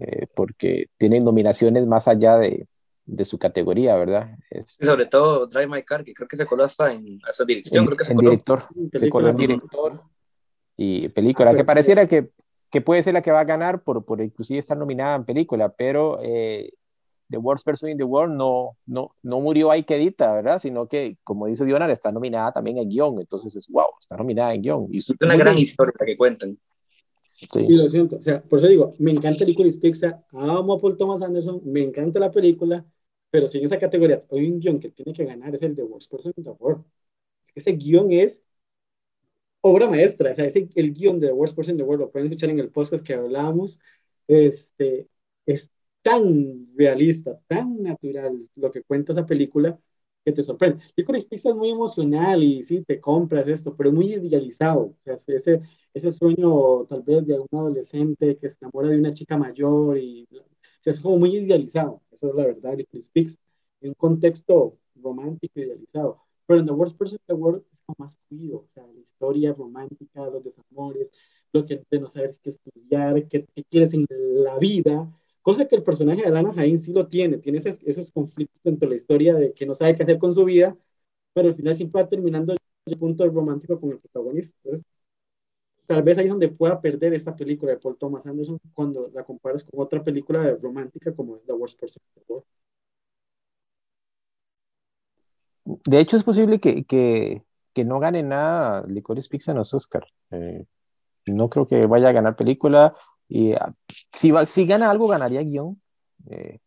eh, 0.00 0.26
porque 0.34 0.86
tienen 0.98 1.24
nominaciones 1.24 1.86
más 1.86 2.08
allá 2.08 2.38
de, 2.38 2.66
de 3.06 3.24
su 3.24 3.38
categoría, 3.38 3.96
¿verdad? 3.96 4.36
Sobre 4.66 5.06
todo 5.06 5.46
Drive 5.46 5.66
My 5.66 5.82
Car, 5.82 6.04
que 6.04 6.12
creo 6.14 6.28
que 6.28 6.36
se 6.36 6.46
coló 6.46 6.64
hasta 6.64 6.92
en 6.92 7.18
hasta 7.28 7.44
dirección, 7.44 7.82
en, 7.82 7.86
creo 7.86 7.96
que 7.96 8.04
se 8.04 8.12
en 8.12 8.16
coló. 8.16 8.30
director, 8.30 8.62
se 8.92 9.08
coló 9.08 9.28
en 9.30 9.36
director 9.36 10.02
y 10.76 11.08
película, 11.08 11.54
que 11.54 11.64
pareciera 11.64 12.06
que, 12.06 12.30
que 12.70 12.80
puede 12.80 13.02
ser 13.02 13.14
la 13.14 13.22
que 13.22 13.32
va 13.32 13.40
a 13.40 13.44
ganar 13.44 13.82
por, 13.82 14.04
por 14.04 14.20
inclusive 14.20 14.60
estar 14.60 14.76
nominada 14.76 15.16
en 15.16 15.24
película, 15.24 15.70
pero 15.70 16.20
eh, 16.22 16.72
The 17.30 17.38
Worst 17.38 17.64
Person 17.64 17.90
in 17.90 17.96
the 17.98 18.04
World 18.04 18.34
no, 18.36 18.76
no, 18.86 19.14
no 19.22 19.40
murió 19.40 19.70
ahí 19.70 19.84
quedita, 19.84 20.32
¿verdad? 20.32 20.58
Sino 20.58 20.86
que, 20.86 21.16
como 21.24 21.46
dice 21.46 21.64
Diona, 21.64 21.90
está 21.90 22.12
nominada 22.12 22.52
también 22.52 22.78
en 22.78 22.88
guion, 22.88 23.18
entonces 23.20 23.56
es 23.56 23.68
wow, 23.68 23.86
está 23.98 24.16
nominada 24.16 24.54
en 24.54 24.62
guion. 24.62 24.86
Y 24.90 24.98
es 24.98 25.12
una 25.20 25.36
gran 25.36 25.58
historia 25.58 25.94
que 26.04 26.16
cuentan. 26.16 26.58
Sí. 27.38 27.60
Y 27.68 27.76
lo 27.76 27.86
siento, 27.88 28.16
o 28.16 28.22
sea, 28.22 28.42
por 28.42 28.58
eso 28.58 28.68
digo, 28.68 28.94
me 28.98 29.12
encanta 29.12 29.44
Licorice 29.44 29.78
Pizza, 29.78 30.24
amo 30.32 30.74
a 30.74 30.80
Paul 30.80 30.96
Thomas 30.96 31.22
Anderson, 31.22 31.60
me 31.64 31.82
encanta 31.82 32.18
la 32.18 32.32
película, 32.32 32.84
pero 33.30 33.46
si 33.46 33.58
en 33.58 33.66
esa 33.66 33.78
categoría 33.78 34.24
hay 34.30 34.50
un 34.50 34.58
guion 34.58 34.80
que 34.80 34.90
tiene 34.90 35.12
que 35.12 35.24
ganar 35.24 35.54
es 35.54 35.62
el 35.62 35.76
de 35.76 35.84
Worst 35.84 36.10
Person 36.10 36.32
in 36.36 36.44
the 36.44 36.50
World. 36.50 36.84
Ese 37.54 37.72
guion 37.72 38.10
es 38.10 38.42
obra 39.60 39.88
maestra, 39.88 40.32
o 40.32 40.34
sea, 40.34 40.46
ese, 40.46 40.68
el 40.74 40.92
guion 40.92 41.20
de 41.20 41.28
The 41.28 41.32
Worst 41.32 41.54
Person 41.54 41.74
in 41.74 41.78
the 41.78 41.84
World, 41.84 42.02
lo 42.02 42.10
pueden 42.10 42.28
escuchar 42.28 42.50
en 42.50 42.60
el 42.60 42.70
podcast 42.70 43.04
que 43.04 43.14
hablábamos, 43.14 43.80
este, 44.26 45.08
es 45.46 45.70
tan 46.02 46.68
realista, 46.76 47.40
tan 47.46 47.82
natural 47.82 48.48
lo 48.56 48.70
que 48.72 48.82
cuenta 48.82 49.12
esa 49.12 49.26
película 49.26 49.78
que 50.28 50.32
te 50.34 50.44
sorprende. 50.44 50.82
Licorice 50.94 51.26
Pizza 51.26 51.48
es 51.48 51.56
muy 51.56 51.70
emocional 51.70 52.42
y 52.42 52.62
sí, 52.62 52.82
te 52.84 53.00
compras 53.00 53.48
esto, 53.48 53.74
pero 53.74 53.90
muy 53.92 54.12
idealizado, 54.12 54.80
o 54.80 54.96
sea, 55.02 55.14
ese, 55.14 55.62
ese 55.94 56.12
sueño 56.12 56.84
tal 56.84 57.02
vez 57.02 57.26
de 57.26 57.38
un 57.38 57.48
adolescente 57.50 58.36
que 58.36 58.50
se 58.50 58.58
enamora 58.60 58.88
de 58.88 58.98
una 58.98 59.14
chica 59.14 59.38
mayor 59.38 59.96
y 59.96 60.28
o 60.30 60.82
sea, 60.82 60.90
es 60.92 61.00
como 61.00 61.18
muy 61.18 61.34
idealizado, 61.36 62.02
eso 62.10 62.28
es 62.28 62.34
la 62.34 62.44
verdad, 62.44 62.76
Licorice 62.76 63.08
Pizza, 63.10 63.38
en 63.80 63.88
un 63.90 63.94
contexto 63.94 64.76
romántico 64.96 65.60
idealizado. 65.60 66.18
Pero 66.46 66.60
en 66.60 66.66
The 66.66 66.72
Worst 66.72 66.96
Person 66.98 67.18
in 67.20 67.26
the 67.26 67.34
World 67.34 67.62
es 67.72 67.82
como 67.82 67.96
más 67.98 68.16
fluido, 68.28 68.58
o 68.58 68.68
sea, 68.74 68.86
la 68.86 69.00
historia 69.00 69.54
romántica, 69.54 70.26
los 70.26 70.44
desamores, 70.44 71.08
lo 71.52 71.64
que 71.64 71.82
no 71.98 72.08
saber 72.08 72.36
qué 72.42 72.50
estudiar, 72.50 73.26
qué, 73.28 73.46
qué 73.54 73.64
quieres 73.64 73.94
en 73.94 74.06
la 74.10 74.58
vida, 74.58 75.10
cosa 75.48 75.66
que 75.66 75.76
el 75.76 75.82
personaje 75.82 76.20
de 76.20 76.28
Alana 76.28 76.52
Jain 76.52 76.78
sí 76.78 76.92
lo 76.92 77.06
tiene, 77.08 77.38
tiene 77.38 77.56
esos, 77.56 77.80
esos 77.84 78.10
conflictos 78.10 78.60
dentro 78.62 78.86
de 78.86 78.90
la 78.90 78.96
historia 78.96 79.34
de 79.34 79.54
que 79.54 79.64
no 79.64 79.74
sabe 79.74 79.96
qué 79.96 80.02
hacer 80.02 80.18
con 80.18 80.34
su 80.34 80.44
vida, 80.44 80.76
pero 81.32 81.48
al 81.48 81.54
final 81.54 81.74
siempre 81.74 82.02
va 82.02 82.08
terminando 82.08 82.54
el 82.84 82.98
punto 82.98 83.26
romántico 83.30 83.80
con 83.80 83.92
el 83.92 83.98
protagonista. 83.98 84.54
Entonces, 84.62 84.86
tal 85.86 86.02
vez 86.02 86.18
ahí 86.18 86.26
es 86.26 86.30
donde 86.30 86.48
pueda 86.48 86.78
perder 86.82 87.14
esta 87.14 87.34
película 87.34 87.72
de 87.72 87.78
Paul 87.78 87.96
Thomas 87.96 88.26
Anderson 88.26 88.60
cuando 88.74 89.10
la 89.14 89.24
comparas 89.24 89.64
con 89.64 89.80
otra 89.80 90.04
película 90.04 90.54
romántica 90.60 91.14
como 91.14 91.36
es 91.36 91.44
The 91.46 91.54
Worst 91.54 91.80
Person 91.80 92.02
in 92.14 92.22
the 92.22 92.30
World. 92.30 92.46
De 95.64 95.98
hecho, 95.98 96.18
es 96.18 96.24
posible 96.24 96.60
que, 96.60 96.84
que, 96.84 97.42
que 97.72 97.84
no 97.86 98.00
gane 98.00 98.22
nada 98.22 98.84
Licorice 98.86 99.30
Pizza 99.30 99.52
en 99.52 99.58
los 99.58 99.72
Oscar. 99.72 100.06
Eh, 100.30 100.66
no 101.24 101.48
creo 101.48 101.66
que 101.66 101.86
vaya 101.86 102.10
a 102.10 102.12
ganar 102.12 102.36
película. 102.36 102.94
Y 103.28 103.52
uh, 103.52 103.58
si, 104.12 104.30
va, 104.30 104.46
si 104.46 104.66
gana 104.66 104.90
algo, 104.90 105.06
ganaría 105.08 105.42
guion. 105.42 105.80
Eh, 106.30 106.58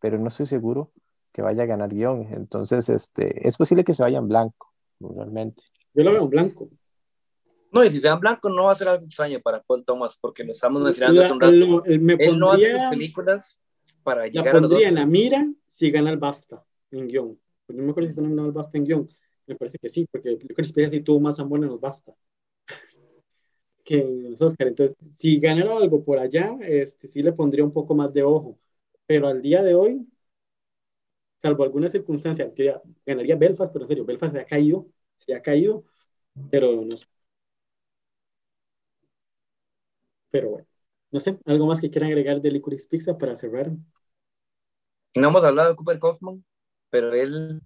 pero 0.00 0.18
no 0.18 0.28
estoy 0.28 0.46
seguro 0.46 0.92
que 1.32 1.42
vaya 1.42 1.62
a 1.64 1.66
ganar 1.66 1.90
guion. 1.90 2.26
Entonces, 2.32 2.88
este, 2.88 3.46
es 3.46 3.56
posible 3.56 3.84
que 3.84 3.94
se 3.94 4.02
vaya 4.02 4.18
en 4.18 4.28
blanco, 4.28 4.72
realmente. 5.00 5.62
Yo 5.94 6.02
lo 6.04 6.12
veo 6.12 6.22
en 6.24 6.30
blanco. 6.30 6.68
No, 7.70 7.84
y 7.84 7.90
si 7.90 8.00
sea 8.00 8.14
en 8.14 8.20
blanco 8.20 8.48
no 8.48 8.64
va 8.64 8.72
a 8.72 8.76
ser 8.76 8.88
algo 8.88 9.04
extraño 9.04 9.40
para 9.40 9.62
Paul 9.62 9.84
Thomas, 9.84 10.16
porque 10.20 10.42
lo 10.42 10.52
estamos 10.52 10.82
mencionando 10.82 11.20
hace 11.20 11.32
un 11.32 11.40
rato. 11.40 11.52
Lo- 11.52 11.82
me 12.00 12.14
Él 12.14 12.38
no 12.38 12.50
hace 12.52 12.62
sus 12.64 12.72
pondría- 12.72 12.90
películas 12.90 13.62
para 14.02 14.22
La 14.22 14.26
llegar 14.28 14.48
a 14.56 14.60
los 14.60 14.70
pondría 14.70 14.88
en 14.88 14.94
la 14.94 15.06
mira 15.06 15.46
si 15.66 15.90
gana 15.90 16.10
el 16.10 16.16
BAFTA 16.16 16.64
en 16.92 17.08
guion. 17.08 17.38
Pues 17.66 17.76
no 17.78 17.84
me 17.84 17.90
acuerdo 17.90 18.06
si 18.06 18.10
está 18.12 18.22
nominado 18.22 18.48
el 18.48 18.54
BAFTA 18.54 18.78
en 18.78 18.84
guion. 18.84 19.08
Me 19.46 19.54
parece 19.54 19.78
que 19.78 19.88
sí, 19.90 20.06
porque 20.10 20.30
Licorice 20.30 20.72
Pizza 20.72 20.90
sí 20.90 21.00
tuvo 21.02 21.20
más 21.20 21.38
amor 21.40 21.58
en 21.60 21.66
los 21.66 21.80
BAFTA 21.80 22.14
que 23.88 24.00
en 24.00 24.30
los 24.32 24.42
Oscar. 24.42 24.68
Entonces, 24.68 24.96
si 25.16 25.40
ganara 25.40 25.76
algo 25.78 26.04
por 26.04 26.18
allá, 26.18 26.56
este, 26.62 27.08
sí 27.08 27.22
le 27.22 27.32
pondría 27.32 27.64
un 27.64 27.72
poco 27.72 27.94
más 27.94 28.12
de 28.12 28.22
ojo. 28.22 28.58
Pero 29.06 29.28
al 29.28 29.40
día 29.42 29.62
de 29.62 29.74
hoy, 29.74 30.06
salvo 31.42 31.64
alguna 31.64 31.88
circunstancia, 31.88 32.52
que 32.54 32.64
ya 32.66 32.82
ganaría 33.06 33.36
Belfast, 33.36 33.72
pero 33.72 33.84
en 33.84 33.88
serio, 33.88 34.04
Belfast 34.04 34.32
se 34.34 34.40
ha 34.40 34.44
caído, 34.46 34.86
se 35.18 35.34
ha 35.34 35.42
caído, 35.42 35.84
pero 36.50 36.84
no 36.84 36.96
sé. 36.96 37.06
Pero 40.30 40.50
bueno, 40.50 40.66
no 41.10 41.20
sé, 41.20 41.38
algo 41.46 41.66
más 41.66 41.80
que 41.80 41.90
quieran 41.90 42.10
agregar 42.10 42.40
de 42.40 42.50
Licorice 42.50 42.88
Pizza 42.88 43.16
para 43.18 43.36
cerrar. 43.36 43.70
No 45.14 45.28
hemos 45.28 45.44
hablado 45.44 45.70
de 45.70 45.76
Cooper 45.76 45.98
Kaufman, 45.98 46.44
pero 46.90 47.12
él 47.14 47.60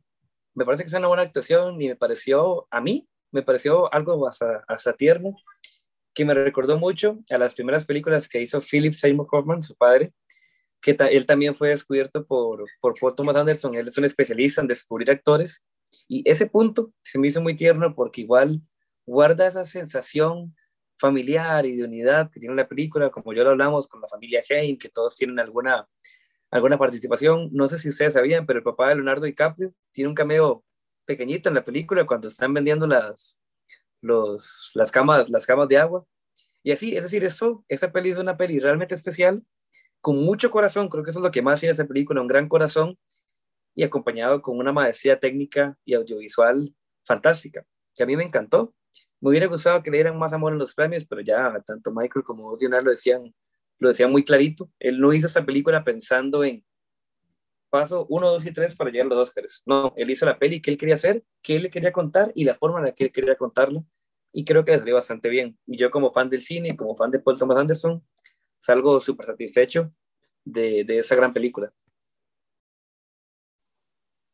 me 0.55 0.65
parece 0.65 0.85
que 0.85 0.89
es 0.89 0.95
una 0.95 1.09
buena 1.09 1.23
actuación 1.25 1.81
y 1.83 1.89
me 1.89 1.97
pareció, 1.97 2.67
a 2.71 2.81
mí, 2.81 3.09
me 3.31 3.43
pareció 3.43 3.93
algo 3.93 4.29
hasta, 4.29 4.65
hasta 4.69 4.95
tierno, 4.95 5.37
que 6.15 6.25
me 6.25 6.35
recordó 6.35 6.79
mucho 6.79 7.19
a 7.31 7.39
las 7.39 7.55
primeras 7.55 7.85
películas 7.85 8.29
que 8.29 8.41
hizo 8.43 8.61
Philip 8.61 8.95
Seymour 8.95 9.27
Hoffman, 9.31 9.63
su 9.63 9.75
padre, 9.77 10.13
que 10.81 10.95
ta- 10.95 11.09
él 11.09 11.27
también 11.27 11.55
fue 11.55 11.69
descubierto 11.71 12.27
por, 12.27 12.65
por 12.81 12.99
Paul 12.99 13.15
Thomas 13.15 13.37
Anderson, 13.37 13.75
él 13.75 13.89
es 13.89 13.97
un 13.99 14.05
especialista 14.05 14.61
en 14.61 14.67
descubrir 14.69 15.11
actores, 15.11 15.63
y 16.09 16.23
ese 16.29 16.47
punto 16.47 16.93
se 17.03 17.19
me 17.19 17.29
hizo 17.29 17.41
muy 17.41 17.55
tierno 17.57 17.95
porque 17.95 18.23
igual 18.23 18.61
guarda 19.07 19.47
esa 19.47 19.65
sensación 19.65 20.55
familiar 20.99 21.67
y 21.67 21.77
de 21.77 21.85
unidad 21.85 22.31
que 22.31 22.41
tiene 22.41 22.55
la 22.55 22.69
película, 22.69 23.11
como 23.11 23.33
ya 23.33 23.43
lo 23.43 23.51
hablamos 23.51 23.89
con 23.89 24.01
la 24.01 24.09
familia 24.09 24.43
Haim, 24.49 24.79
que 24.79 24.89
todos 24.89 25.17
tienen 25.17 25.39
alguna 25.39 25.87
alguna 26.51 26.77
participación. 26.79 27.49
No 27.53 27.67
sé 27.67 27.79
si 27.79 27.89
ustedes 27.89 28.13
sabían, 28.13 28.45
pero 28.47 28.59
el 28.59 28.63
papá 28.63 28.91
de 28.91 28.97
Leonardo 28.97 29.25
DiCaprio 29.25 29.73
tiene 29.91 30.09
un 30.11 30.15
cameo 30.15 30.63
pequeñito 31.07 31.49
en 31.49 31.55
la 31.55 31.65
película 31.65 32.07
cuando 32.07 32.29
están 32.29 32.53
vendiendo 32.53 32.87
las, 32.87 33.41
los, 34.03 34.71
las, 34.75 34.93
camas, 34.93 35.31
las 35.31 35.47
camas 35.47 35.69
de 35.69 35.79
agua. 35.79 36.05
Y 36.63 36.73
así, 36.73 36.95
es 36.97 37.05
decir, 37.05 37.25
eso, 37.25 37.65
esa 37.69 37.91
peli 37.91 38.11
es 38.11 38.19
una 38.19 38.37
peli 38.37 38.61
realmente 38.61 38.95
especial, 38.95 39.43
con 40.01 40.17
mucho 40.19 40.51
corazón, 40.51 40.89
creo 40.89 41.03
que 41.03 41.11
eso 41.11 41.21
es 41.21 41.25
lo 41.25 41.31
que 41.31 41.43
más 41.43 41.61
tiene 41.61 41.73
esa 41.73 41.87
película, 41.87 42.21
un 42.21 42.27
gran 42.27 42.49
corazón 42.49 42.99
y 43.75 43.85
acompañado 43.85 44.43
con 44.43 44.59
una 44.59 44.73
maestría 44.73 45.19
técnica 45.19 45.79
y 45.85 45.95
audiovisual 45.95 46.75
fantástica, 47.05 47.65
que 47.95 48.03
a 48.03 48.07
mí 48.07 48.17
me 48.17 48.25
encantó. 48.25 48.75
Me 49.21 49.31
hubiera 49.31 49.47
gustado 49.47 49.83
que 49.83 49.91
le 49.91 49.99
dieran 49.99 50.19
más 50.19 50.33
amor 50.33 50.53
en 50.53 50.59
los 50.59 50.75
premios, 50.75 51.05
pero 51.05 51.23
ya 51.23 51.55
tanto 51.65 51.93
Michael 51.93 52.25
como 52.25 52.57
Dionar 52.57 52.83
lo 52.83 52.91
decían 52.91 53.33
lo 53.83 53.89
decía 53.89 54.09
muy 54.09 54.25
clarito. 54.25 54.71
Él 54.79 55.01
no 55.01 55.13
hizo 55.13 55.27
esta 55.27 55.45
película 55.45 55.85
pensando 55.85 56.45
en 56.45 56.65
paso 57.73 58.05
1, 58.11 58.31
2 58.33 58.47
y 58.47 58.53
3 58.53 58.77
para 58.77 58.91
llegar 58.91 59.07
a 59.07 59.11
los 59.15 59.31
Oscars. 59.31 59.63
No, 59.65 59.95
él 59.97 60.11
hizo 60.11 60.27
la 60.27 60.39
peli 60.39 60.61
que 60.61 60.71
él 60.71 60.77
quería 60.77 60.95
hacer, 60.95 61.25
que 61.41 61.57
él 61.57 61.63
le 61.63 61.71
quería 61.71 61.91
contar 61.91 62.31
y 62.35 62.45
la 62.45 62.55
forma 62.55 62.81
en 62.81 62.85
la 62.85 62.93
que 62.93 63.05
él 63.05 63.13
quería 63.13 63.35
contarla. 63.35 63.83
Y 64.31 64.45
creo 64.45 64.63
que 64.63 64.73
le 64.73 64.79
salió 64.79 64.95
bastante 64.95 65.31
bien. 65.31 65.59
Y 65.67 65.79
yo 65.79 65.91
como 65.91 66.13
fan 66.13 66.29
del 66.29 66.43
cine, 66.43 66.77
como 66.77 66.95
fan 66.95 67.11
de 67.11 67.21
Paul 67.21 67.39
Thomas 67.39 67.57
Anderson, 67.57 68.05
salgo 68.59 69.01
súper 69.01 69.25
satisfecho 69.25 69.91
de, 70.45 70.85
de 70.85 70.99
esa 70.99 71.17
gran 71.17 71.33
película. 71.33 71.73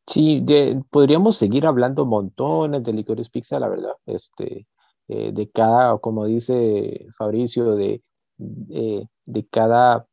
Sí, 0.05 0.43
podríamos 0.89 1.37
seguir 1.37 1.65
hablando 1.65 2.05
montones 2.05 2.83
de 2.83 2.91
Licorice 2.91 3.29
Pizza, 3.31 3.57
la 3.57 3.69
verdad. 3.69 3.93
Este, 4.05 4.67
eh, 5.07 5.31
de 5.31 5.49
cada, 5.49 5.97
como 5.99 6.25
dice 6.25 7.07
Fabricio, 7.17 7.75
de, 7.75 8.03
de, 8.35 9.07
de 9.25 9.47
cada 9.47 10.08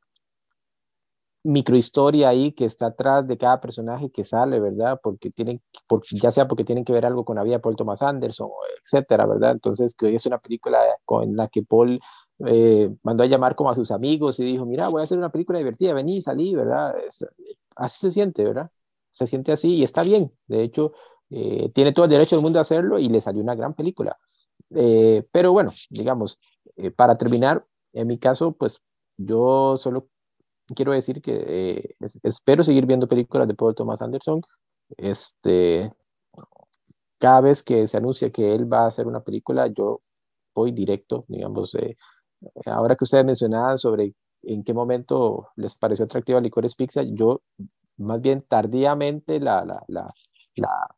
microhistoria 1.47 2.29
ahí 2.29 2.53
que 2.53 2.65
está 2.65 2.87
atrás 2.87 3.27
de 3.27 3.39
cada 3.39 3.61
personaje 3.61 4.11
que 4.11 4.25
sale, 4.25 4.59
¿verdad? 4.61 5.01
Porque 5.03 5.31
tienen, 5.31 5.63
porque, 5.87 6.09
ya 6.21 6.31
sea 6.33 6.49
porque 6.49 6.65
tienen 6.65 6.85
que 6.85 6.93
ver 6.93 7.07
algo 7.07 7.25
con 7.25 7.37
la 7.37 7.45
vida 7.45 7.57
de 7.57 7.61
Paul 7.61 7.77
Thomas 7.77 8.03
Anderson, 8.03 8.51
etcétera, 8.83 9.27
¿verdad? 9.27 9.53
Entonces, 9.53 9.95
que 9.95 10.07
hoy 10.07 10.17
es 10.17 10.27
una 10.27 10.39
película 10.39 10.79
con 11.05 11.37
la 11.37 11.49
que 11.49 11.63
Paul 11.63 12.01
eh, 12.47 12.95
mandó 13.03 13.23
a 13.23 13.27
llamar 13.27 13.55
como 13.55 13.71
a 13.71 13.75
sus 13.75 13.91
amigos 13.93 14.41
y 14.41 14.45
dijo, 14.45 14.67
mira, 14.67 14.89
voy 14.89 15.01
a 15.01 15.05
hacer 15.05 15.19
una 15.19 15.31
película 15.31 15.59
divertida, 15.59 15.95
vení, 15.95 16.21
salí, 16.21 16.55
¿verdad? 16.55 16.95
así 17.77 17.99
se 18.01 18.11
siente, 18.11 18.45
¿verdad? 18.45 18.71
Se 19.11 19.27
siente 19.27 19.53
así 19.53 19.75
y 19.75 19.85
está 19.85 20.03
bien. 20.03 20.33
De 20.49 20.63
hecho, 20.63 20.93
eh, 21.31 21.71
tiene 21.75 21.93
todo 21.93 22.07
el 22.07 22.11
derecho 22.11 22.37
del 22.37 22.43
mundo 22.43 22.59
a 22.59 22.63
hacerlo 22.63 22.99
y 22.99 23.09
le 23.09 23.21
salió 23.21 23.43
una 23.43 23.55
gran 23.55 23.75
película. 23.75 24.19
Eh, 24.71 25.25
pero 25.33 25.53
bueno, 25.53 25.73
digamos, 25.91 26.41
para 26.97 27.17
terminar, 27.17 27.65
en 27.93 28.09
mi 28.09 28.19
caso, 28.19 28.53
pues 28.53 28.83
yo 29.17 29.77
solo 29.79 30.09
quiero 30.75 30.93
decir 30.93 31.23
que 31.23 31.45
eh, 31.47 31.97
espero 32.23 32.65
seguir 32.65 32.87
viendo 32.87 33.09
películas 33.09 33.49
de 33.49 33.55
Paul 33.55 33.75
Thomas 33.75 34.03
Anderson. 34.03 34.43
Este, 34.97 35.93
cada 37.19 37.41
vez 37.41 37.63
que 37.63 37.87
se 37.87 37.97
anuncia 37.97 38.31
que 38.31 38.55
él 38.55 38.71
va 38.73 38.85
a 38.85 38.89
hacer 38.89 39.07
una 39.07 39.21
película, 39.23 39.67
yo 39.69 40.03
voy 40.55 40.73
directo, 40.73 41.25
digamos, 41.29 41.75
eh, 41.75 41.97
ahora 42.67 42.97
que 42.97 43.05
ustedes 43.05 43.25
mencionaban 43.25 43.79
sobre 43.79 44.15
en 44.43 44.63
qué 44.65 44.75
momento 44.75 45.49
les 45.57 45.77
pareció 45.77 46.05
atractiva 46.05 46.41
Licores 46.41 46.77
Pizza, 46.77 47.03
yo 47.03 47.43
más 47.97 48.21
bien 48.21 48.43
tardíamente 48.43 49.41
la, 49.41 49.65
la, 49.65 49.83
la, 49.89 50.15
la 50.57 50.96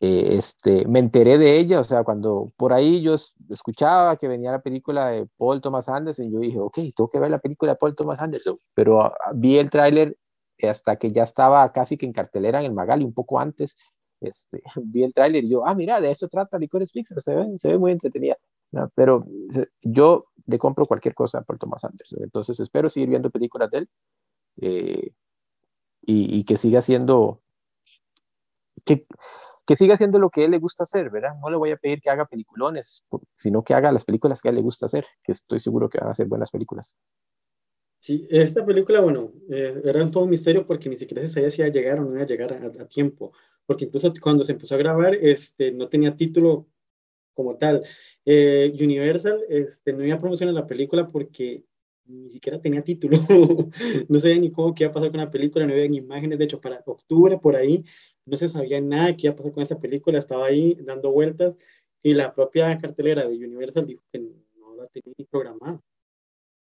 eh, 0.00 0.36
este, 0.36 0.86
me 0.86 1.00
enteré 1.00 1.38
de 1.38 1.58
ella, 1.58 1.80
o 1.80 1.84
sea, 1.84 2.04
cuando 2.04 2.52
por 2.56 2.72
ahí 2.72 3.02
yo 3.02 3.16
escuchaba 3.50 4.16
que 4.16 4.28
venía 4.28 4.52
la 4.52 4.62
película 4.62 5.08
de 5.08 5.26
Paul 5.36 5.60
Thomas 5.60 5.88
Anderson, 5.88 6.30
yo 6.30 6.38
dije, 6.38 6.60
ok, 6.60 6.78
tengo 6.94 7.10
que 7.10 7.18
ver 7.18 7.32
la 7.32 7.40
película 7.40 7.72
de 7.72 7.78
Paul 7.78 7.96
Thomas 7.96 8.20
Anderson, 8.20 8.58
pero 8.74 9.02
ah, 9.02 9.12
vi 9.34 9.58
el 9.58 9.70
tráiler 9.70 10.16
hasta 10.62 10.96
que 10.96 11.10
ya 11.10 11.24
estaba 11.24 11.72
casi 11.72 11.96
que 11.96 12.06
en 12.06 12.12
cartelera 12.12 12.60
en 12.60 12.66
el 12.66 12.72
Magali, 12.74 13.04
un 13.04 13.12
poco 13.12 13.40
antes, 13.40 13.76
este, 14.20 14.62
vi 14.84 15.02
el 15.02 15.12
tráiler 15.12 15.42
y 15.42 15.50
yo, 15.50 15.66
ah, 15.66 15.74
mira, 15.74 16.00
de 16.00 16.12
eso 16.12 16.28
trata 16.28 16.58
Licorice 16.58 16.92
Pizza, 16.92 17.18
se 17.20 17.34
ve, 17.34 17.58
se 17.58 17.70
ve 17.70 17.78
muy 17.78 17.90
entretenida, 17.90 18.36
pero 18.94 19.26
yo 19.82 20.26
le 20.46 20.58
compro 20.58 20.86
cualquier 20.86 21.14
cosa 21.14 21.38
a 21.38 21.42
Paul 21.42 21.58
Thomas 21.58 21.82
Anderson, 21.82 22.22
entonces 22.22 22.60
espero 22.60 22.88
seguir 22.88 23.08
viendo 23.08 23.30
películas 23.30 23.68
de 23.72 23.78
él 23.78 23.88
eh, 24.60 25.10
y, 26.02 26.38
y, 26.38 26.44
que 26.44 26.56
siga 26.56 26.82
siendo, 26.82 27.42
que, 28.84 29.04
que 29.68 29.76
siga 29.76 29.92
haciendo 29.92 30.18
lo 30.18 30.30
que 30.30 30.46
él 30.46 30.50
le 30.50 30.58
gusta 30.58 30.84
hacer, 30.84 31.10
¿verdad? 31.10 31.34
No 31.42 31.50
le 31.50 31.58
voy 31.58 31.70
a 31.72 31.76
pedir 31.76 32.00
que 32.00 32.08
haga 32.08 32.24
peliculones, 32.24 33.04
sino 33.36 33.62
que 33.62 33.74
haga 33.74 33.92
las 33.92 34.02
películas 34.02 34.40
que 34.40 34.48
a 34.48 34.50
él 34.50 34.56
le 34.56 34.62
gusta 34.62 34.86
hacer, 34.86 35.04
que 35.22 35.32
estoy 35.32 35.58
seguro 35.58 35.90
que 35.90 35.98
van 35.98 36.08
a 36.08 36.14
ser 36.14 36.26
buenas 36.26 36.50
películas. 36.50 36.96
Sí, 38.00 38.26
esta 38.30 38.64
película, 38.64 39.00
bueno, 39.00 39.30
eh, 39.50 39.78
era 39.84 40.02
un 40.02 40.10
todo 40.10 40.24
un 40.24 40.30
misterio 40.30 40.66
porque 40.66 40.88
ni 40.88 40.96
siquiera 40.96 41.20
se 41.20 41.28
sabía 41.28 41.50
si 41.50 41.60
iba 41.60 41.68
a 41.68 41.72
llegar 41.72 42.00
o 42.00 42.04
no 42.04 42.14
iba 42.14 42.22
a 42.22 42.26
llegar 42.26 42.54
a, 42.54 42.88
tiempo, 42.88 43.34
porque 43.66 43.84
incluso 43.84 44.10
cuando 44.22 44.42
se 44.42 44.52
empezó 44.52 44.74
a 44.74 44.78
grabar, 44.78 45.14
este, 45.16 45.70
no 45.70 45.86
tenía 45.90 46.16
título 46.16 46.66
como 47.34 47.58
tal. 47.58 47.82
Eh, 48.24 48.74
Universal 48.80 49.44
este, 49.50 49.92
no 49.92 50.02
iba 50.02 50.16
a 50.16 50.20
promocionar 50.20 50.54
la 50.54 50.66
película 50.66 51.10
porque 51.10 51.66
ni 52.06 52.30
siquiera 52.30 52.58
tenía 52.58 52.82
título, 52.82 53.18
no 54.08 54.18
sabía 54.18 54.38
ni 54.38 54.50
cómo 54.50 54.74
qué 54.74 54.84
iba 54.84 54.92
a 54.92 54.94
pasar 54.94 55.10
con 55.10 55.20
la 55.20 55.30
película, 55.30 55.66
no 55.66 55.74
había 55.74 55.84
imágenes, 55.84 56.38
de 56.38 56.46
hecho 56.46 56.58
para 56.58 56.82
octubre 56.86 57.36
por 57.36 57.54
ahí 57.54 57.84
no 58.28 58.36
se 58.36 58.48
sabía 58.48 58.80
nada 58.80 59.16
qué 59.16 59.26
iba 59.26 59.32
a 59.32 59.36
pasar 59.36 59.52
con 59.52 59.62
esta 59.62 59.78
película, 59.78 60.18
estaba 60.18 60.46
ahí 60.46 60.74
dando 60.80 61.10
vueltas 61.10 61.54
y 62.02 62.14
la 62.14 62.34
propia 62.34 62.78
cartelera 62.78 63.26
de 63.26 63.36
Universal 63.36 63.86
dijo 63.86 64.02
que 64.12 64.20
no 64.20 64.74
la 64.76 64.86
tenía 64.88 65.14
ni 65.18 65.24
programada. 65.24 65.80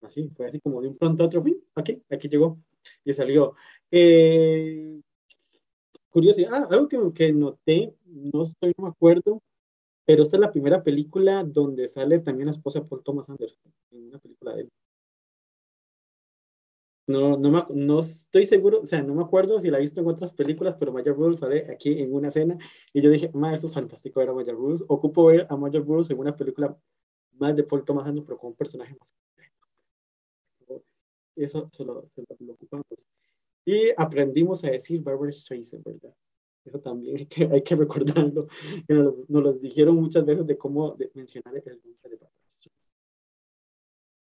Así, 0.02 0.30
fue 0.36 0.48
así 0.48 0.60
como 0.60 0.82
de 0.82 0.90
un 0.90 0.98
pronto 0.98 1.24
a 1.24 1.26
otro, 1.26 1.44
aquí, 1.76 2.02
aquí 2.10 2.30
llegó 2.30 2.58
y 3.04 3.14
salió. 3.14 3.56
Eh, 3.92 5.02
curiosidad, 6.10 6.54
ah, 6.54 6.68
algo 6.70 6.88
que, 6.88 6.98
que 7.14 7.34
noté, 7.34 7.94
no 8.06 8.44
estoy, 8.44 8.74
no 8.78 8.86
me 8.86 8.90
acuerdo, 8.90 9.42
pero 10.06 10.24
esta 10.24 10.38
es 10.38 10.42
la 10.42 10.52
primera 10.52 10.84
película 10.84 11.44
donde 11.44 11.88
sale 11.90 12.20
también 12.20 12.46
la 12.46 12.52
esposa 12.52 12.80
de 12.80 12.86
Paul 12.86 13.04
Thomas 13.04 13.30
Anderson, 13.30 13.74
en 13.92 14.08
una 14.08 14.20
película 14.20 14.56
de 14.56 14.62
él. 14.62 14.72
No, 17.08 17.38
no, 17.38 17.68
no 17.70 18.00
estoy 18.02 18.46
seguro, 18.46 18.82
o 18.82 18.86
sea, 18.86 19.02
no 19.02 19.16
me 19.16 19.24
acuerdo 19.24 19.62
si 19.62 19.70
la 19.70 19.78
he 19.78 19.82
visto 19.82 20.02
en 20.02 20.08
otras 20.08 20.34
películas, 20.34 20.76
pero 20.76 20.92
Maya 20.92 21.14
Rudolph 21.14 21.40
sale 21.40 21.66
aquí 21.72 22.02
en 22.02 22.14
una 22.14 22.28
escena 22.28 22.58
y 22.92 23.02
yo 23.02 23.10
dije, 23.10 23.32
ma, 23.34 23.54
esto 23.54 23.68
es 23.68 23.74
fantástico 23.74 24.20
ver 24.20 24.28
a 24.30 24.34
Maya 24.34 24.52
Rudolph. 24.52 24.82
Ocupo 24.90 25.28
ver 25.28 25.48
a 25.50 25.56
Maya 25.56 25.80
Rudolph 25.80 26.12
en 26.12 26.20
una 26.20 26.36
película 26.36 26.78
más 27.40 27.56
de 27.56 27.64
Paul 27.64 27.86
Thomas 27.86 28.08
Anderson, 28.08 28.26
pero 28.26 28.38
con 28.38 28.50
un 28.50 28.56
personaje 28.58 28.94
más. 29.00 29.16
Eso 31.38 31.70
se 31.72 31.86
lo, 31.86 32.10
se 32.14 32.24
lo, 32.40 32.54
ocupamos. 32.54 32.86
Y 33.64 33.92
aprendimos 33.96 34.64
a 34.66 34.72
decir 34.72 35.02
Barbara 35.02 35.32
Streisand, 35.32 35.84
¿verdad? 35.86 36.14
Eso 36.66 36.80
también 36.80 37.18
hay 37.18 37.26
que, 37.28 37.46
hay 37.46 37.62
que 37.62 37.76
recordarlo. 37.76 38.48
Nos, 38.90 39.30
nos 39.30 39.44
lo 39.44 39.54
dijeron 39.54 39.96
muchas 39.96 40.26
veces 40.26 40.46
de 40.46 40.58
cómo 40.58 40.92
de 40.96 41.10
mencionar 41.14 41.56
el 41.56 41.64
nombre 41.64 42.10
de 42.10 42.16
Barbara 42.18 42.48
Streisand. 42.48 42.76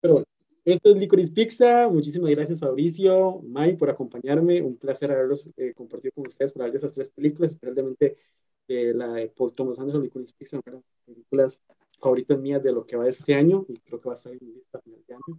Pero 0.00 0.14
bueno. 0.14 0.33
Esto 0.64 0.90
es 0.90 0.96
Licorice 0.96 1.30
Pizza. 1.30 1.88
Muchísimas 1.88 2.30
gracias, 2.30 2.58
Fabricio, 2.58 3.42
May, 3.42 3.76
por 3.76 3.90
acompañarme. 3.90 4.62
Un 4.62 4.78
placer 4.78 5.10
haberlos 5.10 5.50
eh, 5.58 5.74
compartido 5.74 6.12
con 6.14 6.26
ustedes 6.26 6.54
para 6.54 6.64
hablar 6.64 6.80
de 6.80 6.86
esas 6.86 6.94
tres 6.94 7.10
películas, 7.10 7.52
especialmente 7.52 8.16
eh, 8.68 8.94
la 8.94 9.12
de 9.12 9.28
Paul 9.28 9.52
Thomas 9.52 9.78
Anderson, 9.78 10.02
Licorice 10.02 10.32
Pizza, 10.38 10.56
una 10.56 10.64
de 10.64 10.78
las 10.78 10.84
películas 11.04 11.60
favoritas 12.00 12.38
mías 12.38 12.62
de 12.62 12.72
lo 12.72 12.86
que 12.86 12.96
va 12.96 13.06
este 13.06 13.34
año 13.34 13.66
y 13.68 13.78
creo 13.78 14.00
que 14.00 14.08
va 14.08 14.14
a 14.14 14.16
estar 14.16 14.32
en 14.32 14.38
mi 14.40 14.54
lista 14.54 14.80
final 14.80 15.04
de 15.06 15.14
año. 15.14 15.38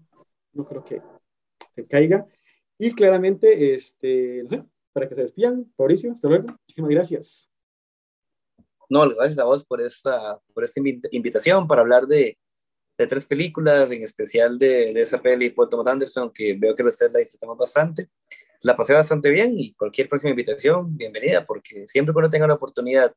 No 0.54 0.66
creo 0.66 0.86
que 0.86 1.02
se 1.74 1.88
caiga. 1.88 2.28
Y 2.78 2.94
claramente, 2.94 3.74
este, 3.74 4.44
no 4.44 4.50
sé, 4.50 4.64
para 4.94 5.10
que 5.10 5.16
se 5.16 5.22
despidan, 5.22 5.74
Fabricio, 5.76 6.12
hasta 6.12 6.28
luego. 6.28 6.50
Muchísimas 6.50 6.92
gracias. 6.92 7.50
No, 8.88 9.10
gracias 9.10 9.40
a 9.40 9.46
vos 9.46 9.66
por 9.66 9.82
esta, 9.82 10.40
por 10.54 10.64
esta 10.64 10.80
invitación 11.10 11.68
para 11.68 11.82
hablar 11.82 12.06
de, 12.06 12.38
de 12.98 13.08
tres 13.08 13.26
películas, 13.26 13.92
en 13.92 14.04
especial 14.04 14.58
de, 14.58 14.94
de 14.94 15.02
esa 15.02 15.22
peli 15.22 15.50
Paul 15.50 15.70
Thomas 15.70 15.88
Anderson, 15.88 16.32
que 16.34 16.54
veo 16.54 16.76
que 16.76 16.84
ustedes 16.84 17.14
la 17.14 17.20
disfrutamos 17.20 17.58
bastante. 17.58 18.10
La 18.62 18.76
pasé 18.76 18.94
bastante 18.94 19.30
bien 19.30 19.60
y 19.60 19.74
cualquier 19.74 20.10
próxima 20.10 20.32
invitación, 20.32 20.96
bienvenida, 20.96 21.46
porque 21.46 21.88
siempre 21.88 22.14
uno 22.16 22.30
tenga 22.30 22.48
la 22.48 22.56
oportunidad 22.56 23.14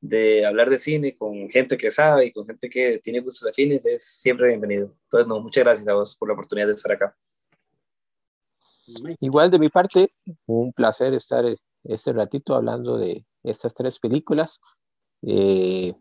de 0.00 0.44
hablar 0.46 0.70
de 0.70 0.78
cine 0.78 1.16
con 1.16 1.48
gente 1.48 1.76
que 1.76 1.90
sabe 1.90 2.26
y 2.26 2.32
con 2.32 2.46
gente 2.46 2.68
que 2.68 2.98
tiene 2.98 3.20
gustos 3.20 3.48
afines, 3.48 3.84
es 3.86 4.04
siempre 4.04 4.48
bienvenido. 4.48 4.94
Entonces, 5.04 5.26
no, 5.26 5.40
muchas 5.40 5.64
gracias 5.64 5.88
a 5.88 5.94
vos 5.94 6.16
por 6.16 6.28
la 6.28 6.34
oportunidad 6.34 6.68
de 6.68 6.74
estar 6.74 6.92
acá. 6.92 7.16
Igual 9.20 9.50
de 9.50 9.58
mi 9.58 9.68
parte, 9.68 10.12
un 10.46 10.72
placer 10.72 11.14
estar 11.14 11.44
este 11.84 12.12
ratito 12.12 12.54
hablando 12.54 12.98
de 12.98 13.24
estas 13.42 13.74
tres 13.74 13.98
películas. 13.98 14.60
Eh, 15.22 15.94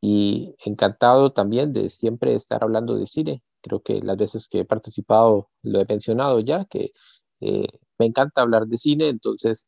y 0.00 0.54
encantado 0.64 1.32
también 1.32 1.72
de 1.72 1.88
siempre 1.88 2.34
estar 2.34 2.62
hablando 2.62 2.96
de 2.96 3.06
cine. 3.06 3.42
Creo 3.62 3.82
que 3.82 4.00
las 4.00 4.16
veces 4.16 4.48
que 4.48 4.60
he 4.60 4.64
participado 4.64 5.50
lo 5.62 5.80
he 5.80 5.86
mencionado 5.86 6.40
ya, 6.40 6.64
que 6.64 6.92
eh, 7.40 7.68
me 7.98 8.06
encanta 8.06 8.42
hablar 8.42 8.66
de 8.66 8.78
cine, 8.78 9.08
entonces, 9.08 9.66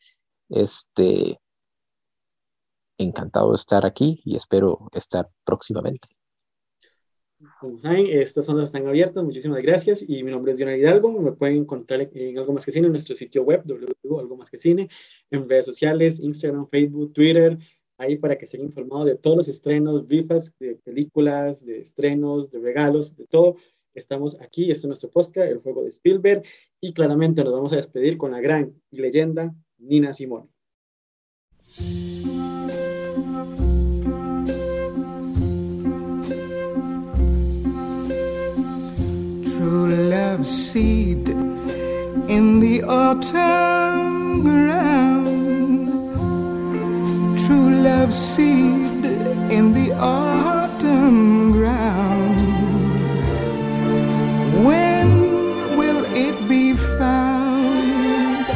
este, 0.49 1.39
encantado 2.99 3.51
de 3.51 3.57
estar 3.57 3.85
aquí 3.85 4.21
y 4.25 4.37
espero 4.37 4.89
estar 4.93 5.29
próximamente. 5.45 6.09
Como 7.61 7.79
saben, 7.79 8.07
estas 8.07 8.47
zonas 8.47 8.67
están 8.67 8.87
abiertas, 8.87 9.25
muchísimas 9.25 9.61
gracias 9.63 10.05
y 10.09 10.23
mi 10.23 10.31
nombre 10.31 10.53
es 10.53 10.59
Dionel 10.59 10.79
Hidalgo, 10.79 11.13
me 11.21 11.33
pueden 11.33 11.57
encontrar 11.57 12.09
en 12.13 12.39
Algo 12.39 12.53
Más 12.53 12.65
Que 12.65 12.71
Cine, 12.71 12.87
en 12.87 12.93
nuestro 12.93 13.17
sitio 13.17 13.43
web, 13.43 13.63
www.algo 13.65 14.37
más 14.37 14.49
que 14.49 14.59
cine, 14.59 14.89
en 15.31 15.49
redes 15.49 15.67
sociales, 15.67 16.21
Instagram, 16.21 16.69
Facebook, 16.69 17.13
Twitter, 17.13 17.59
ahí 18.03 18.16
para 18.16 18.37
que 18.37 18.45
estén 18.45 18.62
informados 18.62 19.07
de 19.07 19.16
todos 19.16 19.37
los 19.37 19.49
estrenos, 19.49 20.09
rifas 20.09 20.55
de 20.59 20.74
películas, 20.77 21.65
de 21.65 21.81
estrenos, 21.81 22.51
de 22.51 22.59
regalos, 22.59 23.16
de 23.16 23.27
todo. 23.27 23.57
Estamos 23.95 24.41
aquí, 24.41 24.70
este 24.70 24.87
es 24.87 24.87
nuestro 24.87 25.11
podcast, 25.11 25.51
el 25.51 25.59
juego 25.59 25.83
de 25.83 25.89
Spielberg, 25.89 26.43
y 26.81 26.93
claramente 26.93 27.45
nos 27.45 27.53
vamos 27.53 27.73
a 27.73 27.77
despedir 27.77 28.19
con 28.19 28.33
la 28.33 28.41
gran 28.41 28.74
leyenda 28.91 29.55
Nina 29.79 30.12
Simone. 30.12 30.49
True 39.45 39.97
love 40.11 40.47
seed 40.47 41.29
in 42.29 42.61
the 42.61 42.83
autumn 42.83 44.11
love 47.83 48.15
seed 48.15 49.05
in 49.51 49.73
the 49.73 49.93
autumn 49.95 51.51
ground. 51.51 52.39
When 54.65 55.77
will 55.77 56.05
it 56.27 56.49
be 56.49 56.75
found? 56.75 58.47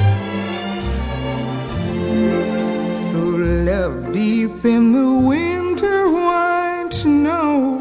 True 3.11 3.65
love 3.65 4.12
deep 4.12 4.65
in 4.65 4.93
the 4.93 5.11
winter 5.32 6.09
white 6.09 6.90
snow. 6.93 7.81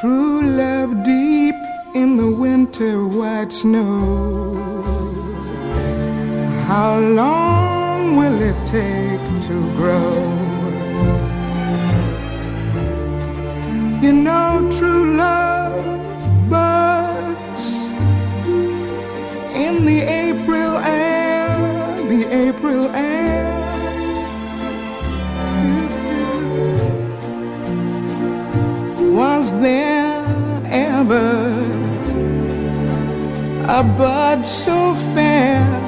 True 0.00 0.40
love 0.62 1.04
deep 1.04 1.56
in 1.94 2.16
the 2.16 2.30
winter 2.30 3.06
white 3.06 3.52
snow. 3.52 4.56
How 6.66 6.98
long 6.98 8.16
will 8.16 8.40
it 8.40 8.56
take 8.66 9.07
to 9.48 9.56
grow? 9.76 10.12
You 14.02 14.12
know, 14.12 14.70
true 14.78 15.16
love 15.16 15.84
buds 16.48 17.64
in 19.54 19.84
the 19.84 20.00
April 20.00 20.76
air, 20.78 21.48
the 22.08 22.22
April 22.48 22.90
air. 22.94 23.18
Was 29.12 29.50
there 29.60 30.24
ever 30.66 31.48
a 33.68 33.82
bud 33.82 34.46
so 34.46 34.94
fair? 35.14 35.87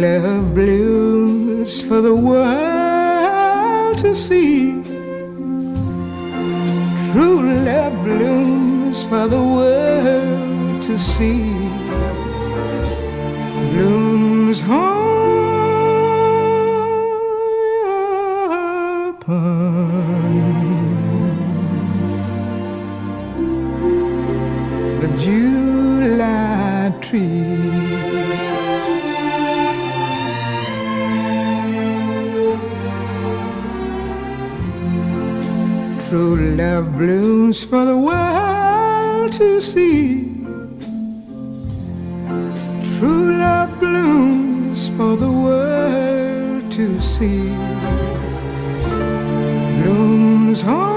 Love 0.00 0.54
blooms 0.54 1.80
for 1.80 2.00
the 2.02 2.14
world 2.14 3.98
to 3.98 4.14
see. 4.14 4.82
True 7.12 7.40
love 7.64 7.94
blooms 8.04 9.04
for 9.04 9.26
the 9.28 9.42
world 9.42 10.82
to 10.82 10.98
see. 10.98 11.52
Blooms 13.72 14.60
high 14.60 15.06
upon 19.08 19.40
the 25.00 25.08
July 25.16 26.92
tree. 27.00 27.65
Love 36.76 36.98
blooms 36.98 37.64
for 37.64 37.86
the 37.86 37.96
world 37.96 39.32
to 39.32 39.62
see. 39.62 40.24
True 42.98 43.38
love 43.38 43.80
blooms 43.80 44.88
for 44.88 45.16
the 45.16 45.32
world 45.32 46.70
to 46.72 47.00
see. 47.00 47.48
Blooms 49.80 50.62
on 50.64 50.95